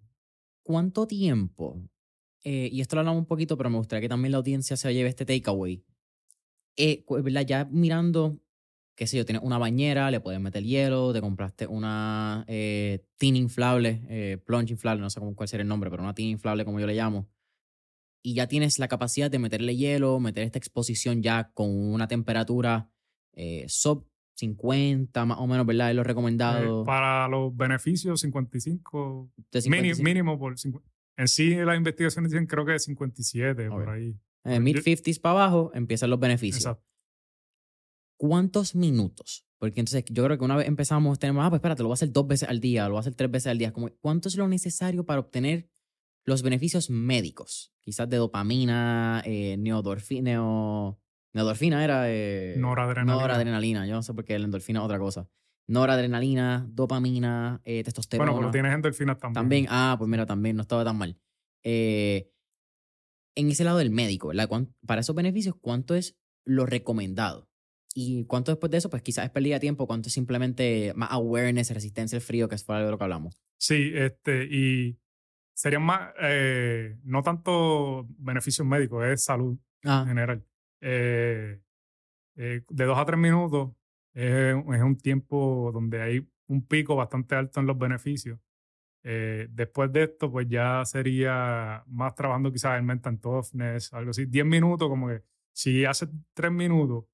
¿Cuánto 0.63 1.05
tiempo? 1.05 1.81
Eh, 2.43 2.69
y 2.71 2.81
esto 2.81 2.95
lo 2.95 3.01
hablamos 3.01 3.21
un 3.21 3.27
poquito, 3.27 3.57
pero 3.57 3.69
me 3.69 3.77
gustaría 3.77 4.01
que 4.01 4.09
también 4.09 4.31
la 4.31 4.37
audiencia 4.37 4.77
se 4.77 4.93
lleve 4.93 5.09
este 5.09 5.25
takeaway. 5.25 5.83
Eh, 6.77 7.05
ya 7.45 7.65
mirando 7.65 8.39
qué 8.95 9.07
sé 9.07 9.17
yo, 9.17 9.25
tienes 9.25 9.43
una 9.43 9.57
bañera, 9.57 10.09
le 10.09 10.21
puedes 10.21 10.39
meter 10.39 10.63
hielo, 10.63 11.11
te 11.11 11.19
compraste 11.19 11.67
una 11.67 12.45
eh, 12.47 13.05
tina 13.17 13.37
inflable, 13.37 14.01
eh, 14.09 14.37
plunge 14.37 14.71
inflable, 14.71 15.01
no 15.01 15.09
sé 15.09 15.19
cuál 15.35 15.49
sería 15.49 15.63
el 15.63 15.67
nombre, 15.67 15.89
pero 15.89 16.01
una 16.01 16.13
tina 16.13 16.29
inflable 16.29 16.63
como 16.63 16.79
yo 16.79 16.87
le 16.87 16.95
llamo. 16.95 17.29
Y 18.23 18.35
ya 18.35 18.47
tienes 18.47 18.79
la 18.79 18.87
capacidad 18.87 19.29
de 19.29 19.37
meterle 19.37 19.75
hielo, 19.75 20.19
meter 20.19 20.43
esta 20.43 20.57
exposición 20.57 21.21
ya 21.21 21.51
con 21.53 21.69
una 21.69 22.07
temperatura 22.07 22.89
sub 23.67 24.07
50 24.35 25.25
más 25.25 25.37
o 25.39 25.47
menos, 25.47 25.65
¿verdad? 25.65 25.89
Es 25.89 25.95
lo 25.95 26.03
recomendado. 26.03 26.83
para 26.83 27.27
los 27.27 27.55
beneficios, 27.55 28.21
55. 28.21 29.31
Mínimo, 30.01 30.37
por 30.37 30.57
50. 30.57 30.89
En 31.17 31.27
sí, 31.27 31.55
las 31.55 31.77
investigaciones 31.77 32.31
dicen 32.31 32.45
creo 32.45 32.65
que 32.65 32.77
57, 32.77 33.69
por 33.69 33.89
ahí. 33.89 34.15
En 34.43 34.63
mid 34.63 34.77
50s 34.77 35.19
para 35.21 35.31
abajo 35.43 35.71
empiezan 35.73 36.09
los 36.09 36.19
beneficios. 36.19 36.65
Exacto. 36.65 36.85
¿cuántos 38.17 38.75
minutos? 38.75 39.45
Porque 39.57 39.79
entonces 39.79 40.03
yo 40.09 40.23
creo 40.25 40.37
que 40.37 40.43
una 40.43 40.57
vez 40.57 40.67
empezamos, 40.67 41.19
tenemos, 41.19 41.45
ah, 41.45 41.49
pues 41.49 41.59
espérate, 41.59 41.81
lo 41.81 41.89
voy 41.89 41.93
a 41.93 41.95
hacer 41.95 42.11
dos 42.11 42.27
veces 42.27 42.49
al 42.49 42.59
día, 42.59 42.85
lo 42.85 42.91
voy 42.91 42.97
a 42.97 43.01
hacer 43.01 43.15
tres 43.15 43.31
veces 43.31 43.47
al 43.47 43.57
día. 43.57 43.71
Como, 43.71 43.89
¿Cuánto 44.01 44.27
es 44.27 44.35
lo 44.35 44.47
necesario 44.47 45.05
para 45.05 45.19
obtener 45.19 45.69
los 46.25 46.41
beneficios 46.41 46.89
médicos? 46.89 47.73
Quizás 47.79 48.09
de 48.09 48.17
dopamina, 48.17 49.21
eh, 49.25 49.57
neodorfina, 49.57 50.97
neodorfina 51.35 51.83
era... 51.83 52.09
Eh, 52.09 52.55
noradrenalina. 52.57 53.21
Noradrenalina, 53.21 53.87
yo 53.87 53.93
no 53.93 54.01
sé 54.01 54.13
por 54.13 54.25
qué 54.25 54.39
la 54.39 54.45
endorfina 54.45 54.79
es 54.79 54.85
otra 54.85 54.97
cosa. 54.97 55.29
Noradrenalina, 55.67 56.65
dopamina, 56.69 57.61
eh, 57.65 57.83
testosterona. 57.83 58.31
Bueno, 58.31 58.47
pero 58.47 58.51
tienes 58.51 58.73
endorfinas 58.73 59.19
también. 59.19 59.33
También, 59.33 59.65
ah, 59.69 59.95
pues 59.97 60.09
mira, 60.09 60.25
también 60.25 60.55
no 60.55 60.61
estaba 60.61 60.83
tan 60.83 60.97
mal. 60.97 61.19
Eh, 61.63 62.31
en 63.35 63.49
ese 63.49 63.63
lado 63.63 63.77
del 63.79 63.91
médico, 63.91 64.29
¿verdad? 64.29 64.49
Para 64.85 65.01
esos 65.01 65.15
beneficios, 65.15 65.55
¿cuánto 65.59 65.93
es 65.95 66.17
lo 66.45 66.65
recomendado? 66.65 67.49
Y 67.93 68.25
cuánto 68.25 68.51
después 68.51 68.71
de 68.71 68.77
eso, 68.77 68.89
pues 68.89 69.01
quizás 69.01 69.25
es 69.25 69.31
pérdida 69.31 69.55
de 69.55 69.61
tiempo, 69.61 69.87
cuánto 69.87 70.07
es 70.07 70.13
simplemente 70.13 70.93
más 70.95 71.11
awareness, 71.11 71.71
resistencia 71.71 72.17
al 72.17 72.21
frío, 72.21 72.47
que 72.47 72.55
es 72.55 72.63
fuera 72.63 72.83
de 72.83 72.91
lo 72.91 72.97
que 72.97 73.03
hablamos. 73.03 73.41
Sí, 73.57 73.91
este, 73.93 74.45
y 74.49 74.99
serían 75.53 75.83
más, 75.83 76.13
eh, 76.21 76.97
no 77.03 77.23
tanto 77.23 78.05
beneficios 78.17 78.67
médicos, 78.67 79.05
es 79.05 79.23
salud 79.23 79.57
en 79.81 79.89
ah. 79.89 80.05
general. 80.07 80.45
Eh, 80.87 81.59
eh, 82.35 82.61
de 82.69 82.85
dos 82.85 82.97
a 82.97 83.05
tres 83.05 83.19
minutos 83.19 83.71
es, 84.13 84.53
un 84.55 84.97
tiempo 84.97 85.71
donde 85.73 86.01
hay 86.01 86.29
un 86.47 86.65
pico 86.67 86.95
bastante 86.95 87.35
alto 87.35 87.59
en 87.59 87.65
los 87.67 87.77
beneficios. 87.77 88.39
después 89.03 89.91
de 89.91 90.03
esto, 90.03 90.31
pues 90.31 90.47
ya 90.47 90.83
sería 90.85 91.83
más 91.87 92.15
trabajando 92.15 92.51
quizás 92.51 92.79
en 92.79 92.85
mental 92.85 93.19
toughness, 93.19 93.93
algo 93.93 94.11
así. 94.11 94.25
Diez 94.25 94.45
minutos, 94.45 94.89
como 94.89 95.07
que 95.09 95.23
si 95.53 95.85
hace 95.85 96.07
tres 96.33 96.51
minutos, 96.51 97.05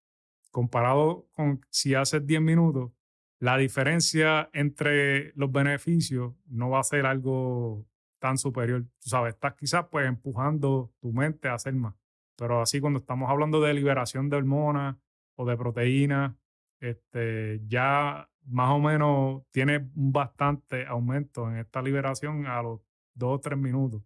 comparado 0.51 1.27
con 1.33 1.61
si 1.69 1.95
haces 1.95 2.25
10 2.25 2.41
minutos, 2.41 2.91
la 3.39 3.57
diferencia 3.57 4.49
entre 4.53 5.33
los 5.35 5.51
beneficios 5.51 6.33
no 6.45 6.69
va 6.69 6.79
a 6.81 6.83
ser 6.83 7.05
algo 7.05 7.87
tan 8.19 8.37
superior. 8.37 8.83
Tú 8.83 9.09
sabes, 9.09 9.33
estás 9.33 9.55
quizás 9.55 9.85
pues 9.89 10.07
empujando 10.07 10.93
tu 10.99 11.11
mente 11.11 11.47
a 11.47 11.55
hacer 11.55 11.73
más. 11.73 11.95
Pero 12.41 12.59
así 12.59 12.81
cuando 12.81 12.97
estamos 12.97 13.29
hablando 13.29 13.61
de 13.61 13.71
liberación 13.71 14.27
de 14.27 14.37
hormonas 14.37 14.97
o 15.35 15.45
de 15.45 15.55
proteínas, 15.55 16.33
este, 16.79 17.61
ya 17.67 18.27
más 18.47 18.71
o 18.71 18.79
menos 18.79 19.43
tiene 19.51 19.91
un 19.95 20.11
bastante 20.11 20.87
aumento 20.87 21.47
en 21.51 21.57
esta 21.57 21.83
liberación 21.83 22.47
a 22.47 22.63
los 22.63 22.81
2 23.13 23.35
o 23.37 23.39
3 23.39 23.59
minutos, 23.59 24.01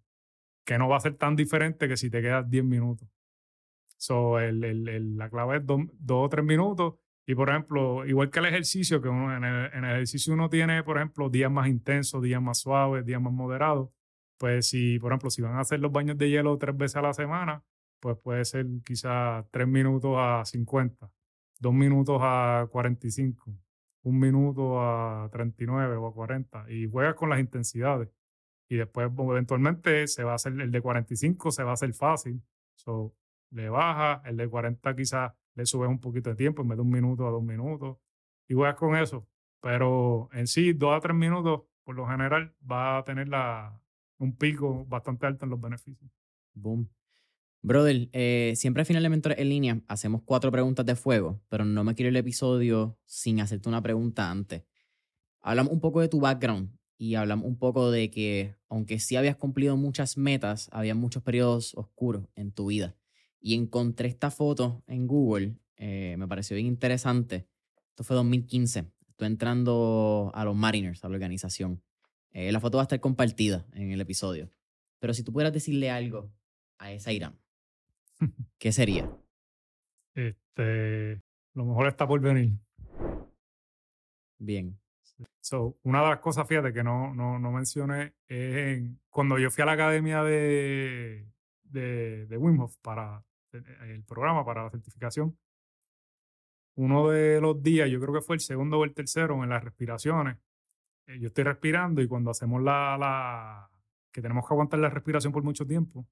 que 0.65 0.77
no 0.77 0.89
va 0.89 0.97
a 0.97 0.99
ser 0.99 1.15
tan 1.15 1.37
diferente 1.37 1.87
que 1.87 1.95
si 1.95 2.09
te 2.09 2.21
quedas 2.21 2.49
10 2.49 2.65
minutos. 2.65 3.07
So, 3.95 4.37
el, 4.37 4.61
el, 4.65 5.15
la 5.15 5.29
clave 5.29 5.59
es 5.59 5.65
dos 5.65 5.87
o 6.09 6.27
tres 6.27 6.43
minutos. 6.43 6.95
Y 7.25 7.35
por 7.35 7.49
ejemplo, 7.49 8.05
igual 8.05 8.31
que 8.31 8.39
el 8.39 8.47
ejercicio, 8.47 9.01
que 9.01 9.07
uno, 9.07 9.33
en, 9.33 9.45
el, 9.45 9.73
en, 9.73 9.85
el, 9.85 9.91
ejercicio 9.93 10.33
uno 10.33 10.49
tiene, 10.49 10.83
por 10.83 10.97
ejemplo, 10.97 11.29
días 11.29 11.49
más 11.49 11.69
intensos, 11.69 12.21
días 12.21 12.41
más 12.41 12.59
suaves, 12.59 13.05
días 13.05 13.21
más 13.21 13.31
moderados. 13.31 13.91
Pues 14.37 14.67
si, 14.67 14.99
por 14.99 15.13
ejemplo, 15.13 15.29
si 15.29 15.41
van 15.41 15.55
a 15.55 15.61
hacer 15.61 15.79
los 15.79 15.93
baños 15.93 16.17
de 16.17 16.29
hielo 16.29 16.57
tres 16.57 16.75
veces 16.75 16.97
a 16.97 17.01
la 17.01 17.13
semana, 17.13 17.63
pues 18.05 18.19
puede 18.19 18.45
ser 18.45 18.67
quizás 18.85 19.45
tres 19.49 19.67
minutos 19.67 20.15
a 20.15 20.45
50, 20.45 21.09
dos 21.59 21.73
minutos 21.73 22.19
a 22.21 22.67
45, 22.71 23.51
un 24.03 24.19
minuto 24.19 24.79
a 24.79 25.27
39 25.31 25.95
o 25.95 26.07
a 26.09 26.13
40. 26.13 26.71
Y 26.71 26.87
juegas 26.87 27.15
con 27.15 27.31
las 27.31 27.39
intensidades. 27.39 28.09
Y 28.69 28.75
después, 28.75 29.09
eventualmente, 29.17 30.07
se 30.07 30.23
va 30.23 30.33
a 30.33 30.35
hacer 30.35 30.53
el 30.61 30.69
de 30.69 30.81
45, 30.81 31.49
se 31.49 31.63
va 31.63 31.71
a 31.71 31.73
hacer 31.73 31.95
fácil. 31.95 32.43
So, 32.75 33.15
le 33.49 33.69
baja, 33.69 34.21
el 34.25 34.37
de 34.37 34.47
40 34.47 34.95
quizás 34.95 35.33
le 35.55 35.65
subes 35.65 35.89
un 35.89 35.99
poquito 35.99 36.29
de 36.29 36.35
tiempo, 36.35 36.61
en 36.61 36.67
vez 36.67 36.77
de 36.77 36.83
un 36.83 36.91
minuto 36.91 37.27
a 37.27 37.31
dos 37.31 37.43
minutos, 37.43 37.97
y 38.47 38.53
juegas 38.53 38.75
con 38.75 38.95
eso. 38.95 39.27
Pero 39.61 40.29
en 40.31 40.45
sí, 40.45 40.73
dos 40.73 40.95
a 40.95 40.99
tres 40.99 41.15
minutos, 41.15 41.63
por 41.83 41.95
lo 41.95 42.05
general, 42.07 42.53
va 42.69 42.99
a 42.99 43.03
tener 43.03 43.29
la, 43.29 43.81
un 44.19 44.37
pico 44.37 44.85
bastante 44.85 45.25
alto 45.25 45.45
en 45.45 45.49
los 45.49 45.59
beneficios. 45.59 46.11
Boom. 46.53 46.94
Brother, 47.65 48.09
eh, 48.13 48.53
siempre 48.55 48.81
al 48.81 48.85
final 48.85 49.01
de 49.01 49.09
Mentores 49.09 49.39
en 49.39 49.49
línea 49.49 49.81
hacemos 49.87 50.21
cuatro 50.23 50.51
preguntas 50.51 50.85
de 50.85 50.95
fuego, 50.95 51.41
pero 51.49 51.65
no 51.65 51.83
me 51.83 51.95
quiero 51.95 52.09
el 52.09 52.15
episodio 52.15 52.99
sin 53.05 53.39
hacerte 53.39 53.67
una 53.67 53.81
pregunta 53.81 54.29
antes. 54.29 54.61
Hablamos 55.41 55.73
un 55.73 55.79
poco 55.79 55.99
de 55.99 56.07
tu 56.07 56.19
background 56.19 56.77
y 56.99 57.15
hablamos 57.15 57.47
un 57.47 57.57
poco 57.57 57.89
de 57.89 58.11
que, 58.11 58.55
aunque 58.69 58.99
sí 58.99 59.15
habías 59.15 59.35
cumplido 59.35 59.77
muchas 59.77 60.15
metas, 60.15 60.69
había 60.71 60.93
muchos 60.93 61.23
periodos 61.23 61.73
oscuros 61.73 62.27
en 62.35 62.51
tu 62.51 62.67
vida 62.67 62.95
y 63.39 63.55
encontré 63.55 64.09
esta 64.09 64.29
foto 64.29 64.83
en 64.85 65.07
Google. 65.07 65.55
Eh, 65.77 66.17
me 66.19 66.27
pareció 66.27 66.53
bien 66.53 66.67
interesante. 66.67 67.47
Esto 67.89 68.03
fue 68.03 68.15
2015. 68.15 68.85
Estoy 69.09 69.25
entrando 69.25 70.29
a 70.35 70.45
los 70.45 70.55
Mariners, 70.55 71.03
a 71.03 71.09
la 71.09 71.15
organización. 71.15 71.81
Eh, 72.29 72.51
la 72.51 72.59
foto 72.59 72.77
va 72.77 72.83
a 72.83 72.85
estar 72.85 72.99
compartida 72.99 73.65
en 73.73 73.89
el 73.89 74.01
episodio. 74.01 74.51
Pero 74.99 75.15
si 75.15 75.23
tú 75.23 75.33
pudieras 75.33 75.51
decirle 75.51 75.89
algo 75.89 76.31
a 76.77 76.91
esa 76.91 77.11
Irán, 77.11 77.39
¿qué 78.59 78.71
sería? 78.71 79.09
Este, 80.13 81.21
lo 81.53 81.65
mejor 81.65 81.87
está 81.87 82.07
por 82.07 82.19
venir. 82.19 82.53
Bien. 84.39 84.79
So, 85.39 85.77
una 85.83 86.01
de 86.01 86.09
las 86.09 86.19
cosas, 86.19 86.47
fíjate, 86.47 86.73
que 86.73 86.83
no, 86.83 87.13
no, 87.13 87.39
no 87.39 87.51
mencioné 87.51 88.15
es 88.27 88.83
cuando 89.09 89.39
yo 89.39 89.49
fui 89.49 89.61
a 89.61 89.65
la 89.65 89.71
academia 89.73 90.23
de, 90.23 91.25
de, 91.63 92.25
de 92.25 92.37
Wim 92.37 92.59
Hof 92.59 92.75
para 92.81 93.23
el 93.53 94.03
programa 94.03 94.45
para 94.45 94.63
la 94.63 94.69
certificación. 94.69 95.37
Uno 96.77 97.09
de 97.09 97.39
los 97.39 97.61
días, 97.63 97.89
yo 97.89 98.01
creo 98.01 98.13
que 98.13 98.21
fue 98.21 98.35
el 98.35 98.41
segundo 98.41 98.79
o 98.79 98.83
el 98.83 98.93
tercero, 98.93 99.41
en 99.43 99.49
las 99.49 99.63
respiraciones, 99.63 100.37
eh, 101.07 101.19
yo 101.19 101.27
estoy 101.27 101.43
respirando 101.43 102.01
y 102.01 102.07
cuando 102.07 102.31
hacemos 102.31 102.61
la, 102.61 102.97
la, 102.97 103.69
que 104.11 104.21
tenemos 104.21 104.45
que 104.47 104.53
aguantar 104.53 104.79
la 104.79 104.89
respiración 104.89 105.31
por 105.31 105.43
mucho 105.43 105.65
tiempo, 105.65 106.05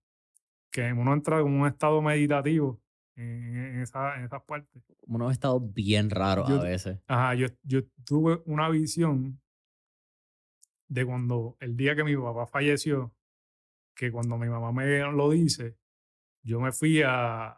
que 0.74 0.91
uno 0.91 1.14
entra 1.14 1.40
en 1.40 1.45
un 1.45 1.68
estado 1.68 2.02
meditativo 2.02 2.82
en, 3.16 3.80
esa, 3.80 4.18
en 4.18 4.26
esas 4.26 4.41
partes. 4.41 4.84
Unos 5.06 5.32
estados 5.32 5.62
bien 5.72 6.10
raros 6.10 6.50
a 6.50 6.62
veces. 6.62 7.00
Ajá, 7.08 7.36
yo, 7.36 7.48
yo 7.62 7.82
tuve 8.04 8.41
una 8.45 8.68
visión 8.70 9.40
de 10.88 11.06
cuando 11.06 11.58
el 11.60 11.78
día 11.78 11.95
que 11.95 12.04
mi 12.04 12.18
papá 12.18 12.48
falleció, 12.48 13.14
que 13.95 14.12
cuando 14.12 14.38
mi 14.38 14.50
mamá 14.50 14.72
me 14.72 15.00
lo 15.12 15.30
dice, 15.30 15.78
yo 16.41 16.60
me 16.60 16.72
fui 16.72 17.04
a, 17.06 17.56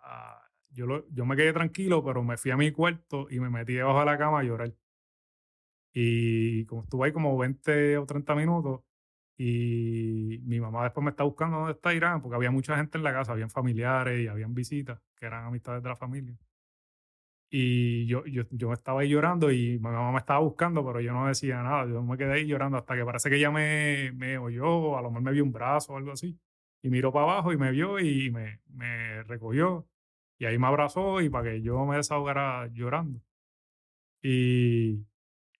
yo, 0.69 0.85
lo, 0.85 1.07
yo 1.09 1.25
me 1.25 1.37
quedé 1.37 1.53
tranquilo, 1.53 2.03
pero 2.03 2.21
me 2.21 2.35
fui 2.35 2.51
a 2.51 2.57
mi 2.57 2.71
cuarto 2.71 3.27
y 3.29 3.39
me 3.39 3.49
metí 3.49 3.73
debajo 3.73 3.99
de 3.99 4.05
la 4.05 4.17
cama 4.17 4.41
a 4.41 4.43
llorar. 4.43 4.75
Y 5.93 6.65
como 6.65 6.83
estuve 6.83 7.07
ahí 7.07 7.13
como 7.13 7.37
20 7.37 7.97
o 7.97 8.05
30 8.05 8.35
minutos, 8.35 8.81
Y 9.37 10.39
mi 10.43 10.59
mamá 10.59 10.83
después 10.83 11.03
me 11.03 11.11
está 11.11 11.23
buscando 11.23 11.57
dónde 11.57 11.73
está 11.73 11.93
Irán, 11.93 12.21
porque 12.21 12.35
había 12.35 12.51
mucha 12.51 12.77
gente 12.77 12.97
en 12.97 13.03
la 13.03 13.13
casa, 13.13 13.33
habían 13.33 13.49
familiares 13.49 14.21
y 14.21 14.27
habían 14.27 14.53
visitas, 14.53 14.99
que 15.15 15.25
eran 15.25 15.45
amistades 15.45 15.83
de 15.83 15.89
la 15.89 15.95
familia. 15.95 16.37
Y 17.49 18.05
yo, 18.07 18.25
yo, 18.25 18.43
yo 18.51 18.73
estaba 18.73 19.01
ahí 19.01 19.09
llorando 19.09 19.51
y 19.51 19.73
mi 19.73 19.79
mamá 19.79 20.11
me 20.11 20.17
estaba 20.17 20.39
buscando, 20.39 20.85
pero 20.85 20.99
yo 20.99 21.13
no 21.13 21.27
decía 21.27 21.61
nada. 21.63 21.85
Yo 21.85 22.01
me 22.03 22.17
quedé 22.17 22.33
ahí 22.33 22.47
llorando 22.47 22.77
hasta 22.77 22.95
que 22.95 23.05
parece 23.05 23.29
que 23.29 23.37
ella 23.37 23.51
me, 23.51 24.11
me 24.13 24.37
oyó, 24.37 24.97
a 24.97 25.01
lo 25.01 25.09
mejor 25.09 25.23
me 25.23 25.31
vio 25.31 25.43
un 25.43 25.51
brazo 25.51 25.93
o 25.93 25.97
algo 25.97 26.11
así. 26.11 26.37
Y 26.81 26.89
miró 26.89 27.11
para 27.13 27.31
abajo 27.31 27.53
y 27.53 27.57
me 27.57 27.71
vio 27.71 27.99
y 27.99 28.31
me, 28.31 28.61
me 28.67 29.23
recogió. 29.23 29.87
Y 30.37 30.45
ahí 30.45 30.57
me 30.57 30.67
abrazó 30.67 31.21
y 31.21 31.29
para 31.29 31.51
que 31.51 31.61
yo 31.61 31.85
me 31.85 31.97
desahogara 31.97 32.67
llorando. 32.73 33.21
Y 34.21 35.05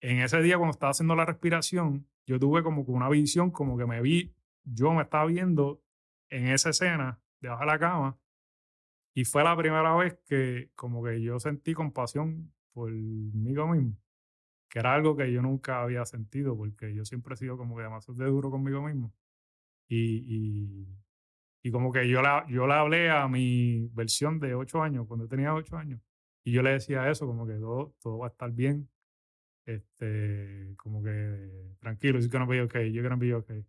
en 0.02 0.20
ese 0.22 0.42
día 0.42 0.58
cuando 0.58 0.72
estaba 0.74 0.92
haciendo 0.92 1.16
la 1.16 1.26
respiración, 1.26 2.08
yo 2.26 2.40
tuve 2.40 2.64
como 2.64 2.86
que 2.86 2.92
una 2.92 3.10
visión, 3.10 3.52
como 3.52 3.78
que 3.78 3.86
me 3.86 4.02
vi, 4.02 4.36
yo 4.64 4.94
me 4.94 5.04
estaba 5.04 5.26
viendo 5.26 5.82
en 6.30 6.48
esa 6.48 6.70
escena 6.72 7.22
debajo 7.40 7.62
de 7.62 7.68
la 7.68 7.80
cama 7.80 8.20
y 9.14 9.24
fue 9.26 9.44
la 9.44 9.56
primera 9.56 9.96
vez 9.96 10.20
que 10.26 10.72
como 10.76 11.04
que 11.04 11.22
yo 11.22 11.40
sentí 11.40 11.74
compasión 11.74 12.54
por 12.74 12.92
mí 12.92 13.54
mismo, 13.54 13.98
que 14.70 14.80
era 14.80 14.94
algo 14.94 15.16
que 15.16 15.32
yo 15.32 15.42
nunca 15.42 15.82
había 15.82 16.06
sentido 16.06 16.58
porque 16.58 16.94
yo 16.94 17.06
siempre 17.06 17.36
he 17.36 17.38
sido 17.38 17.58
como 17.58 17.78
que 17.78 17.84
demasiado 17.84 18.22
de 18.22 18.30
duro 18.30 18.52
conmigo 18.52 18.82
mismo. 18.82 19.14
Y, 19.88 20.88
y, 21.64 21.72
como 21.72 21.92
que 21.92 22.10
yo, 22.10 22.22
la, 22.22 22.46
yo 22.50 22.68
le 22.68 22.74
hablé 22.74 23.10
a 23.10 23.28
mi 23.28 23.88
versión 23.94 24.40
de 24.40 24.56
ocho 24.56 24.82
años, 24.82 25.08
cuando 25.08 25.28
tenía 25.28 25.54
ocho 25.54 25.78
años, 25.78 26.02
y 26.44 26.52
yo 26.52 26.62
le 26.62 26.72
decía 26.72 27.10
eso, 27.10 27.26
como 27.26 27.48
que 27.48 27.54
todo, 27.54 27.96
todo 28.02 28.20
va 28.20 28.28
a 28.28 28.30
estar 28.30 28.52
bien, 28.52 28.90
este, 29.66 30.76
como 30.78 31.04
que 31.04 31.76
tranquilo, 31.80 32.20
it's 32.20 32.30
gonna 32.30 32.46
be 32.46 32.62
okay, 32.62 32.92
you're 32.92 33.08
gonna 33.08 33.20
be 33.20 33.34
okay. 33.34 33.66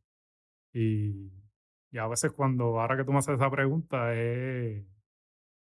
Y, 0.72 1.32
y 1.90 1.98
a 1.98 2.06
veces 2.06 2.32
cuando, 2.32 2.80
ahora 2.80 2.96
que 2.96 3.04
tú 3.04 3.12
me 3.12 3.18
haces 3.18 3.36
esa 3.36 3.50
pregunta, 3.50 4.14
es 4.14 4.84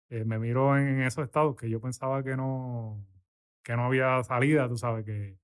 eh, 0.10 0.23
me 0.26 0.39
miro 0.39 0.77
en 0.77 1.02
esos 1.02 1.26
estados 1.26 1.56
que 1.56 1.69
yo 1.69 1.81
pensaba 1.81 2.23
que 2.23 2.35
no, 2.38 3.06
que 3.64 3.76
no 3.76 3.85
había 3.85 4.23
salida, 4.23 4.69
tú 4.69 4.77
sabes, 4.77 5.06
que 5.06 5.38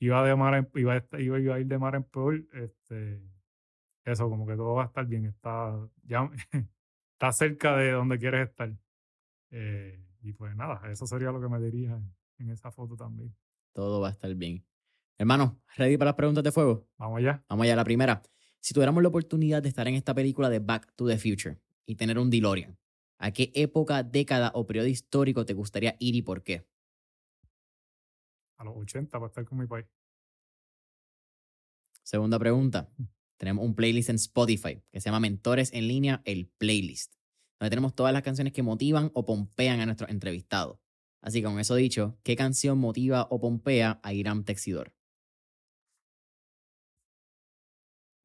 iba, 0.00 0.26
de 0.26 0.36
mar 0.36 0.68
iba, 0.74 0.94
a, 0.94 1.20
iba, 1.20 1.36
a 1.36 1.60
ir 1.60 1.66
de 1.66 1.78
mar 1.78 1.94
en 1.94 2.04
peor, 2.04 2.44
este, 2.54 3.22
eso, 4.04 4.30
como 4.30 4.46
que 4.46 4.56
todo 4.56 4.74
va 4.74 4.84
a 4.84 4.86
estar 4.86 5.06
bien, 5.06 5.26
está, 5.26 5.78
ya, 6.04 6.30
está 7.12 7.32
cerca 7.32 7.76
de 7.76 7.92
donde 7.92 8.18
quieres 8.18 8.48
estar. 8.48 8.72
Eh, 9.50 10.02
y 10.22 10.32
pues 10.32 10.56
nada, 10.56 10.80
eso 10.90 11.06
sería 11.06 11.30
lo 11.30 11.40
que 11.40 11.48
me 11.48 11.60
diría 11.60 12.00
en, 12.38 12.50
esa 12.50 12.70
foto 12.70 12.96
también. 12.96 13.34
Todo 13.76 14.00
va 14.00 14.08
a 14.08 14.12
estar 14.12 14.34
bien. 14.34 14.64
Hermano, 15.18 15.60
¿ready 15.76 15.98
para 15.98 16.12
las 16.12 16.16
preguntas 16.16 16.42
de 16.42 16.50
fuego? 16.50 16.88
Vamos 16.96 17.18
allá. 17.18 17.44
Vamos 17.46 17.64
allá, 17.64 17.76
la 17.76 17.84
primera. 17.84 18.22
Si 18.58 18.72
tuviéramos 18.72 19.02
la 19.02 19.10
oportunidad 19.10 19.62
de 19.62 19.68
estar 19.68 19.86
en 19.86 19.96
esta 19.96 20.14
película 20.14 20.48
de 20.48 20.60
Back 20.60 20.94
to 20.96 21.06
the 21.06 21.18
Future 21.18 21.60
y 21.84 21.96
tener 21.96 22.18
un 22.18 22.30
DeLorean, 22.30 22.78
¿A 23.18 23.32
qué 23.32 23.52
época, 23.54 24.02
década 24.02 24.50
o 24.54 24.66
periodo 24.66 24.86
histórico 24.88 25.44
te 25.44 25.52
gustaría 25.52 25.94
ir 25.98 26.14
y 26.14 26.22
por 26.22 26.42
qué? 26.42 26.66
A 28.56 28.64
los 28.64 28.74
80 28.78 29.10
para 29.10 29.26
estar 29.26 29.44
con 29.44 29.58
mi 29.58 29.66
país. 29.66 29.84
Segunda 32.02 32.38
pregunta. 32.38 32.90
Tenemos 33.36 33.62
un 33.62 33.74
playlist 33.74 34.08
en 34.08 34.16
Spotify 34.16 34.82
que 34.90 35.00
se 35.02 35.10
llama 35.10 35.20
Mentores 35.20 35.74
en 35.74 35.86
línea, 35.86 36.22
el 36.24 36.48
playlist, 36.48 37.14
donde 37.60 37.68
tenemos 37.68 37.94
todas 37.94 38.14
las 38.14 38.22
canciones 38.22 38.54
que 38.54 38.62
motivan 38.62 39.10
o 39.12 39.26
pompean 39.26 39.80
a 39.80 39.86
nuestros 39.86 40.08
entrevistados. 40.08 40.78
Así 41.26 41.40
que 41.40 41.46
con 41.48 41.58
eso 41.58 41.74
dicho, 41.74 42.16
¿qué 42.22 42.36
canción 42.36 42.78
motiva 42.78 43.26
o 43.30 43.40
pompea 43.40 43.98
a 44.04 44.12
Irán 44.12 44.44
Texidor? 44.44 44.92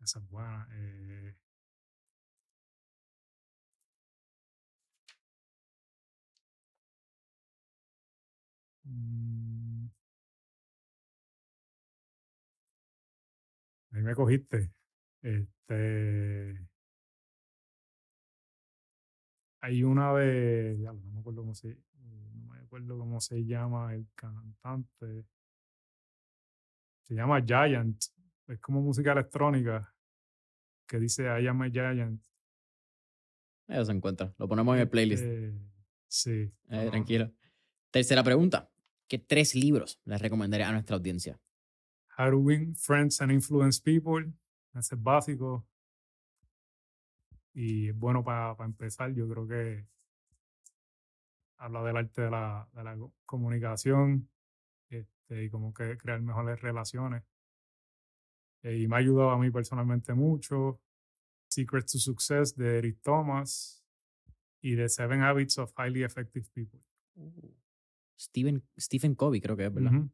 Esa 0.04 0.20
es 0.20 0.30
buena. 0.30 0.68
Eh, 0.74 1.34
Mm. 8.88 9.90
Ahí 13.94 14.02
me 14.02 14.16
cogiste. 14.16 14.72
Este. 15.22 16.68
Hay 19.62 19.84
una 19.84 20.14
de. 20.16 20.78
no 20.80 20.94
me 20.94 21.20
acuerdo 21.20 21.42
cómo 21.42 21.54
se. 21.56 21.78
Acuerdo 22.72 23.00
cómo 23.00 23.20
se 23.20 23.44
llama 23.44 23.94
el 23.94 24.08
cantante. 24.16 25.26
Se 27.02 27.14
llama 27.14 27.44
Giant. 27.46 28.02
Es 28.48 28.62
como 28.62 28.80
música 28.82 29.12
electrónica. 29.12 29.94
Que 30.88 30.98
dice 30.98 31.24
I 31.24 31.48
am 31.48 31.64
a 31.64 31.70
Giant. 31.70 32.24
Eso 33.68 33.84
se 33.84 33.92
encuentra. 33.92 34.34
Lo 34.38 34.48
ponemos 34.48 34.74
en 34.76 34.82
el 34.84 34.90
playlist. 34.90 35.22
Este, 35.22 35.54
sí. 36.08 36.54
Eh, 36.70 36.88
tranquilo. 36.90 37.30
Tercera 37.90 38.24
pregunta. 38.24 38.72
¿Qué 39.06 39.20
tres 39.20 39.54
libros 39.54 40.00
les 40.06 40.22
recomendaré 40.22 40.64
a 40.64 40.72
nuestra 40.72 40.96
audiencia? 40.96 41.38
How 42.18 42.32
to 42.32 42.38
Win 42.38 42.74
Friends 42.78 43.20
and 43.20 43.34
Influence 43.34 43.82
People. 43.84 44.32
Ese 44.74 44.96
es 44.96 45.04
básico. 45.04 45.68
Y 47.54 47.92
bueno, 47.92 48.24
para 48.24 48.56
empezar, 48.64 49.12
yo 49.14 49.28
creo 49.28 49.46
que 49.46 49.86
habla 51.62 51.84
del 51.84 51.98
arte 51.98 52.24
de 52.24 52.32
la, 52.32 52.68
de 52.74 52.84
la 52.84 52.98
comunicación 53.26 54.28
este, 54.90 55.44
y 55.44 55.50
cómo 55.50 55.74
que 55.74 55.96
crear 55.98 56.20
mejores 56.22 56.60
relaciones. 56.60 57.24
Eh, 58.64 58.80
y 58.80 58.88
me 58.88 58.96
ha 58.96 59.00
ayudado 59.00 59.30
a 59.30 59.38
mí 59.38 59.52
personalmente 59.52 60.14
mucho. 60.14 60.82
Secrets 61.48 61.92
to 61.94 62.00
Success 62.00 62.56
de 62.56 62.80
Eric 62.80 63.00
Thomas 63.02 63.86
y 64.62 64.76
The 64.76 64.90
Seven 64.90 65.22
Habits 65.22 65.60
of 65.60 65.74
Highly 65.78 66.04
Effective 66.04 66.48
People. 66.54 66.80
Uh. 67.16 67.54
Stephen, 68.20 68.64
Stephen 68.80 69.16
Covey, 69.16 69.42
creo 69.42 69.56
que 69.56 69.66
es, 69.66 69.74
¿verdad? 69.74 70.08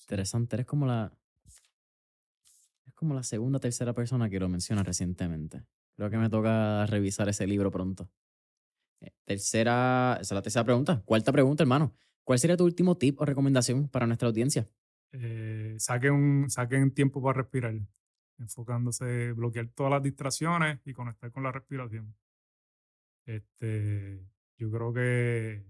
Interesante. 0.00 0.56
Eres 0.56 0.66
como 0.66 0.86
la. 0.86 1.12
Es 2.86 2.94
como 2.94 3.14
la 3.14 3.22
segunda 3.22 3.56
o 3.56 3.60
tercera 3.60 3.92
persona 3.92 4.30
que 4.30 4.38
lo 4.38 4.48
menciona 4.48 4.82
recientemente. 4.82 5.64
Creo 5.96 6.10
que 6.10 6.18
me 6.18 6.30
toca 6.30 6.86
revisar 6.86 7.28
ese 7.28 7.46
libro 7.46 7.70
pronto. 7.70 8.08
Eh, 9.04 9.12
tercera. 9.24 10.18
Esa 10.20 10.22
es 10.22 10.32
la 10.32 10.42
tercera 10.42 10.64
pregunta. 10.64 11.02
Cuarta 11.04 11.32
pregunta, 11.32 11.62
hermano. 11.62 11.94
¿Cuál 12.22 12.38
sería 12.38 12.56
tu 12.56 12.64
último 12.64 12.96
tip 12.96 13.20
o 13.20 13.24
recomendación 13.24 13.88
para 13.88 14.06
nuestra 14.06 14.28
audiencia? 14.28 14.68
Eh, 15.12 15.74
saquen, 15.78 16.48
saquen 16.48 16.92
tiempo 16.92 17.22
para 17.22 17.42
respirar, 17.42 17.74
enfocándose, 18.38 19.32
bloquear 19.32 19.68
todas 19.68 19.92
las 19.92 20.02
distracciones 20.02 20.80
y 20.84 20.94
conectar 20.94 21.30
con 21.30 21.42
la 21.42 21.52
respiración. 21.52 22.16
Este, 23.26 24.26
yo 24.56 24.70
creo 24.70 24.92
que 24.92 25.66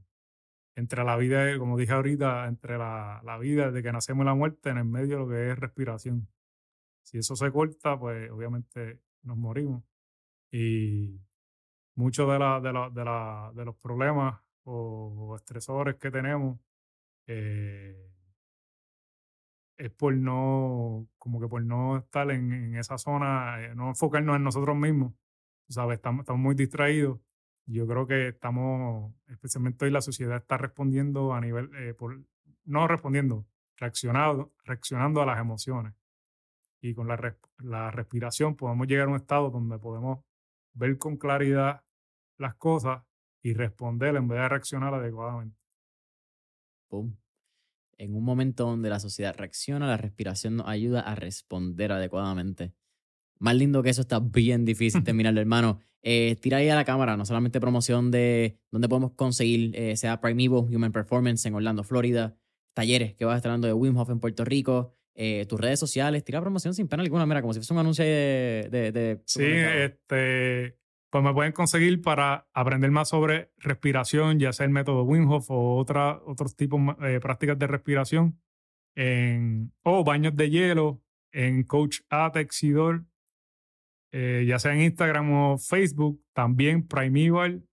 entre 0.76 1.04
la 1.04 1.16
vida, 1.16 1.58
como 1.58 1.76
dije 1.76 1.92
ahorita, 1.92 2.46
entre 2.46 2.78
la, 2.78 3.20
la 3.24 3.38
vida 3.38 3.70
de 3.70 3.82
que 3.82 3.92
nacemos 3.92 4.24
y 4.24 4.26
la 4.26 4.34
muerte, 4.34 4.70
en 4.70 4.78
el 4.78 4.84
medio 4.84 5.18
lo 5.18 5.28
que 5.28 5.50
es 5.50 5.58
respiración. 5.58 6.28
Si 7.02 7.18
eso 7.18 7.36
se 7.36 7.50
corta, 7.50 7.98
pues 7.98 8.30
obviamente 8.30 9.00
nos 9.22 9.36
morimos. 9.36 9.82
Y 10.50 11.20
muchos 11.94 12.28
de, 12.28 12.34
de, 12.34 13.52
de, 13.54 13.64
los 13.64 13.76
problemas 13.76 14.40
o, 14.64 15.34
estresores 15.36 15.96
que 15.96 16.10
tenemos 16.10 16.58
eh, 17.26 18.10
es 19.76 19.90
por 19.90 20.14
no, 20.14 21.08
como 21.18 21.40
que 21.40 21.48
por 21.48 21.62
no 21.64 21.98
estar 21.98 22.30
en, 22.30 22.76
esa 22.76 22.98
zona, 22.98 23.62
eh, 23.64 23.74
no 23.74 23.88
enfocarnos 23.88 24.36
en 24.36 24.44
nosotros 24.44 24.76
mismos. 24.76 25.14
¿Sabes? 25.68 25.96
Estamos, 25.96 26.20
estamos 26.20 26.42
muy 26.42 26.54
distraídos 26.54 27.20
yo 27.66 27.86
creo 27.86 28.06
que 28.06 28.28
estamos, 28.28 29.14
especialmente 29.28 29.84
hoy 29.84 29.90
la 29.90 30.02
sociedad 30.02 30.36
está 30.36 30.58
respondiendo 30.58 31.32
a 31.32 31.40
nivel, 31.40 31.70
eh, 31.76 31.94
por, 31.94 32.20
no 32.64 32.86
respondiendo, 32.86 33.46
reaccionando, 33.76 34.52
reaccionando 34.64 35.22
a 35.22 35.26
las 35.26 35.40
emociones. 35.40 35.94
Y 36.82 36.94
con 36.94 37.08
la, 37.08 37.36
la 37.58 37.90
respiración 37.90 38.56
podemos 38.56 38.86
llegar 38.86 39.06
a 39.08 39.10
un 39.10 39.16
estado 39.16 39.50
donde 39.50 39.78
podemos 39.78 40.20
ver 40.74 40.98
con 40.98 41.16
claridad 41.16 41.82
las 42.38 42.54
cosas 42.56 43.02
y 43.42 43.52
responder 43.52 44.16
en 44.16 44.26
vez 44.26 44.40
de 44.40 44.48
reaccionar 44.48 44.94
adecuadamente. 44.94 45.56
Pum. 46.88 47.14
En 47.96 48.16
un 48.16 48.24
momento 48.24 48.64
donde 48.64 48.88
la 48.88 48.98
sociedad 48.98 49.34
reacciona, 49.36 49.86
la 49.86 49.96
respiración 49.96 50.56
nos 50.56 50.68
ayuda 50.68 51.00
a 51.00 51.14
responder 51.14 51.92
adecuadamente. 51.92 52.72
Más 53.38 53.54
lindo 53.54 53.82
que 53.82 53.90
eso 53.90 54.00
está 54.00 54.18
bien 54.20 54.64
difícil 54.64 55.04
terminarlo, 55.04 55.40
hermano. 55.40 55.80
Eh, 56.02 56.36
tira 56.40 56.58
ahí 56.58 56.68
a 56.68 56.74
la 56.74 56.84
cámara, 56.84 57.16
no 57.16 57.24
solamente 57.24 57.60
promoción 57.60 58.10
de 58.10 58.58
dónde 58.70 58.88
podemos 58.88 59.12
conseguir, 59.12 59.74
eh, 59.74 59.96
sea 59.96 60.20
Primeval 60.20 60.66
Human 60.74 60.92
Performance 60.92 61.46
en 61.46 61.54
Orlando, 61.54 61.82
Florida, 61.82 62.36
talleres 62.74 63.14
que 63.14 63.24
vas 63.24 63.34
a 63.34 63.36
estar 63.38 63.52
dando 63.52 63.66
de 63.66 63.72
Wim 63.72 63.96
Hof 63.96 64.10
en 64.10 64.20
Puerto 64.20 64.44
Rico, 64.44 64.92
eh, 65.14 65.46
tus 65.46 65.58
redes 65.58 65.78
sociales, 65.80 66.22
tira 66.22 66.42
promoción 66.42 66.74
sin 66.74 66.88
pena 66.88 67.02
alguna, 67.02 67.24
mira, 67.24 67.40
como 67.40 67.54
si 67.54 67.60
fuese 67.60 67.72
un 67.72 67.78
anuncio 67.78 68.04
de... 68.04 68.68
de, 68.70 69.22
sí, 69.24 69.44
este, 69.44 70.76
pues 71.14 71.24
me 71.24 71.32
pueden 71.32 71.52
conseguir 71.52 72.02
para 72.02 72.48
aprender 72.52 72.90
más 72.90 73.10
sobre 73.10 73.52
respiración, 73.58 74.40
ya 74.40 74.52
sea 74.52 74.66
el 74.66 74.72
método 74.72 75.04
Wim 75.04 75.30
o 75.30 75.76
otra, 75.76 76.20
otros 76.24 76.56
tipos 76.56 76.80
de 76.98 77.20
prácticas 77.20 77.56
de 77.56 77.68
respiración, 77.68 78.40
o 79.84 80.04
baños 80.04 80.34
de 80.34 80.50
hielo, 80.50 81.00
en 81.30 81.62
Coach 81.62 82.00
Atexidor 82.10 83.04
eh, 84.10 84.44
ya 84.46 84.58
sea 84.58 84.74
en 84.74 84.80
Instagram 84.80 85.32
o 85.32 85.58
Facebook, 85.58 86.20
también 86.32 86.86
Primeval 86.86 87.64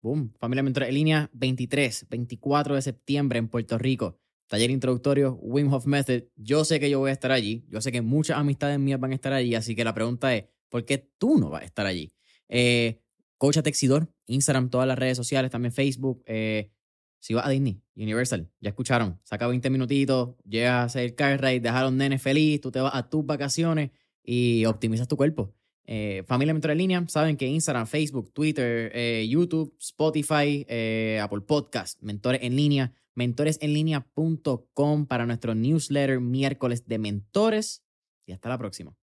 Boom, 0.00 0.32
familia 0.38 0.62
mentora 0.62 0.86
en 0.88 0.94
línea 0.94 1.28
23, 1.32 2.06
24 2.08 2.76
de 2.76 2.82
septiembre 2.82 3.38
en 3.38 3.48
Puerto 3.48 3.78
Rico. 3.78 4.20
Taller 4.52 4.70
introductorio 4.70 5.38
Wim 5.40 5.72
Hof 5.72 5.86
Method. 5.86 6.24
Yo 6.36 6.66
sé 6.66 6.78
que 6.78 6.90
yo 6.90 6.98
voy 6.98 7.08
a 7.08 7.14
estar 7.14 7.32
allí. 7.32 7.64
Yo 7.70 7.80
sé 7.80 7.90
que 7.90 8.02
muchas 8.02 8.36
amistades 8.36 8.78
mías 8.78 9.00
van 9.00 9.12
a 9.12 9.14
estar 9.14 9.32
allí. 9.32 9.54
Así 9.54 9.74
que 9.74 9.82
la 9.82 9.94
pregunta 9.94 10.36
es, 10.36 10.44
¿por 10.68 10.84
qué 10.84 10.98
tú 11.16 11.38
no 11.38 11.48
vas 11.48 11.62
a 11.62 11.64
estar 11.64 11.86
allí? 11.86 12.12
Eh, 12.50 13.00
Coach 13.38 13.60
Texidor, 13.62 14.14
Instagram, 14.26 14.68
todas 14.68 14.86
las 14.86 14.98
redes 14.98 15.16
sociales, 15.16 15.50
también 15.50 15.72
Facebook. 15.72 16.22
Eh, 16.26 16.70
si 17.18 17.32
vas 17.32 17.46
a 17.46 17.48
Disney, 17.48 17.80
Universal, 17.96 18.50
ya 18.60 18.68
escucharon, 18.68 19.18
saca 19.24 19.46
20 19.46 19.70
minutitos, 19.70 20.36
llegas 20.44 20.72
a 20.72 20.82
hacer 20.82 21.14
car 21.14 21.40
ride, 21.40 21.60
dejar 21.60 21.78
a 21.78 21.84
los 21.84 21.94
nenes 21.94 22.20
feliz, 22.20 22.60
tú 22.60 22.70
te 22.70 22.78
vas 22.78 22.94
a 22.94 23.08
tus 23.08 23.24
vacaciones 23.24 23.92
y 24.22 24.66
optimizas 24.66 25.08
tu 25.08 25.16
cuerpo. 25.16 25.54
Eh, 25.86 26.24
familia 26.26 26.52
Mentor 26.52 26.72
en 26.72 26.78
Línea, 26.78 27.04
saben 27.08 27.38
que 27.38 27.46
Instagram, 27.46 27.86
Facebook, 27.86 28.34
Twitter, 28.34 28.92
eh, 28.94 29.26
YouTube, 29.26 29.74
Spotify, 29.80 30.66
Apple 31.22 31.40
Podcast, 31.40 32.02
Mentores 32.02 32.42
en 32.42 32.54
Línea, 32.54 32.92
mentoresenlinea.com 33.14 35.06
para 35.06 35.26
nuestro 35.26 35.54
newsletter 35.54 36.20
miércoles 36.20 36.86
de 36.86 36.98
mentores. 36.98 37.84
Y 38.26 38.32
hasta 38.32 38.48
la 38.48 38.58
próxima. 38.58 38.96